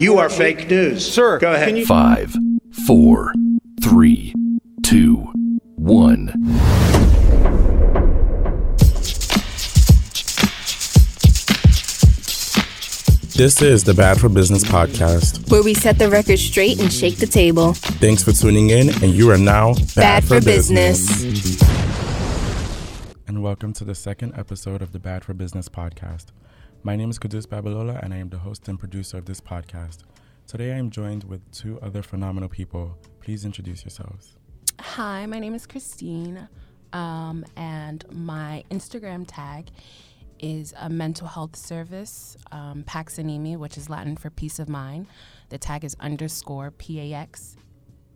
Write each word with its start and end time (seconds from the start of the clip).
You 0.00 0.18
are 0.18 0.28
fake 0.30 0.70
news. 0.70 1.12
Sir, 1.12 1.40
Go 1.40 1.52
ahead. 1.52 1.66
can 1.66 1.76
you- 1.78 1.84
Five, 1.84 2.32
four, 2.86 3.32
three, 3.82 4.32
two, 4.84 5.16
one. 5.74 6.28
This 13.36 13.62
is 13.62 13.84
the 13.84 13.94
Bad 13.94 14.20
for 14.20 14.28
Business 14.28 14.64
podcast. 14.64 15.48
where 15.50 15.62
we 15.62 15.72
set 15.72 15.98
the 15.98 16.10
record 16.10 16.38
straight 16.40 16.80
and 16.80 16.92
shake 16.92 17.16
the 17.18 17.26
table. 17.26 17.72
Thanks 17.74 18.22
for 18.24 18.32
tuning 18.32 18.70
in, 18.70 18.88
and 19.02 19.14
you 19.14 19.30
are 19.30 19.38
now 19.38 19.74
Bad, 19.94 20.24
for, 20.24 20.40
business. 20.40 21.22
And 23.28 23.42
welcome 23.42 23.72
to 23.74 23.84
the 23.84 23.94
second 23.94 24.34
episode 24.36 24.82
of 24.82 24.90
the 24.92 24.98
Bad 24.98 25.24
for 25.24 25.34
Business 25.34 25.68
podcast. 25.68 26.26
My 26.88 26.96
name 26.96 27.10
is 27.10 27.18
Quedus 27.18 27.44
Babalola, 27.44 28.02
and 28.02 28.14
I 28.14 28.16
am 28.16 28.30
the 28.30 28.38
host 28.38 28.66
and 28.66 28.78
producer 28.78 29.18
of 29.18 29.26
this 29.26 29.42
podcast. 29.42 30.04
Today, 30.46 30.72
I 30.72 30.76
am 30.76 30.88
joined 30.88 31.22
with 31.24 31.42
two 31.52 31.78
other 31.82 32.02
phenomenal 32.02 32.48
people. 32.48 32.96
Please 33.20 33.44
introduce 33.44 33.84
yourselves. 33.84 34.38
Hi, 34.80 35.26
my 35.26 35.38
name 35.38 35.54
is 35.54 35.66
Christine, 35.66 36.48
um, 36.94 37.44
and 37.56 38.06
my 38.10 38.64
Instagram 38.70 39.26
tag 39.28 39.68
is 40.38 40.72
a 40.80 40.88
mental 40.88 41.26
health 41.26 41.56
service, 41.56 42.38
um, 42.52 42.84
Paxanimi, 42.84 43.58
which 43.58 43.76
is 43.76 43.90
Latin 43.90 44.16
for 44.16 44.30
peace 44.30 44.58
of 44.58 44.70
mind. 44.70 45.08
The 45.50 45.58
tag 45.58 45.84
is 45.84 45.94
underscore 46.00 46.70
P 46.70 47.12
A 47.12 47.18
X 47.18 47.58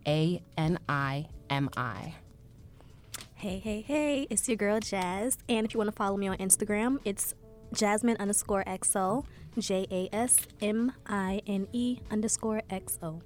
A 0.07 0.41
N 0.57 0.79
I 0.89 1.27
M 1.47 1.69
I. 1.77 2.15
Hey, 3.35 3.59
hey, 3.59 3.81
hey, 3.81 4.25
it's 4.31 4.47
your 4.47 4.57
girl 4.57 4.79
Jazz. 4.79 5.37
And 5.47 5.63
if 5.63 5.75
you 5.75 5.77
want 5.77 5.89
to 5.89 5.95
follow 5.95 6.17
me 6.17 6.27
on 6.27 6.37
Instagram, 6.37 6.97
it's 7.05 7.35
Jasmine 7.73 8.17
underscore 8.19 8.63
XO, 8.65 9.25
J 9.57 9.87
A 9.91 10.09
S 10.15 10.37
M 10.61 10.93
I 11.07 11.41
N 11.47 11.67
E 11.73 11.99
underscore 12.11 12.61
XO. 12.69 13.21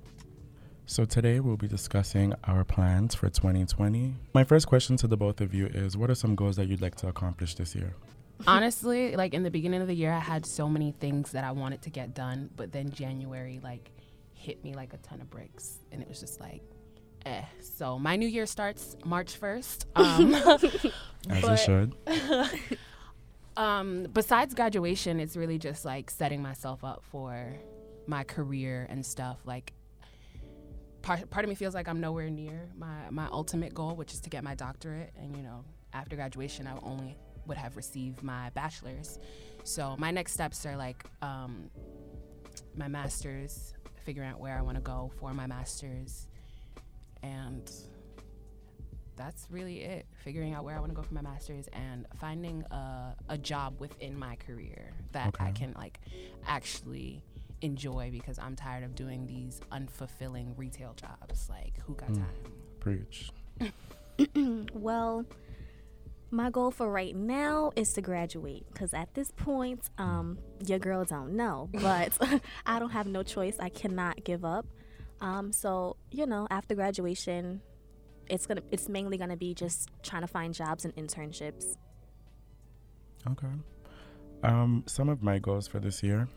So, 0.86 1.04
today 1.04 1.42
we'll 1.42 1.58
be 1.58 1.68
discussing 1.68 2.34
our 2.46 2.64
plans 2.64 3.14
for 3.14 3.30
2020. 3.30 4.16
My 4.34 4.46
first 4.46 4.68
question 4.68 4.96
to 4.98 5.08
the 5.08 5.18
both 5.18 5.42
of 5.42 5.54
you 5.54 5.66
is 5.68 5.98
What 5.98 6.10
are 6.10 6.16
some 6.16 6.34
goals 6.36 6.56
that 6.56 6.68
you'd 6.68 6.82
like 6.82 6.96
to 6.96 7.08
accomplish 7.10 7.56
this 7.56 7.76
year? 7.76 7.94
Honestly, 8.48 9.16
like 9.16 9.34
in 9.34 9.44
the 9.44 9.52
beginning 9.52 9.82
of 9.82 9.88
the 9.88 9.96
year, 9.96 10.12
I 10.14 10.20
had 10.20 10.46
so 10.46 10.70
many 10.70 10.92
things 10.94 11.32
that 11.34 11.44
I 11.44 11.52
wanted 11.52 11.82
to 11.82 11.90
get 11.90 12.14
done, 12.14 12.50
but 12.56 12.72
then 12.72 12.90
January 12.92 13.60
like 13.62 13.92
hit 14.34 14.64
me 14.64 14.74
like 14.76 14.94
a 14.94 14.98
ton 14.98 15.20
of 15.20 15.30
bricks, 15.30 15.80
and 15.92 16.02
it 16.02 16.08
was 16.08 16.22
just 16.22 16.40
like, 16.40 16.62
eh. 17.26 17.42
So 17.60 18.00
my 18.00 18.16
new 18.16 18.28
year 18.28 18.46
starts 18.46 18.96
March 19.04 19.36
first. 19.36 19.88
Um, 19.96 20.34
As 21.30 21.42
But- 21.42 21.44
it 21.52 21.58
should. 21.60 21.96
um, 23.58 24.08
besides 24.14 24.54
graduation, 24.54 25.20
it's 25.20 25.36
really 25.36 25.58
just 25.58 25.84
like 25.84 26.10
setting 26.10 26.42
myself 26.42 26.84
up 26.84 27.04
for 27.12 27.56
my 28.06 28.24
career 28.24 28.88
and 28.90 29.06
stuff. 29.06 29.40
Like, 29.46 29.74
part, 31.02 31.30
part 31.30 31.44
of 31.44 31.50
me 31.50 31.56
feels 31.56 31.74
like 31.74 31.88
I'm 31.88 32.00
nowhere 32.00 32.30
near 32.30 32.70
my, 32.78 33.10
my 33.10 33.28
ultimate 33.32 33.74
goal, 33.74 33.96
which 33.96 34.14
is 34.14 34.22
to 34.22 34.30
get 34.30 34.44
my 34.44 34.56
doctorate. 34.56 35.12
And, 35.18 35.36
you 35.36 35.42
know, 35.42 35.66
after 35.94 36.16
graduation, 36.16 36.68
I 36.68 36.78
only 36.84 37.18
would 37.48 37.58
have 37.58 37.76
received 37.76 38.22
my 38.22 38.52
bachelor's. 38.52 39.18
So, 39.64 39.96
my 39.98 40.12
next 40.12 40.34
steps 40.34 40.66
are 40.66 40.78
like 40.78 41.04
um, 41.22 41.70
my 42.76 42.88
master's, 42.88 43.74
figuring 44.06 44.30
out 44.30 44.40
where 44.40 44.58
I 44.58 44.62
want 44.62 44.78
to 44.78 44.82
go 44.82 45.12
for 45.20 45.34
my 45.34 45.48
master's. 45.48 46.28
And 47.24 47.70
that's 49.18 49.48
really 49.50 49.82
it. 49.82 50.06
Figuring 50.24 50.54
out 50.54 50.64
where 50.64 50.76
I 50.76 50.80
want 50.80 50.92
to 50.92 50.96
go 50.96 51.02
for 51.02 51.14
my 51.14 51.22
master's 51.22 51.68
and 51.74 52.06
finding 52.20 52.64
a, 52.72 53.16
a 53.30 53.38
job 53.38 53.76
within 53.80 54.18
my 54.18 54.36
career 54.38 54.92
that 55.12 55.36
I 55.40 55.52
can 55.52 55.74
like 55.78 56.00
actually 56.46 57.22
enjoy 57.62 58.10
because 58.12 58.38
I'm 58.40 58.56
tired 58.56 58.84
of 58.84 58.94
doing 58.96 59.26
these 59.26 59.60
unfulfilling 59.72 60.54
retail 60.58 60.94
jobs. 60.96 61.50
Like, 61.50 61.80
who 61.86 61.96
got 61.96 62.10
Mm. 62.10 62.16
time? 62.18 62.54
Preach. 62.80 63.32
Well, 64.74 65.26
my 66.32 66.50
goal 66.50 66.72
for 66.72 66.90
right 66.92 67.16
now 67.16 67.72
is 67.76 67.94
to 67.94 68.02
graduate 68.02 68.66
because 68.74 68.94
at 68.94 69.14
this 69.14 69.32
point, 69.32 69.90
um, 69.98 70.38
your 70.66 70.80
girl 70.80 71.06
don't 71.06 71.34
know, 71.36 71.70
but 71.74 72.18
I 72.66 72.80
don't 72.80 72.90
have 72.90 73.08
no 73.08 73.24
choice. 73.24 73.58
I 73.60 73.70
cannot 73.70 74.24
give 74.24 74.44
up. 74.44 74.66
Um, 75.22 75.52
so 75.52 75.98
you 76.12 76.26
know, 76.26 76.48
after 76.50 76.76
graduation, 76.76 77.62
it's 78.30 78.46
gonna 78.46 78.62
it's 78.72 78.90
mainly 78.90 79.18
gonna 79.18 79.38
be 79.38 79.54
just 79.54 79.90
trying 80.04 80.22
to 80.22 80.28
find 80.28 80.54
jobs 80.54 80.86
and 80.86 80.96
internships. 80.96 81.78
Okay. 83.30 83.48
Um, 84.44 84.84
some 84.86 85.10
of 85.10 85.24
my 85.24 85.40
goals 85.40 85.68
for 85.68 85.80
this 85.80 86.04
year, 86.04 86.28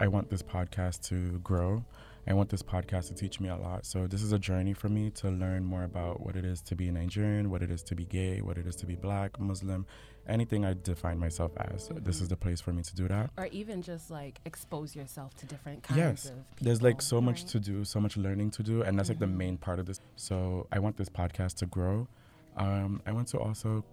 I 0.00 0.08
want 0.08 0.28
this 0.30 0.42
podcast 0.42 1.06
to 1.08 1.38
grow. 1.38 1.84
I 2.28 2.32
want 2.34 2.48
this 2.48 2.62
podcast 2.62 3.06
to 3.08 3.14
teach 3.14 3.38
me 3.38 3.48
a 3.48 3.56
lot. 3.56 3.86
So 3.86 4.06
this 4.08 4.20
is 4.22 4.32
a 4.32 4.38
journey 4.38 4.72
for 4.72 4.88
me 4.88 5.10
to 5.10 5.30
learn 5.30 5.64
more 5.64 5.84
about 5.84 6.20
what 6.24 6.34
it 6.34 6.44
is 6.44 6.60
to 6.62 6.74
be 6.74 6.90
Nigerian, 6.90 7.50
what 7.50 7.62
it 7.62 7.70
is 7.70 7.82
to 7.84 7.94
be 7.94 8.04
gay, 8.04 8.40
what 8.40 8.58
it 8.58 8.66
is 8.66 8.74
to 8.76 8.86
be 8.86 8.96
black, 8.96 9.38
Muslim, 9.38 9.86
anything 10.28 10.64
I 10.64 10.74
define 10.82 11.20
myself 11.20 11.52
as. 11.56 11.88
This 11.94 12.20
is 12.20 12.26
the 12.26 12.36
place 12.36 12.60
for 12.60 12.72
me 12.72 12.82
to 12.82 12.96
do 12.96 13.06
that. 13.06 13.30
Or 13.38 13.46
even 13.52 13.80
just 13.80 14.10
like 14.10 14.40
expose 14.44 14.96
yourself 14.96 15.34
to 15.36 15.46
different 15.46 15.84
kinds 15.84 15.98
Yes. 15.98 16.24
of 16.26 16.30
people. 16.50 16.64
There's 16.64 16.82
like 16.82 17.00
so 17.00 17.20
much 17.20 17.44
to 17.44 17.60
do, 17.60 17.84
so 17.84 18.00
much 18.00 18.16
learning 18.16 18.50
to 18.52 18.64
do, 18.64 18.82
and 18.82 18.98
that's 18.98 19.08
like 19.08 19.20
the 19.20 19.26
Mhm. 19.26 19.36
main 19.36 19.56
part 19.56 19.78
of 19.78 19.86
this. 19.86 20.00
So 20.16 20.66
I 20.72 20.80
want 20.80 20.96
this 20.96 21.08
podcast 21.08 21.54
to 21.58 21.66
grow. 21.66 22.08
Um, 22.56 23.02
I 23.06 23.12
want 23.12 23.28
to 23.28 23.38
also 23.38 23.84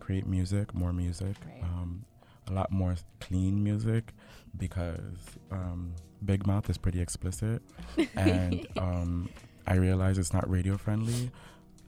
create 0.00 0.26
music, 0.26 0.74
more 0.74 0.92
music, 0.92 1.36
Right. 1.46 1.62
um, 1.62 2.04
a 2.46 2.52
lot 2.52 2.70
more 2.70 2.96
clean 3.20 3.62
music 3.64 4.12
because 4.58 5.38
um, 5.50 5.94
Big 6.24 6.46
Mouth 6.46 6.68
is 6.70 6.78
pretty 6.78 7.00
explicit, 7.00 7.62
and 8.16 8.66
um, 8.76 9.28
I 9.66 9.74
realize 9.76 10.18
it's 10.18 10.32
not 10.32 10.48
radio 10.50 10.76
friendly. 10.76 11.30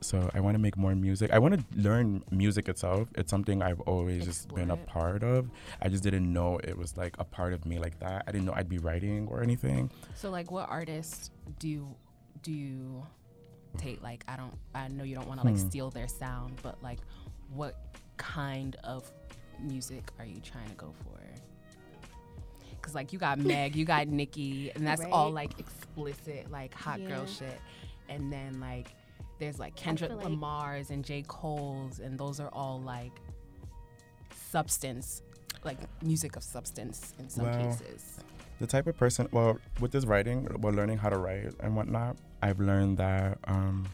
So 0.01 0.29
I 0.35 0.41
want 0.41 0.57
to 0.57 0.59
make 0.59 0.77
more 0.77 0.97
music. 0.97 1.31
I 1.33 1.39
want 1.39 1.55
to 1.55 1.65
learn 1.81 2.25
music 2.33 2.69
itself. 2.69 3.09
It's 3.15 3.31
something 3.31 3.63
I've 3.63 3.81
always 3.83 4.25
just 4.25 4.53
been 4.53 4.73
a 4.73 4.77
part 4.77 5.23
of. 5.23 5.49
I 5.81 5.89
just 5.89 6.03
didn't 6.03 6.33
know 6.33 6.59
it 6.59 6.77
was 6.77 6.97
like 6.97 7.15
a 7.21 7.25
part 7.25 7.53
of 7.53 7.65
me 7.67 7.79
like 7.79 8.01
that. 8.01 8.25
I 8.27 8.33
didn't 8.33 8.47
know 8.47 8.53
I'd 8.53 8.69
be 8.69 8.79
writing 8.79 9.29
or 9.31 9.45
anything. 9.45 9.93
So 10.17 10.29
like 10.31 10.51
what 10.51 10.69
artists 10.69 11.31
do 11.61 11.69
you 11.69 11.95
do 12.43 12.51
you 12.51 13.07
take 13.79 14.03
like 14.03 14.25
I 14.27 14.35
don't 14.37 14.53
I 14.75 14.89
know 14.89 15.05
you 15.05 15.15
don't 15.15 15.29
want 15.29 15.39
to 15.41 15.47
like 15.47 15.57
Hmm. 15.57 15.69
steal 15.69 15.91
their 15.91 16.09
sound, 16.09 16.55
but 16.63 16.83
like 16.83 16.99
what 17.55 17.77
kind 18.17 18.75
of 18.83 19.09
music 19.61 20.11
are 20.19 20.25
you 20.25 20.41
trying 20.41 20.69
to 20.69 20.75
go 20.75 20.93
for? 21.05 21.21
Cause 22.83 22.95
like 22.95 23.13
you 23.13 23.19
got 23.19 23.39
Meg, 23.39 23.77
you 23.77 23.85
got 23.85 24.09
Nicki, 24.09 24.71
and 24.75 24.87
that's 24.87 25.03
all 25.13 25.31
like 25.31 25.59
explicit, 25.61 26.51
like 26.51 26.75
hot 26.75 26.99
girl 27.07 27.25
shit. 27.27 27.61
And 28.09 28.33
then 28.33 28.61
like 28.61 28.89
there's 29.39 29.59
like 29.59 29.75
Kendrick 29.77 30.11
like- 30.13 30.25
Lamar's 30.25 30.91
and 30.91 31.05
J. 31.05 31.23
Cole's, 31.27 32.01
and 32.01 32.19
those 32.19 32.41
are 32.41 32.49
all 32.49 32.81
like 32.81 33.13
substance, 34.51 35.23
like 35.65 35.79
music 36.03 36.37
of 36.37 36.43
substance 36.43 37.15
in 37.19 37.29
some 37.29 37.45
Well, 37.45 37.55
cases. 37.71 38.19
the 38.61 38.67
type 38.67 38.87
of 38.87 38.97
person 38.97 39.29
well 39.33 39.59
with 39.81 39.93
this 39.93 40.05
writing 40.05 40.47
well 40.61 40.73
learning 40.75 40.99
how 40.99 41.09
to 41.09 41.19
write 41.19 41.53
and 41.61 41.75
whatnot 41.75 42.17
i've 42.43 42.61
learned 42.61 42.97
that 42.99 43.39
um, 43.45 43.85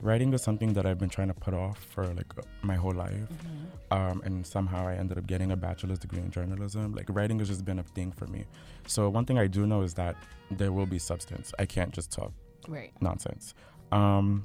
writing 0.00 0.32
is 0.32 0.42
something 0.42 0.72
that 0.72 0.86
i've 0.86 0.98
been 0.98 1.08
trying 1.08 1.28
to 1.28 1.34
put 1.34 1.54
off 1.54 1.78
for 1.78 2.06
like 2.06 2.32
my 2.62 2.74
whole 2.76 2.92
life 2.92 3.12
Mm-hmm. 3.12 3.92
um, 3.92 4.22
and 4.24 4.46
somehow 4.46 4.86
i 4.86 4.94
ended 4.94 5.18
up 5.18 5.26
getting 5.26 5.50
a 5.52 5.56
bachelor's 5.56 5.98
degree 5.98 6.18
in 6.20 6.30
journalism 6.30 6.92
like 6.94 7.06
writing 7.10 7.38
has 7.40 7.48
just 7.48 7.64
been 7.64 7.78
a 7.78 7.82
thing 7.82 8.12
for 8.12 8.26
me 8.26 8.44
so 8.86 9.08
one 9.08 9.24
thing 9.24 9.38
i 9.38 9.46
do 9.46 9.66
know 9.66 9.82
is 9.82 9.94
that 9.94 10.16
there 10.50 10.72
will 10.72 10.86
be 10.86 10.98
substance 10.98 11.52
i 11.58 11.66
can't 11.66 11.92
just 11.92 12.10
talk 12.12 12.32
Right. 12.68 12.92
nonsense 13.00 13.54
um, 13.92 14.44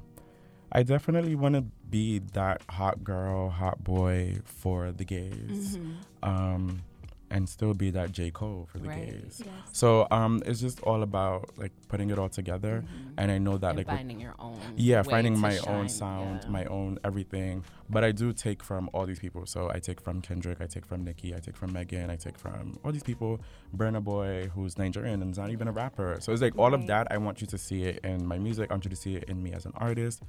i 0.72 0.82
definitely 0.82 1.34
want 1.34 1.54
to 1.54 1.62
be 1.90 2.20
that 2.32 2.62
hot 2.70 3.04
girl 3.04 3.50
hot 3.50 3.82
boy 3.84 4.38
for 4.44 4.90
the 4.92 5.04
gays 5.04 5.78
Mhm. 5.78 5.96
um, 6.22 6.82
and 7.30 7.48
still 7.48 7.74
be 7.74 7.90
that 7.90 8.12
j 8.12 8.30
cole 8.30 8.66
for 8.70 8.78
the 8.78 8.88
Right. 8.88 9.06
gays 9.22 9.42
Yes. 9.44 9.50
so 9.72 10.06
um, 10.10 10.42
it's 10.46 10.60
just 10.60 10.80
all 10.82 11.02
about 11.02 11.50
like 11.58 11.72
putting 11.88 12.10
it 12.10 12.18
all 12.18 12.28
together, 12.28 12.84
Mhm. 12.84 13.12
and 13.18 13.30
I 13.30 13.38
know 13.38 13.56
that 13.58 13.70
and 13.70 13.78
like 13.78 13.86
with- 13.86 13.96
finding 13.96 14.20
your 14.20 14.34
own 14.38 14.58
yeah, 14.76 15.02
finding 15.02 15.38
my 15.38 15.56
shine, 15.56 15.74
own 15.74 15.88
sound, 15.88 16.40
yeah. 16.44 16.50
my 16.50 16.64
own 16.66 16.98
everything. 17.04 17.64
But 17.90 18.02
I 18.02 18.12
do 18.12 18.32
take 18.32 18.62
from 18.62 18.88
all 18.94 19.04
these 19.06 19.18
people. 19.18 19.44
So 19.46 19.70
I 19.70 19.78
take 19.78 20.00
from 20.00 20.20
Kendrick, 20.22 20.60
I 20.60 20.66
take 20.66 20.86
from 20.86 21.04
Nicki, 21.04 21.34
I 21.34 21.38
take 21.38 21.56
from 21.56 21.72
Megan, 21.72 22.08
I 22.10 22.16
take 22.16 22.38
from 22.38 22.78
all 22.82 22.92
these 22.92 23.02
people. 23.02 23.40
Burna 23.76 24.02
Boy, 24.02 24.48
who's 24.54 24.78
Nigerian 24.78 25.20
and 25.22 25.30
is 25.32 25.38
not 25.38 25.50
even 25.50 25.68
a 25.68 25.72
rapper. 25.72 26.16
So 26.20 26.32
it's 26.32 26.40
like 26.42 26.56
all 26.58 26.72
of 26.72 26.86
that. 26.86 27.08
I 27.10 27.18
want 27.18 27.40
you 27.42 27.46
to 27.48 27.58
see 27.58 27.84
it 27.84 28.00
in 28.04 28.26
my 28.26 28.38
music. 28.38 28.70
I 28.70 28.74
want 28.74 28.84
you 28.84 28.90
to 28.90 28.96
see 28.96 29.16
it 29.16 29.24
in 29.24 29.42
me 29.42 29.52
as 29.52 29.66
an 29.66 29.72
artist. 29.76 30.22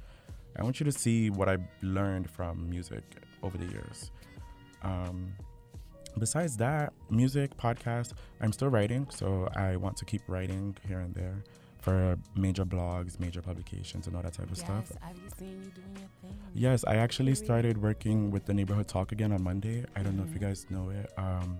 I 0.58 0.62
want 0.64 0.80
you 0.80 0.84
to 0.84 0.92
see 0.92 1.30
what 1.30 1.48
I've 1.48 1.64
learned 1.82 2.28
from 2.30 2.68
music 2.68 3.04
over 3.42 3.56
the 3.56 3.66
years. 3.66 4.10
Um, 4.82 5.32
besides 6.18 6.56
that, 6.58 6.92
music, 7.10 7.56
podcast, 7.56 8.12
I'm 8.40 8.52
still 8.52 8.68
writing, 8.68 9.06
so 9.10 9.48
I 9.54 9.76
want 9.76 9.96
to 9.98 10.04
keep 10.04 10.22
writing 10.28 10.76
here 10.86 11.00
and 11.00 11.14
there 11.14 11.42
for 11.80 12.18
major 12.34 12.64
blogs, 12.64 13.20
major 13.20 13.40
publications, 13.40 14.06
and 14.06 14.16
all 14.16 14.22
that 14.22 14.32
type 14.32 14.50
of 14.50 14.58
yes, 14.58 14.66
stuff. 14.66 14.92
I've 15.04 15.16
seen 15.38 15.62
you 15.62 15.70
doing 15.70 15.96
your 15.96 16.08
thing. 16.20 16.38
Yes, 16.52 16.84
I 16.86 16.96
actually 16.96 17.34
started 17.36 17.80
working 17.80 18.30
with 18.30 18.44
the 18.46 18.54
Neighborhood 18.54 18.88
Talk 18.88 19.12
again 19.12 19.32
on 19.32 19.42
Monday. 19.42 19.84
I 19.94 20.02
don't 20.02 20.16
know 20.16 20.24
if 20.24 20.30
you 20.30 20.38
Mhm. 20.38 20.48
guys 20.48 20.66
know 20.70 20.90
it. 20.90 21.12
Um, 21.16 21.58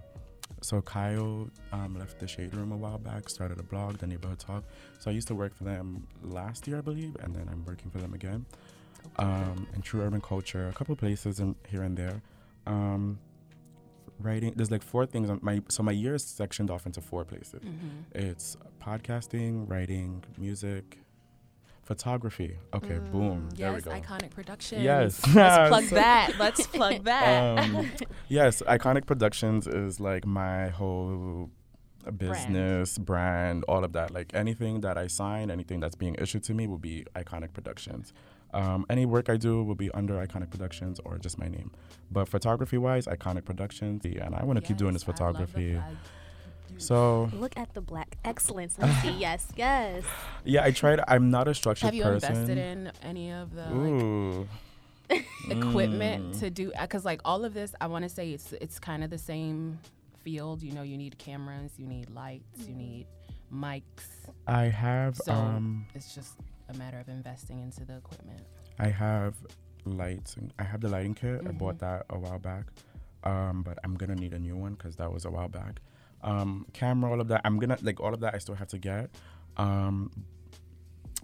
so 0.62 0.80
Kyle 0.82 1.48
um, 1.70 1.96
left 1.96 2.18
the 2.18 2.26
Shade 2.26 2.54
Room 2.54 2.72
a 2.72 2.76
while 2.76 2.98
back, 2.98 3.28
started 3.28 3.60
a 3.60 3.62
blog, 3.62 3.98
the 3.98 4.06
Neighborhood 4.06 4.38
Talk. 4.40 4.64
So 4.98 5.10
I 5.10 5.14
used 5.14 5.28
to 5.28 5.34
work 5.34 5.54
for 5.54 5.64
them 5.64 6.06
last 6.22 6.66
year, 6.66 6.78
I 6.78 6.80
believe, 6.80 7.16
and 7.20 7.34
then 7.36 7.48
I'm 7.48 7.64
working 7.64 7.90
for 7.90 7.98
them 7.98 8.14
again. 8.14 8.46
Um, 9.18 9.68
in 9.74 9.82
True 9.82 10.00
Urban 10.02 10.20
Culture, 10.20 10.68
a 10.68 10.72
couple 10.72 10.96
places 10.96 11.38
in, 11.38 11.54
here 11.68 11.82
and 11.82 11.96
there. 11.96 12.20
Um, 12.66 13.20
writing, 14.18 14.52
there's 14.56 14.70
like 14.70 14.82
four 14.82 15.06
things. 15.06 15.30
On 15.30 15.38
my 15.42 15.62
so 15.68 15.82
my 15.82 15.92
year 15.92 16.14
is 16.14 16.24
sectioned 16.24 16.70
off 16.70 16.86
into 16.86 17.00
four 17.00 17.24
places. 17.24 17.62
Mm-hmm. 17.62 17.88
It's 18.14 18.56
podcasting, 18.82 19.68
writing, 19.68 20.24
music, 20.38 20.98
photography. 21.82 22.58
Okay, 22.74 22.98
boom. 22.98 23.48
there 23.54 23.70
we 23.70 23.76
Yes, 23.76 23.84
go. 23.84 23.90
Iqonic 23.92 24.30
Productions. 24.30 24.82
Yes. 24.82 25.20
Let's 25.34 25.68
plug 25.68 25.84
that. 25.90 26.32
Let's 26.38 26.66
plug 26.66 27.04
that. 27.12 27.58
um, 27.58 27.90
yes, 28.28 28.62
Iqonic 28.66 29.06
Productions 29.06 29.66
is 29.66 30.00
like 30.00 30.26
my 30.26 30.68
whole 30.68 31.50
business, 32.18 32.98
brand. 32.98 33.64
all 33.68 33.84
of 33.84 33.92
that. 33.94 34.12
Like 34.12 34.32
anything 34.34 34.80
that 34.82 34.96
I 34.98 35.06
sign, 35.08 35.50
anything 35.50 35.80
that's 35.80 35.96
being 35.96 36.14
issued 36.16 36.42
to 36.44 36.54
me 36.54 36.66
will 36.66 36.78
be 36.78 37.04
Iqonic 37.14 37.52
Productions. 37.52 38.12
Um, 38.56 38.86
any 38.88 39.04
work 39.06 39.28
I 39.28 39.36
do 39.36 39.62
will 39.62 39.74
be 39.74 39.90
under 39.92 40.14
Iqonic 40.14 40.50
Productions 40.50 40.98
or 41.04 41.18
just 41.18 41.38
my 41.38 41.48
name. 41.48 41.70
But 42.10 42.28
photography 42.28 42.78
wise, 42.78 43.06
Iqonic 43.06 43.44
Productions. 43.44 44.02
Yeah, 44.04 44.24
and 44.26 44.34
I 44.34 44.44
want 44.44 44.56
to 44.58 44.64
keep 44.66 44.76
doing 44.78 44.94
this 44.94 45.04
Yes, 45.06 45.20
I 45.20 45.24
love 45.24 45.36
the 45.38 45.46
photography. 45.46 45.80
So 46.78 47.30
Look 47.34 47.52
at 47.56 47.72
the 47.74 47.80
black 47.80 48.16
excellence, 48.24 48.78
Lucy. 48.78 49.10
yes, 49.18 49.46
yes. 49.56 50.04
yeah, 50.44 50.64
I 50.64 50.70
tried. 50.72 51.00
I'm 51.06 51.30
not 51.30 51.48
a 51.48 51.54
structured 51.54 51.86
Have 51.86 51.94
you 51.94 52.02
person. 52.04 52.30
invested 52.34 52.58
in 52.58 52.92
any 53.02 53.30
of 53.32 53.54
the 53.54 54.46
like, 55.10 55.24
equipment 55.50 56.32
Mm. 56.34 56.38
to 56.40 56.50
do? 56.50 56.72
Because 56.80 57.04
like 57.04 57.20
all 57.24 57.44
of 57.44 57.54
this, 57.54 57.74
I 57.80 57.86
want 57.86 58.02
to 58.04 58.08
say 58.08 58.30
it's 58.32 58.52
it's 58.54 58.78
kind 58.78 59.04
of 59.04 59.10
the 59.10 59.18
same 59.18 59.78
field. 60.24 60.62
You 60.62 60.72
know, 60.72 60.82
you 60.82 60.96
need 60.98 61.18
cameras, 61.18 61.72
you 61.78 61.86
need 61.86 62.10
lights, 62.10 62.66
you 62.66 62.74
need 62.74 63.06
mics. 63.52 64.06
I 64.46 64.64
have 64.64 65.16
So 65.16 65.32
um 65.32 65.86
it's 65.94 66.14
just 66.14 66.34
a 66.68 66.74
matter 66.74 66.98
of 66.98 67.08
investing 67.08 67.60
into 67.60 67.84
the 67.84 67.96
equipment. 67.96 68.40
I 68.78 68.88
have 68.88 69.34
lights. 69.84 70.36
I 70.58 70.64
have 70.64 70.80
the 70.80 70.88
lighting 70.88 71.14
kit. 71.14 71.40
I 71.40 71.48
Mm-hmm. 71.48 71.58
bought 71.58 71.78
that 71.80 72.06
a 72.10 72.18
while 72.18 72.38
back, 72.38 72.64
um, 73.24 73.62
but 73.62 73.78
I'm 73.84 73.94
gonna 73.94 74.14
need 74.16 74.32
a 74.34 74.38
new 74.38 74.56
one 74.56 74.74
because 74.74 74.96
that 74.96 75.12
was 75.12 75.24
a 75.24 75.30
while 75.30 75.48
back. 75.48 75.80
Um, 76.22 76.66
camera, 76.72 77.10
all 77.10 77.20
of 77.20 77.28
that. 77.28 77.42
I'm 77.44 77.58
gonna 77.58 77.78
like 77.82 78.00
all 78.00 78.12
of 78.14 78.20
that. 78.20 78.34
I 78.34 78.38
still 78.38 78.54
have 78.56 78.68
to 78.68 78.78
get. 78.78 79.10
Um, 79.56 80.10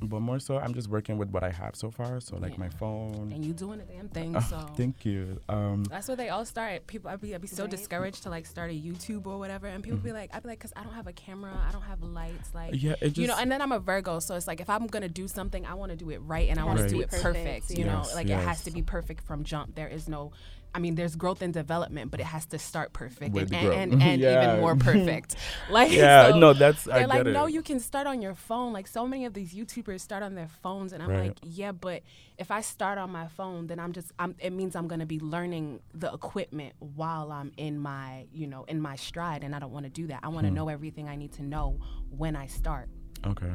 but 0.09 0.21
more 0.21 0.39
so, 0.39 0.59
I'm 0.59 0.75
just 0.75 0.89
working 0.89 1.19
with 1.19 1.31
what 1.31 1.43
I 1.43 1.51
have 1.51 1.75
so 1.77 1.91
far. 1.91 2.21
So 2.21 2.37
like 2.37 2.59
my 2.59 2.69
phone. 2.69 3.33
And 3.35 3.45
you 3.45 3.53
doing 3.53 3.79
the 3.79 3.85
damn 3.85 4.09
thing. 4.09 4.37
Oh, 4.37 4.41
so 4.41 4.59
thank 4.77 5.05
you. 5.05 5.41
Um, 5.49 5.85
That's 5.85 6.09
where 6.09 6.17
they 6.17 6.29
all 6.29 6.45
start. 6.45 6.87
People, 6.87 7.11
I'd 7.11 7.21
be, 7.21 7.35
I'd 7.35 7.41
be 7.41 7.49
so 7.49 7.63
Right. 7.65 7.71
discouraged 7.71 8.23
to 8.25 8.31
like 8.31 8.47
start 8.47 8.71
a 8.71 8.75
YouTube 8.75 9.27
or 9.27 9.39
whatever, 9.39 9.67
and 9.67 9.83
people 9.83 9.99
be 9.99 10.13
like, 10.13 10.31
I'd 10.35 10.43
be 10.43 10.49
like, 10.49 10.61
cause 10.61 10.73
I 10.77 10.83
don't 10.83 10.95
have 10.95 11.07
a 11.07 11.13
camera, 11.13 11.53
I 11.69 11.73
don't 11.73 11.83
have 11.83 12.03
lights, 12.03 12.55
like, 12.55 12.73
Mm-hmm. 12.73 12.87
yeah, 12.87 12.93
it 13.01 13.09
just 13.09 13.19
you 13.19 13.27
know. 13.27 13.37
And 13.39 13.51
then 13.51 13.61
I'm 13.63 13.73
a 13.73 13.79
Virgo, 13.79 14.19
so 14.21 14.35
it's 14.37 14.47
like 14.47 14.61
if 14.61 14.71
I'm 14.71 14.87
gonna 14.87 15.09
do 15.09 15.27
something, 15.29 15.65
I 15.67 15.75
want 15.75 15.91
to 15.93 15.97
do 15.97 16.11
it 16.11 16.19
right, 16.19 16.49
and 16.49 16.59
I 16.61 16.65
want 16.65 16.79
has 16.79 16.91
to 16.91 16.97
to 16.97 16.97
do 16.97 17.03
it 17.03 17.11
perfect, 17.11 17.23
perfect. 17.69 17.71
You 17.79 17.85
know, 17.85 18.03
yes, 18.05 18.15
like 18.15 18.27
it 18.27 18.33
has 18.37 18.45
yes. 18.59 18.65
to 18.65 18.71
be 18.71 18.83
perfect 18.83 19.25
from 19.27 19.45
jump. 19.45 19.75
There 19.75 19.89
is 19.89 20.09
no, 20.09 20.33
I 20.75 20.79
mean, 20.79 20.95
there's 20.95 21.17
growth 21.17 21.43
and 21.43 21.53
development, 21.53 22.11
but 22.11 22.21
it 22.21 22.27
has 22.27 22.47
to 22.47 22.59
start 22.59 22.93
perfect 22.93 23.35
With 23.35 23.53
and, 23.53 23.73
and, 23.73 23.93
and, 23.93 24.03
and 24.03 24.21
Yeah. 24.23 24.45
even 24.45 24.61
more 24.61 24.75
perfect. 24.91 25.37
Like, 25.69 25.91
yeah, 25.91 26.31
so 26.33 26.39
no, 26.39 26.53
that's 26.55 26.89
I 26.89 27.01
they're 27.01 27.07
like, 27.07 27.19
get 27.19 27.27
it. 27.29 27.33
no, 27.33 27.47
you 27.47 27.63
can 27.63 27.79
start 27.81 28.07
on 28.07 28.23
your 28.23 28.35
phone. 28.35 28.73
Like 28.73 28.87
so 28.87 29.07
many 29.07 29.25
of 29.27 29.35
these 29.35 29.53
YouTubers 29.55 30.01
start 30.01 30.23
on 30.23 30.35
their 30.35 30.49
phones, 30.49 30.93
and 30.93 31.03
I'm 31.03 31.11
Right. 31.11 31.29
like, 31.29 31.39
yeah, 31.43 31.73
but 31.73 32.03
if 32.39 32.51
I 32.51 32.61
start 32.63 32.99
on 32.99 33.11
my 33.11 33.29
phone, 33.29 33.67
then 33.67 33.79
I'm 33.79 33.93
just, 33.93 34.13
I'm, 34.19 34.35
it 34.39 34.51
means 34.53 34.75
I'm 34.75 34.89
gonna 34.89 35.07
be 35.07 35.21
learning 35.21 35.81
the 35.95 36.13
equipment 36.13 36.75
while 36.79 37.31
I'm 37.33 37.53
in 37.57 37.79
my, 37.79 38.27
you 38.33 38.47
know, 38.47 38.65
in 38.65 38.81
my 38.81 38.97
stride, 38.97 39.45
and 39.45 39.55
I 39.55 39.59
don't 39.59 39.73
want 39.73 39.85
to 39.87 39.91
do 39.91 40.07
that. 40.09 40.21
I 40.23 40.29
want 40.29 40.45
to 40.47 40.51
Hmm. 40.51 40.57
know 40.57 40.69
everything 40.69 41.09
I 41.09 41.17
need 41.17 41.33
to 41.35 41.43
know 41.43 41.79
when 42.11 42.35
I 42.37 42.47
start 42.47 42.89
okay. 43.27 43.53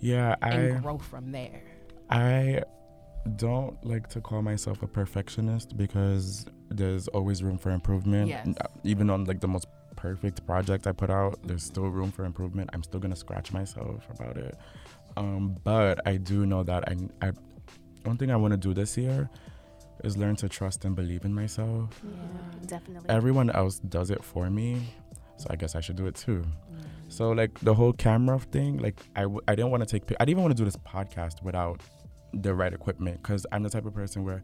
Yeah, 0.00 0.36
I 0.42 0.50
and 0.50 0.82
grow 0.82 0.98
from 0.98 1.32
there. 1.32 1.62
I 2.08 2.62
don't 3.36 3.82
like 3.84 4.08
to 4.10 4.20
call 4.20 4.42
myself 4.42 4.82
a 4.82 4.86
perfectionist 4.86 5.76
because 5.76 6.46
there's 6.70 7.08
always 7.08 7.42
room 7.42 7.58
for 7.58 7.70
improvement. 7.70 8.28
Yes. 8.28 8.46
Uh, 8.48 8.66
Even 8.84 9.10
on 9.10 9.24
like 9.24 9.40
the 9.40 9.48
most 9.48 9.66
perfect 9.96 10.46
project 10.46 10.86
I 10.86 10.92
put 10.92 11.10
out, 11.10 11.38
there's 11.46 11.62
still 11.62 11.88
room 11.88 12.10
for 12.10 12.24
improvement. 12.24 12.70
I'm 12.72 12.82
still 12.82 13.00
gonna 13.00 13.16
scratch 13.16 13.52
myself 13.52 14.06
about 14.18 14.36
it. 14.36 14.56
Um, 15.16 15.56
but 15.64 16.00
I 16.06 16.16
do 16.16 16.46
know 16.46 16.62
that 16.62 16.88
I, 16.88 17.26
I 17.26 17.32
one 18.04 18.16
thing 18.16 18.30
I 18.30 18.36
want 18.36 18.52
to 18.52 18.56
do 18.56 18.72
this 18.72 18.96
year 18.96 19.28
is 20.04 20.16
learn 20.16 20.36
to 20.36 20.48
trust 20.48 20.84
and 20.86 20.96
believe 20.96 21.24
in 21.26 21.34
myself. 21.34 22.00
Yeah, 22.02 22.66
definitely. 22.66 23.10
Everyone 23.10 23.50
else 23.50 23.80
does 23.80 24.10
it 24.10 24.24
for 24.24 24.48
me, 24.48 24.94
so 25.36 25.46
I 25.50 25.56
guess 25.56 25.74
I 25.74 25.80
should 25.80 25.96
do 25.96 26.06
it 26.06 26.14
too. 26.14 26.42
So 27.08 27.32
like 27.32 27.58
the 27.60 27.74
whole 27.74 27.92
camera 27.92 28.38
thing, 28.38 28.78
like 28.78 29.00
I, 29.16 29.22
w- 29.22 29.40
I 29.48 29.54
didn't 29.56 29.72
want 29.72 29.82
to 29.82 29.86
take. 29.86 30.06
pic- 30.06 30.16
I 30.20 30.24
didn't 30.24 30.30
even 30.38 30.44
want 30.44 30.56
to 30.56 30.60
do 30.60 30.64
this 30.64 30.76
podcast 30.76 31.42
without 31.42 31.80
the 32.32 32.54
right 32.54 32.72
equipment 32.72 33.22
because 33.22 33.46
I'm 33.52 33.62
the 33.62 33.70
type 33.70 33.86
of 33.86 33.94
person 33.94 34.24
where 34.24 34.42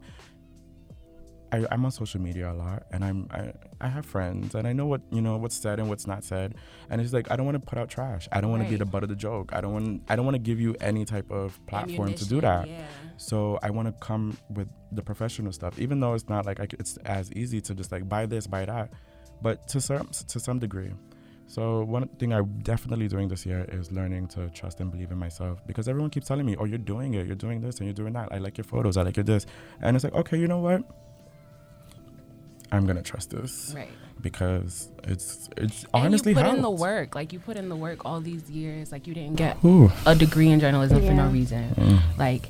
I, 1.49 1.65
I'm 1.71 1.85
on 1.85 1.91
social 1.91 2.19
media 2.19 2.51
a 2.51 2.53
lot 2.53 2.83
and 2.91 3.05
I'm 3.05 3.27
I, 3.31 3.53
I 3.79 3.87
have 3.87 4.05
friends 4.05 4.53
and 4.53 4.67
I 4.67 4.73
know 4.73 4.85
what 4.85 4.99
you 5.11 5.21
know 5.21 5.37
what's 5.37 5.55
said 5.55 5.79
and 5.79 5.87
what's 5.87 6.05
not 6.05 6.25
said 6.25 6.55
and 6.89 6.99
it's 6.99 7.13
like 7.13 7.31
I 7.31 7.37
don't 7.37 7.45
want 7.45 7.55
to 7.55 7.65
put 7.65 7.77
out 7.79 7.87
trash. 7.89 8.27
I 8.33 8.41
don't 8.41 8.51
want 8.51 8.63
to 8.63 8.67
be 8.69 8.75
Right. 8.75 8.79
the 8.79 8.85
butt 8.85 9.03
of 9.03 9.09
the 9.09 9.15
joke. 9.15 9.51
I 9.53 9.61
don't 9.61 9.71
want 9.71 10.03
I 10.09 10.17
don't 10.17 10.25
want 10.25 10.35
to 10.35 10.39
give 10.39 10.59
you 10.59 10.75
any 10.81 11.05
type 11.05 11.31
of 11.31 11.57
platform 11.65 12.13
to 12.15 12.25
do 12.27 12.41
that. 12.41 12.67
Yeah. 12.67 12.83
So 13.15 13.59
I 13.63 13.69
want 13.69 13.87
to 13.87 13.93
come 14.05 14.37
with 14.49 14.67
the 14.91 15.01
professional 15.01 15.53
stuff, 15.53 15.79
even 15.79 16.01
though 16.01 16.15
it's 16.15 16.27
not 16.27 16.45
like 16.45 16.59
I 16.59 16.67
it's 16.79 16.97
as 17.05 17.31
easy 17.31 17.61
to 17.61 17.73
just 17.73 17.93
like 17.93 18.09
buy 18.09 18.25
this, 18.25 18.45
buy 18.45 18.65
that, 18.65 18.91
but 19.41 19.69
to 19.69 19.79
some 19.79 20.09
to 20.27 20.39
some 20.41 20.59
degree. 20.59 20.91
So 21.49 21.83
one 21.83 22.07
thing 22.19 22.33
I'm 22.33 22.59
definitely 22.61 23.07
doing 23.07 23.29
this 23.29 23.45
year 23.45 23.65
is 23.71 23.89
learning 23.91 24.27
to 24.29 24.49
trust 24.49 24.81
and 24.81 24.91
believe 24.91 25.11
in 25.11 25.17
myself 25.17 25.65
because 25.65 25.87
everyone 25.87 26.09
keeps 26.09 26.27
telling 26.27 26.45
me, 26.45 26.55
"Oh, 26.59 26.65
you're 26.65 26.77
doing 26.77 27.13
it. 27.13 27.25
You're 27.25 27.37
doing 27.37 27.61
this 27.61 27.77
and 27.79 27.87
you're 27.87 27.93
doing 27.93 28.13
that. 28.13 28.27
I 28.31 28.37
like 28.39 28.57
your 28.57 28.65
photos. 28.65 28.97
I 28.97 29.03
like 29.03 29.15
your 29.15 29.23
this," 29.23 29.45
and 29.81 29.95
it's 29.95 30.03
like, 30.03 30.13
okay, 30.13 30.37
you 30.37 30.47
know 30.47 30.59
what? 30.59 30.83
I'm 32.69 32.85
gonna 32.85 33.01
trust 33.01 33.29
this 33.29 33.71
Right. 33.73 33.87
because 34.21 34.89
it's 35.05 35.49
it's 35.55 35.83
And 35.93 36.05
honestly 36.05 36.33
you 36.33 36.37
put 36.37 36.47
in 36.47 36.61
the 36.61 36.69
work. 36.69 37.15
Like 37.15 37.31
you 37.31 37.39
put 37.39 37.55
in 37.55 37.69
the 37.69 37.77
work 37.77 38.03
all 38.03 38.19
these 38.19 38.49
years. 38.51 38.91
Like 38.91 39.07
you 39.07 39.13
didn't 39.13 39.37
get 39.37 39.57
Ooh. 39.63 39.89
a 40.05 40.13
degree 40.15 40.49
in 40.49 40.59
journalism 40.59 40.99
for 41.05 41.13
no 41.13 41.29
reason. 41.29 41.73
Mm. 41.75 42.01
Like 42.17 42.49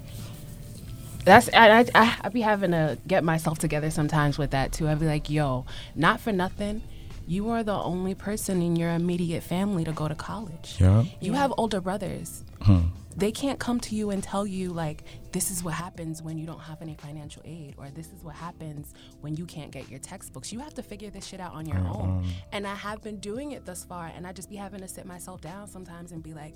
that's 1.24 1.50
I, 1.54 1.82
I 1.82 1.86
I 1.94 2.18
I 2.24 2.30
be 2.30 2.42
having 2.42 2.72
to 2.72 2.98
get 3.06 3.24
myself 3.24 3.60
together 3.60 3.92
sometimes 3.92 4.40
with 4.40 4.50
that 4.52 4.72
too. 4.72 4.88
I'd 4.88 5.00
be 5.00 5.06
like, 5.06 5.30
yo, 5.30 5.66
not 5.96 6.20
for 6.20 6.32
nothing. 6.32 6.82
You 7.28 7.50
are 7.50 7.62
the 7.62 7.74
only 7.74 8.16
person 8.16 8.62
in 8.62 8.78
your 8.78 8.92
immediate 8.92 9.44
family 9.44 9.84
to 9.84 9.92
go 9.92 10.08
to 10.08 10.16
college. 10.16 10.78
Yeah. 10.80 11.04
You 11.20 11.34
have 11.34 11.54
older 11.58 11.82
brothers. 11.82 12.46
Hmm. 12.62 12.84
They 13.18 13.32
can't 13.32 13.60
come 13.60 13.80
to 13.82 13.96
you 13.96 14.12
and 14.12 14.24
tell 14.24 14.48
you 14.48 14.72
like 14.72 15.04
this 15.34 15.52
is 15.52 15.62
what 15.64 15.74
happens 15.74 16.22
when 16.22 16.38
you 16.38 16.46
don't 16.46 16.62
have 16.62 16.82
any 16.82 16.94
financial 16.94 17.42
aid 17.44 17.76
or 17.78 17.90
this 17.90 18.14
is 18.14 18.24
what 18.24 18.36
happens 18.36 18.94
when 19.22 19.36
you 19.36 19.46
can't 19.46 19.72
get 19.72 19.90
your 19.90 20.00
textbooks. 20.00 20.54
You 20.54 20.60
have 20.60 20.74
to 20.76 20.84
figure 20.84 21.10
this 21.10 21.26
shit 21.26 21.42
out 21.42 21.54
on 21.54 21.66
your 21.66 21.80
own. 21.80 22.26
And 22.54 22.66
I 22.66 22.76
have 22.76 23.02
been 23.04 23.18
doing 23.18 23.52
it 23.52 23.66
thus 23.66 23.84
far 23.84 24.12
and 24.16 24.26
I 24.26 24.32
just 24.32 24.50
be 24.50 24.56
having 24.56 24.80
to 24.80 24.88
sit 24.88 25.06
myself 25.06 25.42
down 25.42 25.68
sometimes 25.68 26.14
and 26.14 26.24
be 26.24 26.34
like, 26.34 26.56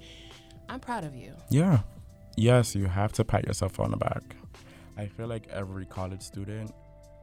I'm 0.70 0.80
proud 0.80 1.04
of 1.04 1.16
you. 1.16 1.34
Yeah. 1.50 1.80
Yes, 2.38 2.75
you 2.75 2.86
have 2.86 3.12
to 3.13 3.25
pat 3.25 3.46
yourself 3.46 3.78
on 3.80 3.92
the 3.92 3.98
back. 3.98 4.24
I 4.98 5.08
feel 5.08 5.28
like 5.28 5.48
every 5.50 5.86
college 5.86 6.22
student, 6.22 6.72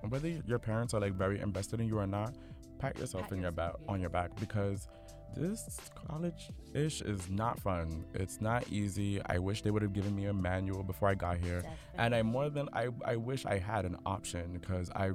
whether 0.09 0.29
your 0.29 0.59
parents 0.59 0.93
are 0.93 1.01
like 1.01 1.15
very 1.15 1.41
invested 1.41 1.81
in 1.81 1.87
you 1.87 1.99
or 1.99 2.07
not, 2.07 2.35
pat 2.79 2.99
yourself 2.99 3.25
Pat 3.25 3.33
in 3.33 3.43
your 3.43 3.53
back 3.53 3.75
on 3.89 4.01
your 4.01 4.11
back 4.11 4.31
because 4.41 4.89
this 5.37 5.79
college 6.09 6.51
ish 6.75 7.03
is 7.03 7.29
not 7.29 7.61
fun. 7.61 8.05
It's 8.15 8.41
not 8.41 8.67
easy. 8.71 9.21
I 9.27 9.39
wish 9.39 9.63
they 9.63 9.71
would 9.71 9.83
have 9.83 9.93
given 9.93 10.15
me 10.15 10.27
a 10.27 10.33
manual 10.33 10.83
before 10.83 11.09
I 11.09 11.15
got 11.15 11.39
here. 11.39 11.63
And 11.97 12.15
I 12.15 12.23
more 12.23 12.51
than 12.51 12.69
I 12.73 12.89
I 13.05 13.17
wish 13.17 13.45
I 13.47 13.59
had 13.59 13.85
an 13.85 13.97
option 14.07 14.53
because 14.53 14.91
I 14.97 15.13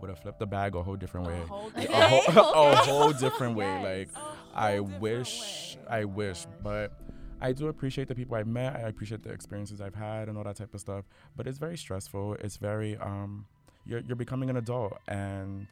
would 0.00 0.10
have 0.10 0.18
flipped 0.18 0.40
the 0.40 0.46
bag 0.46 0.74
a 0.74 0.82
whole 0.82 0.96
different 0.96 1.28
way. 1.28 1.40
whole 1.48 1.70
a 1.76 2.08
whole, 2.08 2.22
a 2.72 2.76
whole 2.76 3.12
different 3.12 3.56
way. 3.56 3.66
Yes. 3.66 4.08
Like 4.16 4.24
A 4.54 4.58
I 4.58 4.80
wish, 4.80 5.76
way. 5.76 6.00
I 6.00 6.04
wish, 6.04 6.46
but 6.62 6.92
I 7.40 7.52
do 7.52 7.68
appreciate 7.68 8.08
the 8.08 8.14
people 8.14 8.36
I've 8.36 8.46
met. 8.48 8.76
I 8.76 8.80
appreciate 8.80 9.22
the 9.22 9.30
experiences 9.30 9.80
I've 9.80 9.94
had 9.94 10.28
and 10.28 10.36
all 10.36 10.44
that 10.44 10.56
type 10.56 10.74
of 10.74 10.80
stuff. 10.80 11.04
But 11.36 11.46
it's 11.46 11.58
very 11.58 11.76
stressful. 11.78 12.34
It's 12.40 12.56
very 12.56 12.96
um, 12.98 13.46
you're 13.86 14.00
you're 14.00 14.16
becoming 14.16 14.50
an 14.50 14.56
adult 14.56 14.98
and 15.08 15.66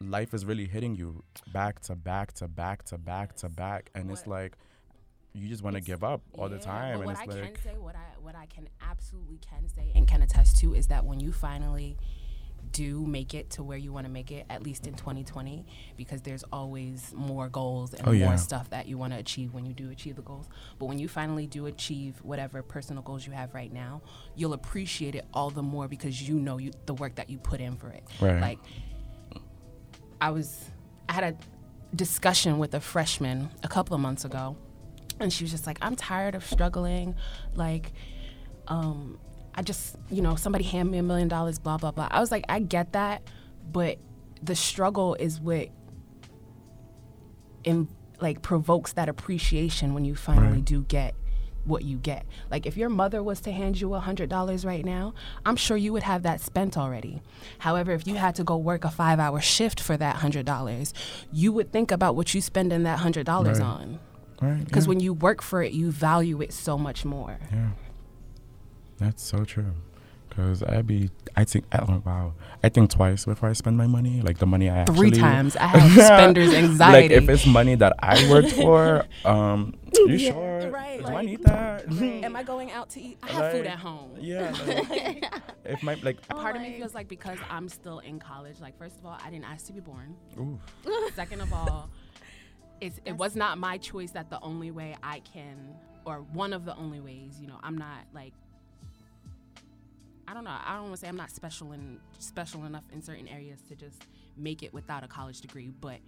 life 0.00 0.34
is 0.34 0.44
really 0.44 0.66
hitting 0.66 0.94
you 0.94 1.22
back 1.52 1.80
to 1.82 1.94
back 1.96 2.32
to 2.34 2.48
back 2.48 2.84
to 2.86 2.98
back 2.98 3.34
to 3.36 3.48
back, 3.48 3.90
and 3.94 4.10
it's 4.10 4.26
like 4.26 4.56
you 5.32 5.48
just 5.48 5.62
want 5.62 5.76
to 5.76 5.82
give 5.82 6.02
up 6.02 6.22
all 6.38 6.48
the 6.48 6.58
time, 6.58 6.94
But 6.94 6.96
and 7.00 7.04
what 7.06 7.12
it's 7.12 7.20
I 7.20 7.24
like 7.42 7.54
can 7.54 7.62
say, 7.62 7.78
what 7.78 7.94
I 7.94 8.04
what 8.22 8.34
I 8.34 8.46
can 8.46 8.68
absolutely 8.80 9.38
can 9.48 9.68
say 9.68 9.92
and 9.94 10.06
can 10.08 10.22
attest 10.22 10.58
to 10.58 10.74
is 10.74 10.86
that 10.88 11.04
when 11.04 11.20
you 11.20 11.32
finally 11.32 11.96
do 12.72 13.06
make 13.06 13.32
it 13.32 13.48
to 13.48 13.62
where 13.62 13.78
you 13.78 13.92
want 13.92 14.06
to 14.06 14.12
make 14.12 14.32
it, 14.32 14.44
at 14.50 14.62
least 14.62 14.86
in 14.86 14.94
2020, 14.94 15.64
because 15.96 16.20
there's 16.22 16.42
always 16.52 17.12
more 17.14 17.48
goals 17.48 17.94
and 17.94 18.06
Oh, 18.08 18.10
yeah. 18.10 18.26
more 18.26 18.36
stuff 18.36 18.68
that 18.70 18.86
you 18.88 18.98
want 18.98 19.12
to 19.12 19.18
achieve 19.18 19.54
when 19.54 19.64
you 19.64 19.72
do 19.72 19.90
achieve 19.90 20.16
the 20.16 20.22
goals. 20.22 20.48
But 20.78 20.86
when 20.86 20.98
you 20.98 21.06
finally 21.06 21.46
do 21.46 21.66
achieve 21.66 22.16
whatever 22.22 22.62
personal 22.62 23.02
goals 23.02 23.24
you 23.24 23.32
have 23.32 23.54
right 23.54 23.72
now, 23.72 24.02
you'll 24.34 24.52
appreciate 24.52 25.14
it 25.14 25.26
all 25.32 25.50
the 25.50 25.62
more 25.62 25.86
because 25.86 26.28
you 26.28 26.34
know 26.40 26.58
you, 26.58 26.72
the 26.86 26.94
work 26.94 27.14
that 27.14 27.30
you 27.30 27.38
put 27.38 27.60
in 27.60 27.76
for 27.76 27.88
it. 27.88 28.02
Right. 28.20 28.40
Like 28.40 28.58
I 30.20 30.30
was 30.30 30.70
I 31.08 31.12
had 31.12 31.24
a 31.24 31.36
discussion 31.96 32.58
with 32.58 32.74
a 32.74 32.80
freshman 32.80 33.50
a 33.62 33.68
couple 33.68 33.94
of 33.94 34.00
months 34.00 34.24
ago, 34.24 34.56
and 35.20 35.32
she 35.32 35.44
was 35.44 35.50
just 35.50 35.66
like, 35.66 35.78
"I'm 35.82 35.96
tired 35.96 36.34
of 36.34 36.44
struggling, 36.44 37.14
like." 37.54 37.92
Um, 38.68 39.18
I 39.54 39.62
just, 39.62 39.96
you 40.10 40.20
know, 40.20 40.34
somebody 40.34 40.64
hand 40.64 40.90
me 40.90 40.98
a 40.98 41.02
million 41.02 41.28
dollars, 41.28 41.58
blah, 41.58 41.78
blah, 41.78 41.90
blah. 41.92 42.08
I 42.10 42.20
was 42.20 42.30
like, 42.30 42.44
I 42.48 42.58
get 42.58 42.92
that, 42.92 43.22
but 43.72 43.96
the 44.42 44.54
struggle 44.54 45.14
is 45.14 45.40
what 45.40 45.68
in, 47.64 47.88
like 48.20 48.42
provokes 48.42 48.92
that 48.94 49.08
appreciation 49.08 49.94
when 49.94 50.04
you 50.04 50.14
finally 50.14 50.56
Right. 50.56 50.64
do 50.64 50.82
get 50.82 51.14
what 51.66 51.84
you 51.84 51.96
get. 51.98 52.24
Like 52.50 52.66
if 52.66 52.76
your 52.76 52.88
mother 52.88 53.22
was 53.22 53.40
to 53.40 53.52
hand 53.52 53.80
you 53.80 53.94
a 53.94 54.00
hundred 54.00 54.28
dollars 54.28 54.64
right 54.64 54.84
now, 54.84 55.14
I'm 55.44 55.56
sure 55.56 55.76
you 55.76 55.92
would 55.92 56.02
have 56.04 56.22
that 56.22 56.40
spent 56.40 56.76
already. 56.78 57.22
However, 57.58 57.92
if 57.92 58.06
you 58.06 58.14
had 58.16 58.34
to 58.36 58.44
go 58.44 58.56
work 58.56 58.84
a 58.84 58.90
five 58.90 59.18
hour 59.18 59.40
shift 59.40 59.80
for 59.80 59.96
that 59.96 60.16
hundred 60.16 60.46
dollars, 60.46 60.94
you 61.32 61.52
would 61.52 61.72
think 61.72 61.90
about 61.90 62.16
what 62.16 62.34
you 62.34 62.40
spending 62.40 62.82
that 62.84 63.00
hundred 63.00 63.26
dollars 63.26 63.58
Right. 63.60 63.66
on. 63.66 63.98
Right. 64.40 64.64
Because 64.64 64.84
yeah. 64.84 64.88
when 64.90 65.00
you 65.00 65.14
work 65.14 65.42
for 65.42 65.62
it, 65.62 65.72
you 65.72 65.90
value 65.90 66.40
it 66.42 66.52
so 66.52 66.76
much 66.76 67.04
more. 67.04 67.38
Yeah. 67.52 67.70
That's 68.98 69.22
so 69.22 69.44
true. 69.44 69.74
Cause 70.36 70.62
I 70.62 70.82
be, 70.82 71.08
I 71.34 71.44
think, 71.44 71.64
oh, 71.72 72.02
wow, 72.04 72.34
I 72.62 72.68
think 72.68 72.90
twice 72.90 73.24
before 73.24 73.48
I 73.48 73.54
spend 73.54 73.78
my 73.78 73.86
money. 73.86 74.20
Like 74.20 74.36
the 74.36 74.44
money 74.46 74.68
I 74.68 74.84
Three 74.84 75.08
actually, 75.08 75.20
times 75.20 75.56
I 75.56 75.66
have 75.78 75.92
spender's 75.92 76.52
anxiety. 76.52 77.14
Like 77.14 77.22
if 77.22 77.28
it's 77.30 77.46
money 77.46 77.74
that 77.76 77.94
I 78.00 78.30
worked 78.30 78.52
for, 78.52 79.06
um, 79.24 79.74
you 79.94 80.08
Yeah, 80.08 80.32
sure? 80.32 80.70
right, 80.70 81.00
Do 81.00 81.06
I 81.06 81.22
need 81.22 81.42
that? 81.44 81.90
Am 82.24 82.36
I 82.36 82.42
going 82.42 82.70
out 82.70 82.90
to 82.90 83.00
eat? 83.00 83.16
I 83.22 83.30
have 83.32 83.52
food 83.52 83.66
at 83.66 83.78
home. 83.78 84.10
Yeah. 84.20 84.50
Like, 84.66 85.24
if 85.64 85.82
my 85.82 85.94
like, 86.02 86.18
A 86.28 86.34
part 86.34 86.54
of 86.54 86.60
me 86.60 86.76
feels 86.76 86.94
like 86.94 87.08
because 87.08 87.38
I'm 87.48 87.68
still 87.70 88.00
in 88.00 88.18
college, 88.18 88.60
like 88.60 88.76
first 88.76 88.98
of 88.98 89.06
all, 89.06 89.16
I 89.24 89.30
didn't 89.30 89.46
ask 89.46 89.66
to 89.68 89.72
be 89.72 89.80
born. 89.80 90.14
ooh, 90.38 90.58
Second 91.14 91.40
of 91.40 91.50
all, 91.52 91.88
it's, 92.82 93.00
it 93.06 93.12
was 93.16 93.36
not 93.36 93.56
my 93.56 93.78
choice 93.78 94.10
that 94.10 94.28
the 94.28 94.40
only 94.42 94.70
way 94.70 94.96
I 95.02 95.20
can, 95.20 95.74
or 96.04 96.18
one 96.34 96.52
of 96.52 96.66
the 96.66 96.76
only 96.76 97.00
ways, 97.00 97.38
you 97.40 97.46
know, 97.46 97.58
I'm 97.62 97.78
not 97.78 98.00
like, 98.12 98.34
I 100.28 100.34
don't 100.34 100.44
know, 100.44 100.56
I 100.64 100.74
don't 100.74 100.84
want 100.84 100.94
to 100.94 101.00
say 101.00 101.08
I'm 101.08 101.16
not 101.16 101.30
special 101.30 101.72
in 101.72 101.98
special 102.18 102.64
enough 102.64 102.84
in 102.92 103.00
certain 103.02 103.28
areas 103.28 103.60
to 103.68 103.76
just 103.76 104.02
make 104.36 104.62
it 104.62 104.72
without 104.74 105.04
a 105.04 105.08
college 105.08 105.40
degree, 105.40 105.70
but 105.80 105.98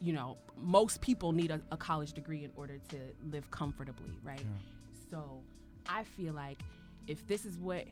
you 0.00 0.12
know, 0.12 0.36
most 0.60 1.00
people 1.00 1.32
need 1.32 1.50
a, 1.50 1.60
a 1.70 1.76
college 1.76 2.12
degree 2.12 2.44
in 2.44 2.50
order 2.56 2.78
to 2.88 2.96
live 3.30 3.48
comfortably, 3.50 4.10
right? 4.24 4.44
So 5.10 5.42
I 5.88 6.02
feel 6.04 6.32
like 6.34 6.58
if 7.06 7.24
this 7.28 7.44
is 7.44 7.58
what 7.58 7.84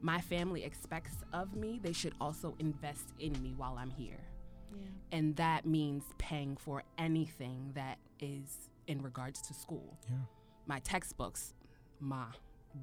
my 0.00 0.20
family 0.20 0.62
expects 0.62 1.16
of 1.32 1.54
me, 1.56 1.80
they 1.82 1.92
should 1.92 2.14
also 2.20 2.54
invest 2.60 3.12
in 3.18 3.32
me 3.42 3.54
while 3.56 3.76
I'm 3.78 3.90
here. 3.90 4.20
And 5.10 5.34
that 5.36 5.66
means 5.66 6.04
paying 6.18 6.56
for 6.56 6.84
anything 6.98 7.72
that 7.74 7.98
is 8.20 8.68
in 8.86 9.02
regards 9.02 9.40
to 9.42 9.54
school. 9.54 9.98
yeah. 10.08 10.16
My 10.66 10.78
textbooks, 10.80 11.54
ma, 11.98 12.26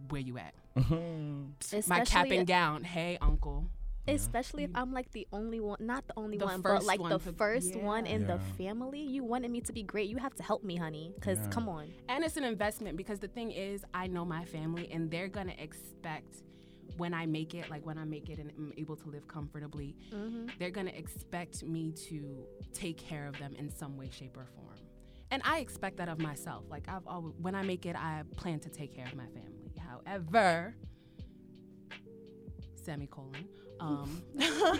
where 0.09 0.21
you 0.21 0.37
at? 0.37 0.53
Mhm. 0.75 1.87
My 1.87 2.01
cap 2.05 2.27
and 2.31 2.45
gown, 2.47 2.83
hey 2.83 3.17
uncle. 3.21 3.65
Especially 4.07 4.63
if 4.63 4.69
I'm 4.75 4.93
like 4.93 5.11
the 5.13 5.27
only 5.33 5.59
one, 5.59 5.77
not 5.79 6.05
the 6.07 6.13
only 6.15 6.37
The 6.37 6.45
one, 6.45 6.61
but 6.61 6.83
like 6.83 6.99
one 6.99 7.09
the 7.09 7.17
to- 7.17 7.33
first 7.33 7.75
one 7.75 8.05
in 8.05 8.27
the 8.27 8.37
family. 8.55 8.99
You 9.01 9.23
wanted 9.23 9.49
me 9.49 9.61
to 9.61 9.73
be 9.73 9.81
great. 9.81 10.09
You 10.09 10.17
have 10.17 10.35
to 10.35 10.43
help 10.43 10.63
me, 10.63 10.75
honey. 10.75 11.11
Cause 11.21 11.39
Yeah. 11.41 11.49
come 11.49 11.67
on. 11.67 11.91
And 12.07 12.23
it's 12.23 12.37
an 12.37 12.43
investment 12.43 12.97
because 12.97 13.19
the 13.19 13.27
thing 13.27 13.49
is, 13.51 13.83
I 13.95 14.05
know 14.05 14.23
my 14.23 14.45
family 14.45 14.91
and 14.91 15.09
they're 15.09 15.27
gonna 15.27 15.55
expect 15.57 16.43
when 16.97 17.15
I 17.15 17.25
make 17.25 17.55
it, 17.55 17.67
like 17.71 17.83
when 17.83 17.97
I 17.97 18.03
make 18.05 18.29
it 18.29 18.37
and 18.37 18.51
I'm 18.55 18.73
able 18.77 18.95
to 18.95 19.09
live 19.09 19.27
comfortably, 19.27 19.95
Mm-hmm. 20.13 20.49
they're 20.59 20.69
gonna 20.69 20.91
expect 20.91 21.63
me 21.63 21.91
to 22.09 22.45
take 22.73 22.97
care 22.97 23.25
of 23.27 23.39
them 23.39 23.55
in 23.57 23.71
some 23.71 23.97
way, 23.97 24.09
shape, 24.11 24.37
or 24.37 24.45
form. 24.45 24.77
And 25.31 25.41
I 25.43 25.59
expect 25.59 25.97
that 25.97 26.09
of 26.09 26.19
myself. 26.19 26.63
Like 26.69 26.87
I've 26.87 27.07
always, 27.07 27.33
when 27.41 27.55
I 27.55 27.63
make 27.63 27.87
it, 27.87 27.95
I 27.95 28.21
plan 28.37 28.59
to 28.59 28.69
take 28.69 28.93
care 28.95 29.07
of 29.07 29.15
my 29.15 29.25
family. 29.25 29.54
However, 30.05 30.75
semicolon, 32.81 33.47
um, 33.79 34.21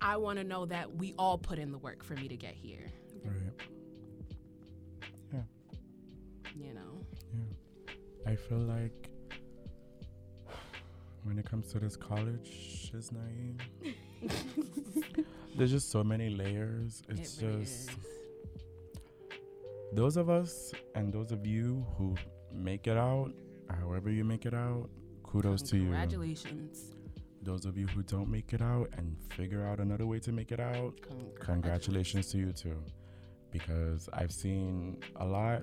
I 0.00 0.16
want 0.16 0.38
to 0.38 0.44
know 0.44 0.66
that 0.66 0.94
we 0.94 1.14
all 1.18 1.38
put 1.38 1.58
in 1.58 1.72
the 1.72 1.78
work 1.78 2.04
for 2.04 2.14
me 2.14 2.28
to 2.28 2.36
get 2.36 2.54
here. 2.54 2.92
Right. 3.24 3.36
Yeah. 5.32 5.40
You 6.54 6.74
know. 6.74 7.00
Yeah. 7.34 8.32
I 8.32 8.36
feel 8.36 8.58
like 8.58 9.10
when 11.26 11.38
it 11.38 11.44
comes 11.44 11.72
to 11.72 11.80
this 11.80 11.96
college. 11.96 12.92
There's 15.56 15.70
just 15.70 15.90
so 15.90 16.04
many 16.04 16.30
layers. 16.30 17.02
It's 17.08 17.38
it 17.38 17.46
really 17.46 17.60
just 17.64 17.90
is. 17.90 17.96
those 19.92 20.16
of 20.16 20.30
us 20.30 20.72
and 20.94 21.12
those 21.12 21.32
of 21.32 21.46
you 21.46 21.84
who 21.96 22.14
make 22.56 22.86
it 22.86 22.96
out, 22.96 23.32
however 23.80 24.10
you 24.10 24.24
make 24.24 24.46
it 24.46 24.54
out, 24.54 24.88
kudos 25.22 25.62
to 25.70 25.76
you. 25.76 25.84
Congratulations. 25.84 26.92
Those 27.42 27.64
of 27.64 27.76
you 27.78 27.86
who 27.86 28.02
don't 28.02 28.28
make 28.28 28.52
it 28.52 28.60
out 28.60 28.90
and 28.96 29.16
figure 29.30 29.64
out 29.64 29.78
another 29.78 30.06
way 30.06 30.18
to 30.20 30.32
make 30.32 30.50
it 30.50 30.58
out, 30.60 30.94
congratulations 31.38 32.28
to 32.32 32.38
you 32.38 32.52
too. 32.52 32.76
Because 33.52 34.08
i've 34.12 34.32
seen 34.32 34.98
a 35.16 35.24
lot 35.24 35.62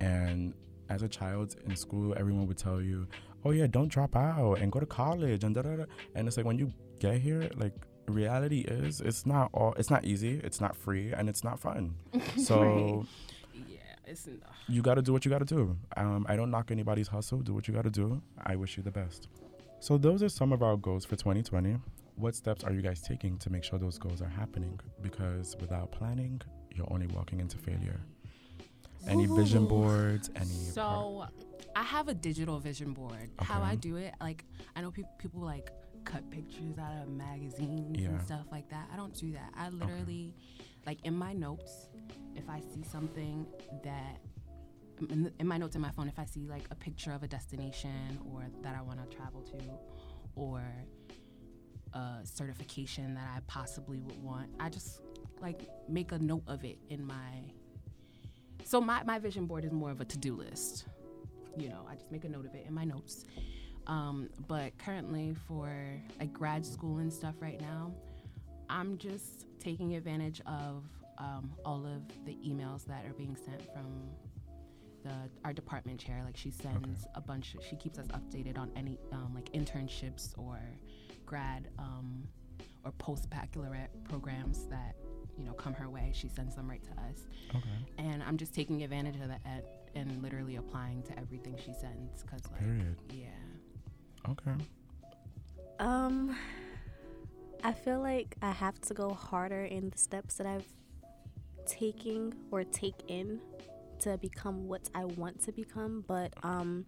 and 0.00 0.54
as 0.88 1.02
a 1.02 1.08
child 1.08 1.54
in 1.66 1.76
school 1.76 2.14
everyone 2.16 2.46
would 2.48 2.56
tell 2.58 2.80
you 2.80 3.06
oh 3.44 3.50
yeah 3.52 3.66
don't 3.66 3.88
drop 3.88 4.16
out 4.16 4.54
and 4.54 4.72
go 4.72 4.80
to 4.80 4.86
college 4.86 5.44
and 5.44 5.54
da 5.54 5.62
da 5.62 5.76
da. 5.76 5.84
And 6.14 6.26
it's 6.26 6.36
like 6.36 6.46
when 6.46 6.58
you 6.58 6.72
get 6.98 7.18
here 7.20 7.48
like 7.56 7.74
reality 8.08 8.60
is 8.62 9.00
it's 9.02 9.26
not 9.26 9.50
all 9.52 9.74
it's 9.74 9.90
not 9.90 10.04
easy 10.04 10.40
it's 10.42 10.60
not 10.60 10.74
free 10.74 11.12
and 11.12 11.28
it's 11.28 11.44
not 11.44 11.60
fun. 11.60 11.94
So 12.38 12.62
Yeah, 12.62 13.04
it's 14.08 14.26
ugh. 14.26 14.40
you 14.68 14.80
got 14.82 14.94
to 14.94 15.02
do 15.02 15.12
what 15.12 15.24
you 15.24 15.30
got 15.30 15.38
to 15.38 15.44
do 15.44 15.76
um, 15.96 16.26
i 16.28 16.34
don't 16.36 16.50
knock 16.50 16.70
anybody's 16.70 17.08
hustle 17.08 17.38
do 17.40 17.52
what 17.54 17.68
you 17.68 17.74
got 17.74 17.84
to 17.84 17.90
do 17.90 18.20
i 18.46 18.54
wish 18.56 18.76
you 18.76 18.82
the 18.82 18.90
best 18.90 19.28
so 19.80 19.96
those 19.98 20.22
are 20.22 20.28
some 20.28 20.52
of 20.52 20.62
our 20.62 20.76
goals 20.76 21.04
for 21.04 21.16
2020 21.16 21.76
what 22.16 22.34
steps 22.34 22.64
are 22.64 22.72
you 22.72 22.82
guys 22.82 23.00
taking 23.00 23.38
to 23.38 23.50
make 23.50 23.62
sure 23.62 23.78
those 23.78 23.98
goals 23.98 24.20
are 24.20 24.28
happening 24.28 24.78
because 25.02 25.56
without 25.60 25.90
planning 25.92 26.40
you're 26.74 26.90
only 26.90 27.06
walking 27.08 27.38
into 27.40 27.56
failure 27.58 28.00
any 29.06 29.26
vision 29.26 29.66
boards 29.66 30.30
any 30.36 30.46
So, 30.46 31.24
I 31.76 31.82
have 31.82 32.08
a 32.08 32.14
digital 32.14 32.58
vision 32.58 32.92
board. 32.92 33.30
How 33.38 33.62
I 33.62 33.76
do 33.76 33.96
it, 33.96 34.12
like 34.20 34.44
I 34.74 34.80
know 34.80 34.90
peop 34.90 35.06
people 35.18 35.40
like 35.42 35.70
cut 36.04 36.28
pictures 36.30 36.76
out 36.78 37.02
of 37.02 37.08
magazines 37.08 37.96
Yeah. 38.00 38.08
and 38.08 38.22
stuff 38.22 38.46
like 38.50 38.68
that. 38.70 38.88
I 38.92 38.96
don't 38.96 39.14
do 39.14 39.30
that. 39.32 39.52
I 39.56 39.68
literally, 39.68 40.34
like 40.88 41.04
in 41.04 41.14
my 41.14 41.34
notes, 41.34 41.90
if 42.34 42.48
I 42.48 42.60
see 42.60 42.82
something 42.82 43.46
that 43.84 44.16
in, 45.10 45.24
the- 45.24 45.32
in 45.38 45.46
my 45.46 45.58
notes 45.58 45.76
in 45.76 45.82
my 45.82 45.90
phone, 45.90 46.08
if 46.08 46.18
I 46.18 46.24
see 46.24 46.46
like 46.48 46.64
a 46.70 46.74
picture 46.74 47.12
of 47.12 47.22
a 47.22 47.28
destination 47.28 48.18
or 48.32 48.46
that 48.62 48.74
I 48.74 48.80
want 48.80 48.98
to 48.98 49.14
travel 49.14 49.42
to, 49.42 49.58
or 50.34 50.62
a 51.92 52.20
certification 52.24 53.14
that 53.16 53.28
I 53.36 53.40
possibly 53.46 54.00
would 54.00 54.22
want, 54.22 54.48
I 54.58 54.70
just 54.70 55.02
like 55.42 55.68
make 55.90 56.12
a 56.12 56.18
note 56.18 56.44
of 56.46 56.64
it 56.64 56.78
in 56.88 57.04
my 57.06 57.32
so 58.64 58.80
my, 58.80 59.02
my 59.02 59.18
vision 59.18 59.44
board 59.44 59.66
is 59.66 59.72
more 59.72 59.90
of 59.90 60.00
a 60.00 60.06
to-do 60.06 60.34
list. 60.34 60.86
You 61.58 61.68
know 61.68 61.86
i 61.90 61.96
just 61.96 62.10
make 62.10 62.24
a 62.24 62.28
note 62.30 62.46
of 62.46 62.54
it 62.54 62.64
in 62.66 62.72
my 62.72 62.84
notes. 62.84 63.26
Um, 63.86 64.30
but 64.46 64.76
currently 64.78 65.34
for 65.46 65.70
like 66.18 66.32
grad 66.32 66.64
school 66.64 66.96
and 66.98 67.12
stuff 67.12 67.34
right 67.40 67.60
now 67.60 67.92
i'm 68.68 68.98
just 68.98 69.46
taking 69.58 69.94
advantage 69.96 70.40
of 70.46 70.84
um, 71.18 71.50
all 71.64 71.84
of 71.84 72.02
the 72.24 72.36
emails 72.46 72.84
that 72.86 73.04
are 73.04 73.12
being 73.14 73.36
sent 73.36 73.62
from 73.72 74.10
the 75.02 75.14
our 75.44 75.52
department 75.52 75.98
chair. 75.98 76.22
Like 76.24 76.36
she 76.36 76.50
sends 76.50 77.06
a 77.14 77.20
bunch 77.20 77.56
she 77.68 77.76
keeps 77.76 77.98
us 77.98 78.06
updated 78.08 78.58
on 78.58 78.70
any 78.76 78.98
um, 79.12 79.32
like 79.34 79.52
internships 79.52 80.36
or 80.38 80.58
grad 81.26 81.68
um, 81.78 82.24
or 82.84 82.92
post 82.92 83.28
baccalaureate 83.30 83.90
programs 84.04 84.66
that 84.66 84.96
you 85.36 85.44
know 85.44 85.52
come 85.52 85.74
her 85.74 85.88
way. 85.88 86.12
She 86.14 86.28
sends 86.28 86.56
them 86.56 86.68
right 86.68 86.82
to 86.84 86.90
us. 87.02 87.26
Okay. 87.50 87.68
And 87.98 88.22
I'm 88.22 88.36
just 88.36 88.54
taking 88.54 88.82
advantage 88.82 89.16
of 89.16 89.28
that 89.28 89.40
at, 89.44 89.64
and 89.94 90.22
literally 90.22 90.56
applying 90.56 91.02
to 91.04 91.18
everything 91.18 91.56
she 91.58 91.72
sends. 91.72 92.22
Cause 92.24 92.40
like, 92.52 92.60
period. 92.60 92.96
yeah, 93.12 94.30
okay. 94.30 94.64
Um, 95.80 96.36
I 97.64 97.72
feel 97.72 98.00
like 98.00 98.36
I 98.42 98.52
have 98.52 98.80
to 98.82 98.94
go 98.94 99.10
harder 99.10 99.64
in 99.64 99.90
the 99.90 99.98
steps 99.98 100.34
that 100.34 100.46
I've 100.46 100.66
taking 101.68 102.34
or 102.50 102.64
take 102.64 102.94
in 103.08 103.40
to 104.00 104.16
become 104.18 104.66
what 104.66 104.88
I 104.94 105.04
want 105.04 105.40
to 105.44 105.52
become. 105.52 106.04
But 106.06 106.32
um, 106.42 106.86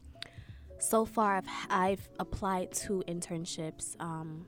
so 0.78 1.04
far 1.04 1.36
I've 1.36 1.48
I've 1.68 2.08
applied 2.18 2.72
to 2.72 3.04
internships. 3.06 3.96
Um, 4.00 4.46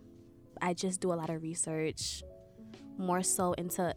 I 0.61 0.75
just 0.75 1.01
do 1.01 1.13
a 1.13 1.15
lot 1.15 1.31
of 1.31 1.43
research, 1.43 2.23
more 2.97 3.23
so 3.23 3.53
into 3.55 3.95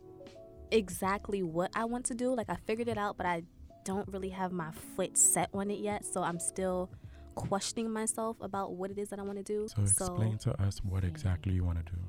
exactly 0.72 1.44
what 1.44 1.72
I 1.76 1.86
want 1.86 2.06
to 2.08 2.16
do. 2.16 2.36
Like 2.36 2.50
I 2.50 2.56
figured 2.56 2.88
it 2.88 2.98
out, 2.98 3.18
but 3.18 3.26
I 3.26 3.44
don't 3.84 4.08
really 4.08 4.30
have 4.30 4.52
my 4.52 4.72
foot 4.96 5.18
set 5.18 5.50
on 5.54 5.70
it 5.70 5.80
yet. 5.80 6.06
So 6.06 6.24
I'm 6.24 6.40
still 6.40 6.90
questioning 7.36 7.92
myself 7.92 8.38
about 8.42 8.74
what 8.74 8.90
it 8.90 8.98
is 8.98 9.10
that 9.10 9.20
I 9.20 9.22
want 9.22 9.38
to 9.38 9.44
do. 9.44 9.68
so 9.68 9.82
explain 9.82 10.38
to 10.40 10.62
us 10.62 10.82
what 10.84 11.04
exactly 11.04 11.54
you 11.54 11.64
want 11.64 11.86
to 11.86 11.92
do 11.92 12.00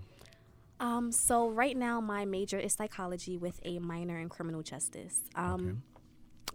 Um, 0.79 1.13
so 1.13 1.49
right 1.49 1.77
now 1.77 2.01
my 2.01 2.25
major 2.25 2.59
is 2.59 2.75
psychology 2.75 3.37
with 3.37 3.61
a 3.65 3.79
minor 3.79 4.19
in 4.19 4.29
criminal 4.29 4.63
justice. 4.63 5.23
Um, 5.35 5.83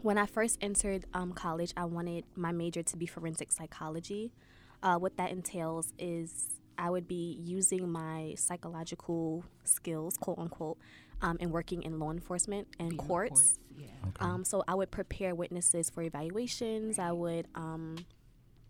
When 0.01 0.18
I 0.18 0.25
first 0.25 0.58
entered 0.62 1.06
um, 1.13 1.32
college, 1.34 1.74
I 1.78 1.86
wanted 1.86 2.24
my 2.36 2.51
major 2.51 2.82
to 2.82 2.98
be 2.98 3.06
forensic 3.06 3.51
psychology. 3.51 4.34
Uh, 4.82 4.98
what 4.98 5.16
that 5.18 5.30
entails 5.30 5.94
is 6.00 6.60
I 6.78 6.90
would 6.90 7.08
be 7.08 7.38
using 7.40 7.88
my 7.92 8.34
psychological 8.36 9.46
skills, 9.63 10.18
quote 10.18 10.40
unquote, 10.40 10.80
um, 11.22 11.38
and 11.40 11.51
working 11.51 11.84
in 11.84 12.00
law 12.00 12.10
enforcement 12.10 12.68
and 12.80 12.90
Being 12.90 13.01
in 13.01 13.08
courts. 13.08 13.60
Yeah. 13.78 13.88
Um, 14.20 14.44
so 14.44 14.63
I 14.68 14.74
would 14.74 14.90
prepare 14.90 15.36
witnesses 15.36 15.92
for 15.92 16.01
evaluations. 16.01 16.98
I 16.98 17.12
would 17.12 17.48
um, 17.54 17.98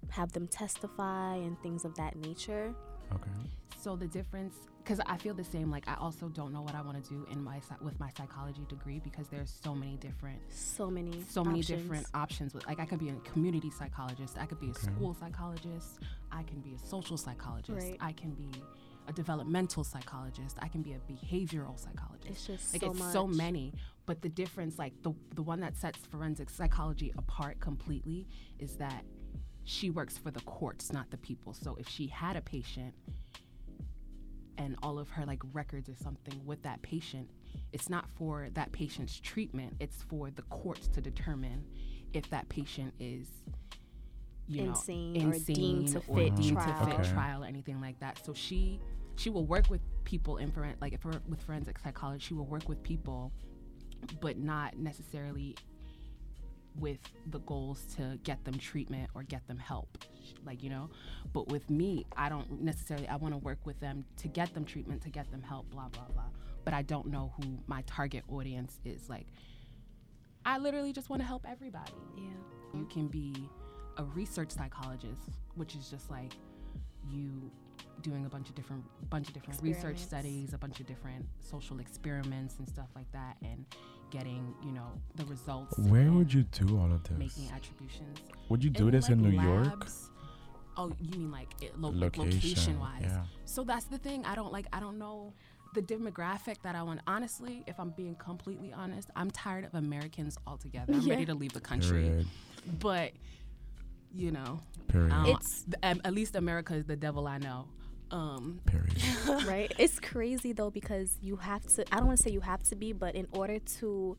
have 0.09 0.33
them 0.33 0.47
testify 0.47 1.35
and 1.35 1.57
things 1.61 1.85
of 1.85 1.95
that 1.95 2.17
nature. 2.17 2.73
Okay. 3.13 3.31
So 3.79 3.95
the 3.95 4.07
difference, 4.07 4.55
because 4.83 4.99
I 5.05 5.17
feel 5.17 5.33
the 5.33 5.43
same. 5.43 5.69
Like 5.71 5.87
I 5.87 5.95
also 5.95 6.27
don't 6.29 6.51
know 6.53 6.61
what 6.61 6.75
I 6.75 6.81
want 6.81 7.03
to 7.03 7.09
do 7.09 7.25
in 7.31 7.43
my 7.43 7.59
with 7.81 7.99
my 7.99 8.09
psychology 8.17 8.65
degree 8.67 8.99
because 9.03 9.27
there's 9.27 9.53
so 9.63 9.73
many 9.75 9.97
different, 9.97 10.39
So 10.49 10.89
many, 10.89 11.23
so 11.29 11.43
many 11.43 11.59
options. 11.59 11.81
different 11.81 12.07
options. 12.13 12.53
With 12.53 12.65
like 12.67 12.79
I 12.79 12.85
could 12.85 12.99
be 12.99 13.09
a 13.09 13.13
community 13.31 13.69
psychologist, 13.71 14.37
I 14.39 14.45
could 14.45 14.59
be 14.59 14.69
a 14.69 14.73
school 14.73 15.15
psychologist, 15.19 15.99
I 16.31 16.43
can 16.43 16.59
be 16.59 16.73
a 16.73 16.79
social 16.79 17.17
psychologist, 17.17 17.71
Right. 17.87 17.97
I 17.99 18.11
can 18.13 18.31
be 18.31 18.49
a 19.07 19.13
developmental 19.13 19.83
psychologist, 19.83 20.57
I 20.61 20.67
can 20.67 20.81
be 20.81 20.93
a 20.93 20.99
behavioral 21.11 21.79
psychologist. 21.79 22.29
It's 22.29 22.45
just 22.47 22.73
like 22.73 22.81
so 22.83 22.91
it's 22.91 22.99
much. 22.99 23.13
so 23.13 23.27
many. 23.27 23.73
But 24.05 24.21
the 24.21 24.29
difference, 24.29 24.77
like 24.79 24.93
the 25.03 25.13
the 25.35 25.43
one 25.43 25.59
that 25.61 25.77
sets 25.77 25.99
forensic 26.07 26.49
psychology 26.49 27.13
apart 27.17 27.59
completely, 27.59 28.27
is 28.59 28.75
that 28.77 29.03
she 29.63 29.89
works 29.91 30.17
for 30.17 30.31
the 30.31 30.41
courts, 30.41 30.91
not 30.91 31.11
the 31.11 31.17
people. 31.17 31.53
So 31.53 31.75
if 31.79 31.87
she 31.87 32.07
had 32.07 32.35
a 32.35 32.41
patient 32.41 32.93
and 34.57 34.75
all 34.83 34.99
of 34.99 35.09
her 35.09 35.25
like 35.25 35.41
records 35.53 35.89
or 35.89 35.95
something 35.95 36.39
with 36.45 36.61
that 36.63 36.81
patient, 36.81 37.29
it's 37.73 37.89
not 37.89 38.09
for 38.09 38.49
that 38.53 38.71
patient's 38.71 39.19
treatment. 39.19 39.73
It's 39.79 40.03
for 40.03 40.29
the 40.31 40.41
courts 40.43 40.87
to 40.89 41.01
determine 41.01 41.63
if 42.13 42.29
that 42.29 42.47
patient 42.49 42.93
is 42.99 43.27
you 44.47 44.63
Insane 44.63 45.13
know 45.13 45.29
or 45.29 45.39
deemed 45.39 45.87
to 45.89 45.97
or 46.07 46.17
fit 46.17 46.35
deemed 46.35 46.57
trial. 46.57 46.85
to 46.85 46.85
fit 46.91 46.99
Okay. 46.99 47.11
trial 47.13 47.43
or 47.43 47.47
anything 47.47 47.79
like 47.79 47.99
that. 47.99 48.23
So 48.25 48.33
she 48.33 48.79
she 49.15 49.29
will 49.29 49.45
work 49.45 49.69
with 49.69 49.81
people 50.03 50.37
in 50.37 50.51
foren- 50.51 50.75
like 50.81 50.93
if 50.93 51.03
her, 51.03 51.21
with 51.29 51.41
forensic 51.41 51.77
psychology, 51.79 52.19
she 52.25 52.33
will 52.33 52.45
work 52.45 52.67
with 52.67 52.81
people, 52.83 53.31
but 54.19 54.37
not 54.37 54.77
necessarily 54.77 55.55
with 56.79 56.99
the 57.27 57.39
goals 57.39 57.83
to 57.95 58.17
get 58.23 58.43
them 58.45 58.57
treatment 58.57 59.09
or 59.13 59.23
get 59.23 59.45
them 59.47 59.57
help 59.57 59.97
like 60.45 60.63
you 60.63 60.69
know? 60.69 60.89
But 61.33 61.49
with 61.49 61.69
me 61.69 62.05
i 62.17 62.29
don't 62.29 62.61
necessarily 62.61 63.07
i 63.07 63.15
want 63.15 63.33
to 63.33 63.37
work 63.37 63.59
with 63.65 63.79
them 63.79 64.05
to 64.17 64.27
get 64.27 64.53
them 64.53 64.65
treatment 64.65 65.01
to 65.03 65.09
get 65.09 65.29
them 65.31 65.41
help 65.41 65.69
blah 65.69 65.89
blah 65.89 66.07
blah. 66.13 66.29
But 66.65 66.73
i 66.73 66.81
don't 66.81 67.07
know 67.07 67.33
who 67.37 67.59
my 67.67 67.83
target 67.85 68.23
audience 68.29 68.79
is 68.85 69.09
like 69.09 69.27
i 70.45 70.57
literally 70.57 70.93
just 70.93 71.09
want 71.09 71.21
to 71.21 71.27
help 71.27 71.45
everybody. 71.47 71.91
Yeah. 72.17 72.79
you 72.79 72.85
can 72.85 73.07
be 73.07 73.35
a 73.97 74.03
research 74.03 74.51
psychologist 74.51 75.29
which 75.55 75.75
is 75.75 75.89
just 75.89 76.09
like 76.09 76.33
you 77.09 77.51
doing 78.01 78.25
a 78.25 78.29
bunch 78.29 78.49
of 78.49 78.55
different 78.55 78.83
bunch 79.09 79.27
of 79.27 79.33
different 79.33 79.61
research 79.61 79.97
studies 79.97 80.53
a 80.53 80.57
bunch 80.57 80.79
of 80.79 80.87
different 80.87 81.25
social 81.39 81.79
experiments 81.79 82.55
and 82.57 82.67
stuff 82.67 82.87
like 82.95 83.11
that 83.11 83.35
and 83.43 83.65
getting 84.11 84.53
you 84.63 84.71
know 84.71 84.87
the 85.15 85.25
results 85.25 85.77
Where 85.79 86.11
would 86.11 86.31
you 86.33 86.43
do 86.43 86.77
all 86.77 86.91
of 86.91 87.03
this? 87.03 87.17
making 87.17 87.49
attributions 87.55 88.19
Would 88.49 88.63
you 88.63 88.69
do 88.69 88.87
in, 88.87 88.91
this 88.91 89.09
in 89.09 89.23
like, 89.23 89.33
New 89.33 89.41
York? 89.41 89.87
Oh, 90.77 90.91
you 91.01 91.19
mean 91.19 91.31
like 91.31 91.49
it, 91.61 91.79
lo- 91.79 91.91
Location, 91.93 92.31
location 92.31 92.79
wise? 92.79 93.01
yeah. 93.01 93.23
So 93.45 93.63
that's 93.63 93.85
the 93.85 93.97
thing. 93.97 94.25
I 94.25 94.35
don't 94.35 94.53
like. 94.53 94.67
I 94.71 94.79
don't 94.79 94.97
know 94.97 95.33
the 95.73 95.81
demographic 95.81 96.55
that 96.63 96.75
I 96.75 96.83
want. 96.83 97.01
Honestly, 97.07 97.63
if 97.67 97.77
I'm 97.79 97.89
being 97.91 98.15
completely 98.15 98.71
honest, 98.73 99.09
I'm 99.15 99.31
tired 99.31 99.65
of 99.65 99.73
Americans 99.75 100.37
altogether. 100.47 100.93
I'm 100.93 101.01
Yeah. 101.01 101.13
ready 101.13 101.25
to 101.25 101.33
leave 101.33 101.53
the 101.53 101.59
country. 101.61 102.03
Period. 102.03 102.27
But 102.79 103.11
you 104.13 104.31
know, 104.31 104.59
Period. 104.87 105.11
um, 105.13 105.25
It's- 105.25 105.63
th- 105.63 105.75
um, 105.83 106.01
at 106.03 106.13
least 106.13 106.35
America 106.35 106.73
is 106.75 106.85
the 106.85 106.95
devil 106.97 107.27
I 107.27 107.37
know. 107.37 107.65
Um, 108.11 108.59
Period. 108.65 109.45
right? 109.47 109.73
It's 109.77 109.99
crazy 109.99 110.51
though 110.53 110.69
because 110.69 111.17
you 111.21 111.37
have 111.37 111.65
to. 111.75 111.85
I 111.93 111.97
don't 111.97 112.07
want 112.07 112.17
to 112.17 112.23
say 112.23 112.31
you 112.31 112.41
have 112.41 112.61
to 112.63 112.75
be, 112.75 112.93
but 112.93 113.15
in 113.15 113.27
order 113.31 113.59
to 113.79 114.17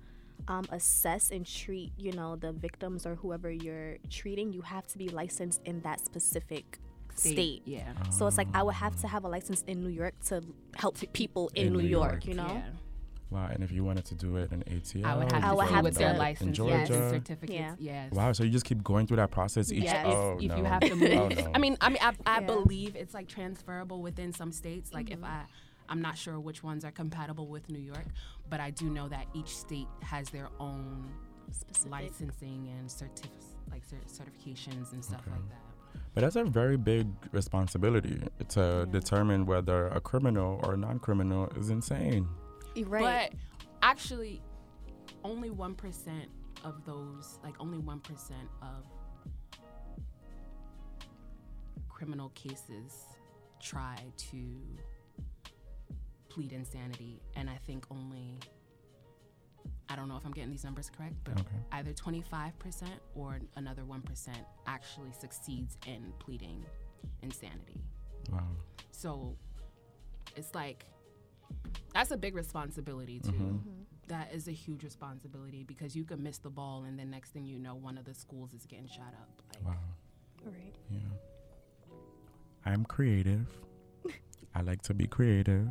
um, 0.49 0.65
assess 0.71 1.31
and 1.31 1.47
treat, 1.47 1.93
you 1.99 2.13
know, 2.13 2.37
the 2.37 2.53
victims 2.53 3.07
or 3.07 3.15
whoever 3.17 3.51
you're 3.51 3.99
treating, 4.11 4.53
you 4.53 4.63
have 4.63 4.87
to 4.89 4.99
be 4.99 5.09
licensed 5.09 5.61
in 5.65 5.81
that 5.83 6.01
specific 6.05 6.79
state. 7.15 7.63
Yeah. 7.67 7.93
So 8.11 8.27
it's 8.27 8.39
like 8.39 8.49
I 8.55 8.63
would 8.63 8.75
have 8.75 8.97
to 9.03 9.09
have 9.09 9.25
a 9.25 9.29
license 9.29 9.63
in 9.67 9.83
New 9.83 9.91
York 9.91 10.15
to 10.27 10.43
help 10.75 10.97
people 11.13 11.51
in, 11.55 11.67
In 11.69 11.73
New 11.75 11.83
New 11.83 11.89
York, 11.89 12.13
York. 12.13 12.27
you 12.27 12.35
know? 12.35 12.47
Yeah. 12.49 12.63
Wow. 13.33 13.49
And 13.51 13.65
if 13.65 13.73
you 13.73 13.83
wanted 13.85 14.05
to 14.07 14.15
do 14.15 14.37
it 14.37 14.53
in 14.53 14.63
ATL, 14.65 15.05
I 15.05 15.17
would 15.17 15.33
have 15.33 15.43
I 15.45 15.49
to 15.49 15.55
would 15.57 15.67
see 15.69 15.73
have 15.75 15.85
with 15.85 15.95
their 15.97 16.13
to- 16.13 16.19
license, 16.19 16.59
in 16.59 16.67
yes, 16.67 16.89
Georgia. 16.89 17.11
certificates, 17.11 17.53
Yeah. 17.53 17.75
yes. 17.79 18.13
Wow. 18.13 18.33
So 18.33 18.45
you 18.45 18.51
just 18.51 18.65
keep 18.65 18.83
going 18.85 19.07
through 19.07 19.17
that 19.19 19.31
process 19.31 19.73
each. 19.73 19.85
Yes. 19.85 20.05
Oh, 20.07 20.37
if 20.41 20.49
no. 20.51 20.57
you 20.57 20.65
have 20.65 20.81
to 20.81 20.95
move. 20.95 21.11
Oh, 21.13 21.29
no. 21.29 21.51
I 21.55 21.59
mean, 21.59 21.77
I 21.81 21.89
mean, 21.89 21.99
I, 22.03 22.13
I 22.27 22.41
Yeah. 22.41 22.47
believe 22.47 22.95
it's 22.97 23.15
like 23.15 23.29
transferable 23.29 24.03
within 24.03 24.33
some 24.33 24.53
states. 24.53 24.93
Like 24.93 25.07
Mm-hmm. 25.07 25.25
if 25.25 25.31
I, 25.31 25.45
I'm 25.89 26.01
not 26.03 26.17
sure 26.17 26.39
which 26.39 26.63
ones 26.63 26.85
are 26.85 26.91
compatible 26.93 27.47
with 27.49 27.69
New 27.69 27.79
York, 27.81 28.07
but 28.51 28.61
I 28.61 28.71
do 28.71 28.89
know 28.91 29.09
that 29.09 29.27
each 29.35 29.57
state 29.57 29.89
has 30.03 30.29
their 30.31 30.49
own 30.61 31.11
Specific. 31.51 31.91
licensing 31.93 32.69
and 32.79 32.89
certif- 32.89 33.29
like 33.71 33.85
cer- 33.85 33.97
certifications 34.07 34.93
and 34.93 35.05
stuff 35.05 35.21
Okay. 35.27 35.31
like 35.37 35.49
that. 35.49 35.59
But 36.15 36.21
that's 36.23 36.37
a 36.37 36.45
very 36.45 36.77
big 36.77 37.07
responsibility 37.33 38.21
to 38.51 38.87
determine 38.91 39.45
whether 39.47 39.89
a 39.89 40.01
criminal 40.01 40.61
or 40.63 40.75
a 40.75 40.77
non-criminal 40.77 41.51
is 41.57 41.69
insane. 41.71 42.29
You're 42.75 42.89
right. 42.89 43.31
But 43.31 43.39
actually, 43.83 44.43
only 45.25 45.51
one 45.51 45.75
percent 45.75 46.29
of 46.65 46.85
those, 46.85 47.39
like 47.43 47.55
only 47.61 47.79
one 47.79 48.01
percent 48.01 48.49
of 48.61 48.85
criminal 51.89 52.31
cases 52.31 53.05
try 53.61 53.97
to 54.17 54.39
plead 56.29 56.53
insanity, 56.53 57.21
and 57.37 57.49
I 57.51 57.57
think 57.67 57.85
only. 57.91 58.39
I 59.89 59.97
don't 59.97 60.09
know 60.09 60.17
if 60.17 60.25
I'm 60.25 60.33
getting 60.33 60.51
these 60.51 60.65
numbers 60.65 60.91
correct, 60.97 61.17
but 61.23 61.39
Okay. 61.39 61.57
either 61.73 61.93
25% 61.93 62.53
or 63.15 63.39
another 63.57 63.83
1% 63.83 64.29
actually 64.67 65.13
succeeds 65.13 65.77
in 65.87 66.15
pleading 66.19 66.65
insanity. 67.21 67.79
Wow. 68.31 68.47
So 68.91 69.37
it's 70.35 70.55
like 70.55 70.87
that's 71.95 72.11
a 72.11 72.17
big 72.17 72.35
responsibility 72.35 73.21
too. 73.21 73.33
Mhm. 73.33 73.61
That 74.09 74.33
is 74.35 74.49
a 74.49 74.53
huge 74.53 74.83
responsibility 74.85 75.63
because 75.65 75.95
you 75.97 76.05
can 76.05 76.23
miss 76.23 76.39
the 76.39 76.51
ball 76.51 76.85
and 76.85 76.99
the 76.99 77.05
next 77.05 77.31
thing 77.31 77.45
you 77.47 77.59
know 77.59 77.75
one 77.75 77.97
of 77.99 78.05
the 78.05 78.15
schools 78.15 78.53
is 78.53 78.67
getting 78.67 78.87
shot 78.89 79.15
up. 79.21 79.43
Like, 79.55 79.65
Wow. 79.67 79.77
right. 80.45 80.75
Yeah. 80.91 80.99
I'm 82.65 82.85
creative. 82.85 83.47
I 84.55 84.61
like 84.63 84.83
to 84.83 84.95
be 84.95 85.07
creative. 85.07 85.69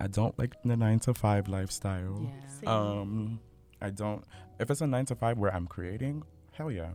I 0.00 0.06
don't 0.08 0.36
like 0.38 0.54
the 0.64 0.76
nine 0.76 0.98
to 1.00 1.14
five 1.14 1.48
lifestyle. 1.48 2.30
Yeah. 2.62 2.70
Um, 2.70 3.40
I 3.80 3.90
don't. 3.90 4.24
If 4.58 4.70
it's 4.70 4.80
a 4.80 4.86
nine 4.86 5.06
to 5.06 5.14
five 5.14 5.38
where 5.38 5.54
I'm 5.54 5.66
creating, 5.66 6.24
hell 6.52 6.70
yeah. 6.70 6.92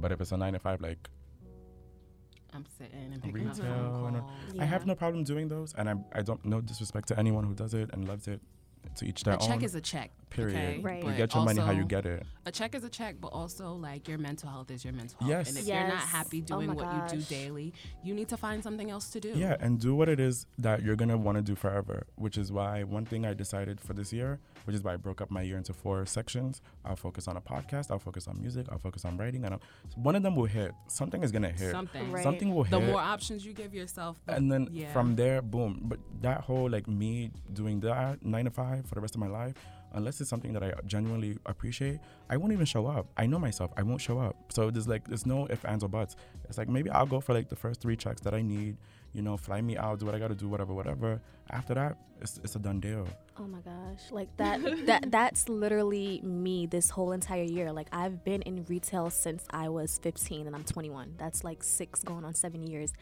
But 0.00 0.12
if 0.12 0.20
it's 0.20 0.32
a 0.32 0.36
nine 0.36 0.52
to 0.54 0.58
five, 0.58 0.80
like 0.80 1.08
I'm 2.54 2.66
sitting 2.78 3.12
and 3.12 3.22
picking 3.22 3.48
up 3.48 3.56
Retail 3.56 3.74
phone 3.92 4.14
and- 4.16 4.22
calls. 4.24 4.58
I 4.58 4.64
have 4.64 4.86
no 4.86 4.94
problem 4.94 5.24
doing 5.24 5.48
those, 5.48 5.74
and 5.74 5.88
I 5.88 5.94
I 6.12 6.22
don't 6.22 6.44
no 6.44 6.60
disrespect 6.60 7.08
to 7.08 7.18
anyone 7.18 7.44
who 7.44 7.54
does 7.54 7.74
it 7.74 7.90
and 7.92 8.06
loves 8.08 8.26
it. 8.28 8.40
To 8.96 9.06
each 9.06 9.22
their 9.22 9.34
A 9.34 9.38
check 9.38 9.62
is 9.62 9.74
a 9.74 9.80
check. 9.80 10.10
period. 10.30 10.56
Okay? 10.56 10.78
Right. 10.78 11.04
You 11.04 11.12
get 11.12 11.34
your 11.34 11.44
money 11.44 11.60
how 11.60 11.72
you 11.72 11.84
get 11.84 12.06
it. 12.06 12.24
A 12.46 12.52
check 12.52 12.74
is 12.74 12.84
a 12.84 12.88
check, 12.88 13.16
but 13.20 13.28
also 13.28 13.74
like 13.74 14.08
your 14.08 14.18
mental 14.18 14.48
health 14.48 14.70
is 14.70 14.84
your 14.84 14.92
mental 14.92 15.18
health. 15.20 15.30
Yes. 15.30 15.48
And 15.48 15.58
if 15.58 15.66
you're 15.66 15.86
not 15.86 15.98
happy 15.98 16.42
Oh 16.42 16.54
doing 16.54 16.68
my 16.68 16.74
what 16.74 17.12
you 17.12 17.18
do 17.18 17.24
daily, 17.24 17.72
you 18.02 18.14
need 18.14 18.28
to 18.28 18.36
find 18.36 18.62
something 18.62 18.90
else 18.90 19.10
to 19.10 19.20
do. 19.20 19.32
Yeah, 19.36 19.56
and 19.60 19.78
do 19.80 19.94
what 19.94 20.08
it 20.08 20.20
is 20.20 20.46
that 20.58 20.82
you're 20.82 20.96
gonna 20.96 21.16
want 21.16 21.36
to 21.36 21.42
do 21.42 21.54
forever. 21.54 22.06
Which 22.16 22.38
is 22.38 22.50
why 22.50 22.84
one 22.84 23.04
thing 23.04 23.26
I 23.26 23.34
decided 23.34 23.80
for 23.80 23.92
this 23.92 24.12
year, 24.12 24.40
which 24.64 24.74
is 24.74 24.82
why 24.82 24.94
I 24.94 24.96
broke 24.96 25.20
up 25.20 25.30
my 25.30 25.42
year 25.42 25.56
into 25.56 25.72
four 25.72 26.06
sections. 26.06 26.62
I'll 26.84 26.96
focus 26.96 27.28
on 27.28 27.36
a 27.36 27.40
podcast. 27.40 27.90
I'll 27.90 27.98
focus 27.98 28.28
on 28.28 28.40
music. 28.40 28.66
I'll 28.70 28.78
focus 28.78 29.04
on 29.04 29.16
writing. 29.16 29.44
And 29.44 29.54
I'll, 29.54 29.62
one 29.96 30.16
of 30.16 30.22
them 30.22 30.36
will 30.36 30.46
hit. 30.46 30.72
Something 30.88 31.22
is 31.22 31.32
gonna 31.32 31.50
hit. 31.50 31.72
Something. 31.72 32.12
Right. 32.12 32.22
Something 32.22 32.54
will 32.54 32.64
hit. 32.64 32.72
The 32.72 32.80
more 32.80 33.00
options 33.00 33.44
you 33.44 33.52
give 33.52 33.74
yourself, 33.74 34.20
the, 34.26 34.34
and 34.34 34.50
then 34.50 34.68
yeah. 34.70 34.92
from 34.92 35.16
there, 35.16 35.42
boom. 35.42 35.80
But 35.84 35.98
that 36.22 36.42
whole 36.42 36.68
like 36.70 36.88
me 36.88 37.30
doing 37.52 37.80
that 37.80 38.24
nine 38.24 38.44
to 38.44 38.50
five 38.50 38.69
for 38.86 38.94
the 38.94 39.00
rest 39.00 39.14
of 39.14 39.20
my 39.20 39.26
life, 39.28 39.54
unless 39.92 40.20
it's 40.20 40.30
something 40.30 40.52
that 40.52 40.62
I 40.62 40.72
genuinely 40.86 41.36
appreciate, 41.46 42.00
I 42.28 42.36
won't 42.36 42.52
even 42.52 42.66
show 42.66 42.86
up. 42.86 43.06
I 43.16 43.26
know 43.26 43.38
myself. 43.38 43.70
I 43.76 43.82
won't 43.82 44.00
show 44.00 44.18
up. 44.18 44.36
So 44.52 44.70
there's 44.70 44.88
like 44.88 45.06
there's 45.08 45.26
no 45.26 45.46
ifs, 45.50 45.64
ands, 45.64 45.84
or 45.84 45.88
buts. 45.88 46.16
It's 46.48 46.58
like 46.58 46.68
maybe 46.68 46.90
I'll 46.90 47.06
go 47.06 47.20
for 47.20 47.34
like 47.34 47.48
the 47.48 47.56
first 47.56 47.80
three 47.80 47.96
checks 47.96 48.20
that 48.22 48.34
I 48.34 48.42
need. 48.42 48.76
You 49.12 49.22
know, 49.22 49.36
fly 49.36 49.60
me 49.60 49.76
out, 49.76 49.98
do 49.98 50.06
what 50.06 50.14
I 50.14 50.18
gotta 50.20 50.36
do, 50.36 50.48
whatever, 50.48 50.72
whatever. 50.72 51.20
After 51.50 51.74
that, 51.74 51.96
it's 52.20 52.38
it's 52.44 52.54
a 52.54 52.60
done 52.60 52.78
deal. 52.80 53.08
Oh 53.38 53.46
my 53.46 53.60
gosh. 53.60 54.12
Like 54.12 54.28
that 54.36 54.60
that 54.86 55.10
that's 55.10 55.48
literally 55.48 56.20
me 56.22 56.66
this 56.66 56.90
whole 56.90 57.12
entire 57.12 57.42
year. 57.42 57.72
Like 57.72 57.88
I've 57.92 58.22
been 58.24 58.42
in 58.42 58.64
retail 58.68 59.10
since 59.10 59.44
I 59.50 59.68
was 59.68 59.98
15 59.98 60.46
and 60.46 60.54
I'm 60.54 60.64
21. 60.64 61.14
That's 61.18 61.42
like 61.42 61.64
6 61.64 62.04
going 62.04 62.24
on 62.24 62.34
7 62.34 62.62
years. 62.62 62.92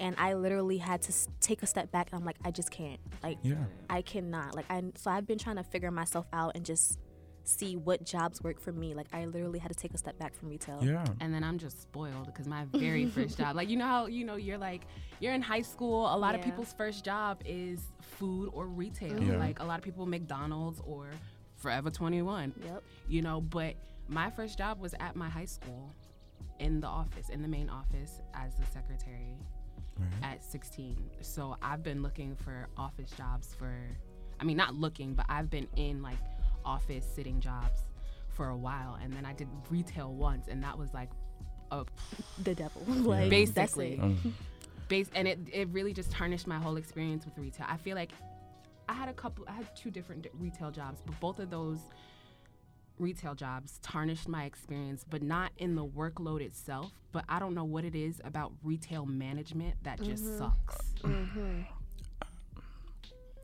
And 0.00 0.14
I 0.18 0.34
literally 0.34 0.78
had 0.78 1.02
to 1.02 1.12
take 1.40 1.62
a 1.62 1.66
step 1.66 1.90
back. 1.90 2.08
And 2.12 2.18
I'm 2.20 2.24
like, 2.26 2.36
I 2.44 2.50
just 2.50 2.70
can't. 2.70 3.00
Like, 3.22 3.38
Yeah. 3.42 3.54
I 3.88 4.02
cannot. 4.02 4.54
Like, 4.54 4.66
I 4.70 4.82
so 4.96 5.10
I've 5.10 5.26
been 5.26 5.38
trying 5.38 5.56
to 5.56 5.64
figure 5.64 5.90
myself 5.90 6.26
out 6.32 6.52
and 6.54 6.64
just 6.64 6.98
see 7.44 7.76
what 7.76 8.04
jobs 8.04 8.42
work 8.42 8.60
for 8.60 8.72
me. 8.72 8.92
Like, 8.94 9.06
I 9.12 9.24
literally 9.26 9.58
had 9.60 9.68
to 9.70 9.76
take 9.78 9.94
a 9.94 9.98
step 9.98 10.18
back 10.18 10.34
from 10.34 10.48
retail. 10.48 10.80
Yeah. 10.82 11.04
and 11.20 11.32
then 11.32 11.44
I'm 11.44 11.58
just 11.58 11.80
spoiled 11.82 12.26
because 12.26 12.46
my 12.48 12.64
very 12.72 13.06
first 13.16 13.38
job, 13.38 13.56
like 13.56 13.68
you 13.70 13.76
know 13.76 13.86
how 13.86 14.06
you 14.06 14.24
know 14.24 14.36
you're 14.36 14.58
like 14.58 14.82
you're 15.20 15.32
in 15.32 15.42
high 15.42 15.62
school. 15.62 16.12
A 16.14 16.18
lot 16.18 16.34
of 16.34 16.42
people's 16.42 16.72
first 16.72 17.04
job 17.04 17.40
is 17.44 17.80
food 18.00 18.50
or 18.52 18.66
retail. 18.66 19.22
Yeah. 19.22 19.38
Like 19.38 19.60
a 19.60 19.64
lot 19.64 19.78
of 19.78 19.84
people 19.84 20.06
McDonald's 20.06 20.80
or 20.84 21.08
Forever 21.56 21.90
21. 21.90 22.52
Yep. 22.64 22.82
You 23.08 23.22
know, 23.22 23.40
but 23.40 23.74
my 24.08 24.28
first 24.30 24.58
job 24.58 24.78
was 24.78 24.94
at 25.00 25.16
my 25.16 25.28
high 25.28 25.46
school, 25.46 25.90
in 26.58 26.80
the 26.80 26.86
office, 26.86 27.30
in 27.30 27.40
the 27.40 27.48
main 27.48 27.70
office 27.70 28.20
as 28.34 28.54
the 28.56 28.66
secretary 28.66 29.38
Right. 29.98 30.32
at 30.34 30.44
16. 30.44 31.10
So 31.22 31.56
I've 31.62 31.82
been 31.82 32.02
looking 32.02 32.36
for 32.36 32.68
office 32.76 33.10
jobs 33.16 33.54
for, 33.58 33.74
I 34.40 34.44
mean, 34.44 34.56
not 34.56 34.74
looking, 34.74 35.14
but 35.14 35.26
I've 35.28 35.48
been 35.50 35.68
in 35.76 36.02
like 36.02 36.18
office 36.64 37.06
sitting 37.14 37.40
jobs 37.40 37.80
for 38.28 38.48
a 38.48 38.56
while. 38.56 38.98
And 39.02 39.12
then 39.12 39.24
I 39.24 39.32
did 39.32 39.48
retail 39.70 40.12
once, 40.12 40.48
and 40.48 40.62
that 40.62 40.76
was 40.78 40.92
like 40.92 41.10
a 41.70 41.84
The 42.44 42.54
devil. 42.54 42.82
like, 42.86 43.30
Basically. 43.30 43.96
That's. 43.96 44.02
Um, 44.02 44.34
base, 44.88 45.08
and 45.14 45.26
it, 45.26 45.38
it 45.52 45.68
really 45.70 45.92
just 45.92 46.10
tarnished 46.12 46.46
my 46.46 46.58
whole 46.58 46.76
experience 46.76 47.24
with 47.24 47.36
retail. 47.38 47.66
I 47.68 47.76
feel 47.76 47.96
like 47.96 48.12
I 48.88 48.92
had 48.92 49.08
a 49.08 49.12
couple, 49.14 49.44
I 49.48 49.52
had 49.52 49.74
two 49.74 49.90
different 49.90 50.22
d- 50.22 50.28
retail 50.34 50.70
jobs, 50.70 51.00
but 51.04 51.18
both 51.18 51.38
of 51.40 51.50
those 51.50 51.80
retail 52.98 53.34
jobs 53.34 53.78
tarnished 53.82 54.28
my 54.28 54.44
experience, 54.44 55.04
but 55.08 55.22
not 55.22 55.52
in 55.58 55.74
the 55.74 55.84
workload 55.84 56.40
itself. 56.40 56.92
But 57.12 57.24
I 57.28 57.38
don't 57.38 57.54
know 57.54 57.64
what 57.64 57.84
it 57.84 57.94
is 57.94 58.20
about 58.24 58.52
retail 58.62 59.06
management 59.06 59.74
that 59.84 60.00
just 60.02 60.24
mm-hmm. 60.24 60.38
sucks. 60.38 60.78
Mm-hmm. 61.02 61.62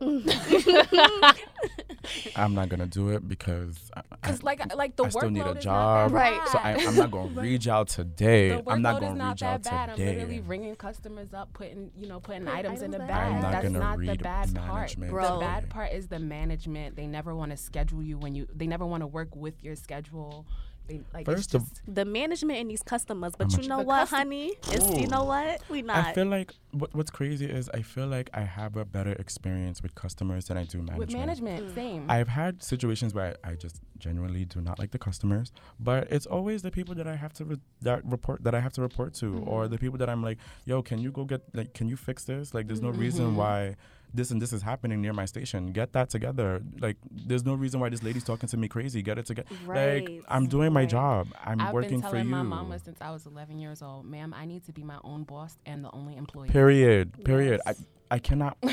I'm 2.37 2.55
not 2.55 2.69
gonna 2.69 2.87
do 2.87 3.11
it 3.11 3.29
because 3.29 3.91
I, 4.23 4.29
I, 4.29 4.31
Cause 4.31 4.43
like 4.43 4.75
like 4.77 4.97
the 4.97 5.05
I 5.05 5.09
still 5.09 5.31
need 5.31 5.41
a 5.41 5.45
workload 5.45 5.59
is 5.59 5.65
job. 5.65 6.13
not 6.13 6.13
that 6.13 6.15
Right. 6.15 6.49
so 6.49 6.59
I, 6.59 6.73
I'm 6.75 6.97
not 6.97 7.11
gonna 7.11 7.29
reach 7.41 7.67
out 7.69 7.89
today. 7.89 8.51
The 8.51 8.71
I'm 8.71 8.83
not 8.83 8.97
workload 8.97 9.01
gonna 9.01 9.13
is 9.13 9.19
not 9.19 9.31
reach 9.33 9.41
that 9.41 9.47
out 9.55 9.63
bad. 9.65 9.91
I'm 9.91 9.97
literally 9.99 10.41
ringing 10.41 10.77
customers 10.77 11.35
up, 11.35 11.53
putting 11.53 11.91
you 11.97 12.07
know 12.09 12.21
putting 12.21 12.45
Putting 12.45 12.59
items, 12.59 12.83
in 12.83 12.91
the 12.91 12.99
bag. 12.99 13.33
I'm 13.35 13.43
not 13.43 13.53
That's 13.53 13.65
gonna 13.67 13.79
not 13.79 13.93
the 13.99 14.07
read 14.07 14.23
bad 14.23 14.55
part. 14.55 14.69
management 14.69 15.11
Bro. 15.11 15.35
The 15.35 15.41
bad 15.45 15.71
part 15.71 15.93
is 15.93 16.09
the 16.09 16.19
management. 16.19 16.97
They 16.97 17.07
never 17.07 17.35
want 17.35 17.51
to 17.51 17.57
schedule 17.57 18.03
you 18.03 18.19
when 18.19 18.35
you. 18.35 18.47
They 18.55 18.67
never 18.67 18.87
want 18.87 19.03
to 19.03 19.07
work 19.07 19.35
with 19.35 19.63
your 19.63 19.75
schedule. 19.77 20.47
They 20.89 21.01
like 21.15 21.27
First 21.27 21.55
it's 21.55 21.65
of- 21.65 21.95
The 21.95 22.05
management 22.05 22.59
and 22.59 22.71
these 22.71 22.83
customers, 22.83 23.35
but 23.37 23.53
How 23.53 23.61
you 23.61 23.69
know 23.69 23.79
The 23.79 23.85
what, 23.85 24.01
custom- 24.01 24.19
honey? 24.19 24.55
It's, 24.69 24.99
you 24.99 25.07
know 25.07 25.25
what? 25.25 25.61
We 25.69 25.83
not. 25.83 26.07
I 26.07 26.13
feel 26.13 26.27
like 26.27 26.53
what, 26.73 26.95
what's 26.95 27.11
crazy 27.11 27.47
is 27.47 27.71
I 27.73 27.83
feel 27.83 28.07
like 28.07 28.31
I 28.35 28.43
have 28.43 28.77
a 28.77 28.85
better 28.85 29.13
experience 29.13 29.83
with 29.83 29.95
customers 29.95 30.47
than 30.47 30.57
I 30.57 30.65
do 30.65 30.79
management. 30.79 30.99
with 30.99 31.13
management. 31.13 31.69
Mm. 31.69 31.75
Same. 31.75 32.11
I've 32.11 32.29
had 32.29 32.63
situations 32.63 33.15
where 33.15 33.37
I, 33.45 33.51
I 33.51 33.55
just 33.55 33.81
genuinely 33.99 34.45
do 34.45 34.61
not 34.61 34.79
like 34.79 34.91
the 34.91 34.99
customers, 34.99 35.53
but 35.79 36.09
it's 36.11 36.27
always 36.27 36.63
the 36.63 36.71
people 36.71 36.95
that 36.97 37.07
I 37.07 37.15
have 37.15 37.33
to 37.35 37.45
re- 37.45 37.61
that 37.83 38.05
report 38.05 38.43
that 38.45 38.55
I 38.55 38.61
have 38.61 38.73
to 38.75 38.83
report 38.83 39.15
to, 39.15 39.39
or 39.47 39.63
mm-hmm. 39.63 39.73
the 39.73 39.79
people 39.79 39.99
that 39.99 40.11
I'm 40.11 40.23
like, 40.23 40.39
yo, 40.65 40.83
can 40.83 40.99
you 40.99 41.13
go 41.13 41.25
get 41.25 41.43
like, 41.55 41.75
can 41.75 41.89
you 41.89 41.97
fix 41.97 42.25
this? 42.25 42.55
Like, 42.55 42.67
there's 42.67 42.83
no 42.83 42.91
reason 42.91 43.27
mm-hmm. 43.27 43.37
why 43.37 43.77
this 44.15 44.31
and 44.31 44.41
this 44.41 44.53
is 44.53 44.63
happening 44.63 45.01
near 45.01 45.13
my 45.13 45.25
station. 45.25 45.73
Get 45.73 45.93
that 45.93 46.11
together. 46.11 46.63
Like, 46.81 46.97
there's 47.11 47.45
no 47.45 47.55
reason 47.55 47.81
why 47.81 47.89
this 47.89 48.03
lady's 48.03 48.25
talking 48.25 48.49
to 48.49 48.57
me 48.57 48.69
crazy. 48.69 49.03
Get 49.03 49.19
it 49.19 49.27
together. 49.27 49.49
Right, 49.65 50.05
Like, 50.09 50.25
I'm 50.29 50.47
doing 50.47 50.73
my 50.73 50.81
right. 50.81 50.89
job. 50.89 51.29
I'm 51.45 51.61
I've 51.61 51.73
working 51.73 52.01
been 52.01 52.03
for 52.03 52.09
telling 52.11 52.25
you. 52.27 52.31
my 52.31 52.43
mama 52.43 52.79
since 52.79 52.99
I 53.01 53.11
was 53.11 53.27
11 53.27 53.59
years 53.59 53.83
old, 53.83 54.05
ma'am, 54.07 54.35
I 54.37 54.45
need 54.45 54.65
to 54.67 54.73
be 54.73 54.83
my 54.85 54.99
own 55.05 55.25
boss 55.25 55.57
and 55.67 55.85
the 55.85 55.91
only 55.93 56.17
employee. 56.17 56.49
Period. 56.49 57.25
Period. 57.25 57.61
Yes. 57.67 57.81
I 57.81 58.15
I 58.17 58.19
cannot. 58.19 58.59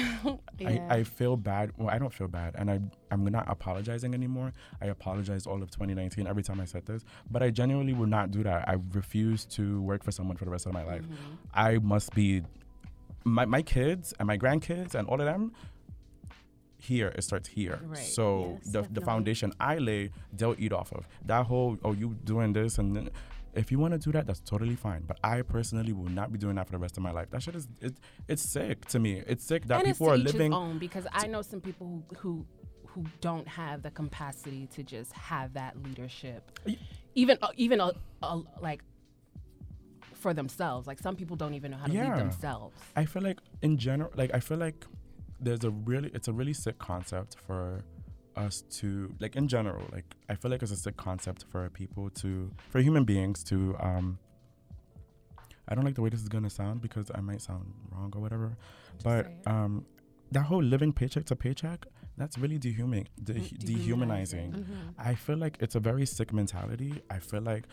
Yeah. 0.60 0.86
I, 0.90 0.96
I 0.98 1.04
feel 1.06 1.38
bad. 1.38 1.72
Well, 1.78 1.88
I 1.90 1.98
don't 1.98 2.14
feel 2.14 2.28
bad, 2.28 2.54
and 2.58 2.70
I 2.70 2.82
I'm 3.10 3.24
not 3.24 3.50
apologizing 3.50 4.14
anymore. 4.14 4.52
I 4.82 4.88
apologized 4.88 5.48
all 5.48 5.64
of 5.64 5.72
2019 5.72 6.28
every 6.28 6.44
time 6.44 6.60
I 6.60 6.66
said 6.66 6.86
this, 6.86 7.06
but 7.32 7.42
I 7.42 7.50
genuinely 7.50 7.94
will 7.94 8.08
not 8.08 8.32
do 8.32 8.44
that. 8.44 8.68
I 8.68 8.76
refuse 8.92 9.46
to 9.56 9.82
work 9.82 10.04
for 10.04 10.12
someone 10.12 10.36
for 10.36 10.44
the 10.44 10.52
rest 10.52 10.66
of 10.66 10.74
my 10.74 10.84
life. 10.84 11.04
Mm-hmm. 11.04 11.36
I 11.54 11.78
must 11.78 12.14
be 12.14 12.44
my 13.24 13.46
my 13.46 13.62
kids 13.62 14.14
and 14.20 14.28
my 14.28 14.38
grandkids 14.38 14.96
and 14.96 15.08
all 15.08 15.20
of 15.20 15.26
them. 15.26 15.54
Here 16.78 17.10
it 17.10 17.24
starts 17.24 17.50
here. 17.50 17.82
Right. 17.84 17.98
So 17.98 18.60
Yes, 18.64 18.72
the 18.74 18.82
the 18.92 19.02
foundation 19.02 19.52
I 19.60 19.78
lay, 19.80 20.12
they'll 20.34 20.56
eat 20.58 20.72
off 20.72 20.94
of. 20.94 21.08
That 21.26 21.46
whole 21.46 21.78
oh 21.84 21.94
you 21.94 22.16
doing 22.24 22.54
this 22.54 22.78
and 22.78 22.96
then. 22.96 23.10
If 23.56 23.72
you 23.72 23.80
want 23.80 23.94
to 23.94 23.98
do 23.98 24.12
that, 24.12 24.28
that's 24.28 24.42
totally 24.42 24.76
fine. 24.76 25.04
But 25.08 25.18
I 25.24 25.42
personally 25.42 25.92
will 25.92 26.08
not 26.08 26.32
be 26.32 26.38
doing 26.38 26.56
that 26.58 26.68
for 26.68 26.74
the 26.74 26.78
rest 26.78 26.98
of 26.98 27.04
my 27.04 27.12
life. 27.12 27.32
That 27.32 27.42
shit 27.42 27.56
is 27.56 27.68
it, 27.82 27.96
it's 28.28 28.44
sick 28.44 28.86
to 28.90 29.00
me. 29.00 29.24
It's 29.26 29.44
sick 29.44 29.66
that 29.66 29.80
and 29.80 29.88
people 29.88 30.12
are 30.12 30.18
living 30.18 30.54
own 30.54 30.78
because 30.78 31.08
I 31.12 31.26
know 31.26 31.42
some 31.42 31.60
people 31.60 31.88
who, 31.88 32.16
who 32.18 32.46
who 32.86 33.06
don't 33.22 33.48
have 33.48 33.82
the 33.82 33.92
capacity 33.92 34.68
to 34.76 34.84
just 34.84 35.14
have 35.14 35.54
that 35.54 35.82
leadership, 35.84 36.52
even 37.16 37.38
uh, 37.42 37.50
even 37.56 37.82
uh, 37.82 37.92
uh, 38.22 38.40
like 38.62 38.84
for 40.20 40.34
themselves. 40.34 40.88
Like 40.88 41.00
some 41.00 41.16
people 41.16 41.36
don't 41.36 41.54
even 41.54 41.72
know 41.72 41.78
how 41.78 41.88
to 41.88 41.94
Yeah. 41.94 42.10
lead 42.10 42.18
themselves. 42.20 42.76
I 42.96 43.06
feel 43.06 43.22
like 43.24 43.40
in 43.62 43.78
general, 43.78 44.12
like 44.16 44.32
I 44.34 44.40
feel 44.40 44.58
like 44.58 44.86
there's 45.40 45.64
a 45.64 45.70
really, 45.72 46.10
it's 46.14 46.28
a 46.28 46.34
really 46.34 46.54
sick 46.54 46.78
concept 46.78 47.38
for 47.48 47.84
us 48.36 48.64
to, 48.80 49.14
like 49.20 49.36
in 49.36 49.48
general, 49.48 49.84
like 49.92 50.16
I 50.30 50.36
feel 50.36 50.52
like 50.52 50.62
it's 50.62 50.72
a 50.72 50.76
sick 50.76 50.98
concept 50.98 51.46
for 51.52 51.70
people 51.70 52.10
to, 52.22 52.52
for 52.70 52.80
human 52.80 53.04
beings 53.06 53.44
to, 53.46 53.76
um, 53.80 54.20
I 55.68 55.76
don't 55.76 55.86
like 55.86 55.96
the 55.96 56.02
way 56.02 56.10
this 56.10 56.22
is 56.22 56.30
gonna 56.30 56.50
sound 56.50 56.82
because 56.82 57.12
I 57.14 57.22
might 57.22 57.42
sound 57.42 57.74
wrong 57.92 58.12
or 58.16 58.22
whatever, 58.22 58.58
but 59.04 59.28
um, 59.46 59.86
that 60.32 60.44
whole 60.44 60.64
living 60.64 60.92
paycheck 60.94 61.26
to 61.26 61.36
paycheck, 61.36 61.86
that's 62.20 62.38
really 62.38 62.60
dehuman, 62.60 63.06
de- 63.24 63.34
Mm, 63.34 63.58
dehumanizing. 63.66 64.52
dehumanizing. 64.52 64.66
I 65.00 65.16
feel 65.16 65.38
like 65.38 65.58
it's 65.62 65.76
a 65.76 65.80
very 65.80 66.06
sick 66.06 66.32
mentality. 66.34 66.94
I 67.10 67.20
feel 67.20 67.42
like 67.42 67.64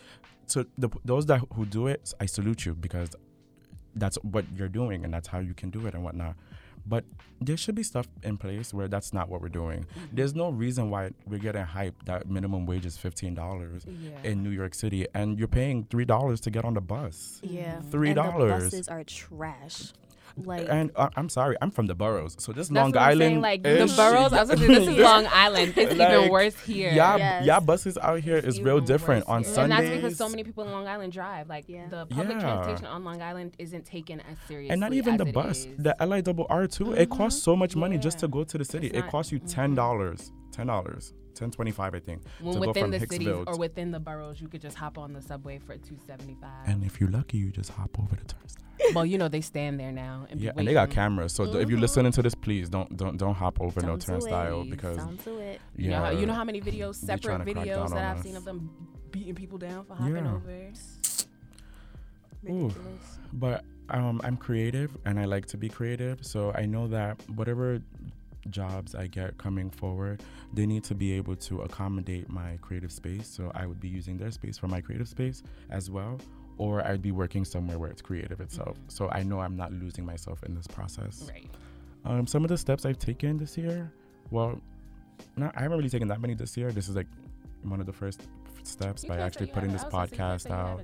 so 0.47 0.65
the 0.77 0.89
those 1.05 1.25
that 1.27 1.41
who 1.53 1.65
do 1.65 1.87
it, 1.87 2.13
I 2.19 2.25
salute 2.25 2.65
you 2.65 2.73
because 2.73 3.09
that's 3.95 4.17
what 4.23 4.45
you're 4.55 4.69
doing 4.81 5.03
and 5.03 5.13
that's 5.13 5.27
how 5.27 5.39
you 5.39 5.53
can 5.53 5.69
do 5.69 5.85
it 5.87 5.93
and 5.93 6.03
whatnot. 6.03 6.35
But 6.89 7.03
there 7.41 7.57
should 7.57 7.75
be 7.75 7.83
stuff 7.83 8.07
in 8.23 8.37
place 8.37 8.73
where 8.73 8.87
that's 8.87 9.11
not 9.11 9.27
what 9.27 9.41
we're 9.41 9.49
doing. 9.63 9.81
Mm-hmm. 9.81 10.15
There's 10.15 10.33
no 10.33 10.49
reason 10.51 10.89
why 10.89 11.11
we're 11.25 11.39
getting 11.47 11.65
hyped 11.65 12.05
that 12.05 12.29
minimum 12.29 12.65
wage 12.65 12.85
is 12.85 12.97
fifteen 12.97 13.33
dollars 13.35 13.85
Yeah. 13.85 14.11
in 14.23 14.41
New 14.41 14.51
York 14.51 14.73
City 14.73 15.05
and 15.13 15.37
you're 15.37 15.49
paying 15.49 15.83
three 15.91 16.05
dollars 16.05 16.39
to 16.41 16.49
get 16.49 16.63
on 16.63 16.73
the 16.75 16.81
bus. 16.81 17.41
yeah. 17.43 17.81
Three 17.91 18.13
dollars. 18.13 18.63
buses 18.63 18.87
are 18.87 19.03
trash. 19.03 19.91
Like, 20.45 20.67
And 20.69 20.91
uh, 20.95 21.09
I'm 21.15 21.29
sorry, 21.29 21.55
I'm 21.61 21.71
from 21.71 21.87
the 21.87 21.95
boroughs, 21.95 22.35
so 22.39 22.51
this 22.51 22.69
Long 22.71 22.95
Island, 22.95 23.19
saying, 23.19 23.41
like 23.41 23.63
the 23.63 23.91
boroughs. 23.95 24.33
I 24.33 24.41
was 24.43 24.49
gonna 24.49 24.57
say, 24.61 24.67
this 24.67 24.87
is 24.89 24.97
Long 25.11 25.25
Island. 25.31 25.73
It's 25.75 25.93
even 25.95 26.29
worse 26.29 26.59
here. 26.61 26.91
Yeah, 26.93 27.15
Yes. 27.17 27.45
yeah, 27.45 27.59
buses 27.59 27.97
out 27.97 28.19
here 28.19 28.37
is 28.37 28.61
real 28.61 28.79
different 28.79 29.25
on 29.27 29.43
here. 29.43 29.53
Sundays. 29.53 29.79
And 29.79 29.87
that's 29.87 29.95
because 29.95 30.17
so 30.17 30.29
many 30.29 30.43
people 30.43 30.63
in 30.65 30.71
Long 30.71 30.87
Island 30.87 31.11
drive. 31.13 31.49
Like 31.49 31.65
Yeah. 31.67 31.87
the 31.89 32.05
public 32.05 32.35
Yeah. 32.35 32.39
transportation 32.41 32.85
on 32.85 33.03
Long 33.03 33.21
Island 33.21 33.55
isn't 33.57 33.85
taken 33.85 34.19
as 34.21 34.37
seriously. 34.47 34.71
and 34.71 34.79
not 34.79 34.93
even 34.93 35.17
the 35.17 35.25
bus, 35.25 35.65
is. 35.65 35.77
the 35.77 35.95
LI 35.99 36.21
double 36.21 36.45
R 36.49 36.67
too. 36.67 36.93
It 36.93 37.09
costs 37.09 37.41
so 37.41 37.55
much 37.55 37.75
money 37.75 37.97
just 37.97 38.19
to 38.19 38.27
go 38.27 38.43
to 38.43 38.57
the 38.57 38.65
city. 38.65 38.87
It's 38.87 38.97
It 38.97 39.01
not- 39.01 39.09
costs 39.11 39.31
you 39.31 39.39
ten 39.39 39.73
dollars, 39.75 40.31
ten 40.57 40.67
dollars, 40.67 41.13
ten 41.35 41.51
twenty 41.51 41.71
five, 41.71 41.93
I 41.93 41.99
think, 41.99 42.23
when 42.41 42.53
to 42.55 42.59
go 42.59 42.67
within 42.67 42.83
from 42.83 42.91
the 42.91 42.99
cities 42.99 43.27
Hicksville. 43.27 43.47
or 43.47 43.57
within 43.57 43.91
the 43.91 43.99
boroughs, 43.99 44.41
you 44.41 44.47
could 44.47 44.61
just 44.61 44.75
hop 44.75 44.97
on 44.97 45.13
the 45.13 45.21
subway 45.21 45.59
for 45.59 45.77
two 45.77 45.97
seventy 46.05 46.35
five. 46.41 46.67
and 46.67 46.83
if 46.83 46.99
you're 46.99 47.11
lucky, 47.11 47.37
you 47.37 47.51
just 47.51 47.69
hop 47.71 47.97
over 47.99 48.15
the 48.15 48.25
turnstile. 48.25 48.63
well, 48.95 49.05
you 49.05 49.17
know 49.17 49.27
they 49.27 49.41
stand 49.41 49.79
there 49.79 49.91
now. 49.91 50.25
And 50.29 50.39
Yeah, 50.41 50.51
and 50.57 50.67
they 50.67 50.73
got 50.73 50.89
cameras. 50.89 51.33
So 51.33 51.45
th- 51.45 51.57
if 51.63 51.69
you're 51.69 51.79
listening 51.79 52.11
to 52.11 52.21
this, 52.21 52.35
please 52.35 52.69
don't 52.69 52.95
don't 52.97 53.17
don't 53.17 53.35
hop 53.35 53.61
over 53.61 53.81
no 53.81 53.87
don't 53.89 53.99
do 54.01 54.07
turnstile 54.07 54.61
it. 54.61 54.69
because 54.71 54.97
Don't 54.97 55.23
do 55.23 55.37
it. 55.39 55.61
You 55.75 55.89
know, 55.89 55.97
yeah, 55.99 56.05
how, 56.05 56.09
you 56.19 56.25
know 56.25 56.33
how 56.33 56.43
many 56.43 56.61
videos, 56.61 56.95
separate 56.95 57.41
videos 57.41 57.89
that 57.89 58.17
I've 58.17 58.23
seen 58.23 58.35
of 58.35 58.45
them 58.45 58.69
beating 59.11 59.35
people 59.35 59.57
down 59.57 59.85
for 59.85 59.95
hopping 59.95 60.15
Yeah. 60.15 60.33
over. 60.33 60.71
Ooh. 62.49 62.67
Ridiculous. 62.67 63.19
But 63.33 63.63
um, 63.89 64.21
I'm 64.23 64.37
creative 64.37 64.95
and 65.05 65.19
I 65.19 65.25
like 65.25 65.45
to 65.47 65.57
be 65.57 65.69
creative. 65.69 66.25
So 66.25 66.51
I 66.55 66.65
know 66.65 66.87
that 66.87 67.21
whatever 67.35 67.81
jobs 68.51 68.95
I 68.95 69.07
get 69.07 69.37
coming 69.37 69.69
forward, 69.69 70.21
they 70.53 70.65
need 70.65 70.83
to 70.85 70.95
be 70.95 71.13
able 71.13 71.35
to 71.35 71.61
accommodate 71.61 72.29
my 72.29 72.57
creative 72.61 72.91
space. 72.91 73.27
So 73.27 73.51
I 73.55 73.65
would 73.65 73.79
be 73.79 73.87
using 73.87 74.17
their 74.17 74.31
space 74.31 74.57
for 74.57 74.67
my 74.67 74.81
creative 74.81 75.07
space 75.07 75.43
as 75.69 75.89
well. 75.89 76.19
Or 76.57 76.85
I'd 76.85 77.01
be 77.01 77.11
working 77.11 77.45
somewhere 77.45 77.77
where 77.77 77.89
it's 77.89 78.01
creative 78.01 78.41
itself. 78.41 78.77
So 78.87 79.09
I 79.09 79.23
know 79.23 79.39
I'm 79.39 79.55
not 79.55 79.71
losing 79.71 80.05
myself 80.05 80.43
in 80.43 80.55
this 80.55 80.67
process. 80.67 81.29
Right. 81.29 81.49
Um, 82.05 82.25
some 82.25 82.43
of 82.43 82.49
the 82.49 82.57
steps 82.57 82.85
I've 82.85 82.99
taken 82.99 83.37
this 83.37 83.57
year, 83.57 83.91
well, 84.31 84.59
not, 85.35 85.53
I 85.55 85.61
haven't 85.61 85.77
really 85.77 85.89
taken 85.89 86.07
that 86.07 86.21
many 86.21 86.33
this 86.33 86.57
year. 86.57 86.71
This 86.71 86.89
is 86.89 86.95
like 86.95 87.07
one 87.63 87.79
of 87.79 87.85
the 87.85 87.93
first 87.93 88.27
steps 88.63 89.03
You 89.03 89.09
by 89.09 89.17
actually 89.17 89.47
putting 89.47 89.71
this 89.71 89.83
I 89.83 89.85
was 89.85 90.11
gonna 90.11 90.33
podcast 90.37 90.51
out. 90.51 90.81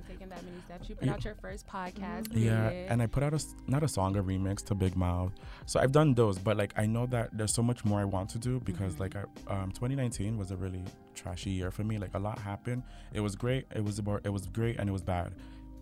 That. 0.78 0.88
You 0.88 0.94
put 0.96 1.06
Yeah. 1.06 1.14
out 1.14 1.24
your 1.24 1.34
first 1.34 1.66
podcast. 1.66 2.28
Yeah, 2.32 2.68
period. 2.68 2.90
and 2.90 3.02
I 3.02 3.06
put 3.06 3.22
out 3.22 3.34
a 3.34 3.44
not 3.66 3.82
a 3.82 3.88
song, 3.88 4.16
a 4.16 4.22
remix 4.22 4.64
to 4.66 4.74
Big 4.74 4.96
Mouth. 4.96 5.32
So 5.66 5.80
I've 5.80 5.92
done 5.92 6.14
those, 6.14 6.38
but 6.38 6.56
like 6.56 6.72
I 6.76 6.86
know 6.86 7.06
that 7.06 7.36
there's 7.36 7.52
so 7.54 7.62
much 7.62 7.84
more 7.84 8.00
I 8.00 8.04
want 8.04 8.30
to 8.30 8.38
do 8.38 8.60
because 8.60 8.98
like 8.98 9.14
I, 9.16 9.22
um, 9.48 9.70
2019 9.72 10.36
was 10.36 10.50
a 10.50 10.56
really 10.56 10.84
trashy 11.14 11.50
year 11.50 11.70
for 11.70 11.84
me. 11.84 11.98
Like 11.98 12.14
a 12.14 12.18
lot 12.18 12.38
happened. 12.38 12.82
It 13.12 13.20
was 13.20 13.36
great. 13.36 13.66
It 13.74 13.84
was 13.84 13.98
about. 13.98 14.22
It 14.24 14.30
was 14.30 14.46
great 14.46 14.78
and 14.78 14.88
it 14.88 14.92
was 14.92 15.02
bad. 15.02 15.34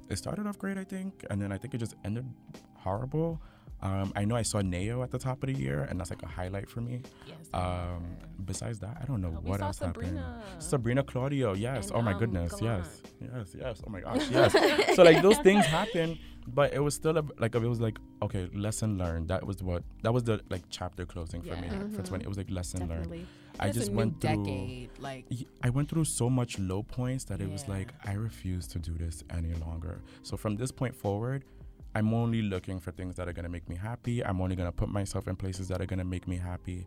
It 0.09 0.17
started 0.17 0.47
off 0.47 0.59
great, 0.59 0.77
I 0.77 0.85
think, 0.85 1.25
and 1.31 1.41
then 1.41 1.53
I 1.53 1.59
think 1.59 1.75
it 1.75 1.79
just 1.79 1.95
ended 2.05 2.27
horrible. 2.77 3.41
Um, 3.83 4.13
I 4.15 4.25
know 4.25 4.37
I 4.37 4.43
saw 4.43 4.61
Ne-Yo 4.61 5.03
at 5.03 5.11
the 5.11 5.19
top 5.19 5.43
of 5.43 5.49
the 5.53 5.59
year, 5.59 5.83
and 5.91 5.99
that's 5.99 6.11
like 6.11 6.23
a 6.23 6.27
highlight 6.29 6.69
for 6.69 6.81
me. 6.81 7.03
Yes. 7.27 7.37
Um, 7.53 8.17
besides 8.45 8.79
that, 8.79 8.97
I 9.03 9.05
don't 9.07 9.21
know 9.21 9.35
Oh, 9.37 9.41
what 9.49 9.61
else 9.61 9.81
happened. 9.81 10.05
Sabrina. 10.07 10.43
Sabrina 10.61 11.03
Claudio, 11.03 11.55
yes. 11.55 11.89
And, 11.89 11.97
oh 11.97 12.03
my 12.03 12.13
um, 12.13 12.19
goodness, 12.19 12.55
yes, 12.63 13.03
yes, 13.21 13.57
yes. 13.59 13.83
Oh 13.87 13.91
my 13.91 14.01
gosh, 14.07 14.31
yes. 14.31 14.53
so 14.95 15.03
like 15.03 15.21
those 15.21 15.39
things 15.39 15.67
happen, 15.67 16.17
but 16.47 16.73
it 16.73 16.79
was 16.79 16.95
still 16.95 17.19
a, 17.19 17.25
like 17.39 17.55
it 17.57 17.59
was 17.61 17.81
like 17.81 17.99
okay, 18.23 18.49
lesson 18.55 18.99
learned. 18.99 19.27
That 19.29 19.45
was 19.45 19.63
what 19.65 19.83
that 20.05 20.13
was 20.15 20.23
the 20.25 20.41
like 20.49 20.63
chapter 20.71 21.05
closing 21.05 21.43
for 21.43 21.57
me 21.57 21.67
Yeah. 21.71 21.89
for 21.97 22.03
twenty. 22.03 22.25
It 22.25 22.29
was 22.29 22.39
like 22.39 22.51
lesson 22.51 22.81
learned. 22.89 23.11
Definitely. 23.11 23.27
I 23.61 23.67
It's 23.69 23.77
just 23.79 23.89
a 23.89 23.91
new 23.91 23.97
went 23.99 24.21
through. 24.21 24.37
decade. 24.45 24.91
Like 25.01 25.25
I 25.63 25.71
went 25.71 25.89
through 25.91 26.05
so 26.05 26.31
much 26.31 26.59
low 26.61 26.85
points 26.85 27.25
that 27.25 27.41
it 27.41 27.51
was 27.51 27.67
like 27.69 27.93
I 28.05 28.13
refuse 28.15 28.67
to 28.69 28.79
do 28.79 28.95
this 28.95 29.25
any 29.31 29.55
longer. 29.55 30.01
So 30.23 30.37
from 30.37 30.57
this 30.57 30.71
point 30.73 30.95
forward, 30.95 31.45
I'm 31.95 32.13
only 32.15 32.43
looking 32.43 32.81
for 32.81 32.91
things 32.93 33.17
that 33.17 33.29
are 33.29 33.33
gonna 33.33 33.49
make 33.49 33.69
me 33.69 33.77
happy. 33.77 34.25
I'm 34.25 34.41
only 34.41 34.57
gonna 34.57 34.73
put 34.73 34.89
myself 34.89 35.29
in 35.29 35.37
places 35.37 35.69
that 35.69 35.81
are 35.81 35.87
gonna 35.87 36.05
make 36.05 36.27
me 36.27 36.37
happy. 36.37 36.87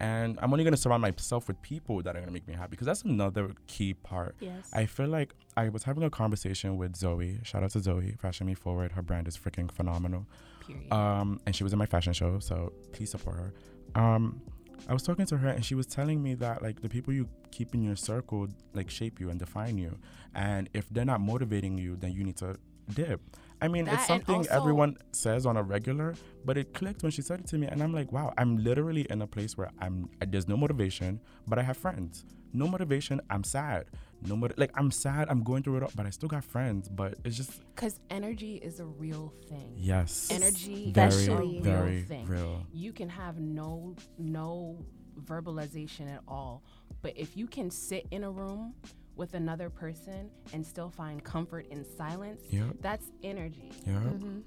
And 0.00 0.38
I'm 0.40 0.52
only 0.52 0.62
gonna 0.64 0.76
surround 0.76 1.02
myself 1.02 1.48
with 1.48 1.60
people 1.60 2.02
that 2.02 2.16
are 2.16 2.20
gonna 2.20 2.32
make 2.32 2.46
me 2.46 2.54
happy 2.54 2.70
because 2.70 2.86
that's 2.86 3.02
another 3.02 3.50
key 3.66 3.94
part. 3.94 4.36
Yes. 4.40 4.70
I 4.72 4.86
feel 4.86 5.08
like 5.08 5.34
I 5.56 5.68
was 5.68 5.82
having 5.82 6.04
a 6.04 6.10
conversation 6.10 6.76
with 6.76 6.96
Zoe. 6.96 7.40
Shout 7.42 7.62
out 7.64 7.70
to 7.70 7.80
Zoe, 7.80 8.14
Fashion 8.20 8.46
Me 8.46 8.54
Forward. 8.54 8.92
Her 8.92 9.02
brand 9.02 9.26
is 9.28 9.36
freaking 9.36 9.70
phenomenal. 9.70 10.26
period. 10.66 10.92
Um, 10.92 11.40
and 11.46 11.54
she 11.56 11.64
was 11.64 11.72
in 11.72 11.78
my 11.78 11.86
fashion 11.86 12.12
show, 12.12 12.38
so 12.38 12.72
please 12.92 13.10
support 13.10 13.36
her. 13.36 13.52
Um, 14.00 14.40
I 14.88 14.92
was 14.92 15.02
talking 15.02 15.26
to 15.26 15.36
her, 15.36 15.48
and 15.48 15.64
she 15.64 15.74
was 15.74 15.86
telling 15.86 16.22
me 16.22 16.34
that 16.34 16.62
like 16.62 16.80
the 16.80 16.88
people 16.88 17.12
you 17.12 17.28
keep 17.50 17.74
in 17.74 17.82
your 17.82 17.96
circle 17.96 18.46
like 18.74 18.88
shape 18.88 19.18
you 19.18 19.30
and 19.30 19.38
define 19.38 19.76
you, 19.78 19.98
and 20.34 20.68
if 20.72 20.88
they're 20.90 21.04
not 21.04 21.20
motivating 21.20 21.76
you, 21.76 21.96
then 21.96 22.12
you 22.12 22.22
need 22.22 22.36
to 22.36 22.56
dip. 22.94 23.20
I 23.60 23.68
mean, 23.68 23.84
That 23.86 23.94
it's 23.94 24.06
something 24.06 24.36
also- 24.36 24.50
everyone 24.54 24.96
says 25.12 25.44
on 25.46 25.56
a 25.56 25.62
regular, 25.62 26.14
but 26.44 26.56
it 26.56 26.72
clicked 26.74 27.02
when 27.02 27.10
she 27.12 27.22
said 27.22 27.40
it 27.40 27.46
to 27.48 27.58
me, 27.58 27.66
and 27.66 27.82
I'm 27.82 27.92
like, 27.92 28.12
wow, 28.12 28.32
I'm 28.38 28.56
literally 28.62 29.06
in 29.10 29.20
a 29.22 29.26
place 29.26 29.56
where 29.56 29.70
I'm 29.80 30.08
there's 30.26 30.46
no 30.48 30.56
motivation, 30.56 31.20
but 31.46 31.58
I 31.58 31.62
have 31.62 31.76
friends. 31.76 32.24
No 32.52 32.66
motivation, 32.66 33.20
I'm 33.28 33.44
sad. 33.44 33.86
No 34.22 34.34
mot- 34.34 34.58
like 34.58 34.70
I'm 34.74 34.90
sad, 34.90 35.28
I'm 35.28 35.42
going 35.42 35.62
through 35.62 35.76
it, 35.78 35.82
all, 35.82 35.90
but 35.94 36.06
I 36.06 36.10
still 36.10 36.28
got 36.28 36.44
friends. 36.44 36.88
But 36.88 37.18
it's 37.24 37.36
just 37.36 37.60
Because 37.74 38.00
energy 38.10 38.54
is 38.56 38.80
a 38.80 38.86
real 38.86 39.34
thing. 39.48 39.74
yes, 39.76 40.28
Energy 40.30 40.92
very, 40.92 41.08
is 41.14 41.28
a 41.28 41.36
real 41.36 41.60
very 41.62 42.02
thing. 42.02 42.26
real. 42.26 42.64
You 42.72 42.92
can 42.92 43.08
have 43.10 43.38
no 43.38 43.96
no 44.18 44.78
verbalization 45.24 46.08
at 46.12 46.22
all, 46.26 46.62
but 47.02 47.12
if 47.16 47.36
you 47.36 47.46
can 47.46 47.70
sit 47.70 48.06
in 48.10 48.24
a 48.24 48.30
room 48.30 48.74
with 49.18 49.34
another 49.34 49.68
person 49.68 50.30
and 50.54 50.64
still 50.66 50.88
find 50.90 51.22
comfort 51.22 51.66
in 51.70 51.84
silence, 51.96 52.42
Yep. 52.50 52.76
that's 52.80 53.06
energy. 53.22 53.72
Yeah. 53.86 53.94
Mm-hmm. 54.00 54.38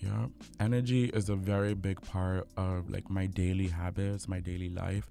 Yeah. 0.00 0.26
Energy 0.60 1.06
is 1.06 1.30
a 1.30 1.36
very 1.36 1.72
big 1.74 2.00
part 2.02 2.46
of 2.58 2.90
like 2.90 3.08
my 3.08 3.26
daily 3.26 3.68
habits, 3.68 4.28
my 4.28 4.40
daily 4.40 4.68
life. 4.68 5.10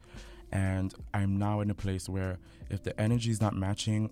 And 0.51 0.93
I'm 1.13 1.37
now 1.37 1.61
in 1.61 1.71
a 1.71 1.73
place 1.73 2.07
where 2.07 2.37
if 2.69 2.83
the 2.83 2.99
energy 3.01 3.31
is 3.31 3.41
not 3.41 3.55
matching, 3.55 4.11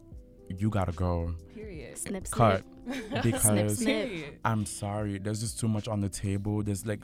you 0.49 0.69
gotta 0.69 0.91
go. 0.93 1.35
Period. 1.53 1.97
snip, 1.97 2.29
Cut. 2.31 2.63
snip. 2.91 3.23
Because 3.23 3.77
snip. 3.77 4.09
Period. 4.09 4.39
I'm 4.43 4.65
sorry, 4.65 5.19
there's 5.19 5.41
just 5.41 5.59
too 5.59 5.67
much 5.67 5.87
on 5.87 6.01
the 6.01 6.09
table. 6.09 6.63
There's 6.63 6.85
like 6.85 7.01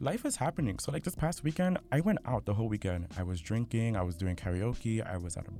life 0.00 0.24
is 0.24 0.36
happening. 0.36 0.78
So 0.78 0.90
like 0.90 1.04
this 1.04 1.14
past 1.14 1.44
weekend, 1.44 1.78
I 1.92 2.00
went 2.00 2.20
out 2.26 2.46
the 2.46 2.54
whole 2.54 2.68
weekend. 2.68 3.08
I 3.18 3.22
was 3.22 3.40
drinking, 3.40 3.96
I 3.96 4.02
was 4.02 4.16
doing 4.16 4.34
karaoke, 4.34 5.06
I 5.06 5.18
was 5.18 5.36
at 5.36 5.46
a 5.46 5.50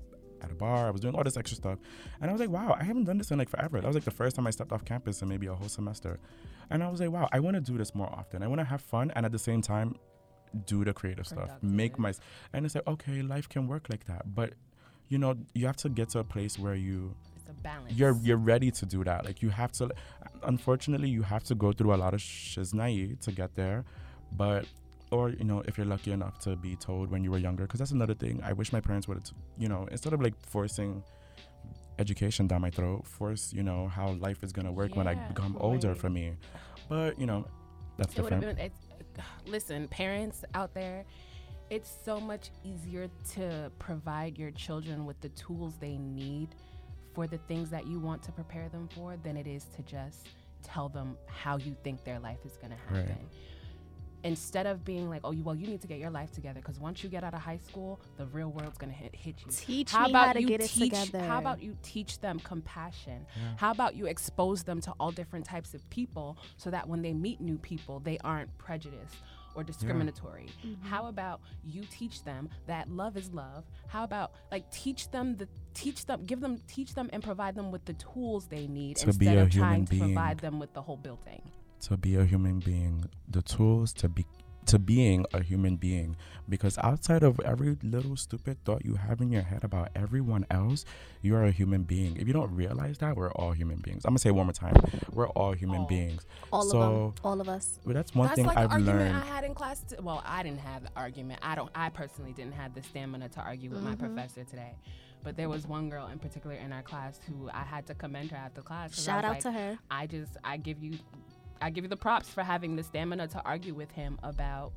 at 0.43 0.51
a 0.51 0.55
bar, 0.55 0.87
I 0.87 0.91
was 0.91 1.01
doing 1.01 1.15
all 1.15 1.25
this 1.25 1.37
extra 1.37 1.57
stuff. 1.57 1.79
And 2.21 2.31
I 2.31 2.33
was 2.33 2.41
like, 2.41 2.51
wow, 2.51 2.77
I 2.79 2.85
haven't 2.85 3.05
done 3.05 3.19
this 3.19 3.31
in 3.31 3.39
like 3.39 3.49
forever. 3.49 3.81
That 3.81 3.87
was 3.87 3.95
like 3.97 4.05
the 4.05 4.11
first 4.11 4.37
time 4.37 4.47
I 4.47 4.51
stepped 4.51 4.73
off 4.73 4.85
campus 4.85 5.23
in 5.23 5.29
maybe 5.29 5.47
a 5.47 5.55
whole 5.55 5.69
semester. 5.69 6.19
And 6.71 6.83
I 6.83 6.89
was 6.89 7.01
like, 7.01 7.11
wow, 7.11 7.29
I 7.33 7.41
want 7.41 7.55
to 7.57 7.61
do 7.61 7.77
this 7.79 7.95
more 7.95 8.09
often. 8.09 8.43
I 8.43 8.47
want 8.47 8.61
to 8.61 8.65
have 8.65 8.81
fun 8.81 9.11
and 9.15 9.27
at 9.27 9.33
the 9.33 9.39
same 9.39 9.63
time 9.63 9.97
do 10.67 10.85
the 10.85 10.93
creative 10.93 11.27
stuff. 11.27 11.51
Make 11.63 11.99
my 11.99 12.13
and 12.53 12.67
it's 12.67 12.75
like, 12.75 12.87
okay, 12.87 13.23
life 13.23 13.49
can 13.49 13.67
work 13.69 13.87
like 13.91 14.07
that. 14.07 14.35
But 14.35 14.55
you 15.09 15.19
know, 15.19 15.37
you 15.55 15.67
have 15.67 15.77
to 15.79 15.89
get 15.89 16.09
to 16.11 16.21
a 16.21 16.25
place 16.25 16.59
where 16.59 16.75
you 16.75 17.15
It's 17.37 17.49
a 17.49 17.53
balance. 17.53 17.93
you're 17.95 18.17
you're 18.23 18.37
ready 18.37 18.71
to 18.71 18.87
do 18.87 19.05
that. 19.05 19.25
Like 19.25 19.43
you 19.43 19.51
have 19.51 19.73
to. 19.73 19.91
Unfortunately, 20.43 21.09
you 21.09 21.23
have 21.23 21.45
to 21.45 21.55
go 21.55 21.73
through 21.73 21.95
a 21.95 21.97
lot 22.05 22.15
of 22.15 22.21
shiznai 22.21 23.21
to 23.21 23.33
get 23.33 23.55
there, 23.55 23.85
but 24.33 24.65
or 25.11 25.31
you 25.31 25.45
know 25.45 25.63
if 25.67 25.77
you're 25.77 25.87
lucky 25.87 26.13
enough 26.13 26.39
to 26.41 26.57
be 26.57 26.77
told 26.77 27.11
when 27.11 27.25
you 27.25 27.31
were 27.31 27.39
younger, 27.39 27.65
because 27.65 27.79
that's 27.79 27.91
another 27.93 28.15
thing. 28.15 28.41
I 28.45 28.53
wish 28.53 28.73
my 28.73 28.81
parents 28.81 29.09
would, 29.09 29.23
you 29.59 29.69
know, 29.69 29.87
instead 29.91 30.13
of 30.13 30.21
like 30.23 30.35
forcing 30.47 31.03
education 31.99 32.47
down 32.47 32.61
my 32.63 32.71
throat, 32.71 33.07
force 33.07 33.53
you 33.53 33.63
know 33.63 33.89
how 33.89 34.13
life 34.13 34.43
is 34.43 34.53
gonna 34.53 34.73
work 34.73 34.97
when 34.97 35.07
I 35.07 35.13
Yeah, 35.13 35.29
become 35.29 35.57
older 35.61 35.95
for 35.95 36.11
me. 36.11 36.33
But 36.89 37.19
you 37.21 37.27
know, 37.27 37.47
that's 37.99 38.15
It 38.15 38.23
different. 38.23 38.57
been. 38.57 38.71
Listen, 39.47 39.87
parents 39.89 40.45
out 40.55 40.73
there, 40.73 41.05
it's 41.69 41.91
so 42.05 42.21
much 42.21 42.51
easier 42.65 43.09
to 43.35 43.71
provide 43.79 44.39
your 44.39 44.51
children 44.53 45.05
with 45.05 45.21
the 45.21 45.29
tools 45.31 45.75
they 45.79 45.99
need 45.99 46.49
for 47.15 47.27
the 47.27 47.39
things 47.49 47.71
that 47.71 47.87
you 47.87 47.99
want 47.99 48.23
to 48.23 48.33
prepare 48.33 48.69
them 48.69 48.89
for 48.95 49.17
than 49.23 49.37
it 49.37 49.47
is 49.47 49.65
to 49.77 49.83
just 49.83 50.29
tell 50.63 50.89
them 50.89 51.17
how 51.27 51.57
you 51.57 51.77
think 51.83 52.03
their 52.05 52.19
life 52.21 52.39
is 52.45 52.57
going 52.57 52.71
to 52.73 52.95
Right. 52.95 53.17
Happen. 54.21 54.31
Instead 54.31 54.67
of 54.67 54.85
being 54.85 55.09
like, 55.09 55.21
oh, 55.25 55.33
you, 55.33 55.43
well, 55.43 55.55
you 55.55 55.67
need 55.67 55.81
to 55.81 55.87
get 55.87 55.99
your 55.99 56.11
life 56.11 56.31
together 56.33 56.61
because 56.61 56.79
once 56.79 57.03
you 57.03 57.09
get 57.11 57.25
out 57.25 57.35
of 57.35 57.41
high 57.41 57.59
school, 57.59 58.01
the 58.17 58.27
real 58.27 58.51
world's 58.51 58.79
gonna 58.79 58.93
hit, 58.93 59.15
hit 59.15 59.37
you. 59.45 59.51
Teach 59.51 59.91
how 59.93 60.05
me 60.05 60.11
about 60.11 60.27
how 60.29 60.33
to 60.35 60.41
you 60.43 60.49
get 60.49 60.61
it 60.61 60.69
together. 60.71 61.21
How 61.21 61.39
about 61.39 61.63
you 61.63 61.77
teach 61.83 62.21
them 62.21 62.39
compassion? 62.41 63.27
How 63.57 63.71
about 63.71 63.97
you 63.97 64.07
expose 64.07 64.63
them 64.63 64.81
to 64.83 64.93
all 65.01 65.11
different 65.11 65.45
types 65.45 65.75
of 65.75 65.89
people 65.91 66.37
so 66.57 66.71
that 66.71 66.89
when 66.89 67.03
they 67.03 67.13
meet 67.13 67.41
new 67.41 67.59
people, 67.59 68.01
they 68.01 68.19
aren't 68.25 68.57
prejudiced 68.59 69.17
or 69.55 69.65
discriminatory? 69.65 70.47
Mm-hmm. 70.65 70.87
How 70.87 71.07
about 71.07 71.41
you 71.65 71.83
teach 71.91 72.23
them 72.25 72.49
that 72.67 72.91
love 72.91 73.17
is 73.17 73.31
love? 73.33 73.65
How 73.89 74.05
about 74.05 74.33
like 74.53 74.71
teach 74.71 75.11
them 75.11 75.37
the 75.37 75.49
teach 75.75 76.07
them 76.07 76.25
give 76.25 76.41
them 76.41 76.61
teach 76.67 76.95
them 76.95 77.09
and 77.13 77.23
provide 77.23 77.55
them 77.55 77.71
with 77.71 77.85
the 77.85 77.95
tools 77.95 78.47
they 78.47 78.67
need 78.67 78.97
To 78.99 79.07
be 79.07 79.27
instead 79.27 79.39
a 79.39 79.43
of 79.43 79.51
trying 79.51 79.73
human 79.73 79.85
to 79.87 79.91
being. 79.91 80.03
provide 80.03 80.39
them 80.39 80.59
with 80.61 80.73
the 80.73 80.83
whole 80.83 80.97
building. 80.97 81.43
To 81.83 81.97
be 81.97 82.17
a 82.17 82.25
human 82.25 82.59
being, 82.61 83.05
the 83.29 83.43
tools 83.43 83.93
to 83.95 84.09
be 84.09 84.27
to 84.67 84.79
being 84.79 85.25
a 85.33 85.43
human 85.43 85.77
being. 85.77 86.15
Because 86.49 86.77
outside 86.79 87.23
of 87.23 87.41
every 87.41 87.77
little 87.83 88.15
stupid 88.17 88.63
thought 88.65 88.85
you 88.85 88.95
have 88.95 89.21
in 89.21 89.33
your 89.33 89.43
head 89.43 89.65
about 89.65 89.89
everyone 89.97 90.45
else, 90.51 90.85
you 91.23 91.35
are 91.35 91.45
a 91.45 91.51
human 91.51 91.83
being. 91.85 92.17
If 92.19 92.27
you 92.27 92.33
don't 92.35 92.55
realize 92.55 92.99
that, 92.99 93.17
we're 93.17 93.33
all 93.33 93.53
human 93.53 93.79
beings. 93.79 94.05
I'm 94.05 94.11
gonna 94.11 94.19
say 94.19 94.29
it 94.29 94.35
one 94.35 94.47
more 94.47 94.53
time. 94.53 94.75
We're 95.13 95.29
all 95.31 95.53
human 95.53 95.81
All. 95.81 95.87
beings. 95.87 96.27
all 96.53 96.63
so, 96.65 96.81
of 96.83 97.15
them, 97.17 97.25
all 97.25 97.41
of 97.41 97.49
us. 97.49 97.81
But 97.85 97.95
that's 97.95 98.15
one 98.15 98.27
That's 98.29 98.37
thing 98.37 98.47
like 98.47 98.59
I've 98.59 98.69
the 98.69 98.75
argument 98.75 98.99
learned. 98.99 99.17
I 99.17 99.27
had 99.27 99.45
in 99.45 99.55
class. 99.55 99.81
T- 99.81 99.97
well, 100.03 100.23
I 100.27 100.43
didn't 100.43 100.61
have 100.61 100.83
the 100.85 100.91
argument. 100.95 101.41
I 101.43 101.55
don't. 101.55 101.71
I 101.75 101.89
personally 101.89 102.33
didn't 102.33 102.55
have 102.55 102.75
the 102.75 102.83
stamina 102.83 103.29
to 103.31 103.41
argue 103.41 103.71
with 103.71 103.83
my 103.83 103.95
Mm-hmm. 103.95 104.15
professor 104.15 104.45
today. 104.45 104.75
But 105.23 105.37
there 105.37 105.49
was 105.49 105.67
one 105.67 105.91
girl 105.91 106.07
in 106.09 106.19
particular 106.19 106.57
in 106.57 106.73
our 106.73 106.83
class 106.83 107.19
who 107.29 107.51
I 107.51 107.63
had 107.63 107.87
to 107.89 107.95
commend 107.95 108.31
her 108.31 108.37
after 108.39 108.63
class. 108.63 108.91
'cause 108.95 109.09
I 109.09 109.13
Shout 109.13 109.25
out 109.25 109.33
like, 109.33 109.43
to 109.43 109.53
her. 109.53 109.79
I 109.91 110.07
just 110.07 110.37
I 110.45 110.57
give 110.59 110.83
you 110.83 110.99
I 111.61 111.71
give 111.71 111.85
you 111.85 111.89
the 111.89 111.97
props 111.97 112.29
for 112.31 112.43
having 112.43 112.77
the 112.77 112.83
stamina 112.83 113.29
to 113.29 113.43
argue 113.45 113.75
with 113.75 113.91
him 113.91 114.19
about 114.23 114.73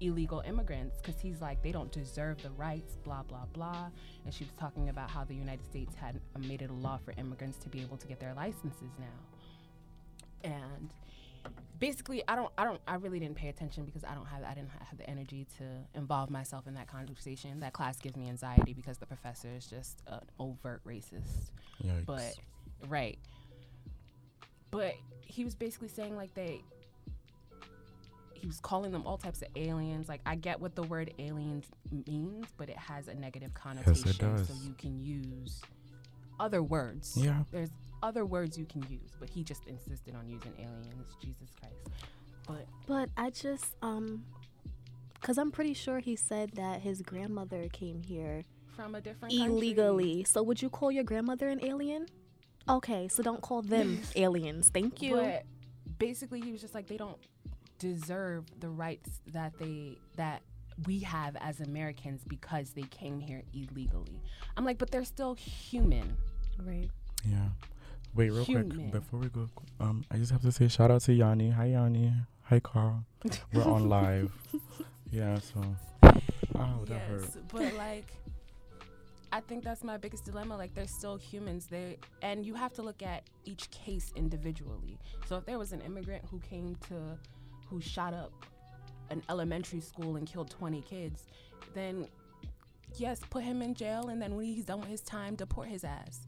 illegal 0.00 0.42
immigrants 0.46 0.96
because 1.00 1.20
he's 1.20 1.40
like 1.40 1.62
they 1.62 1.70
don't 1.70 1.92
deserve 1.92 2.42
the 2.42 2.50
rights 2.50 2.96
blah 3.04 3.22
blah 3.22 3.46
blah. 3.52 3.88
And 4.24 4.34
she 4.34 4.44
was 4.44 4.52
talking 4.58 4.88
about 4.88 5.10
how 5.10 5.24
the 5.24 5.34
united 5.34 5.64
states 5.64 5.94
had 5.94 6.20
made 6.38 6.62
it 6.62 6.70
a 6.70 6.74
law 6.74 6.98
for 7.04 7.14
immigrants 7.16 7.58
to 7.58 7.68
be 7.68 7.80
able 7.80 7.96
to 7.98 8.06
get 8.06 8.18
their 8.18 8.34
licenses 8.34 8.90
now. 8.98 10.50
And 10.50 10.90
basically 11.78 12.22
i 12.28 12.36
don't 12.36 12.52
i 12.56 12.64
don't 12.64 12.80
i 12.86 12.94
really 12.94 13.18
didn't 13.18 13.34
pay 13.34 13.48
attention 13.48 13.84
because 13.84 14.04
i 14.04 14.14
don't 14.14 14.26
have 14.26 14.44
i 14.44 14.54
didn't 14.54 14.70
have 14.70 14.96
the 14.96 15.10
energy 15.10 15.44
to 15.58 15.64
involve 15.98 16.30
myself 16.30 16.68
in 16.68 16.74
that 16.74 16.86
conversation. 16.86 17.60
That 17.60 17.72
class 17.72 17.98
gives 17.98 18.16
me 18.16 18.28
anxiety 18.28 18.72
because 18.72 18.98
the 18.98 19.06
professor 19.06 19.48
is 19.56 19.66
just 19.66 20.02
an 20.06 20.20
overt 20.38 20.82
racist. 20.86 21.50
Yikes. 21.84 22.06
but 22.06 22.36
right 22.88 23.18
but 24.72 24.94
he 25.20 25.44
was 25.44 25.54
basically 25.54 25.86
saying 25.88 26.16
like 26.16 26.34
they 26.34 26.60
he 28.34 28.46
was 28.48 28.58
calling 28.58 28.90
them 28.90 29.06
all 29.06 29.16
types 29.16 29.40
of 29.40 29.48
aliens 29.54 30.08
like 30.08 30.20
i 30.26 30.34
get 30.34 30.60
what 30.60 30.74
the 30.74 30.82
word 30.82 31.12
aliens 31.20 31.64
means 32.08 32.46
but 32.56 32.68
it 32.68 32.76
has 32.76 33.06
a 33.06 33.14
negative 33.14 33.54
connotation 33.54 34.12
so 34.12 34.28
does. 34.36 34.66
you 34.66 34.74
can 34.76 34.98
use 35.00 35.60
other 36.40 36.62
words 36.62 37.16
Yeah. 37.16 37.44
there's 37.52 37.70
other 38.02 38.24
words 38.26 38.58
you 38.58 38.64
can 38.64 38.82
use 38.90 39.12
but 39.20 39.30
he 39.30 39.44
just 39.44 39.64
insisted 39.68 40.16
on 40.16 40.28
using 40.28 40.52
aliens 40.58 41.14
jesus 41.22 41.48
christ 41.60 41.76
but 42.48 42.66
But 42.88 43.08
I 43.16 43.30
just 43.30 43.76
um, 43.82 44.24
cause 45.20 45.38
I'm 45.38 45.52
pretty 45.52 45.74
sure 45.74 46.00
he 46.00 46.16
said 46.16 46.50
that 46.54 46.80
his 46.80 47.00
grandmother 47.00 47.68
came 47.72 48.02
here 48.02 48.42
from 48.74 48.96
a 48.96 49.00
different 49.00 49.32
country. 49.32 49.46
illegally. 49.46 50.24
So 50.24 50.42
would 50.42 50.60
you 50.60 50.68
call 50.68 50.90
your 50.90 51.04
grandmother 51.04 51.48
an 51.48 51.64
alien? 51.64 52.06
Okay, 52.68 53.08
so 53.08 53.22
don't 53.22 53.40
call 53.40 53.62
them 53.62 54.00
aliens. 54.16 54.70
Thank 54.72 55.02
you. 55.02 55.16
But 55.16 55.44
basically, 55.98 56.40
he 56.40 56.52
was 56.52 56.60
just 56.60 56.74
like 56.74 56.86
they 56.86 56.96
don't 56.96 57.18
deserve 57.78 58.44
the 58.60 58.68
rights 58.68 59.20
that 59.32 59.58
they 59.58 59.98
that 60.16 60.42
we 60.86 61.00
have 61.00 61.36
as 61.40 61.60
Americans 61.60 62.22
because 62.26 62.70
they 62.70 62.82
came 62.82 63.20
here 63.20 63.42
illegally. 63.52 64.20
I'm 64.56 64.64
like, 64.64 64.78
but 64.78 64.90
they're 64.90 65.04
still 65.04 65.34
human. 65.34 66.16
right. 66.64 66.88
Yeah. 67.24 67.48
Wait, 68.14 68.30
real 68.30 68.44
Human. 68.44 68.70
quick 68.70 68.90
before 68.90 69.20
we 69.20 69.28
go, 69.28 69.48
um, 69.80 70.04
I 70.10 70.16
just 70.18 70.32
have 70.32 70.42
to 70.42 70.52
say 70.52 70.68
shout 70.68 70.90
out 70.90 71.00
to 71.02 71.14
Yanni. 71.14 71.50
Hi 71.50 71.66
Yanni. 71.66 72.08
Hi 72.08 72.56
Hi, 72.56 72.60
Carl. 72.60 73.04
We're 73.54 73.64
on 73.64 73.88
live. 73.88 74.32
Yeah, 75.10 75.38
so. 75.40 75.60
Oh, 76.02 76.84
that 76.86 77.00
hurt. 77.02 77.20
yes, 77.20 77.36
but 77.52 77.74
like, 77.74 78.06
I 79.32 79.40
think 79.40 79.64
that's 79.64 79.82
my 79.82 79.96
biggest 79.96 80.26
dilemma. 80.26 80.56
Like, 80.58 80.74
they're 80.74 80.86
still 80.86 81.16
humans. 81.16 81.66
They 81.66 81.96
and 82.20 82.44
you 82.44 82.54
have 82.54 82.74
to 82.74 82.82
look 82.82 83.02
at 83.02 83.24
each 83.44 83.70
case 83.70 84.12
individually. 84.14 84.98
So 85.26 85.36
if 85.36 85.46
there 85.46 85.58
was 85.58 85.72
an 85.72 85.80
immigrant 85.80 86.24
who 86.30 86.38
came 86.40 86.76
to, 86.88 87.18
who 87.68 87.80
shot 87.80 88.12
up 88.12 88.32
an 89.10 89.22
elementary 89.30 89.80
school 89.80 90.16
and 90.16 90.26
killed 90.26 90.50
20 90.50 90.82
kids, 90.82 91.24
then 91.72 92.08
yes, 92.96 93.20
put 93.30 93.42
him 93.42 93.62
in 93.62 93.74
jail, 93.74 94.08
and 94.08 94.20
then 94.20 94.36
when 94.36 94.44
he's 94.44 94.66
done 94.66 94.80
with 94.80 94.90
his 94.90 95.00
time, 95.00 95.34
deport 95.34 95.68
his 95.68 95.82
ass. 95.82 96.26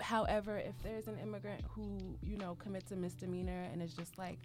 However, 0.00 0.56
if 0.56 0.80
there's 0.82 1.08
an 1.08 1.18
immigrant 1.18 1.62
who 1.68 1.98
you 2.22 2.38
know 2.38 2.54
commits 2.54 2.92
a 2.92 2.96
misdemeanor 2.96 3.66
and 3.70 3.82
is 3.82 3.92
just 3.92 4.16
like 4.16 4.38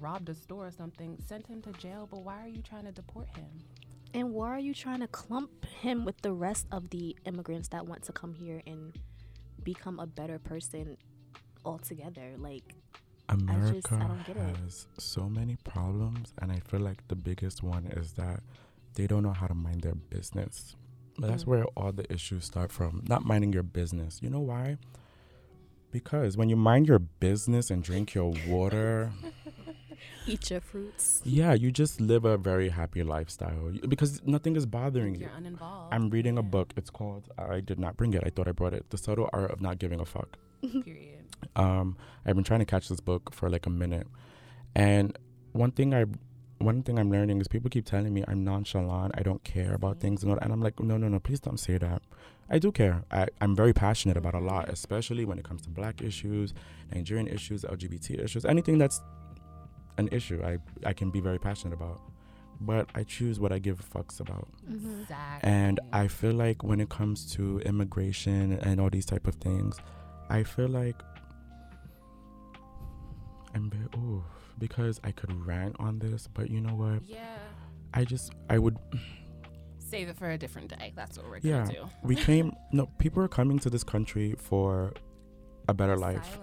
robbed 0.00 0.28
a 0.30 0.34
store 0.34 0.66
or 0.66 0.70
something, 0.70 1.18
send 1.26 1.46
him 1.46 1.60
to 1.62 1.72
jail. 1.72 2.08
But 2.10 2.22
why 2.22 2.42
are 2.42 2.48
you 2.48 2.62
trying 2.62 2.84
to 2.84 2.92
deport 2.92 3.28
him? 3.36 3.50
And 4.14 4.32
why 4.32 4.50
are 4.50 4.58
you 4.60 4.74
trying 4.74 5.00
to 5.00 5.08
clump 5.08 5.64
him 5.66 6.04
with 6.04 6.20
the 6.22 6.32
rest 6.32 6.66
of 6.70 6.90
the 6.90 7.16
immigrants 7.24 7.68
that 7.68 7.86
want 7.86 8.04
to 8.04 8.12
come 8.12 8.32
here 8.32 8.62
and 8.66 8.96
become 9.62 9.98
a 9.98 10.06
better 10.06 10.38
person 10.38 10.96
altogether? 11.64 12.34
Like, 12.38 12.76
America 13.28 13.72
just- 13.80 13.92
I 13.92 14.06
don't 14.06 14.24
get 14.26 14.36
it. 14.36 14.56
has 14.58 14.86
so 14.98 15.28
many 15.28 15.56
problems, 15.56 16.32
and 16.38 16.52
I 16.52 16.60
feel 16.60 16.80
like 16.80 17.06
the 17.08 17.16
biggest 17.16 17.62
one 17.62 17.86
is 17.86 18.12
that 18.12 18.42
they 18.94 19.06
don't 19.08 19.24
know 19.24 19.32
how 19.32 19.48
to 19.48 19.54
mind 19.54 19.80
their 19.82 19.94
business. 19.96 20.76
But 21.18 21.28
that's 21.28 21.44
Mm. 21.44 21.48
where 21.48 21.64
all 21.76 21.92
the 21.92 22.10
issues 22.12 22.44
start 22.44 22.70
from. 22.70 23.02
Not 23.08 23.24
minding 23.24 23.52
your 23.52 23.62
business. 23.64 24.22
You 24.22 24.30
know 24.30 24.40
why? 24.40 24.78
Because 25.90 26.36
when 26.36 26.48
you 26.48 26.56
mind 26.56 26.86
your 26.88 26.98
business 26.98 27.70
and 27.70 27.82
drink 27.82 28.14
your 28.14 28.32
water, 28.48 29.12
eat 30.26 30.50
your 30.50 30.60
fruits. 30.60 31.20
yeah, 31.24 31.52
you 31.52 31.70
just 31.70 32.00
live 32.00 32.24
a 32.24 32.36
very 32.36 32.68
happy 32.70 33.02
lifestyle 33.02 33.72
because 33.88 34.22
nothing 34.24 34.56
is 34.56 34.66
bothering 34.66 35.14
you. 35.14 35.22
You're 35.22 35.36
uninvolved. 35.36 35.94
I'm 35.94 36.10
reading 36.10 36.38
a 36.38 36.42
book. 36.42 36.72
It's 36.76 36.90
called, 36.90 37.28
I 37.38 37.60
did 37.60 37.78
not 37.78 37.96
bring 37.96 38.14
it. 38.14 38.22
I 38.24 38.30
thought 38.30 38.48
I 38.48 38.52
brought 38.52 38.74
it. 38.74 38.88
The 38.90 38.98
Subtle 38.98 39.28
Art 39.32 39.50
of 39.50 39.60
Not 39.60 39.78
Giving 39.78 40.00
a 40.00 40.04
Fuck. 40.04 40.38
Period. 40.62 41.24
um, 41.56 41.96
I've 42.24 42.34
been 42.34 42.44
trying 42.44 42.60
to 42.60 42.66
catch 42.66 42.88
this 42.88 43.00
book 43.00 43.34
for 43.34 43.50
like 43.50 43.66
a 43.66 43.70
minute, 43.70 44.06
and 44.74 45.16
one 45.52 45.70
thing 45.72 45.94
I, 45.94 46.06
one 46.58 46.82
thing 46.82 46.98
I'm 46.98 47.10
learning 47.10 47.40
is 47.40 47.48
people 47.48 47.68
keep 47.70 47.84
telling 47.84 48.14
me 48.14 48.24
I'm 48.26 48.44
nonchalant, 48.44 49.12
I 49.16 49.22
don't 49.22 49.44
care 49.44 49.74
about 49.74 50.00
things, 50.00 50.22
and, 50.24 50.38
I'm 50.40 50.60
like, 50.62 50.80
no, 50.80 50.96
no, 50.96 51.08
no, 51.08 51.20
please 51.20 51.40
don't 51.40 51.58
say 51.60 51.76
that. 51.78 52.02
I 52.50 52.58
do 52.58 52.72
care. 52.72 53.04
I, 53.10 53.26
I'm 53.40 53.54
very 53.54 53.72
passionate 53.72 54.16
about 54.16 54.34
a 54.34 54.38
lot, 54.38 54.68
especially 54.68 55.24
when 55.24 55.38
it 55.38 55.44
comes 55.44 55.62
to 55.62 55.70
Black 55.70 56.02
issues, 56.02 56.52
Nigerian 56.94 57.26
issues, 57.26 57.62
LGBT 57.64 58.22
issues, 58.22 58.44
anything 58.44 58.78
that's 58.78 59.00
an 59.98 60.08
issue. 60.12 60.42
I 60.44 60.58
I 60.86 60.92
can 60.92 61.10
be 61.10 61.20
very 61.20 61.38
passionate 61.38 61.74
about, 61.74 62.00
but 62.60 62.88
I 62.94 63.02
choose 63.04 63.40
what 63.40 63.52
I 63.52 63.58
give 63.58 63.80
fucks 63.92 64.20
about. 64.20 64.48
Mm-hmm. 64.70 65.02
Exactly. 65.02 65.50
And 65.50 65.80
I 65.92 66.08
feel 66.08 66.32
like 66.32 66.62
when 66.62 66.80
it 66.80 66.88
comes 66.88 67.30
to 67.34 67.60
immigration 67.60 68.58
and 68.62 68.80
all 68.80 68.90
these 68.90 69.06
type 69.06 69.26
of 69.26 69.36
things, 69.36 69.78
I 70.30 70.42
feel 70.42 70.68
like 70.68 71.00
I'm 73.54 73.70
oh 73.96 74.24
because 74.58 75.00
I 75.04 75.10
could 75.10 75.32
rant 75.46 75.76
on 75.78 75.98
this, 75.98 76.28
but 76.32 76.50
you 76.50 76.60
know 76.60 76.74
what? 76.74 77.02
yeah. 77.06 77.36
I 77.96 78.04
just 78.04 78.32
I 78.50 78.58
would 78.58 78.76
Save 79.78 80.08
it 80.08 80.16
for 80.16 80.30
a 80.30 80.38
different 80.38 80.76
day. 80.76 80.92
That's 80.96 81.16
what 81.18 81.28
we're 81.28 81.38
yeah. 81.42 81.62
gonna 81.62 81.72
do. 81.72 81.90
We 82.02 82.16
came 82.28 82.52
no 82.72 82.86
people 82.98 83.22
are 83.22 83.28
coming 83.28 83.58
to 83.60 83.70
this 83.70 83.84
country 83.84 84.34
for 84.38 84.92
a 85.68 85.74
better 85.74 85.96
life. 85.96 86.38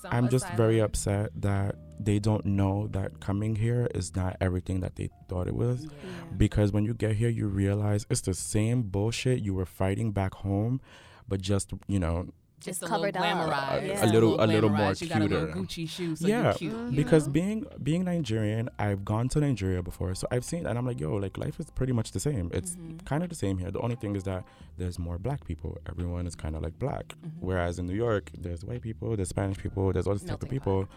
Asylum. 0.00 0.12
Some 0.16 0.24
I'm 0.24 0.30
just 0.30 0.48
very 0.54 0.80
upset 0.80 1.30
that 1.40 1.76
they 1.98 2.18
don't 2.18 2.44
know 2.46 2.88
that 2.92 3.20
coming 3.20 3.54
here 3.56 3.86
is 3.94 4.16
not 4.16 4.36
everything 4.40 4.80
that 4.80 4.96
they 4.96 5.10
thought 5.28 5.46
it 5.46 5.54
was. 5.54 5.84
Yeah. 5.84 5.90
because 6.36 6.72
when 6.72 6.84
you 6.84 6.94
get 6.94 7.16
here 7.16 7.28
you 7.28 7.46
realize 7.46 8.06
it's 8.10 8.22
the 8.22 8.34
same 8.34 8.82
bullshit 8.82 9.40
you 9.40 9.52
were 9.54 9.66
fighting 9.66 10.12
back 10.12 10.32
home 10.34 10.80
but 11.28 11.40
just 11.40 11.72
you 11.86 11.98
know 11.98 12.28
Just 12.60 12.80
Just 12.80 12.82
a 12.82 12.86
covered 12.86 13.14
little 13.14 13.22
up. 13.22 13.48
glamorized. 13.50 13.82
Yeah. 13.86 13.88
Just 13.94 14.04
A 14.04 14.06
little- 14.06 14.40
a 14.40 14.46
little 14.46 14.68
more 14.70 14.78
glamorized. 14.90 15.00
You 15.02 15.08
got 15.08 15.18
a 15.22 15.24
little 15.24 15.46
cuter. 15.46 15.60
Gucci 15.60 15.88
shoe, 15.88 16.14
so 16.16 16.26
Yeah, 16.26 16.42
you're 16.42 16.52
cute. 16.54 16.72
You 16.90 16.96
because 17.02 17.26
know? 17.26 17.32
being 17.32 17.66
being 17.82 18.04
Nigerian 18.04 18.68
I've 18.78 19.02
gone 19.04 19.28
to 19.30 19.40
Nigeria 19.40 19.82
before 19.82 20.14
so 20.14 20.26
I've 20.30 20.44
seen 20.44 20.66
and 20.66 20.76
I'm 20.78 20.84
like 20.86 21.00
yo 21.00 21.14
like 21.16 21.38
life 21.38 21.58
is 21.58 21.70
pretty 21.70 21.92
much 21.92 22.12
the 22.12 22.20
same 22.20 22.50
it's 22.52 22.72
Mhm. 22.76 23.04
kind 23.06 23.22
of 23.22 23.28
the 23.30 23.34
same 23.34 23.56
here 23.58 23.70
the 23.70 23.80
only 23.80 23.96
thing 23.96 24.14
is 24.14 24.24
that 24.24 24.44
there's 24.76 24.98
more 24.98 25.18
black 25.18 25.44
people 25.46 25.78
everyone 25.88 26.26
is 26.26 26.34
kind 26.34 26.54
of 26.54 26.62
like 26.62 26.78
black 26.78 27.06
Mhm. 27.08 27.30
whereas 27.40 27.78
in 27.78 27.86
New 27.86 27.94
York 28.06 28.30
there's 28.38 28.62
white 28.64 28.82
people 28.82 29.16
there's 29.16 29.30
Spanish 29.30 29.58
people 29.58 29.92
there's 29.94 30.06
all 30.06 30.12
this 30.14 30.22
type 30.22 30.42
of 30.42 30.50
Melting 30.50 30.58
people 30.60 30.88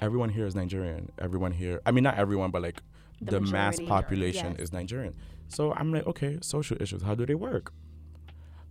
everyone 0.00 0.28
here 0.28 0.46
is 0.46 0.54
Nigerian 0.54 1.10
everyone 1.18 1.52
here 1.52 1.80
I 1.86 1.90
mean 1.90 2.04
not 2.04 2.16
everyone 2.18 2.50
but 2.50 2.62
like 2.62 2.82
The 3.20 3.32
the, 3.32 3.40
mass 3.40 3.80
population 3.80 4.50
yes. 4.52 4.60
is 4.64 4.72
Nigerian. 4.72 5.14
So 5.48 5.72
I'm 5.72 5.92
like, 5.92 6.06
okay, 6.06 6.38
social 6.42 6.76
issues, 6.80 7.02
how 7.02 7.14
do 7.16 7.24
they 7.26 7.34
work? 7.34 7.72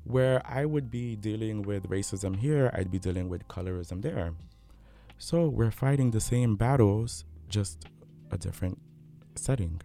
Where 0.07 0.41
I 0.45 0.63
would 0.63 0.89
be 0.89 1.17
dealing 1.17 1.63
with 1.63 1.89
racism 1.89 2.37
here, 2.37 2.71
I'd 2.73 2.89
be 2.89 2.97
dealing 2.97 3.27
with 3.27 3.47
colorism 3.49 4.01
there. 4.01 4.33
So 5.17 5.47
we're 5.47 5.71
fighting 5.71 6.11
the 6.11 6.21
same 6.21 6.55
battles, 6.55 7.25
just 7.49 7.85
a 8.31 8.37
different 8.37 8.79
setting. 9.35 9.81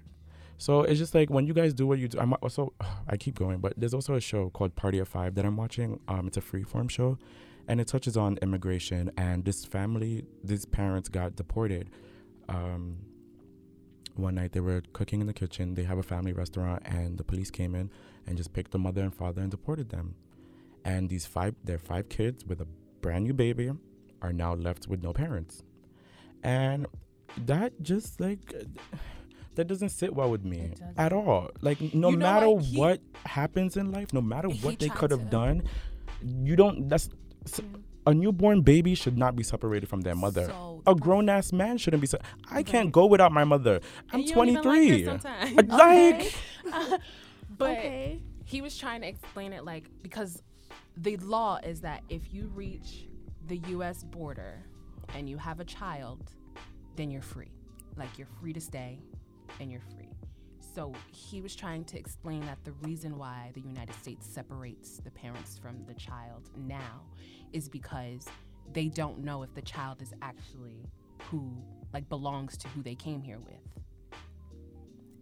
So 0.58 0.82
it's 0.82 1.00
just 1.00 1.12
like 1.12 1.28
when 1.28 1.48
you 1.48 1.54
guys 1.54 1.74
do 1.74 1.88
what 1.88 1.98
you 1.98 2.06
do. 2.06 2.20
I'm 2.20 2.34
also, 2.34 2.72
I 3.08 3.16
keep 3.16 3.34
going, 3.34 3.58
but 3.58 3.72
there's 3.76 3.94
also 3.94 4.14
a 4.14 4.20
show 4.20 4.48
called 4.50 4.76
Party 4.76 5.00
of 5.00 5.08
Five 5.08 5.34
that 5.34 5.44
I'm 5.44 5.56
watching. 5.56 5.98
Um, 6.06 6.28
it's 6.28 6.36
a 6.36 6.40
freeform 6.40 6.88
show, 6.88 7.18
and 7.66 7.80
it 7.80 7.88
touches 7.88 8.16
on 8.16 8.38
immigration. 8.42 9.10
And 9.16 9.44
this 9.44 9.64
family, 9.64 10.24
these 10.44 10.64
parents 10.64 11.08
got 11.08 11.34
deported. 11.34 11.90
Um, 12.48 12.98
one 14.14 14.36
night 14.36 14.52
they 14.52 14.60
were 14.60 14.82
cooking 14.92 15.20
in 15.20 15.26
the 15.26 15.32
kitchen. 15.32 15.74
They 15.74 15.82
have 15.82 15.98
a 15.98 16.02
family 16.04 16.32
restaurant, 16.32 16.82
and 16.84 17.18
the 17.18 17.24
police 17.24 17.50
came 17.50 17.74
in 17.74 17.90
and 18.26 18.36
just 18.36 18.52
picked 18.52 18.70
the 18.70 18.78
mother 18.78 19.02
and 19.02 19.14
father 19.14 19.40
and 19.42 19.50
deported 19.50 19.90
them. 19.90 20.14
And 20.84 21.08
these 21.08 21.26
five, 21.26 21.54
their 21.64 21.78
five 21.78 22.08
kids 22.08 22.44
with 22.44 22.60
a 22.60 22.66
brand 23.00 23.24
new 23.24 23.32
baby, 23.32 23.70
are 24.20 24.32
now 24.32 24.54
left 24.54 24.86
with 24.88 25.02
no 25.02 25.12
parents. 25.12 25.62
And 26.42 26.86
that 27.46 27.72
just 27.82 28.20
like 28.20 28.52
that 29.54 29.66
doesn't 29.66 29.90
sit 29.90 30.14
well 30.14 30.30
with 30.30 30.44
me 30.44 30.74
at 30.96 31.12
all. 31.12 31.50
Like 31.60 31.80
no 31.94 32.10
You 32.10 32.16
know 32.16 32.24
matter 32.24 32.48
what? 32.50 32.64
He- 32.64 32.78
what 32.78 33.00
happens 33.26 33.76
in 33.76 33.90
life, 33.92 34.12
no 34.12 34.20
matter 34.20 34.48
what 34.48 34.78
they 34.78 34.88
could 34.88 35.10
have 35.10 35.30
done, 35.30 35.62
you 36.22 36.56
don't. 36.56 36.88
That's 36.88 37.08
a 38.06 38.12
newborn 38.14 38.62
baby 38.62 38.94
should 38.96 39.16
not 39.16 39.36
be 39.36 39.42
separated 39.44 39.88
from 39.88 40.00
their 40.00 40.16
mother. 40.16 40.46
So 40.46 40.82
a 40.86 40.94
grown 40.94 41.28
ass 41.28 41.52
man 41.52 41.78
shouldn't 41.78 42.00
be. 42.00 42.06
Se- 42.06 42.18
I 42.50 42.62
can't 42.62 42.90
go 42.90 43.06
without 43.06 43.30
my 43.32 43.44
mother. 43.44 43.80
I'm 44.10 44.20
And 44.20 44.28
you 44.28 44.34
don't 44.34 44.48
even 44.48 44.62
like 44.64 44.88
her 45.04 45.18
23. 45.18 45.58
Uh, 45.58 45.76
like 45.78 46.34
but 47.62 47.78
okay. 47.78 48.22
he 48.44 48.60
was 48.60 48.76
trying 48.76 49.00
to 49.02 49.08
explain 49.08 49.52
it 49.52 49.64
like 49.64 49.88
because 50.02 50.42
the 50.96 51.16
law 51.18 51.58
is 51.62 51.80
that 51.80 52.02
if 52.08 52.32
you 52.32 52.48
reach 52.54 53.08
the 53.46 53.58
US 53.66 54.04
border 54.04 54.64
and 55.14 55.28
you 55.28 55.36
have 55.38 55.60
a 55.60 55.64
child, 55.64 56.32
then 56.96 57.10
you're 57.10 57.22
free. 57.22 57.52
Like 57.96 58.18
you're 58.18 58.28
free 58.40 58.52
to 58.52 58.60
stay 58.60 59.00
and 59.60 59.70
you're 59.70 59.82
free. 59.94 60.08
So 60.74 60.92
he 61.12 61.40
was 61.42 61.54
trying 61.54 61.84
to 61.86 61.98
explain 61.98 62.40
that 62.46 62.58
the 62.64 62.72
reason 62.82 63.18
why 63.18 63.50
the 63.52 63.60
United 63.60 63.94
States 63.96 64.26
separates 64.26 64.98
the 64.98 65.10
parents 65.10 65.58
from 65.58 65.84
the 65.86 65.94
child 65.94 66.48
now 66.56 67.02
is 67.52 67.68
because 67.68 68.26
they 68.72 68.88
don't 68.88 69.18
know 69.18 69.42
if 69.42 69.52
the 69.54 69.62
child 69.62 70.00
is 70.00 70.14
actually 70.22 70.88
who 71.24 71.52
like 71.92 72.08
belongs 72.08 72.56
to 72.58 72.68
who 72.68 72.82
they 72.82 72.94
came 72.94 73.20
here 73.20 73.38
with. 73.38 73.81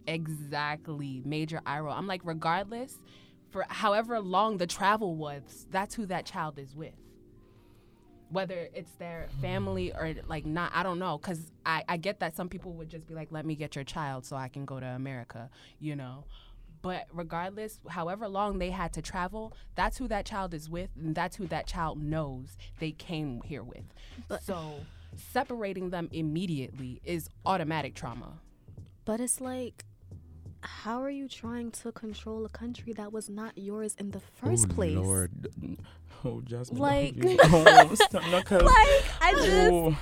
Exactly. 0.07 1.21
Major 1.25 1.61
eye 1.65 1.79
roll. 1.79 1.93
I'm 1.93 2.07
like, 2.07 2.21
regardless, 2.23 2.95
for 3.49 3.65
however 3.69 4.19
long 4.19 4.57
the 4.57 4.67
travel 4.67 5.15
was, 5.15 5.67
that's 5.71 5.95
who 5.95 6.05
that 6.07 6.25
child 6.25 6.57
is 6.59 6.75
with. 6.75 6.93
Whether 8.29 8.69
it's 8.73 8.91
their 8.93 9.27
family 9.41 9.93
or 9.93 10.13
like 10.27 10.45
not, 10.45 10.71
I 10.73 10.83
don't 10.83 10.99
know. 10.99 11.17
Cause 11.17 11.51
I, 11.65 11.83
I 11.89 11.97
get 11.97 12.21
that 12.21 12.35
some 12.35 12.47
people 12.47 12.71
would 12.73 12.89
just 12.89 13.05
be 13.05 13.13
like, 13.13 13.27
let 13.31 13.45
me 13.45 13.55
get 13.55 13.75
your 13.75 13.83
child 13.83 14.25
so 14.25 14.37
I 14.37 14.47
can 14.47 14.63
go 14.63 14.79
to 14.79 14.85
America, 14.85 15.49
you 15.79 15.97
know. 15.97 16.23
But 16.81 17.07
regardless, 17.11 17.79
however 17.89 18.27
long 18.29 18.57
they 18.57 18.69
had 18.71 18.93
to 18.93 19.01
travel, 19.01 19.53
that's 19.75 19.97
who 19.97 20.07
that 20.07 20.25
child 20.25 20.53
is 20.53 20.69
with, 20.69 20.89
and 20.95 21.13
that's 21.13 21.35
who 21.35 21.45
that 21.47 21.67
child 21.67 22.01
knows 22.01 22.57
they 22.79 22.91
came 22.91 23.41
here 23.43 23.63
with. 23.63 23.83
But- 24.29 24.43
so 24.43 24.75
separating 25.33 25.89
them 25.89 26.07
immediately 26.13 27.01
is 27.03 27.29
automatic 27.45 27.95
trauma. 27.95 28.39
But 29.03 29.19
it's 29.19 29.41
like, 29.41 29.83
how 30.61 31.01
are 31.01 31.09
you 31.09 31.27
trying 31.27 31.71
to 31.71 31.91
control 31.91 32.45
a 32.45 32.49
country 32.49 32.93
that 32.93 33.11
was 33.11 33.29
not 33.29 33.57
yours 33.57 33.95
in 33.97 34.11
the 34.11 34.19
first 34.19 34.67
oh, 34.71 34.73
place? 34.73 34.95
Lord. 34.97 35.31
Oh, 36.23 36.39
Jasmine. 36.41 36.79
Like- 36.79 37.15
oh, 37.23 37.95
stop, 37.95 38.21
no, 38.29 38.43
'cause- 38.43 38.61
Like, 38.61 39.03
I 39.21 39.33
just. 39.33 39.71
Ooh. 39.71 39.95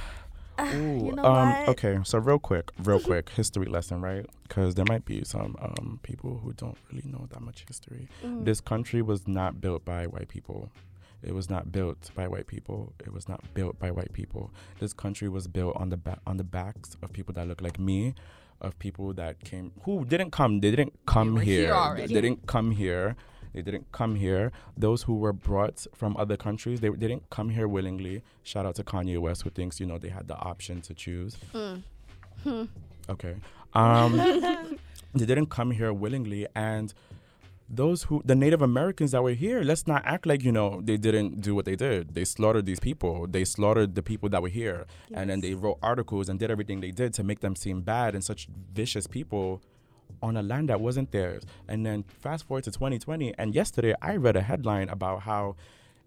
you 1.05 1.13
know 1.13 1.23
um, 1.23 1.53
okay, 1.69 1.97
so 2.03 2.17
real 2.17 2.39
quick, 2.39 2.71
real 2.83 2.99
quick, 2.99 3.29
history 3.29 3.67
lesson, 3.67 4.01
right? 4.01 4.25
Because 4.45 4.75
there 4.75 4.83
might 4.89 5.05
be 5.05 5.23
some 5.23 5.55
um, 5.61 6.01
people 6.03 6.41
who 6.43 6.51
don't 6.51 6.77
really 6.91 7.07
know 7.09 7.25
that 7.31 7.39
much 7.41 7.63
history. 7.65 8.09
Mm. 8.21 8.43
This 8.43 8.59
country 8.59 9.01
was 9.01 9.29
not 9.29 9.61
built 9.61 9.85
by 9.85 10.07
white 10.07 10.27
people. 10.27 10.69
It 11.23 11.33
was 11.33 11.49
not 11.49 11.71
built 11.71 12.11
by 12.15 12.27
white 12.27 12.47
people. 12.47 12.91
It 12.99 13.13
was 13.13 13.29
not 13.29 13.41
built 13.53 13.79
by 13.79 13.91
white 13.91 14.11
people. 14.11 14.51
This 14.79 14.91
country 14.91 15.29
was 15.29 15.47
built 15.47 15.75
on 15.77 15.89
the 15.89 15.97
ba- 15.97 16.19
on 16.27 16.35
the 16.35 16.43
backs 16.43 16.97
of 17.01 17.13
people 17.13 17.33
that 17.35 17.47
look 17.47 17.61
like 17.61 17.79
me, 17.79 18.13
of 18.61 18.77
people 18.79 19.13
that 19.13 19.39
came 19.43 19.71
who 19.83 20.05
didn't 20.05 20.31
come. 20.31 20.59
They 20.59 20.71
didn't 20.71 20.93
come 21.05 21.35
were 21.35 21.41
here 21.41 21.73
here. 21.73 22.07
they 22.07 22.21
didn't 22.21 22.47
come 22.47 22.71
here. 22.71 23.15
They 23.53 23.61
didn't 23.61 23.91
come 23.91 24.15
here. 24.15 24.51
Those 24.77 25.03
who 25.03 25.15
were 25.17 25.33
brought 25.33 25.87
from 25.95 26.15
other 26.17 26.37
countries, 26.37 26.81
they, 26.81 26.89
they 26.89 27.07
didn't 27.07 27.29
come 27.29 27.49
here 27.49 27.67
willingly. 27.67 28.21
Shout 28.43 28.65
out 28.65 28.75
to 28.75 28.83
Kanye 28.83 29.17
West, 29.19 29.41
who 29.41 29.49
thinks 29.49 29.79
you 29.79 29.85
know 29.85 29.97
they 29.97 30.09
had 30.09 30.27
the 30.27 30.35
option 30.37 30.81
to 30.81 30.93
choose. 30.93 31.37
Okay. 33.09 33.35
Um, 33.73 34.17
they 35.13 35.25
didn't 35.25 35.47
come 35.47 35.71
here 35.71 35.91
willingly, 35.91 36.47
and 36.55 36.93
those 37.69 38.03
who 38.03 38.21
the 38.25 38.35
Native 38.35 38.61
Americans 38.61 39.11
that 39.11 39.21
were 39.21 39.33
here, 39.33 39.61
let's 39.61 39.85
not 39.85 40.01
act 40.05 40.25
like 40.25 40.43
you 40.43 40.51
know 40.51 40.81
they 40.83 40.97
didn't 40.97 41.41
do 41.41 41.53
what 41.53 41.65
they 41.65 41.75
did. 41.75 42.15
They 42.15 42.25
slaughtered 42.25 42.65
these 42.65 42.79
people. 42.79 43.27
They 43.27 43.45
slaughtered 43.45 43.95
the 43.95 44.01
people 44.01 44.29
that 44.29 44.41
were 44.41 44.49
here, 44.49 44.85
and 45.13 45.29
then 45.29 45.41
they 45.41 45.53
wrote 45.53 45.77
articles 45.83 46.29
and 46.29 46.39
did 46.39 46.49
everything 46.49 46.81
they 46.81 46.91
did 46.91 47.13
to 47.15 47.23
make 47.23 47.41
them 47.41 47.55
seem 47.55 47.81
bad 47.81 48.15
and 48.15 48.23
such 48.23 48.47
vicious 48.73 49.05
people 49.05 49.61
on 50.21 50.35
a 50.35 50.41
land 50.41 50.69
that 50.69 50.81
wasn't 50.81 51.11
theirs. 51.11 51.43
And 51.67 51.85
then 51.85 52.03
fast 52.03 52.47
forward 52.47 52.63
to 52.63 52.71
2020, 52.71 53.35
and 53.37 53.53
yesterday 53.53 53.93
I 54.01 54.15
read 54.15 54.35
a 54.35 54.41
headline 54.41 54.89
about 54.89 55.21
how 55.21 55.55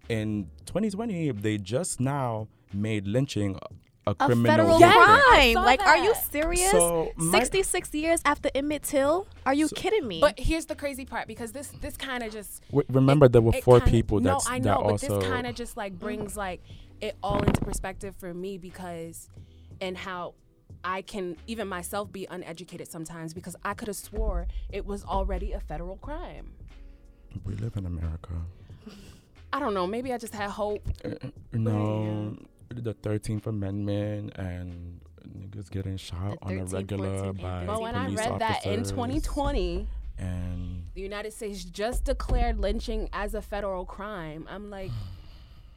in 0.09 0.49
2020 0.65 1.31
they 1.31 1.57
just 1.57 1.99
now 1.99 2.47
made 2.73 3.07
lynching 3.07 3.57
a, 4.05 4.11
a 4.11 4.15
A 4.19 4.25
criminal 4.25 4.45
federal 4.51 4.79
Yes, 4.79 4.95
crime. 4.95 5.53
saw 5.53 5.61
Like, 5.61 5.81
are 5.81 5.97
you 5.97 6.13
serious? 6.31 6.71
So, 6.71 7.11
my- 7.15 7.39
66 7.39 7.93
years 7.93 8.21
after 8.25 8.49
Emmett 8.53 8.83
Till? 8.83 9.27
Are 9.45 9.53
you 9.53 9.69
kidding 9.69 10.07
me? 10.07 10.19
But 10.19 10.39
here's 10.39 10.65
the 10.65 10.75
crazy 10.75 11.05
part 11.05 11.27
because 11.27 11.51
this 11.53 11.67
this 11.81 11.95
kind 11.97 12.23
of 12.23 12.31
just 12.33 12.61
W- 12.69 12.85
remember 12.89 13.27
there 13.27 13.41
were 13.41 13.53
four 13.53 13.79
kinda- 13.79 13.91
people 13.91 14.19
no, 14.19 14.31
that's, 14.33 14.47
I 14.49 14.59
that 14.59 14.65
know, 14.65 14.77
but 14.83 14.91
also 14.91 15.19
this 15.19 15.27
kind 15.29 15.47
of 15.47 15.55
just 15.55 15.77
like 15.77 15.97
brings 15.99 16.35
like 16.37 16.61
it 17.01 17.15
all 17.23 17.39
into 17.41 17.61
perspective 17.61 18.15
for 18.17 18.33
me 18.33 18.57
because 18.57 19.29
and 19.81 19.97
how 19.97 20.33
I 20.83 21.01
can 21.01 21.37
even 21.47 21.67
myself 21.69 22.11
be 22.11 22.27
uneducated 22.29 22.87
sometimes 22.89 23.33
because 23.33 23.55
I 23.63 23.73
could 23.73 23.87
have 23.87 23.95
swore 23.97 24.47
it 24.69 24.85
was 24.85 25.03
already 25.05 25.53
a 25.53 25.59
federal 25.61 25.95
crime. 25.97 26.51
we 27.45 27.55
live 27.55 27.75
in 27.77 27.85
America. 27.85 28.31
I 29.51 29.59
don't 29.59 29.73
know. 29.73 29.85
Maybe 29.87 30.11
I 30.11 30.17
just 30.17 30.33
had 30.33 30.49
hope. 30.49 30.87
Uh, 31.05 31.11
no, 31.53 32.35
the 32.81 32.93
Thirteenth 32.93 33.47
Amendment 33.47 34.33
and 34.35 35.01
niggas 35.27 35.69
getting 35.69 35.97
shot 35.97 36.37
on 36.41 36.57
a 36.57 36.65
regular 36.65 37.09
14th, 37.09 37.41
by 37.41 37.57
and 37.59 37.67
But 37.67 37.81
when 37.81 37.95
I 37.95 38.05
police 38.05 38.19
read 38.19 38.39
that 38.39 38.65
in 38.65 38.83
2020, 38.83 39.87
and 40.17 40.85
the 40.93 41.01
United 41.01 41.33
States 41.33 41.63
just 41.63 42.03
declared 42.03 42.59
lynching 42.59 43.09
as 43.13 43.33
a 43.33 43.41
federal 43.41 43.85
crime, 43.85 44.47
I'm 44.49 44.69
like, 44.69 44.91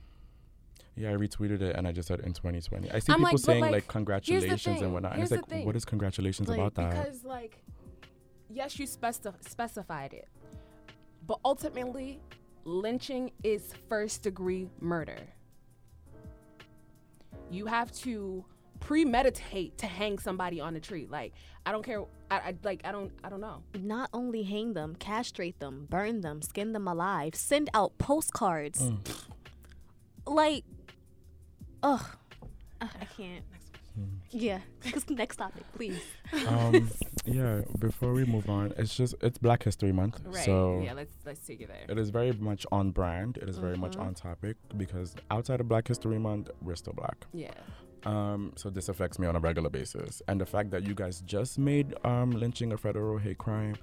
yeah, 0.96 1.10
I 1.10 1.14
retweeted 1.14 1.62
it 1.62 1.76
and 1.76 1.86
I 1.86 1.92
just 1.92 2.08
said 2.08 2.20
in 2.20 2.32
2020. 2.32 2.90
I 2.90 2.98
see 2.98 3.12
I'm 3.12 3.18
people 3.18 3.32
like, 3.32 3.38
saying 3.38 3.60
like, 3.60 3.72
like, 3.72 3.88
congratulations 3.88 4.82
and 4.82 4.92
whatnot. 4.92 5.14
And 5.14 5.22
it's 5.22 5.30
like, 5.30 5.46
thing. 5.46 5.66
what 5.66 5.76
is 5.76 5.84
congratulations 5.84 6.48
Like, 6.48 6.58
about 6.58 6.74
that? 6.74 6.90
because 6.90 7.24
like, 7.24 7.62
yes, 8.50 8.78
you 8.78 8.86
speci- 8.86 9.48
specified 9.48 10.12
it, 10.12 10.28
but 11.26 11.38
ultimately, 11.44 12.20
lynching 12.64 13.30
is 13.42 13.72
first 13.88 14.22
degree 14.22 14.68
murder. 14.80 15.18
You 17.50 17.66
have 17.66 17.92
to 18.02 18.44
premeditate 18.80 19.78
to 19.78 19.86
hang 19.86 20.18
somebody 20.18 20.60
on 20.60 20.76
a 20.76 20.80
tree. 20.80 21.06
Like, 21.08 21.32
I 21.64 21.72
don't 21.72 21.84
care. 21.84 22.02
I, 22.30 22.36
I 22.36 22.54
like. 22.64 22.82
I 22.84 22.92
don't. 22.92 23.12
I 23.24 23.28
don't 23.28 23.40
know. 23.40 23.62
not 23.78 24.10
only 24.12 24.42
hang 24.42 24.74
them, 24.74 24.96
castrate 24.96 25.58
them, 25.60 25.86
burn 25.88 26.20
them, 26.20 26.42
skin 26.42 26.72
them 26.72 26.86
alive, 26.88 27.34
send 27.34 27.70
out 27.74 27.96
postcards. 27.98 28.82
Mm. 28.82 28.98
Like, 30.26 30.64
ugh, 31.82 32.04
Ugh, 32.80 32.90
I 33.00 33.04
can't. 33.04 33.44
Yeah, 34.30 34.60
next 35.08 35.36
topic, 35.36 35.64
please. 35.74 36.02
um, 36.46 36.90
yeah, 37.26 37.62
before 37.78 38.12
we 38.12 38.24
move 38.24 38.48
on, 38.48 38.72
it's 38.78 38.96
just 38.96 39.14
it's 39.20 39.38
Black 39.38 39.62
History 39.64 39.92
Month, 39.92 40.20
Right. 40.24 40.44
so 40.44 40.80
yeah. 40.82 40.92
Let's 40.94 41.14
let's 41.24 41.40
take 41.46 41.60
it 41.60 41.68
there. 41.68 41.84
it 41.88 41.98
is 41.98 42.10
very 42.10 42.32
much 42.32 42.64
on 42.72 42.90
brand. 42.92 43.36
It 43.38 43.48
is 43.48 43.58
very 43.58 43.76
much 43.76 43.96
Mhm. 43.96 44.06
on 44.06 44.14
topic 44.14 44.56
because 44.76 45.14
outside 45.30 45.60
of 45.60 45.68
Black 45.68 45.88
History 45.88 46.18
Month, 46.18 46.50
we're 46.62 46.76
still 46.76 46.92
black. 46.94 47.26
Yeah. 47.32 47.50
Um, 48.04 48.52
so 48.56 48.70
this 48.70 48.88
affects 48.88 49.18
me 49.18 49.26
on 49.26 49.34
a 49.34 49.40
regular 49.40 49.68
basis, 49.70 50.22
and 50.28 50.40
the 50.40 50.46
fact 50.46 50.70
that 50.70 50.84
you 50.86 50.94
guys 50.94 51.20
just 51.22 51.58
made 51.58 51.94
um, 52.04 52.30
lynching 52.30 52.72
a 52.72 52.76
federal 52.76 53.18
hate 53.18 53.38
crime, 53.38 53.74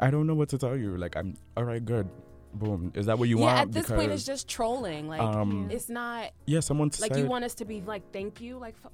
I 0.00 0.10
don't 0.10 0.26
know 0.26 0.34
what 0.34 0.48
to 0.50 0.58
tell 0.58 0.76
you. 0.76 0.96
Like, 0.96 1.16
I'm 1.16 1.36
all 1.56 1.64
right, 1.64 1.82
good, 1.84 2.08
boom. 2.54 2.92
Is 2.94 3.06
that 3.06 3.18
what 3.18 3.28
you 3.28 3.38
yeah. 3.38 3.44
want? 3.46 3.58
At 3.60 3.72
this 3.72 3.86
point, 3.88 4.12
it's 4.12 4.24
just 4.24 4.48
trolling. 4.48 5.08
Like, 5.08 5.20
um, 5.20 5.68
it's 5.70 5.88
not 5.88 6.32
yeah, 6.46 6.60
someone 6.60 6.88
like 7.00 7.14
said 7.14 7.16
you 7.22 7.26
want 7.26 7.44
us 7.44 7.54
to 7.56 7.64
be 7.64 7.80
like, 7.80 8.02
thank 8.12 8.40
you. 8.40 8.58
Like, 8.58 8.74
f- 8.84 8.92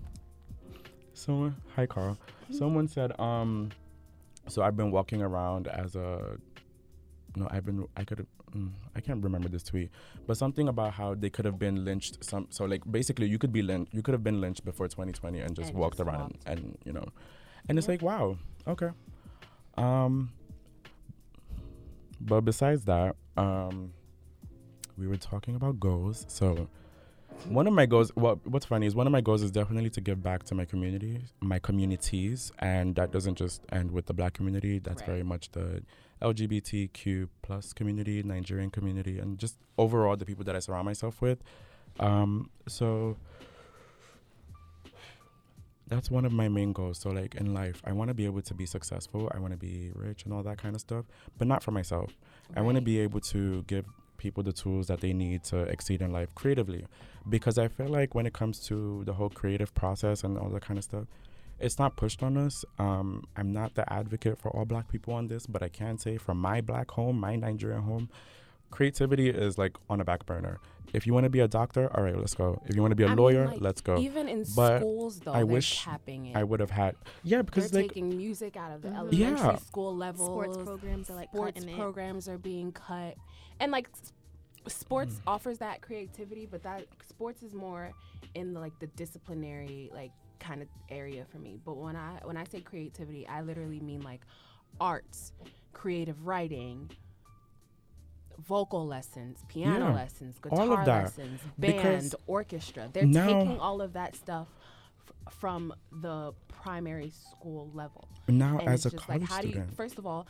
someone. 1.14 1.57
Hi, 1.74 1.86
Carl. 1.86 2.16
Someone 2.51 2.88
said 2.88 3.18
um, 3.20 3.70
so 4.49 4.62
I've 4.62 4.76
been 4.76 4.90
walking 4.90 5.22
around 5.22 5.68
as 5.68 5.97
a. 5.97 6.36
No, 7.36 7.49
I've 7.51 7.64
been. 7.64 7.86
I 7.97 8.05
could. 8.05 8.26
Mm, 8.55 8.70
I 8.95 9.01
can't 9.01 9.22
remember 9.24 9.49
this 9.49 9.64
tweet, 9.64 9.90
but 10.26 10.36
something 10.36 10.68
about 10.68 10.92
how 10.95 11.14
they 11.14 11.28
could 11.30 11.45
have 11.45 11.59
been 11.59 11.84
lynched. 11.84 12.22
Some 12.24 12.47
so 12.51 12.64
like 12.66 12.82
basically 12.90 13.26
you 13.26 13.38
could 13.38 13.53
be 13.53 13.62
lynched. 13.62 13.92
You 13.92 14.03
could 14.03 14.12
have 14.12 14.22
been 14.22 14.40
lynched 14.40 14.64
before 14.64 14.86
2020 14.86 15.40
and 15.40 15.57
just 15.57 15.70
And 15.70 15.78
walked 15.78 15.97
just 15.97 16.07
around 16.09 16.20
walked. 16.34 16.49
and 16.49 16.78
you 16.84 16.92
know, 16.92 17.05
and 17.68 17.78
it's 17.78 17.88
like 17.88 18.03
wow, 18.03 18.36
okay. 18.68 18.90
Um, 19.76 20.30
but 22.20 22.42
besides 22.42 22.84
that, 22.84 23.16
um, 23.36 23.92
we 24.97 25.09
were 25.09 25.16
talking 25.16 25.57
about 25.57 25.80
goals. 25.80 26.24
So 26.28 26.68
one 27.49 27.66
of 27.66 27.72
my 27.74 27.87
goals, 27.87 28.11
what 28.14 28.45
what's 28.47 28.64
funny 28.66 28.87
is 28.87 28.95
one 28.95 29.07
of 29.07 29.12
my 29.12 29.20
goals 29.20 29.43
is 29.43 29.51
definitely 29.51 29.91
to 29.91 30.01
give 30.01 30.22
back 30.22 30.45
to 30.45 30.55
my 30.55 30.64
community, 30.64 31.20
my 31.41 31.59
communities, 31.59 32.53
and 32.59 32.95
that 32.97 33.11
doesn't 33.11 33.37
just 33.37 33.62
end 33.70 33.91
with 33.91 34.07
the 34.07 34.14
Black 34.14 34.32
community. 34.35 34.78
That's 34.78 35.03
Right. 35.03 35.07
very 35.11 35.22
much 35.22 35.51
the 35.53 35.82
LGBTQ 36.22 37.28
plus 37.43 37.72
community, 37.72 38.22
Nigerian 38.22 38.70
community, 38.70 39.18
and 39.18 39.39
just 39.39 39.59
overall 39.76 40.16
the 40.16 40.24
people 40.24 40.45
that 40.45 40.57
I 40.57 40.61
surround 40.61 40.87
myself 40.87 41.20
with. 41.20 41.39
Um, 42.01 42.51
so 42.66 43.16
that's 45.87 46.11
one 46.11 46.24
of 46.24 46.32
my 46.32 46.49
main 46.49 46.72
goals. 46.72 46.99
So 46.99 47.11
like 47.11 47.35
in 47.35 47.53
life, 47.53 47.82
I 47.85 47.93
want 47.93 48.09
to 48.09 48.14
be 48.14 48.24
able 48.24 48.41
to 48.43 48.55
be 48.55 48.64
successful. 48.64 49.30
I 49.35 49.39
want 49.39 49.53
to 49.53 49.59
be 49.59 49.91
rich 49.95 50.24
and 50.24 50.32
all 50.32 50.43
that 50.45 50.57
kind 50.57 50.74
of 50.74 50.80
stuff, 50.80 51.05
but 51.37 51.47
not 51.47 51.62
for 51.62 51.72
myself. 51.72 52.12
I 52.57 52.62
want 52.62 52.76
to 52.76 52.80
be 52.82 52.99
able 53.01 53.20
to 53.20 53.62
give 53.64 53.85
people 54.24 54.42
the 54.42 54.52
tools 54.52 54.86
that 54.86 55.00
they 55.04 55.12
need 55.12 55.44
to 55.44 55.58
exceed 55.74 56.00
in 56.00 56.10
life 56.10 56.30
creatively 56.34 56.86
because 57.28 57.56
I 57.58 57.68
feel 57.68 57.88
like 57.88 58.14
when 58.14 58.26
it 58.26 58.32
comes 58.32 58.58
to 58.68 59.02
the 59.04 59.12
whole 59.18 59.28
creative 59.40 59.70
process 59.74 60.24
and 60.24 60.38
all 60.38 60.48
that 60.48 60.62
kind 60.62 60.78
of 60.78 60.84
stuff, 60.84 61.04
it's 61.60 61.78
not 61.78 61.96
pushed 61.96 62.22
on 62.22 62.36
us. 62.46 62.64
Um, 62.78 63.24
I'm 63.36 63.52
not 63.52 63.74
the 63.74 63.84
advocate 64.00 64.36
for 64.38 64.48
all 64.54 64.64
black 64.64 64.86
people 64.90 65.12
on 65.14 65.28
this, 65.28 65.46
but 65.46 65.62
I 65.62 65.68
can 65.68 65.98
say 65.98 66.16
from 66.16 66.38
my 66.38 66.60
black 66.62 66.90
home, 66.92 67.16
my 67.20 67.36
Nigerian 67.36 67.82
home, 67.82 68.08
creativity 68.70 69.28
is 69.28 69.56
like 69.58 69.76
on 69.88 70.00
a 70.00 70.04
back 70.04 70.24
burner. 70.26 70.58
If 70.92 71.06
you 71.06 71.12
want 71.14 71.24
to 71.24 71.30
be 71.30 71.40
a 71.40 71.48
doctor, 71.48 71.90
all 71.96 72.04
right, 72.04 72.16
let's 72.16 72.34
go. 72.34 72.62
If 72.66 72.76
you 72.76 72.80
want 72.82 72.92
to 72.92 72.96
be 72.96 73.02
a 73.02 73.06
I 73.06 73.10
mean, 73.10 73.18
lawyer, 73.18 73.46
like, 73.48 73.60
let's 73.60 73.80
go. 73.80 73.98
Even 73.98 74.28
in 74.28 74.44
But 74.54 74.78
schools, 74.78 75.20
though, 75.20 75.32
I 75.32 75.38
they're 75.38 75.46
wish 75.46 75.82
capping 75.82 76.26
it. 76.26 76.36
I 76.36 76.44
would 76.44 76.60
have 76.60 76.70
had, 76.70 76.94
yeah, 77.24 77.42
because 77.42 77.70
they're 77.72 77.82
like 77.82 77.90
taking 77.94 78.16
music 78.16 78.56
out 78.56 78.70
of 78.70 78.82
the 78.82 78.88
Mhm. 78.90 78.98
elementary 78.98 79.20
Yeah. 79.48 79.56
school 79.56 79.96
level. 79.96 80.26
Sports 80.26 80.56
programs 80.58 81.10
are 81.10 81.16
like 81.16 81.30
sports 81.30 81.54
cutting 81.58 81.68
it. 81.74 81.76
programs 81.76 82.28
are 82.28 82.38
being 82.38 82.70
cut, 82.70 83.16
and 83.61 83.72
like 83.72 83.88
sports 84.66 85.16
Mm. 85.16 85.22
offers 85.26 85.59
that 85.59 85.80
creativity, 85.82 86.46
but 86.46 86.62
that 86.62 86.86
sports 87.09 87.42
is 87.42 87.55
more 87.55 87.92
in 88.34 88.55
the, 88.55 88.61
like 88.61 88.78
the 88.80 88.86
disciplinary 88.88 89.90
like 89.94 90.12
kind 90.40 90.62
of 90.62 90.68
area 90.90 91.24
for 91.30 91.38
me. 91.38 91.59
But 91.64 91.76
when 91.76 91.96
I 91.96 92.18
when 92.24 92.36
I 92.36 92.44
say 92.44 92.61
creativity, 92.61 93.26
I 93.26 93.42
literally 93.42 93.80
mean 93.80 94.02
like 94.02 94.20
arts, 94.80 95.32
creative 95.72 96.26
writing. 96.26 96.90
Vocal 98.48 98.84
lessons, 98.84 99.44
piano 99.46 99.86
Yeah, 99.86 99.94
lessons, 99.94 100.34
all 100.50 100.62
of 100.62 100.68
guitar 100.70 100.84
that. 100.86 101.02
lessons, 101.05 101.40
Because 101.59 102.11
band, 102.11 102.14
orchestra. 102.26 102.88
They're 102.92 103.07
taking 103.07 103.61
all 103.61 103.80
of 103.80 103.92
that 103.92 104.16
stuff 104.16 104.48
f- 105.28 105.32
from 105.34 105.72
the 105.92 106.32
primary 106.48 107.11
school 107.11 107.70
level. 107.72 108.09
now 108.26 108.59
And 108.59 108.68
as 108.70 108.86
a 108.86 108.90
college 108.90 109.20
like, 109.20 109.30
how 109.30 109.40
do 109.40 109.46
you, 109.46 109.52
student, 109.52 109.76
first 109.76 109.98
of 109.98 110.07
all, 110.07 110.26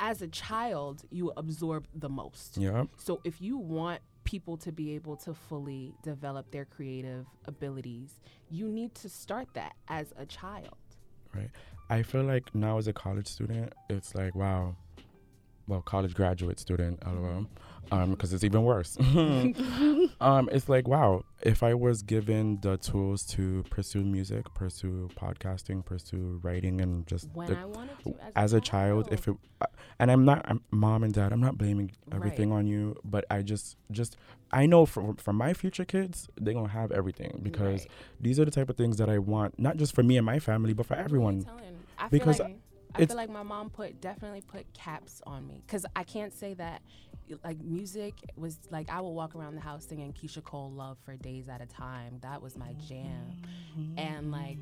as 0.00 0.22
a 0.22 0.28
child, 0.28 1.02
you 1.10 1.32
absorb 1.36 1.86
the 1.94 2.08
most. 2.08 2.56
yeah, 2.56 2.84
So 2.96 3.20
if 3.22 3.40
you 3.40 3.56
want 3.58 4.00
people 4.24 4.56
to 4.58 4.72
be 4.72 4.94
able 4.94 5.16
to 5.16 5.34
fully 5.34 5.94
develop 6.02 6.50
their 6.50 6.64
creative 6.64 7.26
abilities, 7.46 8.20
you 8.50 8.68
need 8.68 8.94
to 8.96 9.08
start 9.08 9.48
that 9.54 9.74
as 9.88 10.12
a 10.16 10.26
child. 10.26 10.76
right. 11.34 11.50
I 11.88 12.02
feel 12.02 12.22
like 12.22 12.54
now 12.54 12.78
as 12.78 12.86
a 12.88 12.92
college 12.92 13.26
student, 13.26 13.72
it's 13.88 14.14
like 14.14 14.34
wow, 14.34 14.76
well, 15.70 15.80
college 15.82 16.14
graduate 16.14 16.58
student, 16.58 16.98
lol, 17.06 17.46
because 18.08 18.32
it's 18.32 18.42
even 18.42 18.64
worse. 18.64 18.98
um, 20.20 20.48
it's 20.52 20.68
like, 20.68 20.88
wow, 20.88 21.22
if 21.42 21.62
I 21.62 21.74
was 21.74 22.02
given 22.02 22.58
the 22.60 22.76
tools 22.76 23.24
to 23.34 23.64
pursue 23.70 24.02
music, 24.02 24.52
pursue 24.52 25.08
podcasting, 25.14 25.84
pursue 25.84 26.40
writing, 26.42 26.80
and 26.80 27.06
just 27.06 27.28
when 27.34 27.46
the- 27.48 27.58
I 27.58 27.64
wanted 27.66 27.98
to 28.04 28.14
as, 28.20 28.32
as 28.34 28.52
a 28.54 28.60
child, 28.60 29.08
if 29.12 29.28
it, 29.28 29.36
uh, 29.60 29.66
and 30.00 30.10
I'm 30.10 30.24
not, 30.24 30.44
I'm, 30.48 30.60
mom 30.72 31.04
and 31.04 31.14
dad, 31.14 31.32
I'm 31.32 31.40
not 31.40 31.56
blaming 31.56 31.92
everything 32.12 32.50
Right. 32.50 32.58
on 32.58 32.66
you, 32.66 32.96
but 33.04 33.24
I 33.30 33.42
just, 33.42 33.76
just, 33.92 34.16
I 34.50 34.66
know 34.66 34.86
from 34.86 35.14
from 35.16 35.36
my 35.36 35.54
future 35.54 35.84
kids, 35.84 36.28
they're 36.40 36.54
gonna 36.54 36.68
have 36.68 36.90
everything 36.90 37.38
because 37.44 37.82
Right. 37.82 37.88
these 38.20 38.40
are 38.40 38.44
the 38.44 38.50
type 38.50 38.68
of 38.68 38.76
things 38.76 38.96
that 38.96 39.08
I 39.08 39.18
want, 39.18 39.56
not 39.60 39.76
just 39.76 39.94
for 39.94 40.02
me 40.02 40.16
and 40.16 40.26
my 40.26 40.40
family, 40.40 40.72
but 40.72 40.86
for 40.86 40.94
everyone. 40.96 41.46
Because 42.10 42.40
like, 42.40 42.56
I 42.94 43.06
feel 43.06 43.16
like 43.16 43.30
my 43.30 43.42
mom 43.42 43.70
put 43.70 44.00
definitely 44.00 44.40
put 44.42 44.72
caps 44.74 45.22
on 45.26 45.46
me 45.46 45.62
because 45.66 45.86
I 45.94 46.04
can't 46.04 46.32
say 46.32 46.54
that 46.54 46.82
like 47.44 47.60
music 47.60 48.14
was 48.36 48.58
like 48.70 48.90
I 48.90 49.00
would 49.00 49.10
walk 49.10 49.36
around 49.36 49.54
the 49.54 49.60
house 49.60 49.86
singing 49.86 50.12
Keyshia 50.12 50.42
Cole 50.42 50.70
"Love" 50.72 50.98
for 51.04 51.16
days 51.16 51.48
at 51.48 51.60
a 51.60 51.66
time. 51.66 52.18
That 52.22 52.42
was 52.42 52.56
my 52.56 52.72
jam, 52.88 53.42
and 53.96 54.32
like 54.32 54.58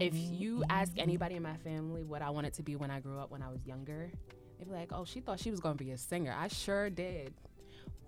if 0.00 0.14
you 0.14 0.64
ask 0.68 0.92
anybody 0.98 1.36
in 1.36 1.42
my 1.42 1.56
family 1.58 2.02
what 2.02 2.22
I 2.22 2.30
wanted 2.30 2.52
to 2.54 2.62
be 2.62 2.76
when 2.76 2.90
I 2.90 3.00
grew 3.00 3.18
up 3.18 3.30
when 3.30 3.42
I 3.42 3.48
was 3.48 3.64
younger, 3.66 4.10
they'd 4.58 4.66
be 4.66 4.72
like, 4.72 4.92
"Oh, 4.92 5.04
she 5.04 5.20
thought 5.20 5.40
she 5.40 5.50
was 5.50 5.60
gonna 5.60 5.76
be 5.76 5.92
a 5.92 5.98
singer." 5.98 6.34
I 6.36 6.48
sure 6.48 6.90
did, 6.90 7.32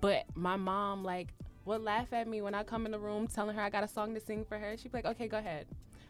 but 0.00 0.26
my 0.34 0.56
mom 0.56 1.04
like 1.04 1.28
would 1.64 1.82
laugh 1.82 2.12
at 2.12 2.28
me 2.28 2.42
when 2.42 2.54
I 2.54 2.64
come 2.64 2.84
in 2.84 2.92
the 2.92 2.98
room 2.98 3.26
telling 3.26 3.56
her 3.56 3.62
I 3.62 3.70
got 3.70 3.84
a 3.84 3.88
song 3.88 4.14
to 4.14 4.20
sing 4.20 4.44
for 4.44 4.58
her. 4.58 4.76
She'd 4.76 4.92
be 4.92 4.98
like, 4.98 5.06
"Okay, 5.06 5.28
go 5.28 5.38
ahead." 5.38 5.66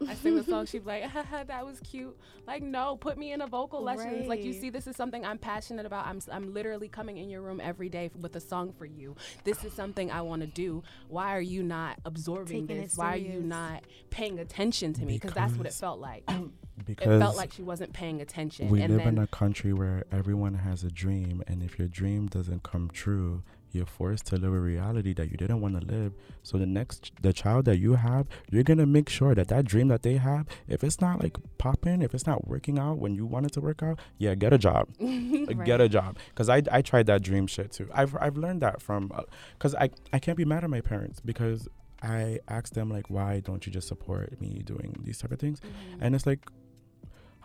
I 0.07 0.13
sing 0.15 0.35
the 0.35 0.43
song. 0.43 0.65
She'd 0.67 0.85
be 0.85 0.91
like, 0.91 1.03
Haha, 1.03 1.43
"That 1.47 1.65
was 1.65 1.79
cute." 1.81 2.17
Like, 2.47 2.63
no, 2.63 2.95
put 2.95 3.17
me 3.17 3.31
in 3.33 3.41
a 3.41 3.47
vocal 3.47 3.81
lessons. 3.81 4.27
Like, 4.27 4.43
you 4.43 4.53
see, 4.53 4.69
this 4.69 4.87
is 4.87 4.95
something 4.95 5.25
I'm 5.25 5.37
passionate 5.37 5.85
about. 5.85 6.07
I'm 6.07 6.19
I'm 6.31 6.53
literally 6.53 6.87
coming 6.87 7.17
in 7.17 7.29
your 7.29 7.41
room 7.41 7.59
every 7.63 7.89
day 7.89 8.09
with 8.19 8.35
a 8.35 8.39
song 8.39 8.73
for 8.77 8.85
you. 8.85 9.15
This 9.43 9.63
is 9.63 9.73
something 9.73 10.11
I 10.11 10.21
want 10.21 10.41
to 10.41 10.47
do. 10.47 10.83
Why 11.07 11.35
are 11.35 11.41
you 11.41 11.63
not 11.63 11.99
absorbing 12.05 12.67
Taking 12.67 12.83
this? 12.83 12.97
Why 12.97 13.13
are 13.13 13.17
you 13.17 13.41
not 13.41 13.83
paying 14.09 14.39
attention 14.39 14.93
to 14.93 15.05
me? 15.05 15.13
Because 15.13 15.33
that's 15.33 15.53
what 15.55 15.67
it 15.67 15.73
felt 15.73 15.99
like. 15.99 16.23
Because 16.79 17.03
It 17.07 17.09
because 17.09 17.21
felt 17.21 17.35
like 17.35 17.51
she 17.51 17.61
wasn't 17.61 17.91
paying 17.91 18.21
attention. 18.21 18.69
we 18.69 18.81
and 18.81 18.93
live 18.93 19.03
then, 19.03 19.17
in 19.17 19.23
a 19.23 19.27
country 19.27 19.73
where 19.73 20.05
everyone 20.13 20.53
has 20.53 20.81
a 20.81 20.89
dream, 20.89 21.43
and 21.45 21.61
if 21.61 21.77
your 21.77 21.89
dream 21.89 22.27
doesn't 22.27 22.63
come 22.63 22.89
true, 22.89 23.43
you're 23.71 23.85
forced 23.85 24.25
to 24.27 24.35
live 24.37 24.53
a 24.53 24.59
reality 24.59 25.13
that 25.13 25.29
you 25.31 25.37
didn't 25.37 25.61
want 25.61 25.79
to 25.79 25.85
live. 25.85 26.13
So 26.43 26.57
the 26.57 26.65
next, 26.65 27.11
the 27.21 27.33
child 27.33 27.65
that 27.65 27.77
you 27.77 27.95
have, 27.95 28.27
you're 28.51 28.63
gonna 28.63 28.85
make 28.85 29.09
sure 29.09 29.35
that 29.35 29.47
that 29.49 29.65
dream 29.65 29.87
that 29.89 30.03
they 30.03 30.17
have, 30.17 30.47
if 30.67 30.83
it's 30.83 30.99
not 30.99 31.21
like 31.21 31.37
popping, 31.57 32.01
if 32.01 32.13
it's 32.13 32.25
not 32.25 32.47
working 32.47 32.79
out 32.79 32.97
when 32.97 33.13
you 33.15 33.25
want 33.25 33.45
it 33.45 33.51
to 33.53 33.61
work 33.61 33.83
out, 33.83 33.99
yeah, 34.17 34.33
get 34.35 34.53
a 34.53 34.57
job, 34.57 34.87
Like, 34.99 35.65
get 35.65 35.81
a 35.81 35.89
job. 35.89 36.17
Cause 36.35 36.49
I, 36.49 36.61
I 36.71 36.81
tried 36.81 37.05
that 37.07 37.21
dream 37.21 37.47
shit 37.47 37.71
too. 37.71 37.87
I've 37.93 38.15
I've 38.19 38.37
learned 38.37 38.61
that 38.61 38.81
from, 38.81 39.11
uh, 39.13 39.23
cause 39.59 39.75
I 39.75 39.89
I 40.13 40.19
can't 40.19 40.37
be 40.37 40.45
mad 40.45 40.63
at 40.63 40.69
my 40.69 40.81
parents 40.81 41.19
because 41.19 41.67
I 42.01 42.39
asked 42.47 42.73
them 42.75 42.89
like, 42.89 43.09
why 43.09 43.41
don't 43.41 43.65
you 43.65 43.71
just 43.71 43.87
support 43.87 44.39
me 44.41 44.61
doing 44.63 44.95
these 45.03 45.17
type 45.19 45.31
of 45.31 45.39
things? 45.39 45.59
Mhm. 45.59 45.97
and 46.01 46.15
it's 46.15 46.25
like 46.25 46.49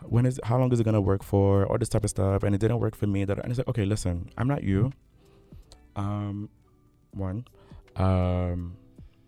when 0.03 0.25
is 0.25 0.39
how 0.43 0.57
long 0.59 0.71
is 0.73 0.79
it 0.79 0.83
gonna 0.83 1.01
work 1.01 1.23
for 1.23 1.65
all 1.67 1.77
this 1.77 1.89
type 1.89 2.03
of 2.03 2.09
stuff 2.09 2.43
and 2.43 2.53
it 2.53 2.59
didn't 2.59 2.79
work 2.79 2.95
for 2.95 3.07
me 3.07 3.23
that 3.25 3.39
and 3.39 3.49
it's 3.49 3.57
like 3.57 3.67
okay 3.67 3.85
listen 3.85 4.29
i'm 4.37 4.47
not 4.47 4.61
you 4.61 4.91
um 5.95 6.49
one 7.11 7.45
um 7.95 8.75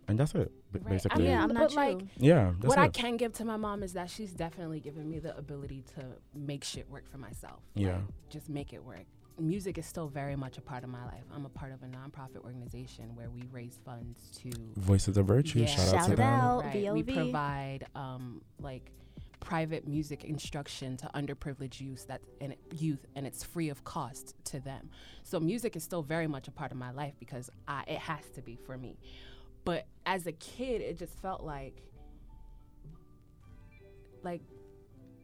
and 0.07 0.19
that's 0.19 0.33
it 0.35 0.51
b- 0.71 0.79
Right. 0.79 0.85
I 0.85 0.89
basically 0.89 1.23
mean, 1.23 1.31
yeah, 1.31 1.41
I'm 1.41 1.47
but, 1.47 1.53
not 1.53 1.73
like, 1.73 2.01
yeah 2.17 2.51
that's 2.59 2.67
what 2.75 2.77
it 2.77 2.81
I 2.81 2.87
can 2.89 3.17
give 3.17 3.33
to 3.33 3.45
my 3.45 3.57
mom 3.57 3.83
is 3.83 3.93
that 3.93 4.09
she's 4.09 4.31
definitely 4.31 4.79
given 4.79 5.09
me 5.09 5.19
the 5.19 5.35
ability 5.37 5.83
to 5.95 6.05
make 6.35 6.63
shit 6.63 6.89
work 6.89 7.09
for 7.09 7.17
myself. 7.17 7.61
Yeah. 7.73 7.93
Like, 7.95 8.01
just 8.29 8.49
make 8.49 8.73
it 8.73 8.83
work. 8.83 9.05
Music 9.39 9.77
is 9.77 9.85
still 9.85 10.07
very 10.07 10.35
much 10.35 10.57
a 10.57 10.61
part 10.61 10.83
of 10.83 10.89
my 10.89 11.03
life. 11.05 11.23
I'm 11.33 11.45
a 11.45 11.49
part 11.49 11.71
of 11.71 11.83
a 11.83 11.85
nonprofit 11.85 12.43
organization 12.43 13.15
where 13.15 13.29
we 13.29 13.43
raise 13.51 13.79
funds 13.85 14.19
to 14.41 14.51
voices 14.75 15.15
of 15.17 15.25
virtue 15.27 15.59
Yeah. 15.59 15.65
shout, 15.67 15.87
out 15.87 15.91
Shout 15.93 16.05
to 16.07 16.13
it 16.13 16.15
them 16.17 16.27
out. 16.27 16.65
Right. 16.65 16.93
We 16.93 17.03
provide 17.03 17.85
um, 17.95 18.41
like 18.59 18.91
private 19.39 19.87
music 19.87 20.23
instruction 20.23 20.97
to 20.97 21.09
underprivileged 21.13 21.79
youth 21.79 22.07
that 22.07 22.21
and 22.41 22.55
youth, 22.75 23.05
and 23.15 23.25
it's 23.27 23.43
free 23.43 23.69
of 23.69 23.83
cost 23.83 24.35
to 24.45 24.59
them. 24.59 24.89
So 25.23 25.39
music 25.39 25.75
is 25.75 25.83
still 25.83 26.03
very 26.03 26.27
much 26.27 26.47
a 26.47 26.51
part 26.51 26.71
of 26.71 26.77
my 26.77 26.91
life 26.91 27.13
because 27.19 27.49
I, 27.67 27.83
it 27.87 27.99
has 27.99 28.25
to 28.35 28.41
be 28.41 28.55
for 28.55 28.77
me. 28.77 28.97
But 29.63 29.85
as 30.05 30.27
a 30.27 30.31
kid, 30.31 30.81
it 30.81 30.97
just 30.97 31.17
felt 31.19 31.43
like 31.43 31.81
like 34.23 34.41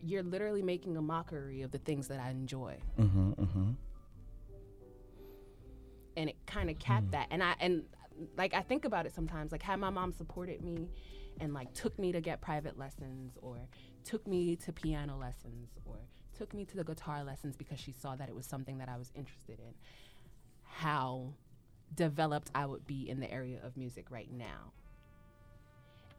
you're 0.02 0.24
literally 0.24 0.62
making 0.62 0.98
a 0.98 1.02
mockery 1.02 1.62
of 1.62 1.72
the 1.72 1.78
things 1.78 2.08
that 2.10 2.20
I 2.20 2.30
enjoy 2.30 2.78
mm-hmm, 3.00 3.32
mm-hmm. 3.32 3.72
and 6.18 6.30
it 6.30 6.36
kind 6.46 6.70
of 6.70 6.78
capped 6.78 7.12
that 7.12 7.28
and 7.32 7.42
i 7.42 7.56
and 7.60 7.84
like 8.38 8.54
i 8.54 8.62
think 8.62 8.86
about 8.86 9.06
it 9.06 9.14
sometimes 9.14 9.52
like 9.52 9.64
had 9.64 9.80
my 9.80 9.90
mom 9.90 10.12
supported 10.12 10.62
me 10.62 10.90
and 11.40 11.54
like 11.54 11.74
took 11.74 11.98
me 11.98 12.12
to 12.12 12.22
get 12.22 12.42
private 12.42 12.78
lessons 12.78 13.38
or 13.42 13.58
took 14.04 14.26
me 14.28 14.56
to 14.58 14.72
piano 14.72 15.18
lessons 15.18 15.70
or 15.86 15.96
took 16.38 16.54
me 16.54 16.66
to 16.66 16.78
the 16.78 16.84
guitar 16.84 17.24
lessons 17.24 17.56
because 17.56 17.80
she 17.80 17.92
saw 17.92 18.16
that 18.16 18.30
it 18.30 18.36
was 18.36 18.46
something 18.46 18.78
that 18.78 18.90
i 18.90 18.98
was 18.98 19.12
interested 19.16 19.60
in. 19.60 19.74
How 20.64 21.34
developed 21.96 22.50
i 22.56 22.66
would 22.66 22.86
be 22.88 23.10
in 23.10 23.20
the 23.20 23.32
area 23.32 23.60
of 23.64 23.78
music 23.78 24.06
right 24.10 24.32
now. 24.32 24.72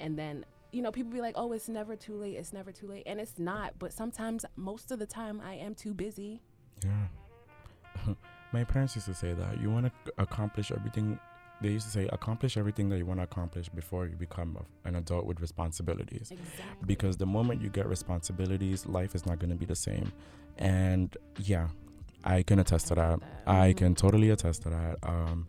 And 0.01 0.18
then 0.18 0.45
you 0.72 0.82
know 0.82 0.91
people 0.91 1.12
be 1.12 1.20
like 1.20 1.35
oh 1.37 1.53
it's 1.53 1.68
never 1.68 1.95
too 1.95 2.16
late 2.16 2.35
it's 2.35 2.53
never 2.53 2.72
too 2.72 2.89
late 2.89 3.05
and 3.07 3.20
it's 3.20 3.39
not 3.39 3.78
but 3.78 3.93
sometimes 3.93 4.45
most 4.57 4.91
of 4.91 4.99
the 4.99 5.07
time 5.07 5.41
i 5.45 5.55
am 5.55 5.74
too 5.74 5.95
busy. 5.95 6.41
Yeah. 6.85 8.14
My 8.53 8.64
parents 8.64 8.95
used 8.95 9.07
to 9.07 9.14
say 9.14 9.32
that 9.32 9.61
you 9.61 9.70
want 9.70 9.87
to 9.87 10.12
accomplish 10.18 10.70
everything 10.70 11.18
they 11.61 11.68
used 11.70 11.86
to 11.86 11.92
say 11.92 12.09
accomplish 12.12 12.57
everything 12.57 12.88
that 12.90 12.98
you 12.98 13.07
want 13.07 13.20
to 13.20 13.24
accomplish 13.24 13.68
before 13.68 14.07
you 14.07 14.16
become 14.16 14.59
a, 14.61 14.88
an 14.88 14.96
adult 14.96 15.24
with 15.24 15.40
responsibilities 15.40 16.30
exactly 16.30 16.86
because 16.86 17.16
the 17.16 17.26
moment 17.26 17.62
you 17.62 17.68
get 17.70 17.86
responsibilities, 17.86 18.86
life 18.86 19.14
is 19.14 19.24
not 19.24 19.38
going 19.38 19.50
to 19.50 19.57
be 19.57 19.66
the 19.66 19.76
same. 19.76 20.12
And 20.59 21.16
yeah, 21.38 21.68
I 22.24 22.42
can 22.42 22.59
attest 22.59 22.88
to 22.88 22.94
that. 22.96 23.20
that. 23.20 23.28
I 23.46 23.72
Mhm. 23.72 23.76
can 23.76 23.94
totally 23.94 24.30
attest 24.30 24.62
to 24.62 24.70
that. 24.70 24.96
Um, 25.02 25.46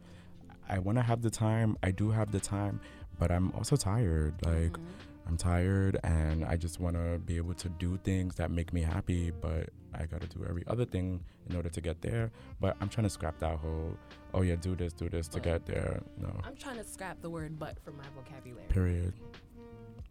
I 0.69 0.79
want 0.79 0.97
to 0.97 1.03
have 1.03 1.21
the 1.21 1.29
time. 1.29 1.77
I 1.83 1.91
do 1.91 2.11
have 2.11 2.31
the 2.31 2.39
time, 2.39 2.79
but 3.19 3.31
I'm 3.31 3.51
also 3.51 3.75
tired. 3.75 4.33
Like 4.45 4.73
Mhm. 4.73 4.81
I'm 5.27 5.37
tired, 5.37 5.99
and 6.03 6.45
I 6.45 6.55
just 6.55 6.79
want 6.79 6.95
to 6.95 7.19
be 7.25 7.37
able 7.37 7.55
to 7.55 7.69
do 7.69 7.97
things 8.03 8.35
that 8.35 8.51
make 8.51 8.73
me 8.73 8.81
happy. 8.81 9.31
But 9.31 9.69
I 9.93 10.05
got 10.05 10.21
to 10.21 10.27
do 10.27 10.45
every 10.47 10.63
other 10.67 10.85
thing 10.85 11.23
in 11.49 11.55
order 11.55 11.69
to 11.69 11.81
get 11.81 12.01
there. 12.01 12.31
But 12.59 12.77
I'm 12.79 12.89
trying 12.89 13.05
to 13.05 13.09
scrap 13.09 13.39
that 13.39 13.57
whole, 13.57 13.97
oh 14.33 14.41
yeah, 14.41 14.55
do 14.55 14.75
this, 14.75 14.93
do 14.93 15.09
this 15.09 15.27
to 15.29 15.39
get 15.39 15.65
there. 15.65 16.01
No. 16.21 16.29
I'm 16.43 16.55
trying 16.55 16.77
to 16.77 16.83
scrap 16.83 17.21
the 17.21 17.29
word 17.29 17.57
"but" 17.57 17.77
from 17.83 17.97
my 17.97 18.03
vocabulary. 18.15 18.67
Period. 18.69 19.13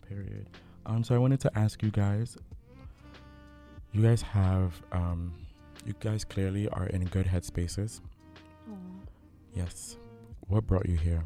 Period. 0.08 0.48
Um, 0.86 1.04
so 1.04 1.14
I 1.14 1.18
wanted 1.18 1.40
to 1.40 1.58
ask 1.58 1.82
you 1.82 1.90
guys. 1.90 2.36
You 3.92 4.02
guys 4.02 4.22
have 4.22 4.82
um, 4.90 5.32
you 5.86 5.94
guys 6.00 6.24
clearly 6.24 6.68
are 6.70 6.86
in 6.86 7.04
good 7.04 7.26
headspaces. 7.26 8.00
Aw. 8.68 8.74
Yes. 9.54 9.96
What 10.48 10.66
brought 10.66 10.86
you 10.88 10.96
here? 10.96 11.24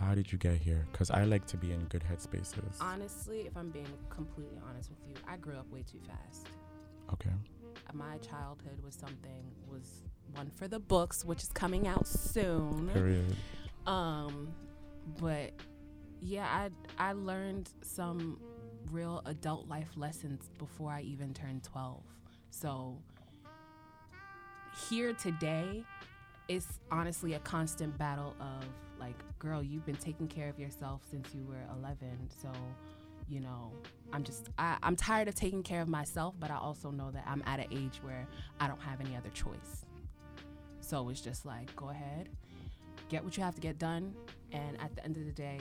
How 0.00 0.14
did 0.14 0.32
you 0.32 0.38
get 0.38 0.56
here? 0.56 0.86
Because 0.90 1.10
I 1.10 1.24
like 1.24 1.46
to 1.48 1.58
be 1.58 1.72
in 1.72 1.84
good 1.84 2.02
headspaces. 2.02 2.80
Honestly, 2.80 3.40
if 3.40 3.56
I'm 3.56 3.70
being 3.70 3.86
completely 4.08 4.58
honest 4.66 4.88
with 4.88 4.98
you, 5.06 5.14
I 5.28 5.36
grew 5.36 5.56
up 5.56 5.70
way 5.70 5.82
too 5.82 6.00
fast. 6.06 6.48
Okay. 7.12 7.30
My 7.92 8.16
childhood 8.18 8.82
was 8.82 8.94
something 8.94 9.44
was 9.68 10.02
one 10.34 10.50
for 10.54 10.68
the 10.68 10.78
books, 10.78 11.24
which 11.24 11.42
is 11.42 11.48
coming 11.48 11.86
out 11.86 12.06
soon. 12.06 12.88
Period. 12.94 13.36
Um, 13.86 14.54
but 15.20 15.52
yeah, 16.20 16.46
I 16.46 16.70
I 17.10 17.12
learned 17.12 17.70
some 17.82 18.40
real 18.90 19.22
adult 19.26 19.68
life 19.68 19.90
lessons 19.96 20.50
before 20.58 20.92
I 20.92 21.02
even 21.02 21.34
turned 21.34 21.62
12. 21.62 22.02
So 22.50 22.98
here 24.88 25.12
today 25.12 25.84
is 26.48 26.66
honestly 26.90 27.34
a 27.34 27.38
constant 27.40 27.96
battle 27.98 28.34
of 28.40 28.64
like, 29.00 29.16
girl, 29.38 29.62
you've 29.62 29.86
been 29.86 29.96
taking 29.96 30.28
care 30.28 30.48
of 30.48 30.58
yourself 30.58 31.02
since 31.10 31.34
you 31.34 31.44
were 31.44 31.62
11. 31.78 31.96
So, 32.40 32.48
you 33.28 33.40
know, 33.40 33.72
I'm 34.12 34.22
just, 34.22 34.48
I, 34.58 34.76
I'm 34.82 34.96
tired 34.96 35.28
of 35.28 35.34
taking 35.34 35.62
care 35.62 35.80
of 35.80 35.88
myself, 35.88 36.34
but 36.38 36.50
I 36.50 36.56
also 36.56 36.90
know 36.90 37.10
that 37.10 37.24
I'm 37.26 37.42
at 37.46 37.60
an 37.60 37.66
age 37.70 38.00
where 38.02 38.26
I 38.60 38.68
don't 38.68 38.80
have 38.82 39.00
any 39.00 39.16
other 39.16 39.30
choice. 39.30 39.86
So 40.80 41.08
it's 41.08 41.20
just 41.20 41.46
like, 41.46 41.74
go 41.76 41.90
ahead, 41.90 42.28
get 43.08 43.24
what 43.24 43.36
you 43.36 43.42
have 43.42 43.54
to 43.54 43.60
get 43.60 43.78
done. 43.78 44.14
And 44.52 44.80
at 44.80 44.94
the 44.96 45.04
end 45.04 45.16
of 45.16 45.24
the 45.24 45.32
day, 45.32 45.58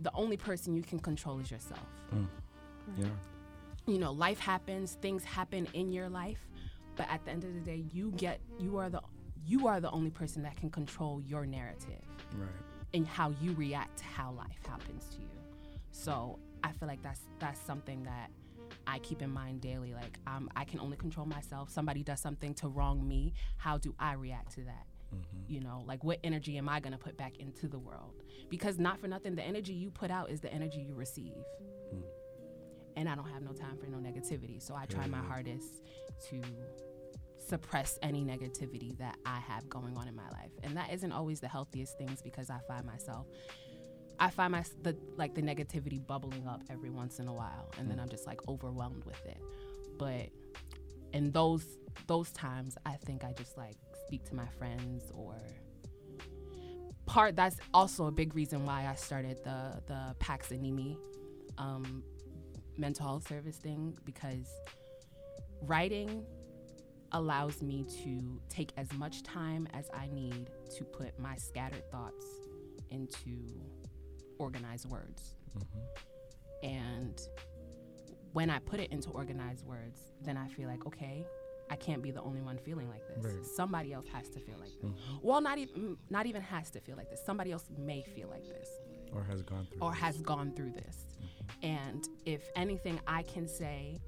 the 0.00 0.10
only 0.14 0.36
person 0.36 0.74
you 0.74 0.82
can 0.82 0.98
control 0.98 1.40
is 1.40 1.50
yourself. 1.50 1.86
Mm. 2.14 2.26
Yeah. 2.98 3.06
You 3.86 3.98
know, 3.98 4.12
life 4.12 4.38
happens, 4.38 4.96
things 5.00 5.24
happen 5.24 5.66
in 5.74 5.92
your 5.92 6.08
life, 6.08 6.48
but 6.96 7.08
at 7.10 7.24
the 7.24 7.30
end 7.30 7.44
of 7.44 7.54
the 7.54 7.60
day, 7.60 7.84
you 7.92 8.12
get, 8.16 8.40
you 8.58 8.78
are 8.78 8.88
the, 8.88 9.00
you 9.46 9.66
are 9.66 9.80
the 9.80 9.90
only 9.90 10.10
person 10.10 10.42
that 10.42 10.56
can 10.56 10.70
control 10.70 11.20
your 11.22 11.46
narrative 11.46 12.02
Right. 12.36 12.48
and 12.94 13.06
how 13.06 13.30
you 13.40 13.52
react 13.52 13.98
to 13.98 14.04
how 14.04 14.32
life 14.32 14.58
happens 14.68 15.04
to 15.14 15.20
you. 15.22 15.28
So 15.92 16.38
I 16.64 16.72
feel 16.72 16.88
like 16.88 17.02
that's 17.02 17.20
that's 17.38 17.60
something 17.60 18.02
that 18.04 18.30
I 18.86 18.98
keep 19.00 19.22
in 19.22 19.30
mind 19.30 19.60
daily. 19.60 19.94
Like 19.94 20.18
um, 20.26 20.48
I 20.56 20.64
can 20.64 20.80
only 20.80 20.96
control 20.96 21.26
myself. 21.26 21.70
Somebody 21.70 22.02
does 22.02 22.20
something 22.20 22.54
to 22.54 22.68
wrong 22.68 23.06
me. 23.06 23.32
How 23.56 23.78
do 23.78 23.94
I 23.98 24.12
react 24.14 24.52
to 24.54 24.62
that? 24.64 24.86
You 25.48 25.60
know, 25.60 25.84
like 25.86 26.02
what 26.04 26.18
energy 26.24 26.58
am 26.58 26.68
I 26.68 26.80
gonna 26.80 26.98
put 26.98 27.16
back 27.16 27.36
into 27.38 27.68
the 27.68 27.78
world? 27.78 28.22
Because 28.50 28.78
not 28.78 28.98
for 29.00 29.06
nothing, 29.08 29.34
the 29.36 29.42
energy 29.42 29.72
you 29.72 29.90
put 29.90 30.10
out 30.10 30.30
is 30.30 30.40
the 30.40 30.52
energy 30.52 30.80
you 30.80 30.94
receive. 30.94 31.32
And 32.96 33.08
I 33.08 33.14
don't 33.14 33.28
have 33.28 33.42
no 33.42 33.52
time 33.52 33.76
for 33.78 33.86
no 33.86 33.98
negativity. 33.98 34.60
So 34.60 34.74
I 34.74 34.86
try 34.86 35.06
my 35.06 35.18
hardest 35.18 35.82
to 36.30 36.40
suppress 37.46 37.98
any 38.02 38.24
negativity 38.24 38.96
that 38.98 39.16
I 39.24 39.38
have 39.40 39.68
going 39.68 39.96
on 39.96 40.08
in 40.08 40.16
my 40.16 40.28
life. 40.30 40.50
And 40.62 40.76
that 40.76 40.92
isn't 40.92 41.12
always 41.12 41.40
the 41.40 41.48
healthiest 41.48 41.96
things 41.98 42.22
because 42.22 42.50
I 42.50 42.58
find 42.66 42.84
myself 42.84 43.26
I 44.18 44.30
find 44.30 44.52
my 44.52 44.64
the 44.82 44.96
like 45.16 45.34
the 45.34 45.42
negativity 45.42 46.04
bubbling 46.04 46.46
up 46.48 46.62
every 46.70 46.90
once 46.90 47.18
in 47.18 47.28
a 47.28 47.32
while 47.32 47.70
and 47.78 47.90
then 47.90 48.00
I'm 48.00 48.08
just 48.08 48.26
like 48.26 48.40
overwhelmed 48.48 49.04
with 49.04 49.24
it. 49.26 49.38
But 49.98 50.28
in 51.12 51.30
those 51.32 51.64
those 52.06 52.30
times 52.32 52.76
I 52.86 52.92
think 52.92 53.24
I 53.24 53.32
just 53.32 53.56
like 53.56 53.76
speak 54.06 54.24
to 54.26 54.34
my 54.34 54.46
friends 54.58 55.04
or 55.12 55.36
part 57.04 57.36
that's 57.36 57.56
also 57.72 58.06
a 58.06 58.10
big 58.10 58.34
reason 58.34 58.64
why 58.64 58.86
I 58.86 58.94
started 58.94 59.38
the 59.44 59.82
the 59.86 60.14
Pax 60.18 60.50
Animi 60.50 60.98
um 61.58 62.02
mental 62.76 63.06
health 63.06 63.28
service 63.28 63.56
thing 63.56 63.96
because 64.04 64.48
writing 65.62 66.24
allows 67.12 67.62
me 67.62 67.84
to 68.04 68.40
take 68.48 68.72
as 68.76 68.92
much 68.94 69.22
time 69.22 69.68
as 69.72 69.90
I 69.94 70.08
need 70.12 70.50
to 70.76 70.84
put 70.84 71.18
my 71.18 71.36
scattered 71.36 71.88
thoughts 71.90 72.24
into 72.90 73.36
organized 74.38 74.88
words. 74.90 75.34
Mm-hmm. 75.58 76.66
And 76.68 77.20
when 78.32 78.50
I 78.50 78.58
put 78.58 78.80
it 78.80 78.90
into 78.92 79.10
organized 79.10 79.64
words, 79.66 80.00
then 80.22 80.36
I 80.36 80.48
feel 80.48 80.68
like, 80.68 80.86
okay, 80.86 81.24
I 81.70 81.76
can't 81.76 82.02
be 82.02 82.10
the 82.10 82.20
only 82.22 82.40
one 82.42 82.58
feeling 82.58 82.88
like 82.88 83.02
this. 83.08 83.24
Right. 83.24 83.44
Somebody 83.44 83.92
else 83.92 84.06
has 84.12 84.28
to 84.30 84.40
feel 84.40 84.56
like 84.60 84.70
this. 84.80 84.90
Mm-hmm. 84.90 85.16
Well, 85.22 85.40
not 85.40 85.58
even 85.58 85.74
mm, 85.74 85.96
not 86.10 86.26
even 86.26 86.42
has 86.42 86.70
to 86.70 86.80
feel 86.80 86.96
like 86.96 87.10
this. 87.10 87.20
Somebody 87.24 87.50
else 87.52 87.64
may 87.76 88.02
feel 88.02 88.28
like 88.28 88.46
this 88.46 88.68
Or 89.12 89.24
has 89.24 89.42
gone 89.42 89.66
through. 89.70 89.80
or 89.80 89.90
this. 89.90 90.00
has 90.00 90.20
gone 90.20 90.52
through 90.54 90.72
this. 90.72 91.06
Mm-hmm. 91.18 91.66
And 91.66 92.08
if 92.24 92.48
anything 92.54 93.00
I 93.06 93.22
can 93.22 93.48
say 93.48 93.98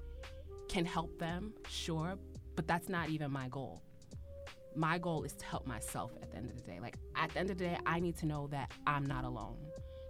can 0.68 0.84
help 0.84 1.18
them, 1.18 1.52
sure, 1.68 2.16
but 2.58 2.66
that's 2.66 2.88
not 2.88 3.08
even 3.08 3.30
my 3.30 3.46
goal. 3.50 3.80
My 4.74 4.98
goal 4.98 5.22
is 5.22 5.32
to 5.34 5.44
help 5.44 5.64
myself 5.64 6.10
at 6.20 6.32
the 6.32 6.38
end 6.38 6.50
of 6.50 6.56
the 6.56 6.62
day. 6.62 6.80
Like 6.80 6.96
at 7.14 7.30
the 7.30 7.38
end 7.38 7.50
of 7.50 7.56
the 7.56 7.66
day, 7.66 7.78
I 7.86 8.00
need 8.00 8.16
to 8.16 8.26
know 8.26 8.48
that 8.48 8.72
I'm 8.84 9.06
not 9.06 9.22
alone. 9.22 9.58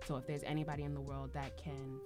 So 0.07 0.17
if 0.17 0.27
there's 0.27 0.43
anybody 0.45 0.85
in 0.85 0.95
the 0.95 1.01
world 1.03 1.35
that 1.35 1.63
can 1.63 2.01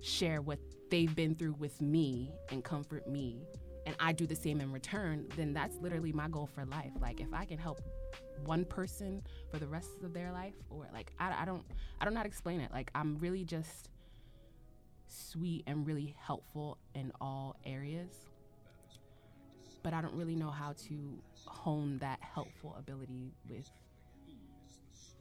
share 0.00 0.42
what 0.42 0.58
they've 0.90 1.14
been 1.14 1.36
through 1.36 1.52
with 1.60 1.80
me 1.80 2.32
and 2.50 2.64
comfort 2.64 3.06
me 3.06 3.44
and 3.86 3.94
I 4.00 4.10
do 4.10 4.26
the 4.26 4.34
same 4.34 4.60
in 4.60 4.72
return, 4.72 5.28
then 5.36 5.52
that's 5.52 5.76
literally 5.76 6.10
my 6.10 6.26
goal 6.26 6.48
for 6.52 6.64
life. 6.64 6.90
Like 7.00 7.20
if 7.20 7.32
I 7.32 7.44
can 7.44 7.56
help 7.56 7.80
one 8.44 8.64
person 8.64 9.22
for 9.48 9.58
the 9.58 9.68
rest 9.68 10.02
of 10.02 10.12
their 10.12 10.32
life 10.32 10.54
or 10.70 10.88
like 10.92 11.12
I, 11.20 11.42
I 11.42 11.44
don't 11.44 11.62
I 12.00 12.04
don't 12.04 12.14
know 12.14 12.18
how 12.18 12.24
to 12.24 12.28
explain 12.28 12.60
it. 12.60 12.72
Like 12.72 12.90
I'm 12.96 13.16
really 13.18 13.44
just 13.44 13.90
sweet 15.06 15.62
and 15.68 15.86
really 15.86 16.16
helpful 16.18 16.78
in 16.96 17.12
all 17.20 17.54
areas. 17.64 18.29
But 19.82 19.94
I 19.94 20.00
don't 20.02 20.14
really 20.14 20.36
know 20.36 20.50
how 20.50 20.74
to 20.88 21.22
hone 21.46 21.98
that 21.98 22.20
helpful 22.20 22.76
ability 22.78 23.32
with 23.48 23.70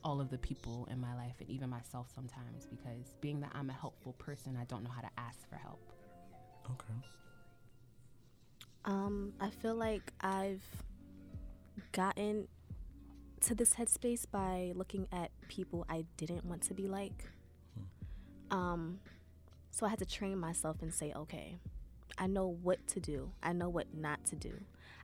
all 0.04 0.22
of 0.22 0.30
the 0.30 0.38
people 0.38 0.88
in 0.92 1.00
my 1.00 1.14
life 1.16 1.36
and 1.40 1.50
even 1.50 1.70
myself 1.70 2.08
sometimes 2.14 2.66
because 2.66 3.14
being 3.22 3.42
that 3.42 3.52
I'm 3.54 3.70
a 3.70 3.74
helpful 3.74 4.14
person, 4.14 4.58
I 4.60 4.64
don't 4.66 4.84
know 4.84 4.90
how 4.90 5.02
to 5.02 5.10
ask 5.18 5.48
for 5.50 5.56
help. 5.56 5.82
Okay. 6.66 6.94
Um, 8.86 9.34
I 9.40 9.50
feel 9.50 9.76
like 9.76 10.14
I've 10.22 10.64
gotten 11.92 12.48
to 13.42 13.56
this 13.56 13.74
headspace 13.74 14.26
by 14.30 14.72
looking 14.76 15.08
at 15.12 15.32
people 15.48 15.86
I 15.90 16.06
didn't 16.18 16.46
want 16.46 16.64
to 16.64 16.74
be 16.74 16.88
like. 16.88 17.26
Um, 18.52 19.00
so 19.72 19.86
I 19.86 19.90
had 19.90 20.00
to 20.00 20.06
train 20.06 20.38
myself 20.38 20.82
and 20.82 20.94
say, 20.94 21.14
okay, 21.16 21.60
I 22.20 22.28
know 22.28 22.48
what 22.62 22.86
to 22.88 23.00
do. 23.00 23.32
I 23.42 23.54
know 23.54 23.70
what 23.70 23.88
not 23.96 24.26
to 24.26 24.36
do. 24.36 24.54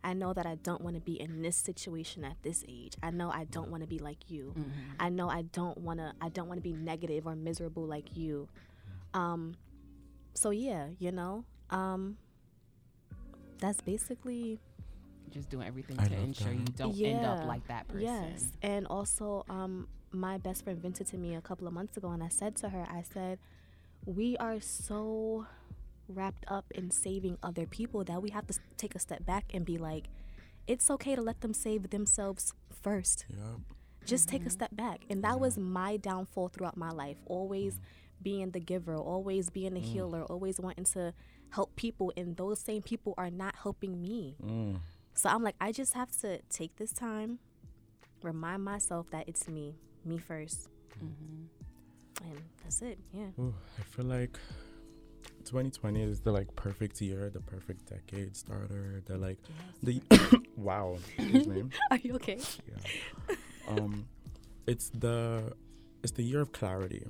I 0.04 0.14
know 0.14 0.34
that 0.34 0.46
I 0.46 0.56
don't 0.56 0.82
want 0.82 0.96
to 0.96 1.02
be 1.02 1.20
in 1.20 1.42
this 1.42 1.56
situation 1.58 2.24
at 2.24 2.38
this 2.44 2.64
age. 2.68 2.94
I 3.02 3.10
know 3.10 3.32
I 3.32 3.46
don't 3.46 3.72
want 3.72 3.82
to 3.82 3.88
be 3.88 3.98
like 3.98 4.30
you. 4.30 4.54
I 5.00 5.10
know 5.10 5.30
I 5.30 5.44
don't 5.44 5.80
want 5.80 6.00
to 6.00 6.14
I 6.22 6.30
don't 6.30 6.48
want 6.48 6.58
to 6.60 6.62
be 6.62 6.74
negative 6.74 7.26
or 7.26 7.36
miserable 7.36 7.86
like 7.88 8.16
you. 8.16 8.48
Um 9.16 9.56
so 10.36 10.52
yeah, 10.52 10.88
you 11.00 11.12
know. 11.12 11.46
Um 11.72 12.18
that's 13.58 13.82
basically 13.82 14.60
Just 15.32 15.50
doing 15.50 15.66
everything 15.68 15.98
I 16.00 16.06
to 16.08 16.14
love 16.14 16.24
ensure 16.24 16.52
you 16.54 16.66
don't 16.78 17.00
end 17.02 17.26
up 17.26 17.46
like 17.48 17.66
that 17.68 17.88
person. 17.88 18.02
Yes. 18.02 18.46
And 18.62 18.86
also, 18.88 19.46
um, 19.50 19.88
my 20.12 20.38
best 20.38 20.64
friend 20.64 20.80
vented 20.82 21.08
to 21.08 21.18
me 21.18 21.36
a 21.36 21.42
couple 21.42 21.68
of 21.68 21.74
months 21.74 21.98
ago, 21.98 22.10
and 22.10 22.22
I 22.24 22.30
said 22.30 22.56
to 22.58 22.70
her, 22.70 22.86
I 22.90 23.02
said, 23.14 23.40
we 24.06 24.38
are 24.38 24.60
so 24.62 25.48
wrapped 26.08 26.46
up 26.48 26.66
in 26.72 26.92
saving 26.92 27.38
other 27.44 27.66
people 27.66 28.04
that 28.04 28.22
we 28.22 28.30
have 28.32 28.48
to 28.48 28.60
take 28.78 28.96
a 28.96 29.00
step 29.00 29.26
back 29.26 29.46
and 29.54 29.66
be 29.66 29.78
like, 29.78 30.06
it's 30.68 30.90
okay 30.90 31.16
to 31.16 31.22
let 31.22 31.42
them 31.42 31.54
save 31.54 31.90
themselves 31.90 32.54
first. 32.82 33.26
Yeah. 33.30 33.38
Just 34.06 34.30
take 34.30 34.42
a 34.42 34.46
mm-hmm. 34.46 34.52
step 34.52 34.76
back. 34.76 35.02
And 35.10 35.24
that 35.24 35.40
was 35.40 35.56
mm-hmm. 35.56 35.74
my 35.74 35.98
downfall 35.98 36.50
throughout 36.50 36.78
my 36.78 36.92
life. 36.92 37.18
Always 37.26 37.76
mm. 37.76 37.80
being 38.22 38.52
the 38.52 38.60
giver, 38.60 38.96
always 38.96 39.50
being 39.50 39.74
the 39.74 39.80
mm. 39.80 39.84
healer, 39.84 40.24
always 40.24 40.60
wanting 40.60 40.86
to 40.86 41.14
help 41.50 41.76
people. 41.76 42.12
And 42.16 42.38
those 42.38 42.60
same 42.60 42.82
people 42.82 43.16
are 43.18 43.32
not 43.32 43.56
helping 43.62 44.02
me. 44.02 44.36
Mm. 44.44 44.80
So 45.16 45.30
I'm 45.30 45.44
like, 45.44 45.56
I 45.60 45.72
just 45.72 45.94
have 45.94 46.12
to 46.22 46.40
take 46.50 46.76
this 46.76 46.92
time, 46.92 47.40
remind 48.22 48.64
myself 48.64 49.10
that 49.12 49.28
it's 49.28 49.48
me, 49.48 49.76
me 50.04 50.20
1st 50.20 50.68
mm. 51.02 51.08
mm-hmm. 51.08 52.26
And 52.28 52.42
that's 52.64 52.82
it. 52.82 52.98
Yeah. 53.12 53.28
Ooh, 53.40 53.54
I 53.78 53.84
feel 53.84 54.06
like 54.06 54.40
2020 55.46 56.02
is 56.02 56.20
the 56.22 56.32
like 56.32 56.56
perfect 56.56 57.02
year, 57.02 57.30
the 57.30 57.40
perfect 57.40 57.88
decade 57.88 58.36
starter. 58.36 59.02
The 59.06 59.18
like 59.18 59.38
the 59.84 60.02
wow. 60.58 60.98
Are 61.92 61.98
you 61.98 62.16
okay? 62.16 62.40
Yeah. 62.68 63.36
Um, 63.68 64.08
it's 64.68 64.90
the 64.90 65.54
it's 66.04 66.12
the 66.14 66.24
year 66.24 66.42
of 66.42 66.52
clarity. 66.52 67.06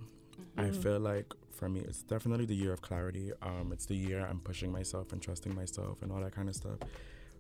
I 0.58 0.70
feel 0.70 1.00
like 1.00 1.34
for 1.52 1.68
me, 1.68 1.82
it's 1.82 2.02
definitely 2.04 2.46
the 2.46 2.56
year 2.56 2.72
of 2.72 2.82
clarity. 2.82 3.32
Um, 3.42 3.72
it's 3.74 3.86
the 3.86 3.96
year 3.96 4.26
I'm 4.26 4.40
pushing 4.40 4.72
myself 4.72 5.12
and 5.12 5.22
trusting 5.22 5.54
myself 5.54 6.02
and 6.02 6.12
all 6.12 6.22
that 6.22 6.34
kind 6.34 6.48
of 6.48 6.56
stuff, 6.56 6.80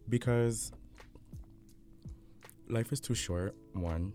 because 0.09 0.71
life 2.69 2.91
is 2.91 2.99
too 2.99 3.15
short. 3.15 3.55
One, 3.73 4.13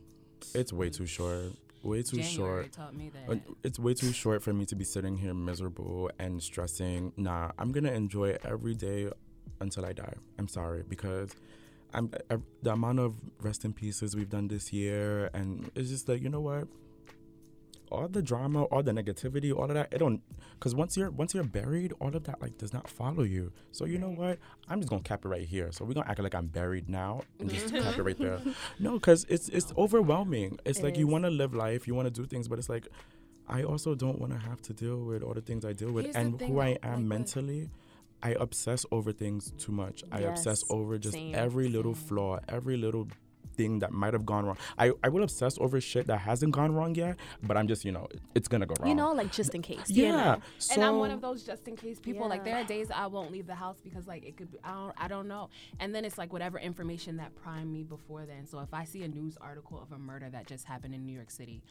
it's 0.55 0.73
way 0.73 0.91
too 0.91 1.07
short. 1.07 1.53
Way 1.83 2.03
too 2.03 2.19
January 2.19 2.65
short. 2.65 2.73
taught 2.73 2.95
me 2.95 3.11
that. 3.29 3.41
It's 3.63 3.79
way 3.79 3.95
too 3.95 4.13
short 4.13 4.43
for 4.43 4.53
me 4.53 4.67
to 4.67 4.77
be 4.77 4.85
sitting 4.85 5.17
here 5.17 5.33
miserable 5.33 6.11
and 6.19 6.43
stressing. 6.43 7.13
Nah, 7.17 7.53
I'm 7.59 7.73
gonna 7.73 7.93
enjoy 7.93 8.37
every 8.45 8.75
day 8.75 9.11
until 9.61 9.87
I 9.87 9.93
die. 9.95 10.15
I'm 10.39 10.49
sorry 10.49 10.85
because 10.87 11.31
I'm 11.95 12.11
uh, 12.31 12.37
the 12.63 12.73
amount 12.73 12.99
of 12.99 13.15
rest 13.41 13.65
in 13.65 13.73
pieces 13.73 14.15
we've 14.15 14.29
done 14.29 14.49
this 14.49 14.73
year, 14.73 15.31
and 15.33 15.71
it's 15.75 15.89
just 15.89 16.09
like 16.09 16.23
you 16.23 16.29
know 16.29 16.41
what. 16.41 16.69
All 17.91 18.09
the 18.09 18.23
drama, 18.23 18.65
all 18.65 18.83
the 18.83 18.93
negativity, 18.93 19.55
all 19.55 19.65
of 19.65 19.75
that, 19.75 19.89
it 19.93 19.99
don't. 19.99 20.23
Cause 20.61 20.75
once 20.75 20.97
you're 20.97 21.11
once 21.11 21.35
you're 21.35 21.45
buried, 21.45 21.93
all 22.01 22.15
of 22.15 22.25
that 22.25 22.41
like 22.41 22.59
does 22.59 22.73
not 22.73 22.89
follow 22.89 23.23
you. 23.23 23.53
So 23.73 23.85
you 23.85 23.99
know 23.99 24.11
what? 24.11 24.39
I'm 24.69 24.81
just 24.81 24.91
gonna 24.91 25.03
cap 25.03 25.25
it 25.25 25.29
right 25.29 25.47
here. 25.47 25.73
So 25.73 25.85
we're 25.85 25.95
gonna 25.95 26.09
act 26.09 26.21
like 26.21 26.35
I'm 26.35 26.47
buried 26.47 26.89
now 26.89 27.23
and 27.39 27.51
just 27.51 27.67
mm-hmm. 27.67 27.83
cap 27.83 27.99
it 27.99 28.03
right 28.03 28.19
there. 28.19 28.41
No, 28.79 28.99
cause 28.99 29.27
it's 29.29 29.49
it's 29.49 29.73
overwhelming. 29.77 30.59
It's 30.65 30.79
It 30.79 30.85
like 30.85 30.97
you 30.99 31.07
want 31.07 31.25
to 31.25 31.31
live 31.31 31.55
life, 31.55 31.87
you 31.87 31.95
want 31.95 32.07
to 32.07 32.11
do 32.11 32.27
things, 32.27 32.49
but 32.49 32.59
it's 32.59 32.69
like 32.69 32.89
I 33.49 33.63
also 33.65 33.95
don't 33.95 34.21
want 34.21 34.33
to 34.33 34.39
have 34.39 34.63
to 34.63 34.73
deal 34.73 34.99
with 34.99 35.23
all 35.23 35.35
the 35.35 35.41
things 35.41 35.65
I 35.65 35.73
deal 35.73 35.91
with 35.91 36.05
Here's 36.05 36.17
and 36.17 36.41
who 36.41 36.61
I 36.61 36.79
am 36.83 36.93
like, 36.93 37.19
mentally. 37.19 37.71
I 38.23 38.31
obsess 38.39 38.85
over 38.93 39.13
things 39.13 39.53
too 39.59 39.73
much. 39.73 40.05
I 40.13 40.21
obsess 40.21 40.63
over 40.69 40.99
just 40.99 41.15
same, 41.15 41.35
every 41.35 41.69
little 41.69 41.95
same. 41.95 42.05
flaw, 42.05 42.39
every 42.49 42.77
little 42.77 43.09
thing 43.55 43.79
that 43.81 43.93
might 43.93 44.13
have 44.13 44.25
gone 44.27 44.45
wrong. 44.47 44.57
I, 44.79 44.93
I 45.03 45.09
will 45.09 45.23
obsess 45.23 45.59
over 45.59 45.81
shit 45.81 46.07
that 46.07 46.19
hasn't 46.19 46.53
gone 46.53 46.73
wrong 46.73 46.95
yet, 46.95 47.17
but 47.43 47.57
I'm 47.57 47.69
just, 47.69 47.85
you 47.85 47.93
know, 47.93 48.09
it's 48.35 48.49
gonna 48.49 48.67
go 48.67 48.75
wrong. 48.81 48.89
You 48.89 48.95
know, 48.95 49.13
like 49.13 49.33
just 49.33 49.55
in 49.55 49.63
case. 49.63 49.85
yeah. 49.89 50.07
You 50.07 50.13
know? 50.13 50.43
So, 50.59 50.75
and 50.75 50.85
I'm 50.85 50.99
one 50.99 51.11
of 51.11 51.21
those 51.21 51.43
just 51.45 51.67
in 51.69 51.77
case 51.77 51.99
people. 52.01 52.29
Like 52.29 52.45
there 52.45 52.57
are 52.57 52.65
days 52.65 52.89
I 52.95 53.07
won't 53.07 53.31
leave 53.33 53.47
the 53.47 53.55
house 53.55 53.81
because 53.83 54.07
like 54.07 54.25
it 54.25 54.37
could 54.37 54.51
be 54.53 54.59
I 54.65 54.73
don't 54.73 54.95
I 54.97 55.09
don't 55.09 55.29
know. 55.29 55.51
And 55.79 55.95
then 55.95 56.05
it's 56.05 56.19
like 56.19 56.33
whatever 56.33 56.59
information 56.59 57.17
that 57.19 57.35
primed 57.35 57.73
me 57.73 57.83
before 57.85 58.27
then. 58.27 58.47
So 58.47 58.61
if 58.61 58.73
I 58.73 58.85
see 58.85 59.03
a 59.03 59.09
news 59.09 59.37
article 59.41 59.81
of 59.81 59.93
a 59.93 59.99
murder 59.99 60.29
that 60.31 60.47
just 60.47 60.65
happened 60.67 60.95
in 60.95 61.05
New 61.07 61.13
York 61.15 61.31
City, 61.31 61.63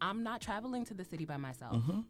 I'm 0.00 0.22
not 0.22 0.40
traveling 0.40 0.84
to 0.86 0.94
the 0.94 1.04
city 1.04 1.24
by 1.24 1.36
myself. 1.36 1.76
Mm-hmm. 1.76 2.00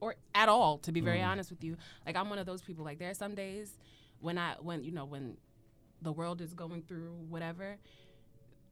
Or 0.00 0.16
at 0.34 0.48
all, 0.48 0.78
to 0.78 0.92
be 0.92 1.00
very 1.02 1.18
Mm. 1.18 1.28
honest 1.28 1.50
with 1.50 1.62
you. 1.62 1.76
Like 2.06 2.16
I'm 2.16 2.30
one 2.30 2.38
of 2.38 2.46
those 2.46 2.62
people. 2.62 2.84
Like 2.84 2.98
there 2.98 3.10
are 3.10 3.14
some 3.14 3.34
days 3.34 3.76
when 4.20 4.38
I 4.38 4.54
when 4.60 4.82
you 4.82 4.92
know 4.92 5.04
when 5.04 5.36
the 6.02 6.12
world 6.12 6.40
is 6.40 6.54
going 6.54 6.82
through 6.88 7.12
whatever, 7.28 7.76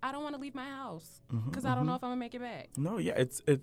I 0.03 0.13
don't 0.13 0.23
want 0.23 0.35
to 0.37 0.41
leave 0.41 0.55
my 0.55 0.69
house 0.69 1.21
Mm-hmm, 1.33 1.51
because 1.51 1.65
I 1.65 1.75
don't 1.75 1.87
know 1.87 1.95
if 1.95 2.03
I'm 2.03 2.11
gonna 2.11 2.21
make 2.21 2.35
it 2.35 2.41
back. 2.41 2.71
No, 2.77 2.99
yeah, 2.99 3.13
it's 3.17 3.43
it. 3.47 3.61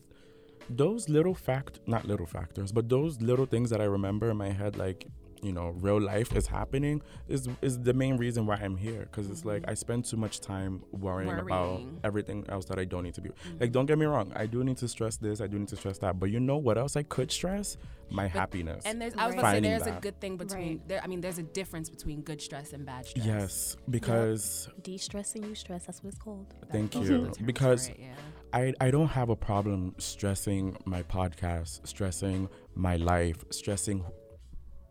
Those 0.70 1.10
little 1.10 1.34
fact, 1.36 1.80
not 1.88 2.06
little 2.06 2.26
factors, 2.26 2.72
but 2.72 2.90
those 2.90 3.22
little 3.22 3.46
things 3.46 3.70
that 3.70 3.82
I 3.82 3.86
remember 3.86 4.30
in 4.30 4.38
my 4.38 4.50
head, 4.50 4.78
like 4.78 5.08
you 5.46 5.54
know 5.54 5.68
real 5.88 6.02
life 6.02 6.36
is 6.36 6.48
happening 6.48 7.02
is 7.28 7.48
is 7.62 7.74
the 7.89 7.93
main 7.93 8.18
reason 8.18 8.46
why 8.48 8.56
I'm 8.56 8.78
here 8.78 9.02
because 9.10 9.30
it's 9.30 9.46
like 9.46 9.62
Mhm. 9.64 9.70
I 9.72 9.74
spend 9.76 10.06
too 10.06 10.18
much 10.18 10.36
time 10.41 10.74
worrying, 10.91 11.38
about 11.46 11.82
everything 12.04 12.39
else 12.50 12.66
that 12.70 12.80
I 12.80 12.86
don't 12.86 13.04
need 13.04 13.14
to 13.16 13.22
be. 13.22 13.30
Mhm. 13.30 13.62
Like 13.62 13.72
don't 13.72 13.86
get 13.86 13.98
me 13.98 14.06
wrong, 14.14 14.32
I 14.36 14.46
do 14.48 14.64
need 14.64 14.78
to 14.78 14.88
stress 14.88 15.18
this, 15.18 15.41
I 15.41 15.48
do 15.48 15.58
need 15.60 15.68
to 15.70 15.76
stress 15.76 15.98
that, 16.00 16.20
but 16.20 16.28
you 16.34 16.39
know 16.39 16.58
what 16.58 16.78
else 16.78 16.96
I 16.96 17.04
could 17.04 17.32
stress? 17.32 17.78
My 18.10 18.28
happiness. 18.28 18.84
And 18.86 19.02
there's, 19.02 19.14
I 19.16 19.26
was 19.28 19.36
Right. 19.36 19.39
about 19.39 19.41
to 19.41 19.48
say, 19.48 19.56
Finding 19.56 19.72
there's 19.72 19.88
a 19.98 20.00
good 20.00 20.20
thing 20.22 20.38
between 20.38 20.68
Right. 20.78 20.88
there. 20.89 21.02
I 21.04 21.08
mean, 21.08 21.22
there's 21.22 21.39
a 21.39 21.43
difference 21.60 21.89
between 21.89 22.22
good 22.22 22.39
stress 22.41 22.72
and 22.74 22.86
bad 22.86 23.06
stress. 23.08 23.26
yes, 23.26 23.78
because 23.89 24.70
De-stressing 24.84 25.43
you 25.43 25.56
stress. 25.56 25.86
That's 25.88 26.04
what 26.04 26.10
it's 26.14 26.20
called. 26.20 26.48
Thank 26.72 26.91
those 26.91 27.10
you. 27.10 27.18
terms 27.24 27.38
Because 27.39 27.89
it, 27.89 27.98
yeah. 28.00 28.14
I, 28.54 28.74
I 28.80 28.91
don't 28.91 29.08
have 29.20 29.30
a 29.30 29.36
problem 29.36 29.96
stressing 29.98 30.78
my 30.86 31.02
podcast, 31.04 31.86
stressing 31.88 32.48
my 32.76 32.96
life, 32.98 33.43
stressing 33.50 34.04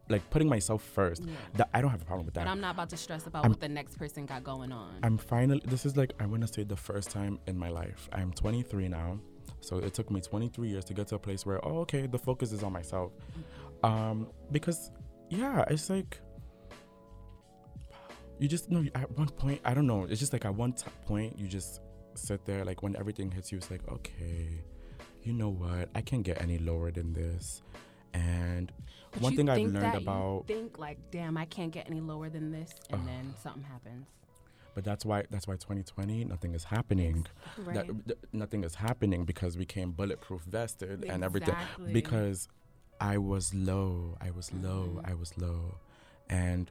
like 0.09 0.29
putting 0.31 0.49
myself 0.49 0.83
first. 0.83 1.25
Yeah. 1.25 1.33
That 1.55 1.69
I 1.73 1.81
don't 1.81 1.91
have 1.91 2.03
a 2.03 2.05
problem 2.05 2.27
with 2.27 2.35
But 2.35 2.45
that. 2.45 2.51
I'm 2.51 2.61
not 2.61 2.75
about 2.75 2.91
to 2.91 2.97
stress 2.97 3.27
about 3.27 3.45
I'm- 3.45 3.51
what 3.53 3.61
the 3.61 3.69
next 3.69 3.97
person 3.99 4.27
got 4.27 4.45
going 4.45 4.71
on. 4.73 4.97
I'm 5.03 5.17
finally 5.19 5.63
this 5.65 5.87
is 5.87 5.97
like 5.97 6.13
I 6.21 6.27
want 6.27 6.47
to 6.47 6.53
say 6.53 6.63
the 6.65 6.77
first 6.77 7.11
time 7.11 7.39
in 7.47 7.57
my 7.59 7.69
life. 7.71 8.09
I'm 8.13 8.33
23 8.33 8.89
now. 8.89 9.19
So 9.61 9.79
it 9.79 9.95
took 9.95 10.11
me 10.11 10.21
23 10.21 10.69
years 10.69 10.85
to 10.87 10.95
get 10.95 11.09
to 11.09 11.15
a 11.15 11.19
place 11.19 11.47
where 11.47 11.65
oh 11.65 11.79
okay, 11.81 12.07
the 12.07 12.19
focus 12.19 12.53
is 12.53 12.63
on 12.63 12.73
myself. 12.73 13.13
Um 13.83 14.29
because 14.53 14.91
yeah, 15.31 15.65
it's 15.69 15.89
like 15.89 16.21
you 18.39 18.49
just 18.49 18.71
know 18.71 18.85
at 18.95 19.11
one 19.17 19.29
point, 19.29 19.61
I 19.65 19.75
don't 19.75 19.87
know, 19.87 20.05
it's 20.05 20.21
just 20.21 20.33
like 20.33 20.45
at 20.45 20.55
one 20.55 20.73
t- 20.73 20.85
point 21.07 21.39
you 21.39 21.47
just 21.47 21.81
sit 22.15 22.45
there 22.45 22.65
like 22.65 22.83
when 22.83 22.95
everything 22.97 23.31
hits 23.31 23.51
you 23.51 23.59
it's 23.59 23.71
like 23.71 23.81
okay, 23.91 24.63
you 25.23 25.33
know 25.33 25.49
what? 25.49 25.89
I 25.95 26.01
can't 26.03 26.23
get 26.23 26.41
any 26.43 26.59
lower 26.59 26.91
than 26.91 27.13
this. 27.13 27.63
And 28.15 28.73
But 29.13 29.23
one 29.23 29.37
thing 29.37 29.49
I've 29.51 29.61
learned 29.71 29.97
about 29.97 30.47
think 30.47 30.79
like, 30.79 30.99
damn, 31.11 31.37
I 31.37 31.45
can't 31.45 31.73
get 31.73 31.87
any 31.89 32.01
lower 32.01 32.29
than 32.31 32.51
this, 32.53 32.73
and 32.91 33.01
Ugh. 33.03 33.07
then 33.07 33.35
something 33.43 33.63
happens. 33.65 34.07
but 34.75 34.83
that's 34.85 35.05
why 35.05 35.23
that's 35.31 35.47
why 35.47 35.55
2020 35.55 36.25
nothing 36.25 36.55
is 36.55 36.65
happening. 36.65 37.27
Right. 37.59 37.75
that 37.75 37.87
th- 38.07 38.19
nothing 38.33 38.65
is 38.65 38.75
happening 38.77 39.25
because 39.25 39.57
we 39.57 39.65
came 39.67 39.93
bulletproof 39.93 40.43
vested 40.43 41.05
and 41.05 41.23
everything 41.23 41.55
Exactly. 41.55 41.93
because 41.93 42.49
I 43.01 43.19
was 43.19 43.53
low, 43.55 44.17
I 44.21 44.31
was 44.31 44.53
low, 44.53 44.99
Mhm. 45.03 45.11
I 45.11 45.15
was 45.15 45.37
low, 45.39 45.77
and 46.29 46.71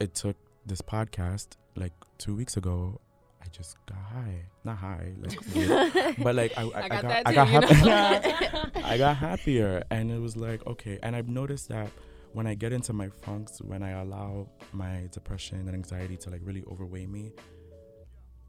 it 0.00 0.14
took 0.14 0.36
this 0.66 0.80
podcast 0.82 1.48
like 1.76 1.92
two 2.18 2.34
weeks 2.34 2.56
ago. 2.56 3.00
I 3.42 3.48
just 3.50 3.76
got 3.86 3.98
high, 3.98 4.42
not 4.64 4.76
high, 4.76 5.12
like, 5.20 6.16
but 6.22 6.34
like 6.36 6.52
I, 6.56 6.62
I, 6.62 6.82
I 6.84 6.88
got 6.88 7.02
that 7.02 7.22
I 7.26 7.30
too, 7.30 7.34
got 7.34 7.48
you 7.48 7.90
happy. 7.90 8.80
I 8.84 8.98
got 8.98 9.16
happier, 9.16 9.82
and 9.90 10.10
it 10.12 10.20
was 10.20 10.36
like 10.36 10.64
okay. 10.66 10.98
And 11.02 11.16
I've 11.16 11.28
noticed 11.28 11.68
that 11.70 11.90
when 12.32 12.46
I 12.46 12.54
get 12.54 12.72
into 12.72 12.92
my 12.92 13.08
funks, 13.22 13.60
when 13.60 13.82
I 13.82 13.90
allow 14.00 14.48
my 14.72 15.08
depression 15.10 15.58
and 15.66 15.70
anxiety 15.74 16.16
to 16.18 16.30
like 16.30 16.40
really 16.44 16.62
overweigh 16.70 17.06
me, 17.06 17.32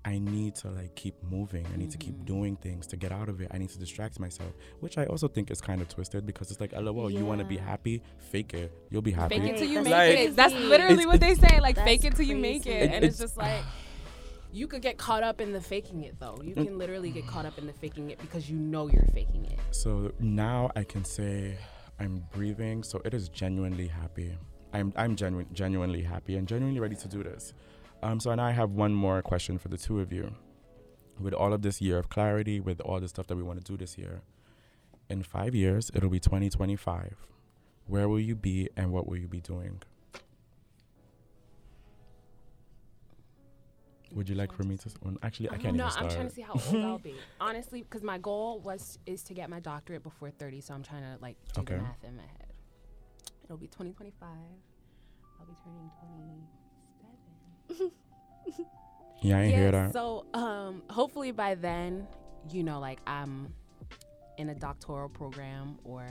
I 0.06 0.20
need 0.20 0.56
to 0.56 0.70
like 0.70 0.96
keep 0.96 1.16
moving. 1.24 1.66
I 1.74 1.78
need 1.78 1.90
to 1.92 1.98
keep 1.98 2.14
Mhm. 2.20 2.26
doing 2.26 2.56
things 2.58 2.86
to 2.88 2.96
get 2.96 3.12
out 3.12 3.30
of 3.30 3.42
it. 3.42 3.48
I 3.52 3.58
need 3.58 3.70
to 3.70 3.80
distract 3.80 4.20
myself, 4.20 4.52
which 4.80 4.98
I 5.00 5.06
also 5.06 5.28
think 5.28 5.50
is 5.50 5.60
kind 5.60 5.82
of 5.82 5.88
twisted 5.90 6.26
because 6.26 6.52
it's 6.52 6.62
like, 6.62 6.74
lol, 6.74 7.10
you 7.10 7.26
want 7.26 7.40
to 7.40 7.46
be 7.46 7.58
happy, 7.58 8.04
fake 8.32 8.54
it. 8.54 8.72
You'll 8.92 9.02
be 9.02 9.12
happy. 9.12 9.40
Fake 9.40 9.54
it 9.54 9.58
till 9.58 9.68
you 9.70 9.82
make 9.82 9.92
Like- 9.92 10.18
it. 10.20 10.36
That's 10.36 10.54
literally 10.54 10.94
It's- 11.04 11.08
what 11.08 11.20
they 11.20 11.34
say. 11.36 11.60
Like 11.62 11.78
fake 11.78 12.06
it 12.06 12.16
till 12.16 12.26
you 12.26 12.38
make 12.38 12.66
it, 12.68 12.70
It- 12.84 12.92
and 12.94 13.04
it's 13.06 13.16
it's- 13.16 13.20
just 13.20 13.38
like 13.38 13.64
you 14.54 14.68
could 14.68 14.82
get 14.82 14.98
caught 14.98 15.24
up 15.24 15.42
in 15.42 15.52
the 15.52 15.60
faking 15.60 16.04
it 16.04 16.20
though. 16.20 16.38
You 16.44 16.56
Mm. 16.56 16.66
can 16.66 16.78
literally 16.78 17.10
get 17.12 17.26
caught 17.28 17.46
up 17.46 17.58
in 17.58 17.66
the 17.68 17.74
faking 17.74 18.12
it 18.12 18.20
because 18.20 18.50
you 18.50 18.58
know 18.58 18.88
you're 18.88 19.08
faking 19.14 19.46
it. 19.46 19.60
So 19.72 20.12
now 20.20 20.72
I 20.76 20.84
can 20.84 21.04
say 21.04 21.58
I'm 22.00 22.24
breathing. 22.32 22.84
So 22.84 23.02
it 23.04 23.14
is 23.14 23.30
genuinely 23.30 23.88
happy. 23.88 24.38
I'm 24.74 24.94
I'm 24.96 25.16
genuine, 25.16 25.48
genuinely 25.54 26.04
happy 26.04 26.36
and 26.38 26.48
genuinely 26.48 26.80
ready 26.80 26.96
to 26.96 27.08
do 27.08 27.24
this. 27.24 27.54
Um, 28.02 28.20
so 28.20 28.34
now 28.36 28.44
I 28.46 28.52
have 28.52 28.72
one 28.72 28.94
more 28.94 29.22
question 29.22 29.58
for 29.58 29.70
the 29.70 29.78
two 29.78 30.00
of 30.00 30.12
you. 30.14 30.34
With 31.20 31.34
all 31.34 31.54
of 31.54 31.62
this 31.62 31.80
year 31.82 31.98
of 31.98 32.10
clarity, 32.10 32.60
with 32.60 32.80
all 32.82 33.00
the 33.00 33.08
stuff 33.08 33.28
that 33.28 33.36
we 33.36 33.44
want 33.44 33.64
to 33.64 33.72
do 33.72 33.78
this 33.78 33.98
year, 33.98 34.22
in 35.10 35.24
five 35.24 35.54
years 35.56 35.92
it'll 35.94 36.10
be 36.10 36.20
2025. 36.20 37.16
Where 37.88 38.08
will 38.10 38.20
you 38.20 38.36
be 38.36 38.70
and 38.78 38.92
what 38.92 39.08
will 39.08 39.18
you 39.18 39.28
be 39.28 39.42
doing? 39.42 39.82
Would 44.16 44.30
you 44.30 44.36
like 44.36 44.52
for 44.54 44.64
me 44.64 44.78
to? 44.78 44.90
Well, 45.02 45.16
actually, 45.24 45.50
I 45.50 45.58
can't 45.58 45.76
no, 45.76 45.86
even 45.86 45.92
start. 45.92 46.06
I'm 46.06 46.16
trying 46.16 46.30
to 46.30 46.36
see 46.36 46.42
how 46.42 46.54
old 46.54 46.76
I'll 46.84 46.98
be. 47.12 47.16
Honestly, 47.40 47.82
because 47.82 48.04
my 48.04 48.18
goal 48.18 48.60
was 48.60 49.00
is 49.06 49.24
to 49.24 49.34
get 49.34 49.50
my 49.50 49.60
doctorate 49.60 50.04
before 50.04 50.30
30, 50.30 50.62
so 50.62 50.74
I'm 50.74 50.84
trying 50.84 51.02
to 51.04 51.18
like 51.22 51.38
do 51.54 51.62
Okay. 51.62 51.76
the 51.76 51.82
math 51.82 52.04
in 52.04 52.16
my 52.16 52.24
head. 52.24 52.54
It'll 53.46 53.58
be 53.58 53.68
2025. 53.68 54.30
I'll 55.40 55.46
be 55.46 55.54
turning 55.64 55.90
27. 57.68 57.92
yeah, 59.22 59.38
I 59.38 59.42
ain't 59.42 59.56
hear 59.56 59.72
that. 59.72 59.94
So, 59.94 60.26
um, 60.34 60.84
hopefully 60.90 61.32
by 61.32 61.56
then, 61.56 62.08
you 62.50 62.64
know, 62.64 62.80
like 62.80 63.00
I'm 63.08 63.54
in 64.38 64.50
a 64.50 64.56
doctoral 64.56 65.10
program, 65.10 65.78
or 65.84 66.06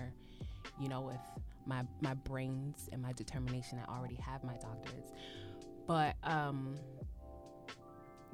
you 0.80 0.88
know, 0.88 1.02
with 1.02 1.20
my 1.66 1.82
my 2.00 2.14
brains 2.14 2.88
and 2.92 3.00
my 3.00 3.12
determination, 3.12 3.78
I 3.86 3.96
already 3.96 4.16
have 4.16 4.42
my 4.44 4.54
doctorates. 4.54 5.12
But 5.86 6.16
um, 6.24 6.76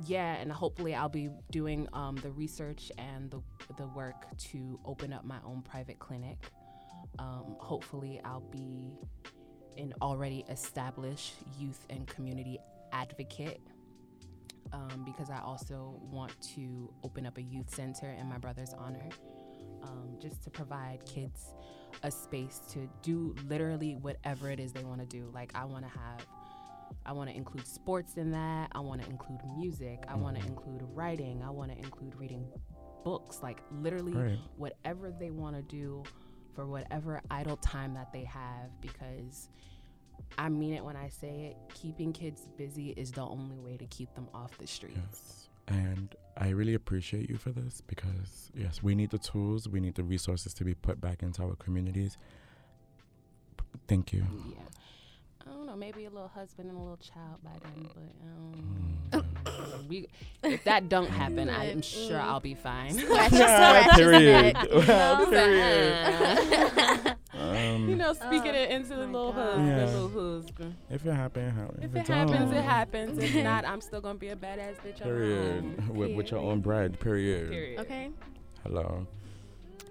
yeah, 0.07 0.35
and 0.35 0.51
hopefully 0.51 0.95
I'll 0.95 1.09
be 1.09 1.31
doing 1.51 1.89
um, 1.93 2.17
the 2.17 2.31
research 2.31 2.93
and 2.99 3.31
the 3.31 3.41
the 3.77 3.87
work 3.89 4.27
to 4.51 4.79
open 4.85 5.13
up 5.13 5.25
my 5.25 5.39
own 5.45 5.63
private 5.63 5.99
clinic. 5.99 6.39
Um, 7.19 7.57
hopefully, 7.59 8.21
I'll 8.25 8.41
be 8.41 8.93
an 9.77 9.95
already 10.03 10.45
established 10.49 11.35
youth 11.59 11.87
and 11.91 12.07
community 12.07 12.59
advocate 12.93 13.61
um, 14.73 15.05
because 15.05 15.31
I 15.31 15.41
also 15.41 16.01
want 16.11 16.33
to 16.55 16.93
open 17.03 17.27
up 17.27 17.39
a 17.39 17.43
youth 17.43 17.75
center 17.75 18.11
in 18.11 18.27
my 18.27 18.39
brother's 18.39 18.75
honor, 18.75 19.09
um, 19.83 20.17
just 20.21 20.43
to 20.45 20.51
provide 20.51 21.05
kids 21.07 21.55
a 22.03 22.11
space 22.11 22.61
to 22.71 22.89
do 23.03 23.35
literally 23.49 23.97
whatever 23.97 24.51
it 24.51 24.61
is 24.61 24.73
they 24.73 24.85
want 24.85 25.01
to 25.01 25.07
do. 25.07 25.31
Like 25.33 25.53
I 25.55 25.65
want 25.65 25.85
to 25.85 25.99
have, 25.99 26.27
I 27.07 27.13
want 27.13 27.31
to 27.31 27.37
include 27.37 27.67
sports 27.67 28.17
in 28.17 28.31
that. 28.33 28.71
I 28.73 28.81
want 28.81 29.03
to 29.03 29.09
include 29.11 29.41
music. 29.57 30.05
I 30.09 30.15
want 30.17 30.37
to 30.37 30.43
Mhm. 30.43 30.49
include 30.49 30.83
writing. 30.95 31.43
I 31.43 31.51
want 31.51 31.71
to 31.73 31.79
include 31.79 32.15
reading 32.17 32.47
books. 33.05 33.43
Like 33.43 33.63
literally 33.71 34.39
whatever 34.57 35.11
they 35.11 35.31
want 35.31 35.57
to 35.57 35.63
do 35.63 36.03
for 36.55 36.67
whatever 36.67 37.23
idle 37.31 37.57
time 37.59 37.95
that 37.95 38.13
they 38.13 38.25
have 38.25 38.81
because 38.81 39.49
I 40.37 40.49
mean 40.49 40.75
it 40.75 40.85
when 40.85 40.97
I 40.97 41.09
say 41.09 41.47
it 41.47 41.57
keeping 41.75 42.13
kids 42.13 42.49
busy 42.57 42.91
is 42.91 43.13
the 43.13 43.23
only 43.23 43.59
way 43.59 43.77
to 43.77 43.87
keep 43.87 44.13
them 44.15 44.29
off 44.35 44.59
the 44.59 44.67
streets. 44.67 44.99
Yes. 45.11 45.49
And 45.69 46.15
I 46.37 46.49
really 46.49 46.75
appreciate 46.75 47.29
you 47.29 47.37
for 47.37 47.51
this 47.53 47.81
because, 47.83 48.51
yes, 48.55 48.83
we 48.83 48.95
need 48.95 49.11
the 49.11 49.19
tools, 49.19 49.69
we 49.69 49.81
need 49.81 49.95
the 49.95 50.03
resources 50.03 50.55
to 50.55 50.65
be 50.65 50.75
put 50.75 51.01
back 51.01 51.23
into 51.23 51.43
our 51.43 51.55
communities. 51.57 52.17
Thank 53.87 54.13
you. 54.13 54.25
Yeah. 54.51 54.63
I 55.49 55.53
don't 55.55 55.67
know, 55.67 55.77
maybe 55.77 56.05
a 56.05 56.11
little 56.11 56.29
husband 56.29 56.69
and 56.69 56.77
a 56.77 56.81
little 56.81 56.99
child 56.99 57.39
by 57.43 57.51
then, 57.63 57.89
Mm. 57.89 58.83
but 59.11 59.21
um, 59.21 59.89
we, 59.89 60.07
if 60.45 60.63
that 60.65 60.89
don't 60.89 61.09
happen, 61.09 61.49
I'm 61.49 61.81
sure 61.83 62.19
Mm. 62.19 62.25
I'll 62.25 62.41
be 62.41 62.55
fine. 62.55 62.93
Scratch, 62.93 63.33
Yeah, 63.33 63.83
scratch 63.83 63.87
his 63.87 63.97
period. 63.97 64.57
you 64.73 64.87
know? 64.87 65.15
Um, 67.33 67.89
you 67.89 67.97
know, 67.97 68.13
speaking 68.13 68.53
Oh, 68.53 68.63
it 68.63 68.71
into 68.71 68.91
the 68.97 69.07
little 69.07 69.33
God. 69.33 69.59
husband, 69.59 69.69
Yeah. 69.69 69.85
little 69.87 70.09
husband. 70.41 70.75
if 70.91 71.07
it 71.07 71.13
happens, 71.13 71.55
ha- 71.57 71.69
If 71.81 71.95
it 71.95 71.99
it 72.01 72.09
happens, 72.09 72.51
it 72.51 72.55
don't. 72.55 72.65
happens. 72.65 73.19
If 73.19 73.45
not, 73.45 73.65
I'm 73.65 73.81
still 73.81 74.01
gonna 74.01 74.19
be 74.19 74.29
a 74.29 74.37
badass 74.37 74.77
bitch. 74.85 75.01
on 75.01 75.09
Period. 75.09 75.89
With, 75.97 76.15
with 76.17 76.31
your 76.31 76.41
own 76.41 76.61
bread. 76.61 76.99
Period. 77.01 77.51
Period. 77.51 77.81
okay. 77.81 78.11
Hello. 78.65 79.07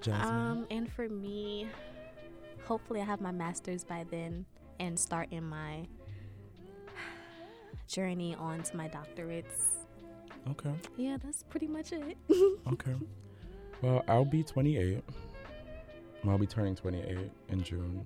Jasmine. 0.02 0.36
Um, 0.36 0.68
and 0.70 0.92
for 0.92 1.08
me, 1.10 1.68
hopefully 2.66 3.02
I 3.02 3.06
have 3.06 3.22
my 3.22 3.32
master's 3.32 3.84
by 3.84 4.06
then 4.12 4.46
and 4.80 5.00
start 5.00 5.28
in 5.32 5.44
my 5.44 5.88
journey 7.88 8.36
on 8.36 8.62
to 8.64 8.76
my 8.78 8.88
doctorates. 8.90 9.86
okay. 10.52 10.74
Yeah, 10.98 11.18
that's 11.24 11.44
pretty 11.44 11.68
much 11.68 11.92
it. 11.94 12.18
Okay. 12.74 12.96
Well, 13.82 14.04
I'll 14.08 14.26
be 14.26 14.44
28. 14.44 15.04
I'll 16.28 16.38
be 16.38 16.48
turning 16.48 16.76
28 16.76 17.32
in 17.50 17.64
June 17.64 18.06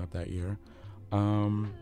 of 0.00 0.10
that 0.10 0.28
year. 0.28 0.58
Um, 1.12 1.72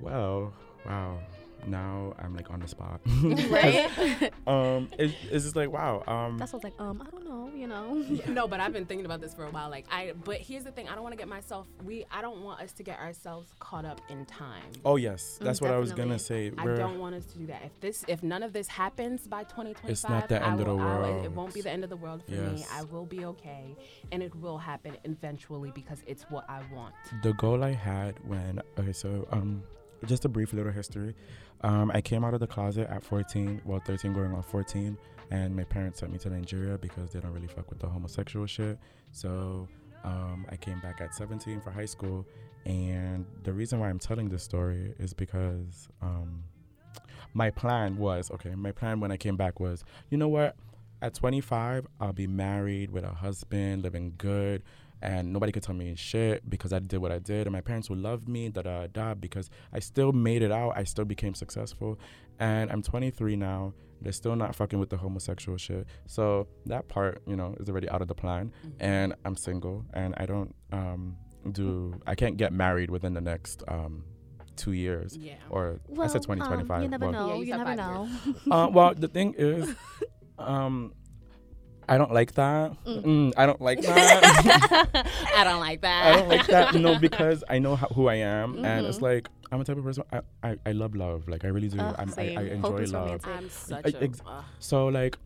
well, 0.00 0.52
wow. 0.84 1.18
Now 1.66 2.14
I'm 2.18 2.34
like 2.36 2.50
on 2.50 2.60
the 2.60 2.68
spot. 2.68 3.00
right? 3.50 4.32
um, 4.46 4.88
it, 4.98 5.12
it's 5.30 5.44
just 5.44 5.56
like 5.56 5.70
wow. 5.70 6.02
Um, 6.06 6.38
That's 6.38 6.52
what 6.52 6.64
I 6.64 6.68
was 6.68 6.72
like, 6.78 6.80
um, 6.80 7.02
I 7.06 7.10
don't 7.10 7.24
know, 7.28 7.50
you 7.54 7.66
know. 7.66 7.94
no, 8.32 8.46
but 8.48 8.60
I've 8.60 8.72
been 8.72 8.86
thinking 8.86 9.06
about 9.06 9.20
this 9.20 9.34
for 9.34 9.44
a 9.44 9.50
while. 9.50 9.70
Like 9.70 9.86
I, 9.90 10.12
but 10.24 10.38
here's 10.38 10.64
the 10.64 10.70
thing: 10.72 10.88
I 10.88 10.94
don't 10.94 11.02
want 11.02 11.12
to 11.12 11.18
get 11.18 11.28
myself. 11.28 11.66
We, 11.84 12.04
I 12.10 12.20
don't 12.20 12.42
want 12.42 12.60
us 12.60 12.72
to 12.74 12.82
get 12.82 12.98
ourselves 12.98 13.52
caught 13.58 13.84
up 13.84 14.00
in 14.08 14.24
time. 14.26 14.62
oh 14.84 14.96
yes, 14.96 15.38
that's 15.40 15.60
what 15.60 15.70
I 15.70 15.78
was 15.78 15.92
gonna 15.92 16.18
say. 16.18 16.52
I 16.56 16.64
We're- 16.64 16.76
don't 16.78 16.98
want 16.98 17.14
us 17.14 17.24
to 17.26 17.38
do 17.38 17.46
that. 17.46 17.62
If 17.64 17.80
this, 17.80 18.04
if 18.08 18.22
none 18.22 18.42
of 18.42 18.52
this 18.52 18.68
happens 18.68 19.26
by 19.26 19.42
2025, 19.44 19.90
It's 19.90 20.08
not 20.08 20.28
the 20.28 20.42
I 20.42 20.50
end 20.50 20.60
of 20.60 20.66
will- 20.66 20.76
the 20.78 20.82
I 20.84 20.98
will- 21.00 21.24
it 21.24 21.32
won't 21.32 21.54
be 21.54 21.60
the 21.62 21.70
end 21.70 21.84
of 21.84 21.90
the 21.90 21.96
world 21.96 22.22
for 22.24 22.32
me. 22.32 22.64
I 22.72 22.82
will 22.84 23.06
be 23.06 23.24
okay, 23.24 23.76
and 24.12 24.22
it 24.22 24.34
will 24.36 24.58
happen 24.58 24.96
eventually 25.04 25.70
because 25.74 26.02
it's 26.06 26.22
what 26.24 26.44
I 26.48 26.60
want. 26.72 26.94
the 27.22 27.32
goal 27.34 27.64
I 27.64 27.72
had 27.72 28.14
when 28.26 28.60
okay, 28.78 28.92
so 28.92 29.26
um, 29.32 29.62
just 30.04 30.24
a 30.24 30.28
brief 30.28 30.52
little 30.52 30.72
history. 30.72 31.14
Um, 31.62 31.90
I 31.94 32.00
came 32.00 32.24
out 32.24 32.34
of 32.34 32.40
the 32.40 32.46
closet 32.46 32.88
at 32.90 33.02
14, 33.02 33.62
well 33.64 33.80
13 33.84 34.12
going 34.12 34.32
on 34.32 34.42
14, 34.42 34.96
and 35.30 35.56
my 35.56 35.64
parents 35.64 36.00
sent 36.00 36.12
me 36.12 36.18
to 36.18 36.30
Nigeria 36.30 36.78
because 36.78 37.10
they 37.10 37.20
don't 37.20 37.32
really 37.32 37.46
fuck 37.46 37.68
with 37.70 37.78
the 37.78 37.88
homosexual 37.88 38.46
shit. 38.46 38.78
So 39.12 39.68
um, 40.04 40.46
I 40.50 40.56
came 40.56 40.80
back 40.80 41.00
at 41.00 41.14
17 41.14 41.60
for 41.60 41.70
high 41.70 41.86
school, 41.86 42.26
and 42.64 43.24
the 43.42 43.52
reason 43.52 43.80
why 43.80 43.88
I'm 43.88 43.98
telling 43.98 44.28
this 44.28 44.42
story 44.42 44.94
is 44.98 45.14
because 45.14 45.88
um, 46.02 46.44
my 47.32 47.50
plan 47.50 47.96
was 47.96 48.30
okay. 48.30 48.54
My 48.54 48.72
plan 48.72 49.00
when 49.00 49.10
I 49.10 49.16
came 49.16 49.36
back 49.36 49.60
was, 49.60 49.84
you 50.10 50.18
know 50.18 50.28
what? 50.28 50.56
At 51.02 51.14
25, 51.14 51.86
I'll 52.00 52.12
be 52.12 52.26
married 52.26 52.90
with 52.90 53.04
a 53.04 53.12
husband, 53.12 53.82
living 53.82 54.14
good, 54.16 54.62
and 55.06 55.32
nobody 55.32 55.52
could 55.52 55.62
tell 55.62 55.74
me 55.74 55.94
shit 55.94 56.50
because 56.50 56.72
I 56.72 56.80
did 56.80 56.98
what 56.98 57.12
I 57.12 57.20
did, 57.20 57.46
and 57.46 57.52
my 57.52 57.60
parents 57.60 57.88
would 57.88 58.00
love 58.00 58.26
me, 58.26 58.48
da 58.48 58.62
da 58.62 58.88
da, 58.88 59.14
because 59.14 59.48
I 59.72 59.78
still 59.78 60.10
made 60.12 60.42
it 60.42 60.50
out. 60.50 60.72
I 60.76 60.82
still 60.82 61.04
became 61.04 61.32
successful, 61.32 61.98
and 62.40 62.70
I'm 62.72 62.82
23 62.82 63.36
now. 63.36 63.72
They're 64.02 64.12
still 64.12 64.34
not 64.34 64.54
fucking 64.56 64.78
with 64.80 64.90
the 64.90 64.96
homosexual 64.96 65.56
shit. 65.58 65.86
So 66.06 66.48
that 66.66 66.88
part, 66.88 67.22
you 67.26 67.36
know, 67.36 67.54
is 67.60 67.70
already 67.70 67.88
out 67.88 68.02
of 68.02 68.08
the 68.08 68.14
plan. 68.14 68.52
And 68.80 69.14
I'm 69.24 69.36
single, 69.36 69.84
and 69.94 70.12
I 70.18 70.26
don't 70.26 70.54
um, 70.72 71.16
do. 71.52 71.94
I 72.06 72.16
can't 72.16 72.36
get 72.36 72.52
married 72.52 72.90
within 72.90 73.14
the 73.14 73.22
next 73.22 73.62
um, 73.68 74.04
two 74.56 74.72
years, 74.72 75.16
Yeah. 75.16 75.36
or 75.50 75.80
I 76.00 76.08
said 76.08 76.22
2025. 76.22 76.70
um, 76.76 76.82
you 76.82 76.88
never 76.88 77.06
well, 77.06 77.12
know. 77.12 77.28
Yeah, 77.28 77.34
you 77.36 77.44
you 77.44 77.56
never 77.56 77.76
know. 77.76 78.08
uh, 78.50 78.68
well, 78.72 78.92
the 78.94 79.08
thing 79.16 79.34
is, 79.38 79.72
um, 80.38 80.92
I 81.88 81.98
don't 81.98 82.12
like 82.12 82.32
that. 82.34 82.72
Mm, 82.84 83.32
I 83.36 83.46
don't 83.46 83.60
like 83.60 83.80
that. 83.82 85.06
I 85.36 85.44
don't 85.44 85.60
like 85.60 85.82
that. 85.82 86.06
I 86.06 86.16
don't 86.16 86.28
like 86.28 86.46
that. 86.46 86.74
No, 86.74 86.98
because 86.98 87.44
I 87.48 87.58
know 87.58 87.76
how, 87.76 87.86
who 87.88 88.08
I 88.08 88.16
am, 88.16 88.64
and 88.64 88.86
it's 88.86 89.00
like 89.00 89.28
I'm 89.52 89.60
a 89.60 89.64
type 89.64 89.76
of 89.76 89.84
person. 89.84 90.02
I, 90.12 90.20
I, 90.42 90.56
I 90.66 90.72
love 90.72 90.94
love. 90.94 91.28
Like 91.28 91.44
I 91.44 91.48
really 91.48 91.68
do. 91.68 91.78
Ugh, 91.78 91.94
I'm, 91.98 92.12
I. 92.18 92.22
I 92.22 92.42
enjoy 92.42 92.68
Hopeless 92.68 92.92
love. 92.92 93.20
I'm 93.24 93.48
such 93.48 93.94
I- 93.94 93.98
a. 93.98 94.02
ex- 94.02 94.20
ugh. 94.26 94.44
So 94.58 94.88
like, 94.88 95.16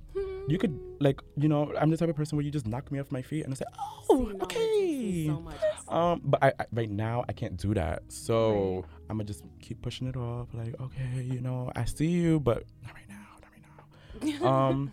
you 0.48 0.58
could 0.58 0.78
like 1.00 1.20
you 1.36 1.48
know 1.48 1.72
I'm 1.78 1.90
the 1.90 1.96
type 1.96 2.08
of 2.10 2.16
person 2.16 2.36
where 2.36 2.44
you 2.44 2.50
just 2.50 2.66
knock 2.66 2.90
me 2.92 2.98
off 3.00 3.10
my 3.10 3.22
feet 3.22 3.44
and 3.44 3.54
I 3.54 3.56
say, 3.56 3.64
oh, 3.78 4.26
See, 4.28 4.32
no, 4.36 4.44
okay. 4.44 4.58
me 4.58 5.26
so 5.26 5.40
much. 5.40 5.56
Um, 5.88 6.20
but 6.24 6.42
I, 6.42 6.52
I 6.58 6.66
right 6.72 6.90
now 6.90 7.24
I 7.28 7.32
can't 7.32 7.56
do 7.56 7.72
that. 7.74 8.02
So 8.08 8.84
I'm 9.08 9.16
gonna 9.16 9.24
just 9.24 9.44
keep 9.60 9.80
pushing 9.82 10.06
it 10.08 10.16
off. 10.16 10.48
Like, 10.52 10.78
okay, 10.80 11.22
you 11.22 11.40
know, 11.40 11.72
I 11.74 11.84
see 11.86 12.06
you, 12.06 12.38
but 12.40 12.64
not 12.82 12.94
right 12.94 13.08
now, 13.08 13.26
not 13.40 14.32
right 14.32 14.40
now. 14.42 14.46
um, 14.68 14.92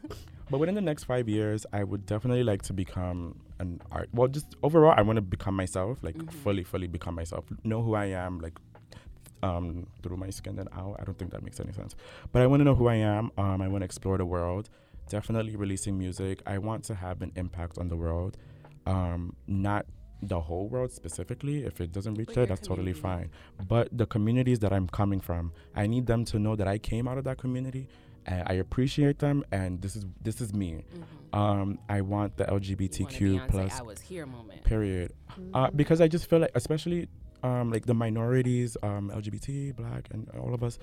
but 0.50 0.60
within 0.60 0.76
the 0.76 0.82
next 0.82 1.04
five 1.06 1.28
years, 1.30 1.66
I 1.74 1.84
would 1.84 2.06
definitely 2.06 2.44
like 2.44 2.62
to 2.64 2.74
become 2.74 3.40
an 3.60 3.82
art. 3.92 4.10
Well, 4.14 4.28
just 4.28 4.56
overall, 4.64 4.94
I 4.96 5.02
want 5.02 5.18
to 5.18 5.22
become 5.22 5.56
myself, 5.56 5.98
like 6.04 6.16
Mhm. 6.16 6.32
fully, 6.32 6.64
fully 6.64 6.88
become 6.88 7.16
myself. 7.16 7.46
Know 7.64 7.82
who 7.82 7.96
I 7.96 8.06
am, 8.06 8.40
like 8.40 8.58
um 9.44 9.86
through 10.02 10.18
my 10.18 10.30
skin 10.32 10.58
and 10.58 10.68
out. 10.74 10.96
I 11.00 11.04
don't 11.04 11.18
think 11.18 11.32
that 11.32 11.44
makes 11.44 11.60
any 11.60 11.72
sense. 11.72 11.96
But 12.32 12.42
I 12.42 12.48
want 12.48 12.62
to 12.62 12.64
know 12.64 12.76
who 12.76 12.88
I 12.88 12.96
am. 12.96 13.32
Um, 13.38 13.62
I 13.62 13.68
want 13.68 13.82
to 13.82 13.86
explore 13.86 14.18
the 14.18 14.26
world. 14.26 14.70
Definitely 15.10 15.56
releasing 15.56 15.98
music. 15.98 16.42
I 16.46 16.58
want 16.58 16.84
to 16.86 16.96
have 16.96 17.22
an 17.22 17.32
impact 17.36 17.78
on 17.78 17.88
the 17.88 17.96
world. 17.96 18.38
Um, 18.86 19.36
not 19.48 19.86
the 20.22 20.40
whole 20.42 20.68
world 20.68 20.92
specifically. 20.92 21.64
If 21.66 21.80
it 21.80 21.92
doesn't 21.92 22.16
reach 22.16 22.28
But 22.28 22.36
there, 22.36 22.46
that's 22.48 22.68
totally 22.68 22.94
fine. 22.94 23.30
But 23.68 23.96
the 23.96 24.08
communities 24.08 24.60
that 24.60 24.74
I'm 24.74 24.88
coming 24.88 25.20
from, 25.20 25.52
I 25.76 25.86
need 25.86 26.08
them 26.08 26.26
to 26.26 26.40
know 26.40 26.56
that 26.56 26.68
I 26.68 26.78
came 26.80 27.08
out 27.08 27.18
of 27.20 27.24
that 27.26 27.38
community. 27.38 27.88
And 28.28 28.44
I 28.46 28.54
appreciate 28.56 29.20
them, 29.20 29.44
and 29.52 29.82
this 29.82 29.96
is 29.96 30.06
this 30.22 30.42
is 30.42 30.54
me. 30.54 30.84
Mhm. 30.94 31.38
Um, 31.38 31.80
I 31.88 32.02
want 32.02 32.36
the 32.38 32.44
You 32.46 32.52
want 32.54 32.64
a 32.70 32.74
LGBTQ 32.76 33.48
plus 33.50 33.80
I 33.80 33.84
was 33.84 34.02
here 34.02 34.26
moment. 34.26 34.64
period 34.64 35.14
uh, 35.54 35.70
because 35.72 36.02
I 36.02 36.08
just 36.08 36.30
feel 36.30 36.40
like, 36.40 36.52
especially 36.56 37.08
um, 37.44 37.72
like 37.72 37.86
the 37.86 37.94
minorities, 37.94 38.76
um, 38.84 39.12
LGBT, 39.14 39.76
Black, 39.76 40.08
and 40.12 40.28
all 40.32 40.54
of 40.54 40.62
us, 40.64 40.78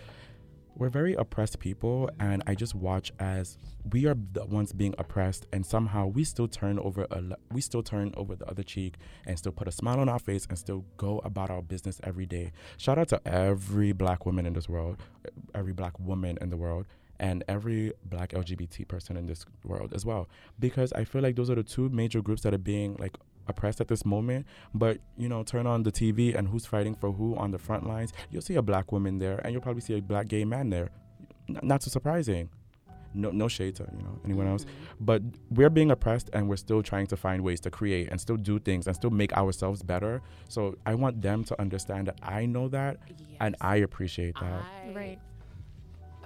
we're 0.77 0.89
very 0.89 1.15
oppressed 1.15 1.59
people, 1.59 2.09
and 2.19 2.43
I 2.47 2.55
just 2.55 2.75
watch 2.75 3.13
as 3.19 3.59
we 3.93 4.07
are 4.07 4.17
the 4.33 4.45
ones 4.47 4.73
being 4.73 4.95
oppressed, 4.99 5.47
and 5.53 5.65
somehow 5.67 6.07
we 6.07 6.25
still 6.25 6.49
turn 6.49 6.79
over 6.79 7.07
a 7.11 7.21
le- 7.21 7.37
we 7.53 7.61
still 7.61 7.83
turn 7.83 8.13
over 8.17 8.35
the 8.37 8.47
other 8.49 8.63
cheek 8.63 8.97
and 9.27 9.39
still 9.39 9.53
put 9.53 9.69
a 9.69 9.73
smile 9.73 10.01
on 10.01 10.09
our 10.09 10.19
face 10.19 10.47
and 10.49 10.59
still 10.59 10.85
go 10.97 11.19
about 11.25 11.51
our 11.51 11.63
business 11.63 12.01
every 12.05 12.27
day. 12.27 12.53
Shout 12.79 12.99
out 12.99 13.09
to 13.09 13.21
every 13.29 13.93
Black 13.93 14.25
woman 14.27 14.47
in 14.47 14.53
this 14.55 14.69
world, 14.69 14.97
every 15.55 15.73
Black 15.75 15.99
woman 16.01 16.39
in 16.41 16.49
the 16.51 16.57
world. 16.57 16.87
And 17.21 17.45
every 17.49 17.93
black 18.05 18.31
LGBT 18.33 18.89
person 18.89 19.17
in 19.17 19.27
this 19.27 19.47
world 19.65 19.93
as 19.95 20.05
well, 20.05 20.29
because 20.59 20.93
I 20.95 21.05
feel 21.05 21.23
like 21.23 21.37
those 21.37 21.49
are 21.51 21.55
the 21.55 21.63
two 21.63 21.89
major 21.89 22.21
groups 22.21 22.43
that 22.43 22.53
are 22.53 22.59
being 22.59 22.97
like 22.99 23.17
oppressed 23.47 23.81
at 23.81 23.89
this 23.89 24.05
moment. 24.05 24.47
But 24.75 24.99
you 25.17 25.29
know, 25.29 25.43
turn 25.45 25.67
on 25.67 25.85
the 25.85 25.93
TV 25.93 26.35
and 26.37 26.49
who's 26.49 26.67
fighting 26.67 26.95
for 26.95 27.13
who 27.13 27.37
on 27.37 27.51
the 27.53 27.59
front 27.59 27.87
lines. 27.87 28.13
You'll 28.31 28.43
see 28.43 28.57
a 28.57 28.63
black 28.63 28.91
woman 28.91 29.19
there, 29.19 29.39
and 29.45 29.53
you'll 29.53 29.63
probably 29.63 29.83
see 29.83 29.95
a 29.97 30.03
black 30.03 30.27
gay 30.29 30.45
man 30.45 30.71
there. 30.71 30.91
N- 31.49 31.61
not 31.63 31.83
so 31.83 31.91
surprising. 31.91 32.49
No, 33.17 33.31
no 33.31 33.47
shade 33.47 33.77
to 33.77 33.87
you 33.97 34.03
know 34.03 34.19
anyone 34.25 34.49
else, 34.49 34.65
Mhm. 34.65 34.69
but 35.01 35.23
we're 35.51 35.71
being 35.71 35.93
oppressed, 35.93 36.31
and 36.33 36.49
we're 36.49 36.57
still 36.57 36.83
trying 36.83 37.07
to 37.07 37.17
find 37.17 37.45
ways 37.45 37.61
to 37.61 37.71
create 37.71 38.09
and 38.11 38.21
still 38.21 38.37
do 38.37 38.59
things 38.59 38.89
and 38.89 38.97
still 38.97 39.11
make 39.11 39.33
ourselves 39.35 39.85
better. 39.85 40.21
So 40.49 40.75
I 40.85 40.97
want 40.97 41.23
them 41.23 41.45
to 41.45 41.61
understand 41.61 42.09
that 42.09 42.19
I 42.25 42.47
know 42.47 42.67
that, 42.71 42.97
and 43.41 43.55
I 43.61 43.77
appreciate 43.77 44.35
that. 44.41 44.63
I- 44.65 44.93
Right. 44.93 45.19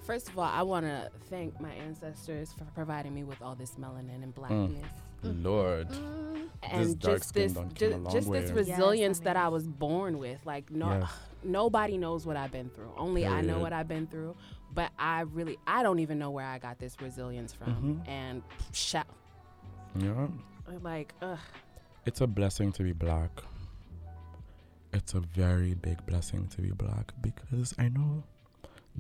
First 0.09 0.31
of 0.31 0.39
all, 0.39 0.45
I 0.47 0.63
want 0.63 0.87
to 0.87 1.11
thank 1.29 1.61
my 1.61 1.71
ancestors 1.87 2.51
for 2.55 2.65
providing 2.75 3.13
me 3.15 3.25
with 3.25 3.43
all 3.43 3.55
this 3.55 3.73
melanin 3.73 4.23
and 4.23 4.35
blackness. 4.35 4.87
Lord, 5.23 5.89
Mm, 5.91 6.49
And 6.63 6.99
dark 6.99 7.19
just 7.19 7.35
this, 7.35 7.53
done 7.53 7.71
ju- 7.75 7.91
long 7.97 8.05
just 8.13 8.31
this 8.33 8.51
way. 8.51 8.63
Yes, 8.63 8.69
resilience 8.79 9.21
I 9.21 9.25
that 9.25 9.37
I 9.37 9.49
was 9.49 9.69
born 9.69 10.17
with. 10.19 10.41
Like 10.47 10.71
no, 10.71 10.89
Yes. 11.01 11.11
nobody 11.45 11.99
knows 11.99 12.25
what 12.27 12.37
I've 12.39 12.51
been 12.53 12.71
through. 12.71 12.91
Only 12.97 13.27
I 13.27 13.43
know 13.43 13.59
what 13.59 13.75
I've 13.75 13.87
been 13.89 14.07
through. 14.07 14.35
But 14.73 14.93
I 14.99 15.21
really, 15.21 15.59
I 15.67 15.83
don't 15.83 15.99
even 15.99 16.19
know 16.19 16.31
where 16.31 16.47
I 16.47 16.59
got 16.59 16.79
this 16.79 16.97
resilience 17.03 17.53
from. 17.53 17.75
Mhm. 18.05 18.09
And 18.09 18.43
shout, 18.73 19.07
yeah. 19.95 20.29
like, 20.83 21.15
ugh, 21.21 21.39
It's 22.07 22.23
a 22.23 22.27
blessing 22.27 22.73
to 22.73 22.83
be 22.83 22.93
black. 22.93 23.43
It's 24.95 25.13
a 25.13 25.21
very 25.21 25.75
big 25.75 26.05
blessing 26.07 26.47
to 26.49 26.63
be 26.63 26.71
black 26.71 27.13
because 27.21 27.75
I 27.79 27.89
know 27.91 28.23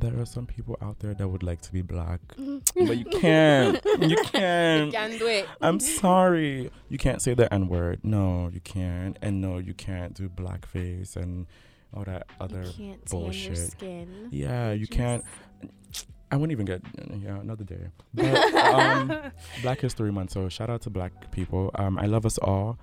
there 0.01 0.19
are 0.21 0.27
some 0.27 0.47
people 0.47 0.77
out 0.81 1.01
there 1.01 1.15
that 1.15 1.29
would 1.29 1.43
like 1.43 1.61
to 1.63 1.73
be 1.73 1.83
black, 1.83 2.21
but 2.37 2.97
you 2.97 3.05
can't. 3.05 3.85
you 4.01 4.17
can't. 4.25 4.93
can't 4.93 5.19
do 5.19 5.27
it. 5.27 5.47
I'm 5.61 5.81
sorry. 5.81 6.71
You 6.89 6.99
can't 6.99 7.21
say 7.21 7.35
the 7.35 7.53
N 7.53 7.69
word. 7.69 8.01
No, 8.03 8.49
you 8.53 8.61
can't. 8.61 9.19
And 9.23 9.41
no, 9.41 9.59
you 9.59 9.75
can't 9.75 10.15
do 10.15 10.29
blackface 10.29 11.17
and 11.17 11.47
all 11.95 12.05
that 12.05 12.27
other. 12.41 12.63
you 12.63 12.73
can't 12.73 13.07
tan 13.07 13.19
your 13.19 13.25
bullshit. 13.25 13.59
skin. 13.73 14.29
Yeah, 14.31 14.73
you 14.73 14.87
Just- 14.87 14.93
can't. 14.93 15.25
I 16.31 16.37
wouldn't 16.37 16.53
even 16.53 16.67
get 16.67 16.83
yeah 17.23 17.41
another 17.41 17.65
day. 17.65 17.89
But, 18.15 18.55
um, 18.55 19.33
Black 19.63 19.81
History 19.81 20.13
Month. 20.13 20.33
So 20.33 20.49
shout 20.49 20.69
out 20.69 20.83
to 20.83 20.91
Black 20.91 21.31
people. 21.31 21.71
Um, 21.75 21.99
I 21.99 22.05
love 22.07 22.27
us 22.27 22.37
all. 22.39 22.79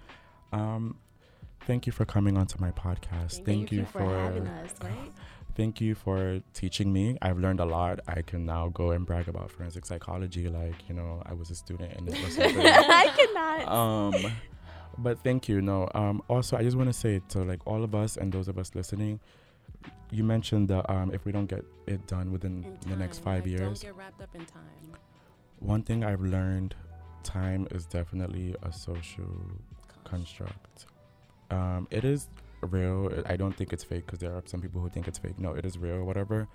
Um, 0.51 0.97
thank 1.67 1.85
you 1.85 1.91
for 1.91 2.05
coming 2.05 2.37
onto 2.37 2.59
my 2.59 2.71
podcast. 2.71 3.45
Thank, 3.45 3.71
you, 3.71 3.85
for, 3.85 3.99
having 3.99 4.47
us, 4.47 4.73
right? 4.81 5.11
Thank 5.55 5.79
you 5.79 5.95
for 5.95 6.41
teaching 6.53 6.91
me. 6.91 7.17
I've 7.21 7.37
learned 7.39 7.61
a 7.61 7.65
lot. 7.65 8.01
I 8.07 8.21
can 8.21 8.45
now 8.45 8.67
go 8.69 8.91
and 8.91 9.05
brag 9.05 9.29
about 9.29 9.49
forensic 9.51 9.85
psychology, 9.85 10.49
like 10.49 10.75
you 10.89 10.95
know, 10.95 11.23
I 11.25 11.33
was 11.33 11.49
a 11.49 11.55
student 11.55 11.93
in 11.93 12.07
it 12.09 12.13
or 12.13 12.29
something. 12.29 12.57
I 12.65 13.07
cannot. 13.15 13.67
um, 13.67 14.31
but 14.97 15.19
thank 15.23 15.47
you. 15.47 15.61
No. 15.61 15.89
Um. 15.95 16.21
Also, 16.27 16.57
I 16.57 16.63
just 16.63 16.75
want 16.75 16.89
to 16.89 16.93
say 16.93 17.21
to 17.29 17.39
like 17.43 17.61
all 17.65 17.83
of 17.83 17.95
us 17.95 18.17
and 18.17 18.31
those 18.33 18.49
of 18.49 18.57
us 18.57 18.75
listening, 18.75 19.21
you 20.11 20.23
mentioned 20.25 20.67
that 20.67 20.89
um, 20.91 21.11
if 21.13 21.23
we 21.25 21.31
don't 21.31 21.47
get 21.47 21.63
it 21.87 22.05
done 22.05 22.31
within 22.33 22.77
In 22.83 22.89
the 22.89 22.97
next 22.97 23.19
five 23.19 23.43
like, 23.43 23.51
years, 23.51 23.79
Don't 23.81 23.93
get 23.93 23.95
wrapped 23.95 24.21
up 24.21 24.35
in 24.35 24.45
time. 24.45 24.61
one 25.59 25.83
thing 25.83 26.03
I've 26.03 26.21
learned, 26.21 26.75
time 27.23 27.65
is 27.71 27.85
definitely 27.85 28.55
a 28.61 28.73
social 28.73 29.31
construct. 30.03 30.85
Um, 31.49 31.87
it 31.91 32.03
is 32.03 32.27
real. 32.65 33.23
I 33.25 33.35
don't 33.35 33.55
think 33.55 33.73
it's 33.73 33.83
fake 33.83 34.05
because 34.05 34.19
there 34.19 34.33
are 34.33 34.43
some 34.45 34.61
people 34.61 34.81
who 34.81 34.89
think 34.89 35.07
it's 35.07 35.19
fake. 35.19 35.39
No, 35.39 35.53
it 35.53 35.65
is 35.65 35.77
real, 35.77 36.03
whatever. 36.03 36.47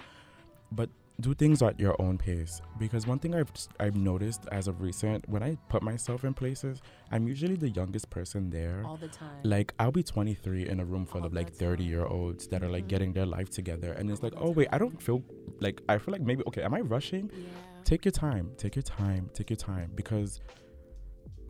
But 0.72 0.90
do 1.20 1.34
things 1.34 1.62
at 1.62 1.78
your 1.78 2.00
own 2.00 2.16
pace 2.16 2.62
because 2.78 3.06
one 3.06 3.18
thing 3.18 3.34
I've 3.34 3.52
I've 3.78 3.96
noticed 3.96 4.46
as 4.50 4.68
of 4.68 4.80
recent 4.80 5.28
when 5.28 5.42
I 5.42 5.56
put 5.68 5.82
myself 5.82 6.24
in 6.24 6.32
places 6.32 6.80
I'm 7.10 7.28
usually 7.28 7.56
the 7.56 7.68
youngest 7.68 8.08
person 8.10 8.50
there 8.50 8.82
all 8.86 8.96
the 8.96 9.08
time. 9.08 9.40
like 9.44 9.74
I'll 9.78 9.92
be 9.92 10.02
23 10.02 10.68
in 10.68 10.80
a 10.80 10.84
room 10.84 11.04
full 11.04 11.20
All 11.20 11.26
of 11.26 11.34
like 11.34 11.52
30 11.52 11.84
year 11.84 12.06
olds 12.06 12.46
that 12.48 12.62
are 12.62 12.68
like 12.70 12.82
mm-hmm. 12.82 12.88
getting 12.88 13.12
their 13.12 13.26
life 13.26 13.50
together 13.50 13.92
and 13.92 14.10
it's 14.10 14.22
like 14.22 14.32
oh 14.36 14.50
wait 14.50 14.68
I 14.72 14.78
don't 14.78 15.00
feel 15.00 15.22
like 15.60 15.82
I 15.88 15.98
feel 15.98 16.12
like 16.12 16.22
maybe 16.22 16.42
okay 16.46 16.62
am 16.62 16.74
I 16.74 16.80
rushing 16.80 17.30
yeah. 17.34 17.48
take 17.84 18.04
your 18.04 18.12
time 18.12 18.52
take 18.56 18.76
your 18.76 18.82
time 18.82 19.30
take 19.34 19.50
your 19.50 19.58
time 19.58 19.90
because 19.94 20.40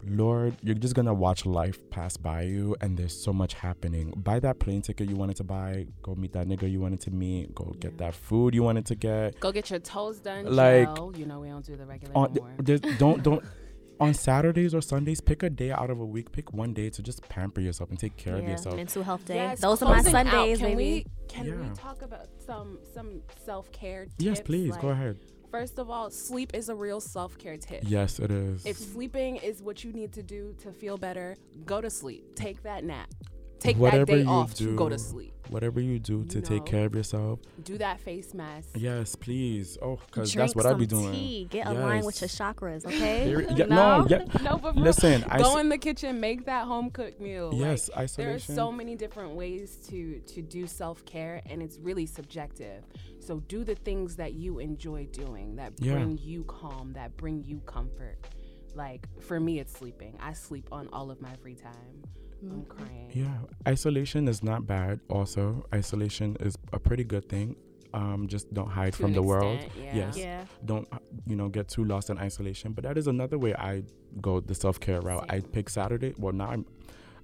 lord 0.06 0.56
you're 0.62 0.74
just 0.74 0.94
gonna 0.94 1.12
watch 1.12 1.44
life 1.44 1.78
pass 1.90 2.16
by 2.16 2.42
you 2.42 2.74
and 2.80 2.96
there's 2.96 3.16
so 3.16 3.32
much 3.32 3.54
happening 3.54 4.12
buy 4.16 4.38
that 4.40 4.58
plane 4.58 4.80
ticket 4.82 5.08
you 5.08 5.16
wanted 5.16 5.36
to 5.36 5.44
buy 5.44 5.86
go 6.02 6.14
meet 6.14 6.32
that 6.32 6.46
nigga 6.46 6.70
you 6.70 6.80
wanted 6.80 7.00
to 7.00 7.10
meet 7.10 7.54
go 7.54 7.64
get 7.80 7.96
that 7.98 8.14
food 8.14 8.54
you 8.54 8.62
wanted 8.62 8.86
to 8.86 8.94
get 8.94 9.38
Go 9.40 9.52
get 9.52 9.70
your 9.70 9.78
toes 9.80 10.20
done. 10.20 10.46
Like- 10.46 10.94
gel. 10.96 11.12
you 11.16 11.26
know 11.26 11.40
we 11.40 11.48
don't 11.48 11.64
do 11.64 11.76
the 11.76 11.86
regular 11.86 12.16
on 12.16 12.34
th- 12.64 12.80
don't 12.98 13.22
don't 13.28 13.44
on 14.00 14.14
saturdays 14.14 14.74
or 14.74 14.80
sundays 14.80 15.20
pick 15.20 15.42
a 15.42 15.50
day 15.50 15.70
out 15.70 15.90
of 15.90 16.00
a 16.00 16.04
week 16.06 16.32
pick 16.32 16.52
one 16.54 16.72
day 16.72 16.88
to 16.88 17.02
just 17.02 17.20
pamper 17.28 17.60
yourself 17.60 17.90
and 17.90 17.98
take 17.98 18.16
care 18.16 18.36
of 18.36 18.48
yourself 18.48 18.74
mental 18.74 19.02
health 19.02 19.24
day. 19.26 19.34
Yes, 19.34 19.60
Those 19.60 19.82
are 19.82 19.90
my 19.90 20.00
closing 20.00 20.14
out, 20.14 20.26
Sundays, 20.26 20.58
can 20.58 20.66
baby. 20.68 20.76
We, 20.76 21.06
can 21.28 21.68
we 21.68 21.74
talk 21.74 22.00
about 22.00 22.26
some 22.38 22.78
some 22.94 23.20
self 23.44 23.70
care? 23.72 24.06
yes 24.18 24.40
please 24.40 24.74
go 24.78 24.88
ahead 24.88 25.18
First 25.50 25.78
of 25.78 25.90
all, 25.90 26.10
sleep 26.10 26.52
is 26.54 26.68
a 26.68 26.74
real 26.74 27.00
self 27.00 27.36
care 27.38 27.56
tip. 27.56 27.82
yes 27.86 28.18
it 28.18 28.30
is 28.30 28.64
If 28.64 28.76
sleeping 28.76 29.36
is 29.36 29.62
what 29.62 29.82
you 29.82 29.92
need 29.92 30.12
to 30.12 30.22
do 30.22 30.54
to 30.62 30.72
feel 30.72 30.96
better, 30.96 31.36
go 31.66 31.80
to 31.80 31.90
sleep. 31.90 32.34
Take 32.36 32.62
that 32.62 32.84
nap. 32.84 33.08
Take 33.60 33.76
Whatever 33.76 34.06
that 34.06 34.24
day 34.24 34.30
you 34.30 34.46
do, 34.54 34.64
to 34.70 34.76
go 34.76 34.88
to 34.88 34.98
sleep. 34.98 35.32
whatever 35.50 35.80
you 35.80 35.98
do 35.98 36.24
to 36.24 36.36
You 36.36 36.42
take 36.42 36.64
care 36.64 36.86
of 36.86 36.94
yourself 36.94 37.40
Do 37.64 37.76
that 37.78 38.00
face 38.00 38.32
mask. 38.34 38.68
yes 38.76 39.16
please 39.16 39.76
oh 39.82 39.98
because 40.06 40.32
that's 40.32 40.54
what 40.54 40.64
i'd 40.64 40.78
be 40.78 40.88
some 40.88 41.02
doing 41.02 41.12
Tea. 41.12 41.46
Get 41.50 41.66
aligned 41.66 42.06
with 42.06 42.20
your 42.22 42.28
chakras, 42.28 42.86
okay? 42.90 43.26
There- 43.26 43.42
yeah, 43.58 43.66
no, 43.66 44.06
yeah. 44.08 44.24
No, 44.42 44.56
but 44.58 44.74
for 44.74 44.80
Listen, 44.80 45.24
I 45.28 45.38
go 45.38 45.54
s- 45.54 45.60
in 45.60 45.68
the 45.68 45.76
kitchen, 45.78 46.20
make 46.20 46.46
that 46.46 46.64
home 46.66 46.90
cooked 46.90 47.20
meal. 47.20 47.50
Like, 47.52 47.80
Yes, 47.96 48.14
there 48.16 48.34
are 48.34 48.38
so 48.38 48.70
many 48.72 48.94
different 48.96 49.32
ways 49.34 49.76
to 49.88 50.20
to 50.34 50.40
do 50.42 50.66
self 50.66 51.04
care, 51.04 51.42
and 51.50 51.60
it's 51.62 51.78
really 51.78 52.06
subjective. 52.06 52.84
So 53.18 53.40
do 53.54 53.64
the 53.64 53.74
things 53.74 54.16
that 54.16 54.32
you 54.34 54.58
enjoy 54.60 55.06
doing, 55.12 55.56
that 55.56 55.72
Yeah. 55.78 55.94
bring 55.94 56.18
you 56.22 56.44
calm, 56.44 56.92
that 56.94 57.16
bring 57.16 57.42
you 57.44 57.58
comfort. 57.66 58.16
Like 58.74 59.06
for 59.20 59.38
me, 59.40 59.58
it's 59.58 59.72
sleeping. 59.72 60.16
I 60.20 60.32
sleep 60.32 60.66
on 60.72 60.88
all 60.92 61.10
of 61.10 61.20
my 61.20 61.34
free 61.42 61.56
time. 61.56 61.96
I'm 62.42 62.64
crying. 62.64 63.10
Yeah, 63.12 63.34
isolation 63.66 64.28
is 64.28 64.42
not 64.42 64.66
bad. 64.66 65.00
Also, 65.08 65.66
isolation 65.74 66.36
is 66.40 66.56
a 66.72 66.78
pretty 66.78 67.04
good 67.04 67.28
thing. 67.28 67.56
Um, 67.92 68.28
just 68.28 68.52
don't 68.54 68.68
hide 68.70 68.92
To 68.92 68.98
from 68.98 69.06
an 69.06 69.12
the 69.14 69.22
world. 69.22 69.58
yeah. 69.76 69.96
Yes. 69.96 70.16
Yeah. 70.16 70.44
Don't 70.64 70.86
uh, 70.92 70.98
you 71.26 71.34
know 71.36 71.48
get 71.48 71.68
too 71.68 71.84
lost 71.84 72.08
in 72.08 72.18
isolation. 72.18 72.72
But 72.72 72.84
that 72.84 72.96
is 72.96 73.08
another 73.08 73.36
way 73.38 73.52
I 73.54 73.82
go 74.20 74.38
the 74.40 74.54
self 74.54 74.78
care 74.78 75.00
route. 75.00 75.26
I 75.28 75.40
pick 75.40 75.68
Saturday. 75.68 76.14
Well, 76.16 76.32
now 76.32 76.50
I'm. 76.50 76.66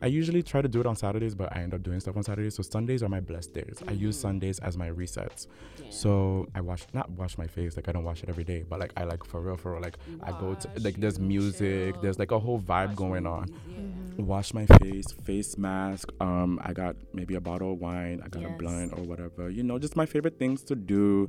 I 0.03 0.07
usually 0.07 0.43
try 0.43 0.61
to 0.63 0.69
do 0.69 0.81
it 0.81 0.87
on 0.87 0.95
Saturdays, 0.97 1.35
but 1.35 1.55
I 1.57 1.61
end 1.61 1.73
up 1.75 1.83
doing 1.83 2.01
stuff 2.01 2.17
on 2.17 2.23
Saturdays. 2.23 2.55
So 2.55 2.63
Sundays 2.63 3.03
are 3.03 3.09
my 3.09 3.21
blessed 3.21 3.55
days. 3.55 3.83
I 3.89 3.93
use 3.93 4.17
Mhm. 4.17 4.21
Sundays 4.23 4.59
as 4.61 4.77
my 4.77 4.91
resets. 4.91 5.47
Yeah. 5.83 5.91
So 5.91 6.47
I 6.55 6.61
wash 6.61 6.85
not 6.93 7.11
wash 7.11 7.39
my 7.39 7.47
face 7.47 7.77
like 7.77 7.89
I 7.89 7.93
don't 7.93 8.05
wash 8.05 8.23
it 8.23 8.29
every 8.29 8.45
day, 8.45 8.65
but 8.69 8.79
like 8.81 8.93
I 8.97 9.05
like 9.05 9.25
for 9.25 9.41
real 9.41 9.57
for 9.57 9.73
real 9.73 9.81
like 9.83 9.97
You 10.09 10.19
I 10.23 10.33
go 10.33 10.55
to 10.55 10.69
like 10.81 10.97
there's 10.97 11.19
music, 11.19 11.95
chill, 11.95 12.03
there's 12.03 12.19
like 12.19 12.31
a 12.33 12.39
whole 12.39 12.61
vibe 12.61 12.89
watch 12.89 12.97
going 12.97 13.27
on. 13.27 13.47
yeah. 13.49 13.77
Mm-hmm. 13.81 14.27
Wash 14.27 14.55
my 14.55 14.67
face, 14.83 15.13
face 15.13 15.59
mask. 15.59 16.11
Um, 16.21 16.59
I 16.63 16.73
got 16.73 16.97
maybe 17.13 17.35
a 17.35 17.41
bottle 17.41 17.73
of 17.75 17.81
wine. 17.81 18.23
I 18.25 18.29
got 18.29 18.45
a 18.45 18.51
blunt 18.51 18.93
or 18.99 19.03
whatever. 19.03 19.51
You 19.51 19.63
know, 19.63 19.79
just 19.79 19.95
my 19.97 20.07
favorite 20.07 20.39
things 20.39 20.63
to 20.65 20.75
do. 20.75 21.29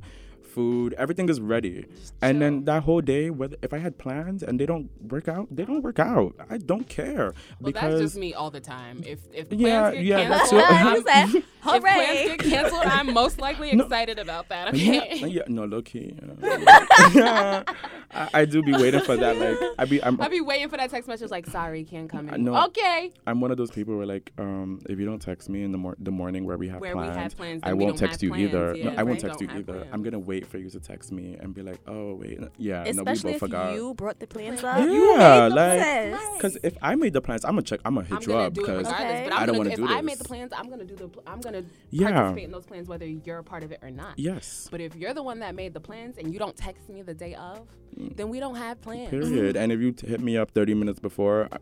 Food, 0.58 0.92
everything 0.98 1.28
is 1.28 1.40
ready. 1.40 1.86
And 2.20 2.42
then 2.42 2.64
that 2.64 2.82
whole 2.82 3.00
day, 3.00 3.30
whether 3.30 3.56
if 3.62 3.72
I 3.72 3.78
had 3.78 3.96
plans 3.96 4.42
and 4.42 4.58
they 4.58 4.66
don't 4.66 4.90
work 5.08 5.28
out, 5.28 5.46
they 5.54 5.64
don't 5.64 5.82
work 5.82 6.00
out. 6.00 6.34
I 6.50 6.58
don't 6.58 6.88
care 6.88 7.32
Well, 7.60 7.70
that's 7.72 8.00
just 8.00 8.16
me 8.16 8.34
all 8.34 8.50
the 8.50 8.58
time. 8.60 9.04
If 9.06 9.20
if 9.32 9.50
plans 9.50 9.62
Yeah, 9.62 9.92
get 9.92 10.04
yeah, 10.04 10.28
that's 10.28 10.50
canceled. 10.50 10.62
I'm- 10.62 10.96
You 10.96 11.02
said, 11.06 11.42
if 11.76 11.82
plans 11.82 12.28
get 12.30 12.38
canceled, 12.40 12.82
I'm 12.86 13.12
most 13.22 13.40
likely 13.40 13.70
No. 13.76 13.84
excited 13.84 14.18
about 14.18 14.48
that. 14.48 14.74
yeah, 14.74 15.00
Okay. 15.02 15.28
yeah, 15.28 15.42
no, 15.46 15.64
low 15.64 15.80
key. 15.82 16.16
You 16.20 16.26
know. 16.26 17.62
I, 18.10 18.28
I 18.34 18.44
do 18.44 18.62
be 18.62 18.72
waiting 18.72 19.00
for 19.02 19.16
that. 19.16 19.36
Like 19.38 19.58
I 19.78 19.84
be, 19.84 20.02
I'm, 20.02 20.20
I'll 20.20 20.28
be 20.30 20.40
waiting 20.40 20.68
for 20.68 20.76
that 20.76 20.90
text 20.90 21.08
message 21.08 21.30
like, 21.30 21.46
sorry, 21.46 21.84
can't 21.84 22.10
come 22.10 22.28
in. 22.30 22.42
know. 22.44 22.64
Okay. 22.66 23.12
I'm 23.28 23.40
one 23.40 23.50
of 23.52 23.58
those 23.58 23.70
people 23.70 23.96
where 23.96 24.06
like, 24.06 24.32
um, 24.38 24.80
if 24.88 24.98
you 24.98 25.04
don't 25.06 25.20
text 25.22 25.48
me 25.48 25.62
in 25.62 25.70
the 25.70 25.78
mor- 25.78 25.96
the 26.00 26.10
morning 26.10 26.44
where 26.46 26.56
we 26.56 26.68
have 26.68 26.80
Where 26.80 26.96
we 26.96 27.02
plans, 27.04 27.16
have 27.16 27.36
plans, 27.36 27.60
I 27.62 27.74
won't 27.74 27.96
text 27.98 28.22
you 28.24 28.30
plans. 28.30 28.48
either. 28.48 28.74
Yeah, 28.74 28.84
no, 28.84 28.90
I 28.96 29.02
won't 29.04 29.22
right, 29.22 29.28
text 29.28 29.40
you 29.40 29.46
don't 29.46 29.56
have 29.56 29.68
either. 29.68 29.86
I'm 29.92 30.02
gonna 30.02 30.18
wait 30.18 30.46
for 30.48 30.58
you 30.58 30.68
to 30.70 30.80
text 30.80 31.12
me 31.12 31.36
and 31.40 31.54
be 31.54 31.62
like, 31.62 31.78
oh 31.86 32.14
wait, 32.14 32.38
yeah, 32.56 32.82
Especially 32.84 32.94
no, 32.94 33.02
we 33.04 33.14
both 33.14 33.24
if 33.34 33.38
forgot. 33.40 33.74
you 33.74 33.94
brought 33.94 34.18
the 34.20 34.26
plans 34.26 34.62
Yeah, 34.62 34.68
up. 34.70 34.78
Yeah, 34.88 35.48
made 35.48 35.54
like, 35.54 35.80
them. 35.80 36.20
Because 36.36 36.58
if 36.62 36.76
I 36.82 36.94
made 36.94 37.12
the 37.12 37.20
plans, 37.20 37.44
I'm 37.44 37.52
gonna 37.52 37.62
check. 37.62 37.80
I'm 37.84 37.94
gonna 37.94 38.06
hit 38.06 38.16
I'm 38.16 38.22
you 38.22 38.28
gonna 38.28 38.44
up 38.46 38.54
because. 38.54 38.86
Okay. 38.88 38.94
I 39.30 39.46
don't 39.46 39.46
gonna, 39.46 39.58
wanna 39.58 39.70
if 39.70 39.76
do 39.76 39.86
I 39.86 40.00
made 40.02 40.18
the 40.18 40.24
plans, 40.24 40.52
I'm 40.56 40.68
gonna 40.70 40.84
do 40.84 40.96
the. 40.96 41.08
pl- 41.08 41.22
I'm 41.26 41.40
gonna 41.40 41.62
Yeah. 41.90 42.10
participate 42.10 42.44
in 42.44 42.52
those 42.52 42.66
plans 42.66 42.88
whether 42.88 43.06
you're 43.06 43.38
a 43.38 43.44
part 43.44 43.62
of 43.62 43.72
it 43.72 43.78
or 43.82 43.90
not. 43.90 44.18
yes, 44.18 44.68
But 44.70 44.80
if 44.80 44.94
you're 44.96 45.14
the 45.14 45.22
one 45.22 45.38
that 45.40 45.54
made 45.54 45.74
the 45.74 45.80
plans 45.80 46.16
and 46.18 46.32
you 46.32 46.38
don't 46.38 46.56
text 46.56 46.88
me 46.88 47.02
the 47.02 47.14
day 47.14 47.34
of, 47.34 47.66
then 47.96 48.28
we 48.28 48.40
don't 48.40 48.54
have 48.56 48.80
plans. 48.80 49.08
Mm. 49.08 49.10
period. 49.10 49.56
and 49.56 49.72
if 49.72 49.80
you 49.80 49.92
t- 49.92 50.06
hit 50.06 50.20
me 50.20 50.36
up 50.36 50.50
30 50.52 50.74
minutes 50.74 50.98
before. 51.00 51.48
I- 51.52 51.58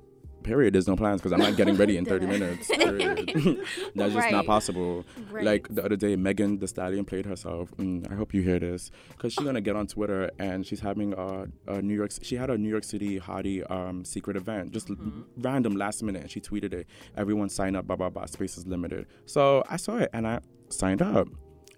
Period. 0.47 0.75
There's 0.75 0.87
no 0.87 0.95
plans 0.95 1.21
because 1.21 1.33
I'm 1.33 1.41
not 1.41 1.57
getting 1.57 1.75
ready 1.77 1.97
in 1.97 2.05
30 2.05 2.27
minutes. 2.37 2.69
That's 3.97 4.15
just 4.15 4.31
not 4.31 4.47
possible. 4.47 5.05
Right. 5.31 5.45
Like 5.45 5.67
the 5.75 5.85
other 5.85 5.97
day, 5.97 6.15
Megan 6.15 6.59
Thee 6.59 6.69
Stallion 6.69 7.05
played 7.05 7.27
herself. 7.27 7.71
Mm, 7.79 8.11
I 8.11 8.15
hope 8.15 8.33
you 8.33 8.43
hear 8.43 8.61
this 8.61 8.93
because 9.11 9.33
she's 9.33 9.45
gonna 9.45 9.61
get 9.61 9.75
on 9.75 9.89
Twitter 9.89 10.31
and 10.39 10.65
she's 10.65 10.79
having 10.81 11.15
a, 11.15 11.47
a 11.67 11.83
New 11.83 11.95
York. 11.95 12.13
She 12.23 12.37
had 12.37 12.49
a 12.51 12.57
New 12.57 12.69
York 12.69 12.85
City 12.85 13.19
hottie 13.19 13.69
um, 13.71 14.05
secret 14.05 14.37
event, 14.37 14.71
just 14.71 14.89
l- 14.89 14.97
random 15.39 15.75
last 15.77 16.03
minute, 16.05 16.23
and 16.23 16.31
she 16.31 16.41
tweeted 16.41 16.73
it. 16.73 16.87
Everyone 17.17 17.49
sign 17.49 17.75
up, 17.75 17.89
blah 17.89 17.97
blah 17.97 18.11
blah. 18.11 18.27
Space 18.27 18.57
is 18.57 18.67
limited. 18.67 19.07
So 19.27 19.65
I 19.69 19.77
saw 19.77 19.97
it 19.99 20.11
and 20.13 20.27
I 20.29 20.39
signed 20.69 21.03
up 21.03 21.27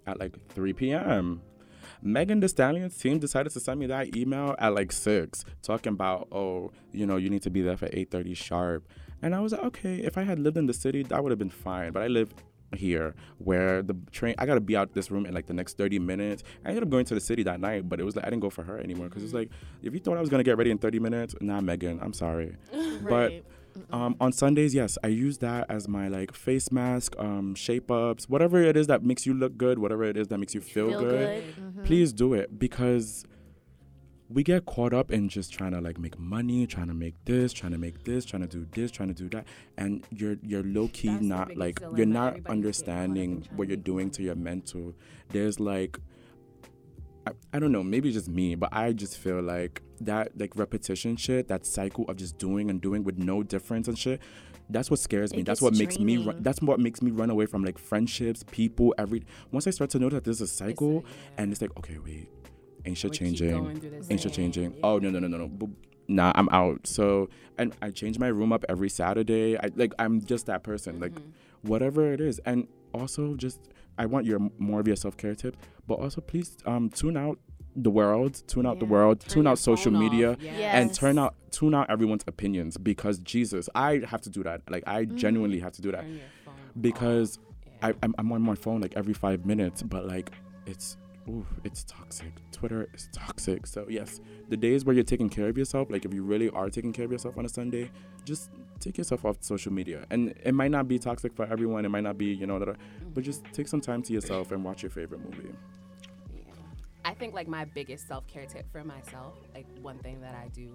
at 0.06 0.20
like 0.20 0.32
3 0.50 0.72
p.m. 0.74 1.40
Megan 2.02 2.40
Thee 2.40 2.48
Stallion's 2.48 2.96
team 2.96 3.18
decided 3.18 3.52
to 3.52 3.60
send 3.60 3.80
me 3.80 3.86
that 3.86 4.16
email 4.16 4.54
at 4.58 4.74
like 4.74 4.92
six, 4.92 5.44
talking 5.62 5.92
about, 5.92 6.28
oh, 6.32 6.70
you 6.92 7.06
know, 7.06 7.16
you 7.16 7.30
need 7.30 7.42
to 7.42 7.50
be 7.50 7.62
there 7.62 7.76
for 7.76 7.88
8:30 7.88 8.36
sharp. 8.36 8.88
And 9.22 9.34
I 9.34 9.40
was 9.40 9.52
like, 9.52 9.62
okay, 9.64 9.96
if 9.96 10.16
I 10.16 10.22
had 10.22 10.38
lived 10.38 10.56
in 10.56 10.66
the 10.66 10.74
city, 10.74 11.02
that 11.04 11.22
would 11.22 11.30
have 11.30 11.38
been 11.38 11.50
fine. 11.50 11.92
But 11.92 12.02
I 12.02 12.06
live 12.06 12.32
here 12.76 13.14
where 13.38 13.82
the 13.82 13.96
train 14.12 14.34
I 14.38 14.46
gotta 14.46 14.60
be 14.60 14.76
out 14.76 14.92
this 14.92 15.10
room 15.10 15.24
in 15.26 15.34
like 15.34 15.46
the 15.46 15.54
next 15.54 15.78
30 15.78 15.98
minutes. 15.98 16.42
I 16.64 16.68
ended 16.68 16.82
up 16.82 16.90
going 16.90 17.04
to 17.06 17.14
the 17.14 17.20
city 17.20 17.42
that 17.44 17.60
night, 17.60 17.88
but 17.88 18.00
it 18.00 18.04
was 18.04 18.16
like 18.16 18.26
I 18.26 18.30
didn't 18.30 18.42
go 18.42 18.50
for 18.50 18.62
her 18.62 18.78
anymore 18.78 19.08
because 19.08 19.22
it's 19.22 19.32
mm-hmm. 19.32 19.38
like 19.38 19.50
if 19.82 19.94
you 19.94 20.00
thought 20.00 20.16
I 20.16 20.20
was 20.20 20.30
gonna 20.30 20.44
get 20.44 20.58
ready 20.58 20.70
in 20.70 20.78
30 20.78 21.00
minutes, 21.00 21.34
nah 21.40 21.60
Megan, 21.60 21.98
I'm 22.02 22.12
sorry. 22.12 22.56
Right. 22.98 23.44
But 23.44 23.57
um, 23.90 24.16
on 24.20 24.32
Sundays, 24.32 24.74
yes, 24.74 24.98
I 25.02 25.08
use 25.08 25.38
that 25.38 25.66
as 25.68 25.88
my 25.88 26.08
like 26.08 26.32
face 26.34 26.70
mask, 26.72 27.14
um, 27.18 27.54
shape 27.54 27.90
ups, 27.90 28.28
whatever 28.28 28.62
it 28.62 28.76
is 28.76 28.86
that 28.88 29.02
makes 29.04 29.26
you 29.26 29.34
look 29.34 29.56
good, 29.56 29.78
whatever 29.78 30.04
it 30.04 30.16
is 30.16 30.28
that 30.28 30.38
makes 30.38 30.54
you 30.54 30.60
feel, 30.60 30.88
Feel 30.90 31.00
good. 31.00 31.44
good. 31.56 31.74
Mhm. 31.76 31.84
Please 31.84 32.12
do 32.12 32.34
it 32.34 32.58
because 32.58 33.24
we 34.30 34.42
get 34.42 34.66
caught 34.66 34.92
up 34.92 35.10
in 35.10 35.28
just 35.28 35.52
trying 35.52 35.72
to 35.72 35.80
like 35.80 35.98
make 35.98 36.18
money, 36.18 36.66
trying 36.66 36.88
to 36.88 36.94
make 36.94 37.14
this, 37.24 37.52
trying 37.52 37.72
to 37.72 37.78
make 37.78 38.04
this, 38.04 38.24
trying 38.26 38.42
to 38.42 38.48
do 38.48 38.66
this, 38.72 38.90
trying 38.90 39.08
to 39.08 39.14
do 39.14 39.28
that, 39.30 39.46
and 39.78 40.04
you're 40.14 40.36
you're 40.42 40.62
low 40.64 40.88
key 40.88 41.08
That's 41.08 41.22
not 41.22 41.56
like 41.56 41.80
you're 41.80 41.88
not 41.88 41.96
Everybody's 41.96 42.02
getting 42.04 42.12
caught 42.12 42.28
up 42.28 42.36
in 42.38 42.52
understanding 42.52 43.48
what 43.56 43.68
you're 43.68 43.76
doing 43.78 44.10
to 44.10 44.22
your 44.22 44.34
mental. 44.34 44.94
There's 45.30 45.58
like 45.58 45.98
I, 47.28 47.56
I 47.56 47.58
don't 47.58 47.72
know, 47.72 47.82
maybe 47.82 48.10
just 48.12 48.28
me, 48.28 48.54
but 48.54 48.70
I 48.72 48.92
just 48.92 49.18
feel 49.18 49.40
like 49.42 49.82
that 50.00 50.38
like 50.38 50.56
repetition 50.56 51.16
shit, 51.16 51.48
that 51.48 51.66
cycle 51.66 52.04
of 52.08 52.16
just 52.16 52.38
doing 52.38 52.70
and 52.70 52.80
doing 52.80 53.04
with 53.04 53.18
no 53.18 53.42
difference 53.42 53.88
and 53.88 53.98
shit. 53.98 54.20
That's 54.70 54.90
what 54.90 54.98
scares 55.00 55.32
me. 55.32 55.40
It 55.40 55.46
That's 55.46 55.62
what 55.62 55.74
makes 55.76 55.98
me. 55.98 56.18
Run, 56.18 56.42
that's 56.42 56.60
what 56.60 56.78
makes 56.78 57.00
me 57.00 57.10
run 57.10 57.30
away 57.30 57.46
from 57.46 57.64
like 57.64 57.78
friendships, 57.78 58.44
people. 58.50 58.94
Every 58.98 59.24
once 59.50 59.66
I 59.66 59.70
start 59.70 59.90
to 59.90 59.98
know 59.98 60.10
that 60.10 60.24
there's 60.24 60.42
a 60.42 60.46
cycle, 60.46 61.04
yeah. 61.06 61.34
and 61.38 61.52
it's 61.52 61.62
like, 61.62 61.74
okay, 61.78 61.96
wait, 61.98 62.28
ain't 62.84 62.98
shit 62.98 63.12
We 63.12 63.16
changing, 63.16 64.04
ain't 64.10 64.20
shit 64.20 64.32
changing. 64.34 64.72
yeah. 64.72 64.80
Oh 64.82 64.98
no 64.98 65.08
no 65.10 65.20
no 65.20 65.26
no 65.26 65.38
no. 65.46 65.70
Nah, 66.06 66.32
I'm 66.34 66.48
out. 66.50 66.86
So 66.86 67.28
and 67.56 67.74
I 67.80 67.90
change 67.90 68.18
my 68.18 68.28
room 68.28 68.52
up 68.52 68.64
every 68.68 68.90
Saturday. 68.90 69.56
I 69.58 69.70
like 69.74 69.94
I'm 69.98 70.20
just 70.24 70.46
that 70.46 70.62
person. 70.64 71.00
Like 71.00 71.12
Mm-hmm. 71.12 71.68
whatever 71.68 72.12
it 72.12 72.20
is, 72.20 72.38
and 72.44 72.68
also 72.92 73.34
just 73.36 73.60
I 73.96 74.04
want 74.06 74.26
your 74.26 74.38
more 74.58 74.80
of 74.80 74.86
your 74.86 74.96
self 74.96 75.16
care 75.16 75.34
tip, 75.34 75.56
but 75.88 75.98
also 75.98 76.20
please 76.20 76.56
um 76.66 76.88
tune 76.90 77.16
out 77.16 77.38
the 77.74 77.90
world, 77.90 78.42
tune 78.46 78.66
out 78.66 78.78
the 78.78 78.84
world, 78.84 79.20
Turn 79.20 79.30
tune 79.30 79.46
out 79.46 79.58
social 79.58 79.92
media 79.92 80.36
yeah. 80.40 80.78
and 80.78 80.92
turn 80.94 81.18
out 81.18 81.34
tune 81.50 81.74
out 81.74 81.88
everyone's 81.90 82.24
opinions 82.26 82.76
because 82.76 83.18
Jesus, 83.20 83.68
I 83.74 84.02
have 84.06 84.20
to 84.22 84.30
do 84.30 84.42
that. 84.44 84.62
Like 84.68 84.84
I 84.86 85.04
genuinely 85.04 85.60
have 85.60 85.72
to 85.72 85.82
do 85.82 85.90
that 85.92 86.02
Turn 86.02 86.12
your 86.12 86.22
phone 86.44 86.54
because. 86.80 87.38
Yeah. 87.38 87.44
I, 87.80 87.94
I'm, 88.02 88.12
I'm 88.18 88.32
on 88.32 88.42
my 88.42 88.56
phone 88.56 88.80
like 88.80 88.94
every 88.96 89.14
five 89.14 89.46
minutes, 89.46 89.84
but 89.84 90.04
like 90.04 90.32
it's 90.66 90.96
ooh, 91.28 91.46
it's 91.64 91.84
toxic. 91.84 92.32
Twitter 92.52 92.88
is 92.94 93.08
toxic. 93.12 93.66
So 93.66 93.86
yes, 93.88 94.20
the 94.48 94.56
days 94.56 94.84
where 94.84 94.94
you're 94.94 95.04
taking 95.04 95.28
care 95.28 95.48
of 95.48 95.56
yourself, 95.56 95.90
like 95.90 96.04
if 96.04 96.12
you 96.12 96.22
really 96.22 96.50
are 96.50 96.70
taking 96.70 96.92
care 96.92 97.04
of 97.04 97.12
yourself 97.12 97.38
on 97.38 97.44
a 97.44 97.48
Sunday, 97.48 97.90
just 98.24 98.50
take 98.80 98.98
yourself 98.98 99.24
off 99.24 99.36
social 99.40 99.72
media. 99.72 100.06
And 100.10 100.34
it 100.42 100.54
might 100.54 100.70
not 100.70 100.88
be 100.88 100.98
toxic 100.98 101.34
for 101.34 101.44
everyone. 101.46 101.84
It 101.84 101.90
might 101.90 102.02
not 102.02 102.18
be 102.18 102.26
you 102.26 102.46
know 102.46 102.58
that, 102.58 102.76
but 103.14 103.24
just 103.24 103.44
take 103.52 103.68
some 103.68 103.80
time 103.80 104.02
to 104.02 104.12
yourself 104.12 104.50
and 104.52 104.64
watch 104.64 104.82
your 104.82 104.90
favorite 104.90 105.20
movie. 105.24 105.54
I 107.08 107.14
think 107.14 107.32
like 107.32 107.48
my 107.48 107.64
biggest 107.64 108.06
self 108.06 108.26
care 108.26 108.44
tip 108.44 108.70
for 108.70 108.84
myself, 108.84 109.32
like 109.54 109.64
one 109.80 109.96
thing 110.00 110.20
that 110.20 110.34
I 110.34 110.48
do 110.48 110.74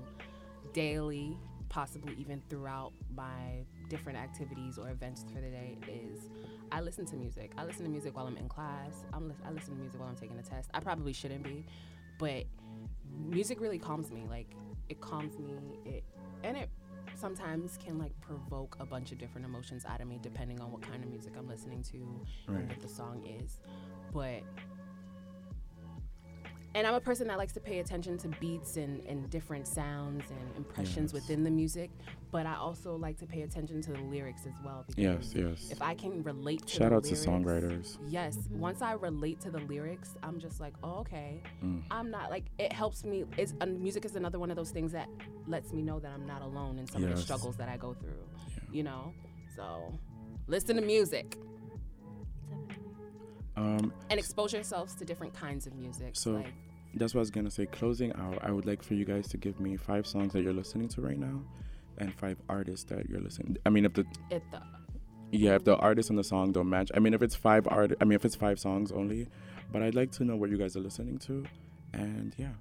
daily, 0.73 1.37
possibly 1.69 2.15
even 2.17 2.41
throughout 2.49 2.91
my 3.15 3.63
different 3.87 4.17
activities 4.17 4.79
or 4.79 4.89
events 4.89 5.25
for 5.31 5.41
the 5.41 5.49
day, 5.49 5.77
is 5.87 6.21
I 6.71 6.81
listen 6.81 7.05
to 7.05 7.15
music. 7.15 7.51
I 7.55 7.65
listen 7.65 7.83
to 7.83 7.91
music 7.91 8.15
while 8.15 8.25
I'm 8.25 8.37
in 8.37 8.49
class. 8.49 9.05
I'm 9.13 9.29
li- 9.29 9.35
I 9.45 9.51
listen 9.51 9.75
to 9.75 9.79
music 9.79 9.99
while 9.99 10.09
I'm 10.09 10.15
taking 10.15 10.39
a 10.39 10.41
test. 10.41 10.71
I 10.73 10.79
probably 10.79 11.13
shouldn't 11.13 11.43
be, 11.43 11.67
but 12.17 12.45
music 13.29 13.61
really 13.61 13.77
calms 13.77 14.09
me. 14.09 14.25
Like 14.27 14.47
it 14.89 14.99
calms 15.01 15.37
me. 15.37 15.53
It 15.85 16.03
and 16.43 16.57
it 16.57 16.69
sometimes 17.13 17.77
can 17.77 17.99
like 17.99 18.19
provoke 18.21 18.75
a 18.79 18.87
bunch 18.87 19.11
of 19.11 19.19
different 19.19 19.45
emotions 19.45 19.85
out 19.85 20.01
of 20.01 20.07
me 20.07 20.17
depending 20.19 20.59
on 20.61 20.71
what 20.71 20.81
kind 20.81 21.03
of 21.03 21.11
music 21.11 21.33
I'm 21.37 21.47
listening 21.47 21.83
to 21.83 21.97
and 22.47 22.67
what 22.69 22.81
the 22.81 22.89
song 22.89 23.23
is. 23.39 23.59
But 24.11 24.41
and 26.75 26.87
I'm 26.87 26.95
a 26.95 26.99
person 26.99 27.27
that 27.27 27.37
likes 27.37 27.53
to 27.53 27.59
pay 27.59 27.79
attention 27.79 28.17
to 28.19 28.27
beats 28.39 28.77
and, 28.77 29.05
and 29.05 29.29
different 29.29 29.67
sounds 29.67 30.23
and 30.29 30.57
impressions 30.57 31.13
Yes. 31.13 31.21
within 31.21 31.43
the 31.43 31.51
music, 31.51 31.91
but 32.31 32.45
I 32.45 32.55
also 32.55 32.95
like 32.95 33.17
to 33.19 33.25
pay 33.27 33.43
attention 33.43 33.81
to 33.83 33.91
the 33.91 34.01
lyrics 34.01 34.45
as 34.45 34.53
well. 34.65 34.85
Yes, 34.95 35.33
because 35.33 35.61
yes. 35.63 35.71
If 35.71 35.81
I 35.81 35.93
can 35.93 36.23
relate 36.23 36.65
to 36.67 36.73
Shout 36.73 36.93
out 36.93 37.03
to 37.05 37.15
songwriters. 37.15 37.97
Yes, 38.07 38.37
once 38.51 38.81
I 38.81 38.93
relate 38.93 39.39
to 39.41 39.51
the 39.51 39.59
lyrics, 39.59 40.15
I'm 40.23 40.39
just 40.39 40.59
like, 40.59 40.73
oh, 40.83 40.99
okay. 40.99 41.41
Mm. 41.63 41.83
I'm 41.91 42.09
not 42.09 42.31
like 42.31 42.45
it 42.57 42.73
helps 42.73 43.03
me. 43.03 43.25
It's 43.37 43.53
uh, 43.61 43.65
music 43.67 44.05
is 44.05 44.15
another 44.15 44.39
one 44.39 44.49
of 44.49 44.55
those 44.57 44.71
things 44.71 44.91
that 44.93 45.09
lets 45.47 45.73
me 45.73 45.81
know 45.81 45.99
that 45.99 46.11
I'm 46.11 46.25
not 46.25 46.41
alone 46.41 46.79
in 46.79 46.87
some 46.87 47.03
of 47.03 47.09
the 47.09 47.17
struggles 47.21 47.55
that 47.57 47.69
I 47.69 47.77
go 47.77 47.93
through. 47.93 48.23
Yeah. 48.47 48.63
You 48.71 48.83
know, 48.83 49.13
so 49.55 49.93
listen 50.47 50.75
to 50.77 50.81
music 50.81 51.37
Um, 53.55 53.93
and 54.09 54.19
expose 54.19 54.51
yourselves 54.53 54.95
to 54.95 55.05
different 55.05 55.33
kinds 55.33 55.67
of 55.67 55.75
music. 55.75 56.15
So- 56.15 56.33
like, 56.33 56.53
that's 56.95 57.13
what 57.13 57.19
I 57.19 57.21
was 57.21 57.31
gonna 57.31 57.51
say. 57.51 57.65
Closing 57.65 58.13
out, 58.13 58.37
I 58.43 58.51
would 58.51 58.65
like 58.65 58.83
for 58.83 58.93
you 58.93 59.05
guys 59.05 59.27
to 59.29 59.37
give 59.37 59.59
me 59.59 59.75
five 59.77 60.05
songs 60.07 60.33
that 60.33 60.41
you're 60.43 60.53
listening 60.53 60.87
to 60.89 61.01
right 61.01 61.17
now, 61.17 61.41
and 61.97 62.13
five 62.15 62.37
artists 62.49 62.85
that 62.91 63.09
you're 63.09 63.19
listening. 63.21 63.57
I 63.65 63.69
mean, 63.69 63.85
if 63.85 63.93
the 63.93 64.05
it 64.29 64.43
the 64.51 64.61
yeah, 65.31 65.55
if 65.55 65.63
the 65.63 65.75
artist 65.77 66.09
and 66.11 66.19
the 66.19 66.23
song 66.23 66.51
don't 66.51 66.69
match. 66.69 66.91
I 66.93 66.99
mean, 66.99 67.13
if 67.15 67.23
it's 67.23 67.33
five 67.35 67.67
art, 67.67 67.93
I 67.99 68.03
mean, 68.05 68.13
if 68.15 68.23
it's 68.25 68.35
five 68.35 68.59
songs 68.59 68.91
only. 68.91 69.27
But 69.71 69.81
I'd 69.81 69.95
like 69.95 70.11
to 70.13 70.23
know 70.23 70.35
what 70.35 70.51
you 70.51 70.57
guys 70.57 70.77
are 70.77 70.81
listening 70.81 71.17
to, 71.19 71.43
and 71.93 72.35
yeah, 72.37 72.51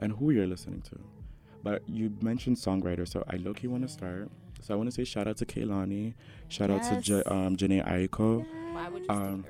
and 0.00 0.12
who 0.12 0.30
you're 0.32 0.46
listening 0.46 0.82
to. 0.82 0.98
But 1.62 1.82
you 1.88 2.12
mentioned 2.20 2.56
songwriter, 2.58 3.08
so 3.08 3.24
I 3.28 3.36
low 3.36 3.54
key 3.54 3.68
want 3.68 3.82
to 3.84 3.88
start. 3.88 4.30
So 4.60 4.74
I 4.74 4.76
want 4.76 4.88
to 4.88 4.94
say 4.94 5.04
shout 5.04 5.26
out 5.26 5.38
to 5.38 5.46
Kehlani, 5.46 6.12
shout 6.48 6.70
out 6.70 6.82
to 6.84 7.00
J- 7.00 7.22
um, 7.24 7.56
Jhené 7.56 7.86
Aiko. 7.86 8.44
why 8.74 8.88
would 8.90 9.02
you 9.02 9.08
Um, 9.08 9.44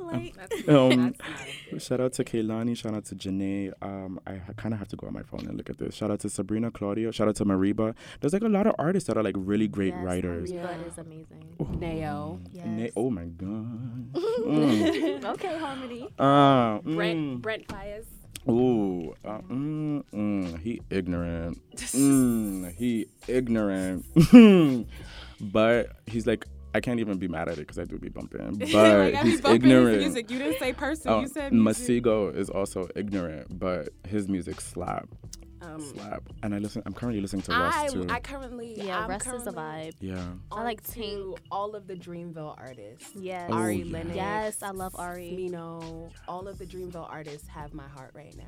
steal 0.00 0.08
her 0.08 0.12
from 0.12 0.22
me? 0.22 0.32
Like, 0.36 0.48
That's, 0.48 0.68
Um, 0.68 0.88
that's 0.88 1.18
not 1.18 1.40
a 1.40 1.70
good- 1.70 1.82
Shout 1.82 2.00
out 2.00 2.12
to 2.14 2.24
Kehlani. 2.24 2.76
Shout 2.76 2.94
out 2.94 3.04
to 3.06 3.14
Jhené. 3.14 3.72
Um, 3.82 4.20
I 4.26 4.36
ha- 4.36 4.52
kind 4.56 4.74
of 4.74 4.78
have 4.80 4.88
to 4.88 4.96
go 4.96 5.06
on 5.06 5.12
my 5.12 5.22
phone 5.22 5.46
and 5.46 5.56
look 5.56 5.70
at 5.70 5.78
this. 5.78 5.94
Shout 5.94 6.10
out 6.10 6.20
to 6.20 6.28
Sabrina 6.28 6.70
Claudio. 6.70 7.10
Shout 7.10 7.28
out 7.28 7.36
to 7.36 7.44
Mereba. 7.44 7.94
There's 8.20 8.32
like 8.32 8.42
a 8.42 8.48
lot 8.48 8.66
of 8.66 8.74
artists 8.78 9.06
that 9.08 9.16
are 9.16 9.22
like 9.22 9.36
really 9.38 9.68
great 9.68 9.94
yes, 9.94 10.04
writers. 10.04 10.50
Reba 10.50 10.62
Yeah. 10.62 10.86
is 10.92 10.98
amazing. 10.98 11.56
Nao. 11.80 12.38
Na- 12.64 12.86
oh 12.96 13.10
my 13.10 13.24
god. 13.26 14.12
Mm. 14.40 15.24
okay, 15.24 15.58
Harmony. 15.58 16.08
Uh, 16.18 16.78
Brent 16.80 17.18
mm. 17.18 17.42
Brent 17.42 17.66
Faiyaz. 17.68 18.06
Ooh. 18.48 19.14
Uh, 19.24 19.38
mm, 19.42 20.02
mm. 20.14 20.58
He 20.60 20.80
ignorant. 20.90 21.60
Mm, 21.76 22.74
he 22.74 23.06
ignorant. 23.28 24.04
but 25.40 25.90
he's 26.06 26.26
like, 26.26 26.46
I 26.74 26.80
can't 26.80 27.00
even 27.00 27.18
be 27.18 27.26
mad 27.28 27.48
at 27.48 27.54
it 27.54 27.60
because 27.60 27.78
I 27.78 27.84
do 27.84 27.98
be 27.98 28.08
bumping. 28.08 28.56
But 28.58 28.70
Like, 28.72 29.14
I 29.14 29.22
be 29.22 29.30
he's 29.30 29.40
bumping 29.40 29.62
his 29.62 29.70
ignorant. 29.72 29.98
Music. 29.98 30.30
You 30.30 30.38
didn't 30.38 30.58
say 30.58 30.72
person. 30.72 31.10
Oh, 31.12 31.20
you 31.20 31.26
said 31.28 31.52
music. 31.52 31.86
Masego 31.88 32.34
is 32.36 32.48
also 32.50 32.86
ignorant, 32.94 33.58
but 33.58 33.88
his 34.06 34.28
music 34.28 34.60
slap, 34.60 35.08
Um, 35.62 35.80
slap. 35.80 36.22
And 36.42 36.54
I 36.54 36.58
listen. 36.58 36.82
I'm 36.86 36.92
currently 36.94 37.20
listening 37.20 37.42
to 37.42 37.52
Russ 37.52 37.74
I 37.76 37.88
too. 37.88 38.06
I 38.08 38.20
currently 38.20 38.74
Yeah, 38.80 39.00
I'm 39.00 39.10
Russ 39.10 39.26
is 39.26 39.46
a 39.46 39.52
vibe. 39.52 39.94
yeah. 40.00 40.24
I 40.52 40.62
like 40.62 40.80
onto 40.88 41.00
Tink. 41.34 41.38
all 41.50 41.74
of 41.74 41.86
the 41.88 41.94
Dreamville 41.96 42.54
artists. 42.56 43.10
Yes. 43.16 43.50
Oh, 43.52 43.56
Ari 43.56 43.76
yeah. 43.82 43.92
Lennox. 43.92 44.16
Yes, 44.16 44.62
I 44.62 44.70
love 44.70 44.94
Ari. 44.96 45.32
Smino, 45.36 46.10
all 46.28 46.46
of 46.48 46.58
the 46.58 46.66
Dreamville 46.66 47.10
artists 47.10 47.48
have 47.48 47.74
my 47.74 47.88
heart 47.88 48.12
right 48.14 48.34
now. 48.36 48.44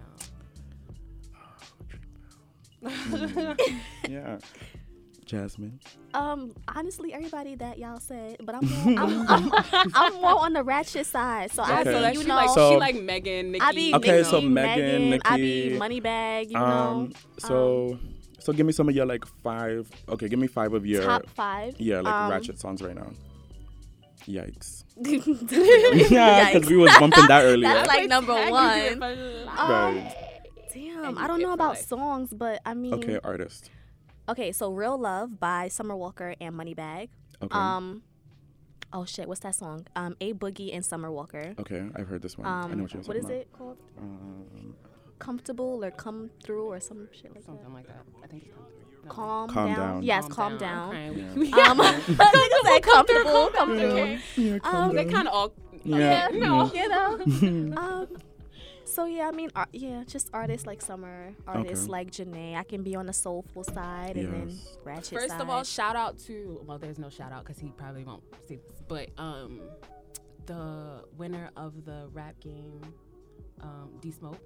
Yeah. 4.08 4.38
Jasmine. 5.24 5.78
Um, 6.14 6.52
honestly, 6.68 7.12
everybody 7.14 7.54
that 7.56 7.78
y'all 7.78 7.98
said, 8.00 8.36
but 8.44 8.54
I'm 8.56 8.66
more, 8.68 8.98
I'm, 9.04 9.52
I'm, 9.72 9.90
I'm 9.94 10.14
more 10.14 10.40
on 10.44 10.52
the 10.52 10.62
ratchet 10.64 11.06
side. 11.06 11.50
So 11.52 11.62
I 11.62 11.80
Okay. 11.80 11.84
be, 11.84 11.92
so 11.96 12.00
like 12.00 12.14
you 12.14 12.20
she 12.22 12.26
know, 12.28 12.34
like 12.34 12.50
So- 12.50 12.70
she 12.72 12.76
like 12.76 12.96
Megan, 13.02 13.52
Nicki. 13.52 13.64
I 13.64 13.72
be 13.72 13.94
Okay, 13.94 14.10
Nicki, 14.18 14.24
so 14.24 14.40
Megan, 14.40 15.10
Megan, 15.10 15.20
I 15.24 15.36
be 15.36 15.70
Moneybagg, 15.78 16.46
you 16.48 16.54
know, 16.54 16.60
Um. 16.60 17.12
So, 17.38 17.98
so 18.40 18.52
give 18.52 18.66
me 18.66 18.72
some 18.72 18.88
of 18.88 18.94
your 18.96 19.06
like 19.06 19.24
five. 19.42 19.88
Okay, 20.08 20.28
give 20.28 20.38
me 20.38 20.48
five 20.48 20.74
of 20.74 20.84
your 20.84 21.04
top 21.04 21.28
five. 21.30 21.74
yeah 21.78 22.00
like 22.00 22.12
um, 22.12 22.30
ratchet 22.30 22.58
songs 22.58 22.82
right 22.82 22.94
now. 22.94 23.10
Yikes. 24.26 24.84
yeah, 24.98 26.06
Yeah, 26.10 26.52
because 26.52 26.68
we 26.68 26.76
was 26.76 26.96
bumping 26.98 27.26
that 27.26 27.42
earlier. 27.44 27.68
That's 27.72 27.88
like 27.88 28.08
number 28.08 28.34
one. 28.34 28.78
you 28.84 28.90
for 28.90 28.96
life. 28.98 29.58
Um, 29.58 29.70
right. 29.70 30.14
Damn, 30.72 31.18
I 31.18 31.26
don't 31.26 31.40
know 31.40 31.52
about 31.52 31.74
life. 31.74 31.86
songs, 31.86 32.32
but 32.32 32.60
I 32.64 32.74
mean, 32.74 32.94
Okay, 32.94 33.18
artist. 33.24 33.70
Okay, 34.28 34.52
so 34.52 34.70
Real 34.72 34.96
Love 34.98 35.40
by 35.40 35.68
Summer 35.68 35.96
Walker 35.96 36.34
and 36.40 36.54
Moneybagg. 36.54 37.08
Okay. 37.42 37.58
Um, 37.58 38.02
oh 38.92 39.04
shit, 39.04 39.26
what's 39.28 39.40
that 39.40 39.54
song? 39.54 39.86
Um, 39.96 40.16
A 40.20 40.32
Boogie 40.32 40.74
and 40.74 40.84
Summer 40.84 41.10
Walker. 41.10 41.54
okay, 41.58 41.88
I've 41.96 42.06
heard 42.06 42.22
this 42.22 42.38
one. 42.38 42.46
I 42.46 42.66
know 42.66 42.72
Um, 42.74 42.82
what 42.82 42.92
you're 42.94 43.02
what 43.02 43.06
talking 43.14 43.18
is 43.18 43.24
about. 43.24 43.36
it 43.36 43.52
called? 43.52 43.78
Um, 43.98 44.74
Comfortable 45.18 45.84
or 45.84 45.90
Come 45.90 46.30
Through 46.42 46.66
or 46.66 46.80
some 46.80 47.08
shit 47.12 47.26
like 47.34 47.34
that. 47.34 47.44
Something 47.46 47.72
like 47.74 47.86
that. 47.88 48.02
I 48.22 48.26
think 48.26 48.44
it's 48.44 48.54
come 48.54 48.64
through. 48.66 49.04
No. 49.04 49.10
Calm, 49.10 49.50
Calm 49.50 49.66
down. 49.68 49.76
Down. 49.76 50.02
Yes, 50.04 50.28
calm, 50.28 50.52
I'm 50.52 50.58
down. 50.58 50.90
crying. 50.90 51.16
Yeah. 51.36 51.56
Um, 51.72 51.78
niggas 51.78 52.64
said 52.64 52.82
comfortable, 52.82 53.48
come 53.48 53.68
through. 53.76 53.90
Okay. 53.90 54.18
yeah, 54.36 54.58
Um, 54.64 54.94
They 54.94 55.04
kind 55.04 55.26
of 55.28 55.34
all. 55.34 55.52
Yeah. 55.84 56.28
Okay, 56.30 56.38
no. 56.38 56.70
you 57.40 57.50
know. 57.50 57.76
um, 57.76 58.06
so 58.92 59.04
yeah, 59.06 59.28
I 59.28 59.30
mean, 59.32 59.50
ar- 59.56 59.68
yeah, 59.72 60.04
just 60.06 60.28
artists 60.32 60.66
like 60.66 60.80
Summer, 60.82 61.32
artists 61.46 61.84
Okay. 61.84 61.92
like 61.92 62.10
Jhené. 62.10 62.54
I 62.56 62.62
can 62.62 62.82
be 62.82 62.94
on 62.96 63.06
the 63.06 63.12
soulful 63.12 63.64
side 63.64 64.16
and 64.16 64.32
then 64.32 64.48
Yes. 64.50 64.76
ratchet 64.84 65.18
First 65.18 65.28
side. 65.30 65.40
of 65.40 65.48
all, 65.50 65.64
shout 65.64 65.96
out 65.96 66.18
to 66.26 66.62
well, 66.66 66.78
there's 66.78 66.98
no 66.98 67.08
shout 67.08 67.32
out 67.32 67.44
because 67.44 67.58
he 67.58 67.70
probably 67.76 68.04
won't 68.04 68.22
see 68.46 68.56
this, 68.56 68.82
but 68.88 69.08
um, 69.18 69.60
the 70.46 71.04
winner 71.16 71.50
of 71.56 71.84
the 71.84 72.08
rap 72.12 72.38
game, 72.40 72.82
um, 73.62 73.90
D 74.00 74.10
Smoke. 74.10 74.38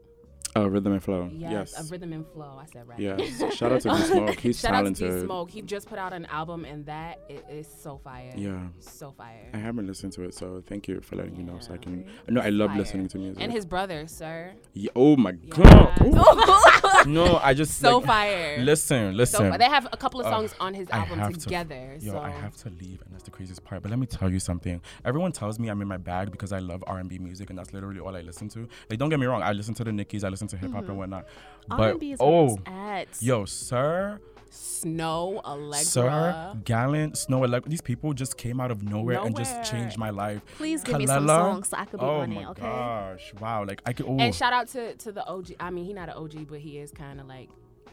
Oh, 0.57 0.67
rhythm 0.67 0.93
and 0.93 1.03
flow. 1.03 1.31
Yes, 1.33 1.51
Yes. 1.53 1.81
of 1.81 1.91
Rhythm 1.91 2.13
and 2.13 2.27
Flow. 2.33 2.59
I 2.61 2.67
said 2.67 2.89
rap. 2.89 2.99
Yes. 2.99 3.55
Shout 3.55 3.73
out 3.73 3.81
to 3.83 3.89
D 3.91 3.97
Smoke. 4.05 4.39
He's 4.41 4.59
Shout 4.61 4.73
talented. 4.73 5.07
out 5.07 5.13
to 5.15 5.21
D 5.21 5.27
Smoke. 5.27 5.51
He 5.51 5.63
just 5.63 5.87
put 5.89 5.99
out 5.99 6.13
an 6.13 6.25
album, 6.27 6.65
and 6.65 6.85
that 6.87 7.21
it 7.29 7.45
is 7.51 7.67
so 7.83 7.99
fire. 8.03 8.33
Yeah. 8.37 8.61
so 8.81 9.13
fire. 9.13 9.51
I 9.53 9.59
haven't 9.59 9.87
listened 9.87 10.13
to 10.15 10.23
it, 10.25 10.35
so 10.35 10.63
thank 10.67 10.89
you 10.89 11.01
for 11.01 11.17
letting 11.17 11.37
me 11.37 11.43
know 11.45 11.59
so 11.61 11.73
I 11.73 11.75
Yeah. 11.75 11.81
can. 11.83 12.07
No, 12.29 12.41
I 12.41 12.49
love 12.49 12.71
Fire. 12.71 12.79
listening 12.79 13.09
to 13.09 13.19
music. 13.19 13.43
And 13.43 13.53
his 13.53 13.67
brother, 13.67 14.07
SiR. 14.07 14.55
Yeah, 14.73 14.91
oh 14.97 15.17
my 15.17 15.35
Yes. 15.43 15.57
god. 15.59 17.07
No, 17.07 17.39
I 17.43 17.55
just 17.55 17.79
So 17.79 17.99
like, 17.99 18.07
fire. 18.07 18.59
Listen, 18.63 19.17
listen. 19.17 19.51
fi- 19.51 19.59
they 19.59 19.65
have 19.67 19.87
a 19.93 19.97
couple 19.97 20.19
of 20.21 20.27
Uh, 20.27 20.31
songs 20.31 20.55
on 20.59 20.75
his 20.75 20.89
I 20.91 20.99
album 20.99 21.19
have 21.21 21.33
to- 21.35 21.39
together. 21.41 21.97
Yo, 22.01 22.13
so 22.13 22.19
I 22.19 22.31
have 22.31 22.57
to 22.59 22.71
leave, 22.71 23.01
and 23.05 23.13
that's 23.13 23.23
the 23.23 23.31
craziest 23.31 23.63
part. 23.65 23.83
But 23.83 23.91
let 23.91 23.99
me 23.99 24.07
tell 24.07 24.31
you 24.33 24.41
something. 24.41 24.81
Everyone 25.05 25.31
tells 25.31 25.59
me 25.59 25.69
I'm 25.69 25.81
in 25.83 25.87
my 25.89 25.99
bag 25.99 26.31
because 26.33 26.53
I 26.53 26.59
love 26.59 26.83
R&B 26.87 27.19
music, 27.19 27.51
and 27.51 27.59
that's 27.59 27.73
literally 27.73 28.01
all 28.01 28.17
I 28.17 28.23
listen 28.23 28.49
to. 28.51 28.67
Like, 28.91 28.99
don't 28.99 29.09
get 29.11 29.21
me 29.21 29.27
wrong, 29.27 29.43
I 29.43 29.53
listen 29.53 29.75
to 29.75 29.85
the 29.85 29.93
Nickies, 29.93 30.25
I 30.25 30.29
listen 30.31 30.46
to 30.49 30.57
hip 30.57 30.71
hop 30.71 30.81
and 30.81 30.89
mm-hmm. 30.91 30.99
whatnot. 30.99 31.27
But 31.69 31.81
R&B 31.81 32.13
is 32.13 32.19
oh, 32.21 32.55
it's 32.55 32.63
at. 32.67 33.09
yo, 33.21 33.45
SiR, 33.45 34.21
Snoh, 34.51 35.43
Aalegra. 35.43 35.85
SiR, 35.85 36.57
Gallant, 36.65 37.15
Snoh, 37.15 37.47
Aalegra, 37.47 37.67
these 37.67 37.83
people 37.83 38.13
just 38.13 38.37
came 38.37 38.61
out 38.61 38.71
of 38.71 38.83
nowhere, 38.83 39.21
and 39.21 39.37
just 39.37 39.71
changed 39.71 39.99
my 39.99 40.11
life. 40.11 40.43
Please 40.57 40.83
give 40.83 40.99
me 40.99 41.07
some 41.07 41.25
Kalala, 41.25 41.29
songs 41.29 41.69
so 41.69 41.77
I 41.77 41.85
could 41.85 42.01
be 42.01 42.07
oh 42.07 42.21
on 42.21 42.33
my 42.33 42.43
it, 42.43 42.47
okay? 42.49 42.63
gosh, 42.63 43.35
wow! 43.41 43.65
Like 43.65 43.83
I 43.85 43.93
could. 43.93 44.07
Oh, 44.07 44.17
And 44.19 44.35
shout 44.35 44.53
out 44.53 44.69
to 44.69 44.95
to 44.95 45.13
the 45.13 45.27
OG. 45.27 45.55
I 45.61 45.71
mean, 45.71 45.85
he 45.85 45.93
not 45.93 46.09
an 46.09 46.15
OG, 46.17 46.49
but 46.49 46.61
he 46.61 46.79
is 46.79 46.91
kind 46.91 47.21
of 47.21 47.27
like 47.27 47.49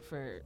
for 0.09 0.41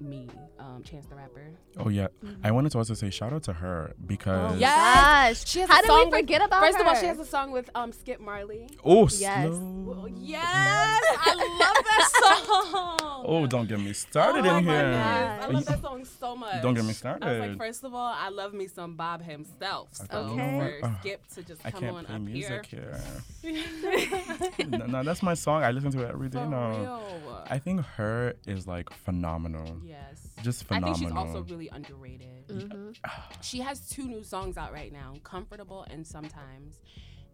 me, 0.00 0.28
um, 0.58 0.82
Chance 0.84 1.06
the 1.06 1.14
Rapper. 1.16 1.50
oh 1.78 1.88
yeah. 1.88 2.08
I 2.44 2.50
wanted 2.50 2.72
to 2.72 2.78
also 2.78 2.94
say 2.94 3.10
shout 3.10 3.32
out 3.32 3.42
to 3.44 3.52
her 3.52 3.94
because. 4.06 4.52
Oh 4.52 4.56
Yes. 4.58 5.46
She 5.48 5.60
has 5.60 5.68
How 5.68 5.78
a 5.78 5.82
did 5.82 5.88
song 5.88 5.98
we 5.98 6.04
with- 6.06 6.20
forget 6.20 6.42
about 6.42 6.60
First 6.62 6.76
her? 6.76 6.82
of 6.82 6.88
all, 6.88 6.94
she 6.94 7.06
has 7.06 7.18
a 7.18 7.24
song 7.24 7.50
with 7.52 7.68
um 7.74 7.92
Skip 7.92 8.20
Marley. 8.20 8.68
Oh, 8.84 9.08
Yes. 9.08 9.48
slow. 9.48 10.06
Yes, 10.16 10.42
I 10.44 11.34
love 11.60 11.84
that 11.84 12.10
song. 12.72 13.24
Oh, 13.30 13.46
don't 13.46 13.68
get 13.68 13.80
me 13.80 13.92
started 13.92 14.46
oh 14.46 14.56
in 14.58 14.64
my 14.64 14.72
here. 14.72 14.82
goodness, 14.82 15.44
I 15.44 15.46
love 15.48 15.64
that 15.66 15.82
song 15.82 16.04
so 16.04 16.36
much. 16.36 16.62
Don't 16.62 16.74
get 16.74 16.82
me 16.84 16.88
I 16.88 16.90
was 16.90 16.96
started. 16.96 17.40
like, 17.40 17.58
first 17.58 17.84
of 17.84 17.92
all, 17.94 18.14
I 18.16 18.28
love 18.28 18.54
me 18.54 18.68
some 18.68 18.94
Bob 18.94 19.22
himself. 19.22 19.88
So 19.94 20.04
Okay. 20.10 20.78
for 20.80 20.96
Skip 21.00 21.26
to 21.34 21.42
just 21.42 21.60
I 21.64 21.70
come 21.70 21.80
can't 21.80 21.96
on 21.96 22.04
play 22.04 22.14
up 22.14 22.20
music 22.22 22.66
here. 22.66 23.00
here. 23.42 24.66
no, 24.68 24.86
no, 24.86 25.02
that's 25.02 25.22
my 25.22 25.34
song. 25.34 25.62
I 25.62 25.70
listen 25.72 25.90
to 25.92 26.02
it 26.04 26.10
every 26.10 26.28
day 26.28 26.38
For 26.38 26.46
now. 26.46 26.70
real. 26.78 27.44
I 27.50 27.58
think 27.58 27.80
her 27.96 28.34
is 28.46 28.66
like 28.66 28.90
phenomenal. 28.92 29.80
Yes. 29.88 30.28
Just 30.42 30.64
I 30.70 30.80
think 30.80 30.96
she's 30.96 31.10
also 31.12 31.42
really 31.44 31.68
underrated. 31.72 32.46
Mhm. 32.48 32.96
She 33.40 33.60
has 33.60 33.88
two 33.88 34.06
new 34.06 34.22
songs 34.22 34.56
out 34.56 34.72
right 34.72 34.92
now, 34.92 35.14
Comfortable 35.24 35.86
and 35.90 36.06
Sometimes. 36.06 36.80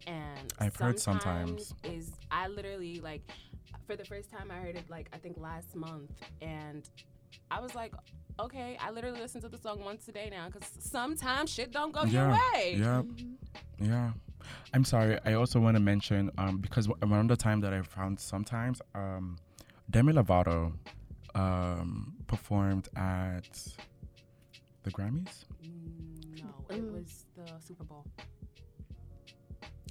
And 0.07 0.53
I've 0.59 0.75
heard 0.75 0.99
sometimes. 0.99 1.73
is 1.83 2.11
I 2.31 2.47
literally 2.47 2.99
like 2.99 3.23
for 3.87 3.95
the 3.95 4.05
first 4.05 4.31
time 4.31 4.51
I 4.51 4.59
heard 4.59 4.75
it 4.75 4.89
like 4.89 5.07
I 5.13 5.17
think 5.17 5.37
last 5.37 5.75
month 5.75 6.11
and 6.41 6.87
I 7.51 7.59
was 7.59 7.75
like 7.75 7.93
okay 8.39 8.77
I 8.79 8.91
literally 8.91 9.19
listen 9.19 9.41
to 9.41 9.49
the 9.49 9.57
song 9.57 9.83
once 9.83 10.07
a 10.07 10.11
day 10.11 10.29
now 10.31 10.47
because 10.47 10.69
sometimes 10.79 11.51
shit 11.51 11.71
don't 11.71 11.91
go 11.91 12.03
your 12.03 12.29
yeah, 12.29 12.39
way 12.53 12.75
yeah, 12.77 13.01
yeah. 13.79 14.11
I'm 14.73 14.83
sorry. 14.83 15.17
I 15.25 15.33
also 15.33 15.59
want 15.59 15.75
to 15.75 15.81
mention 15.81 16.31
um, 16.37 16.57
because 16.57 16.87
w- 16.87 16.99
around 17.11 17.29
the 17.29 17.35
time 17.35 17.61
that 17.61 17.73
I 17.73 17.81
found 17.81 18.19
sometimes 18.19 18.81
um, 18.93 19.37
Demi 19.89 20.13
Lovato 20.13 20.73
um, 21.35 22.13
performed 22.27 22.87
at 22.95 23.49
the 24.83 24.91
Grammys. 24.91 25.45
Mm, 25.63 26.41
no 26.43 26.75
it 26.75 26.81
Mm. 26.81 26.93
was 26.93 27.25
the 27.35 27.45
Super 27.59 27.83
Bowl 27.83 28.05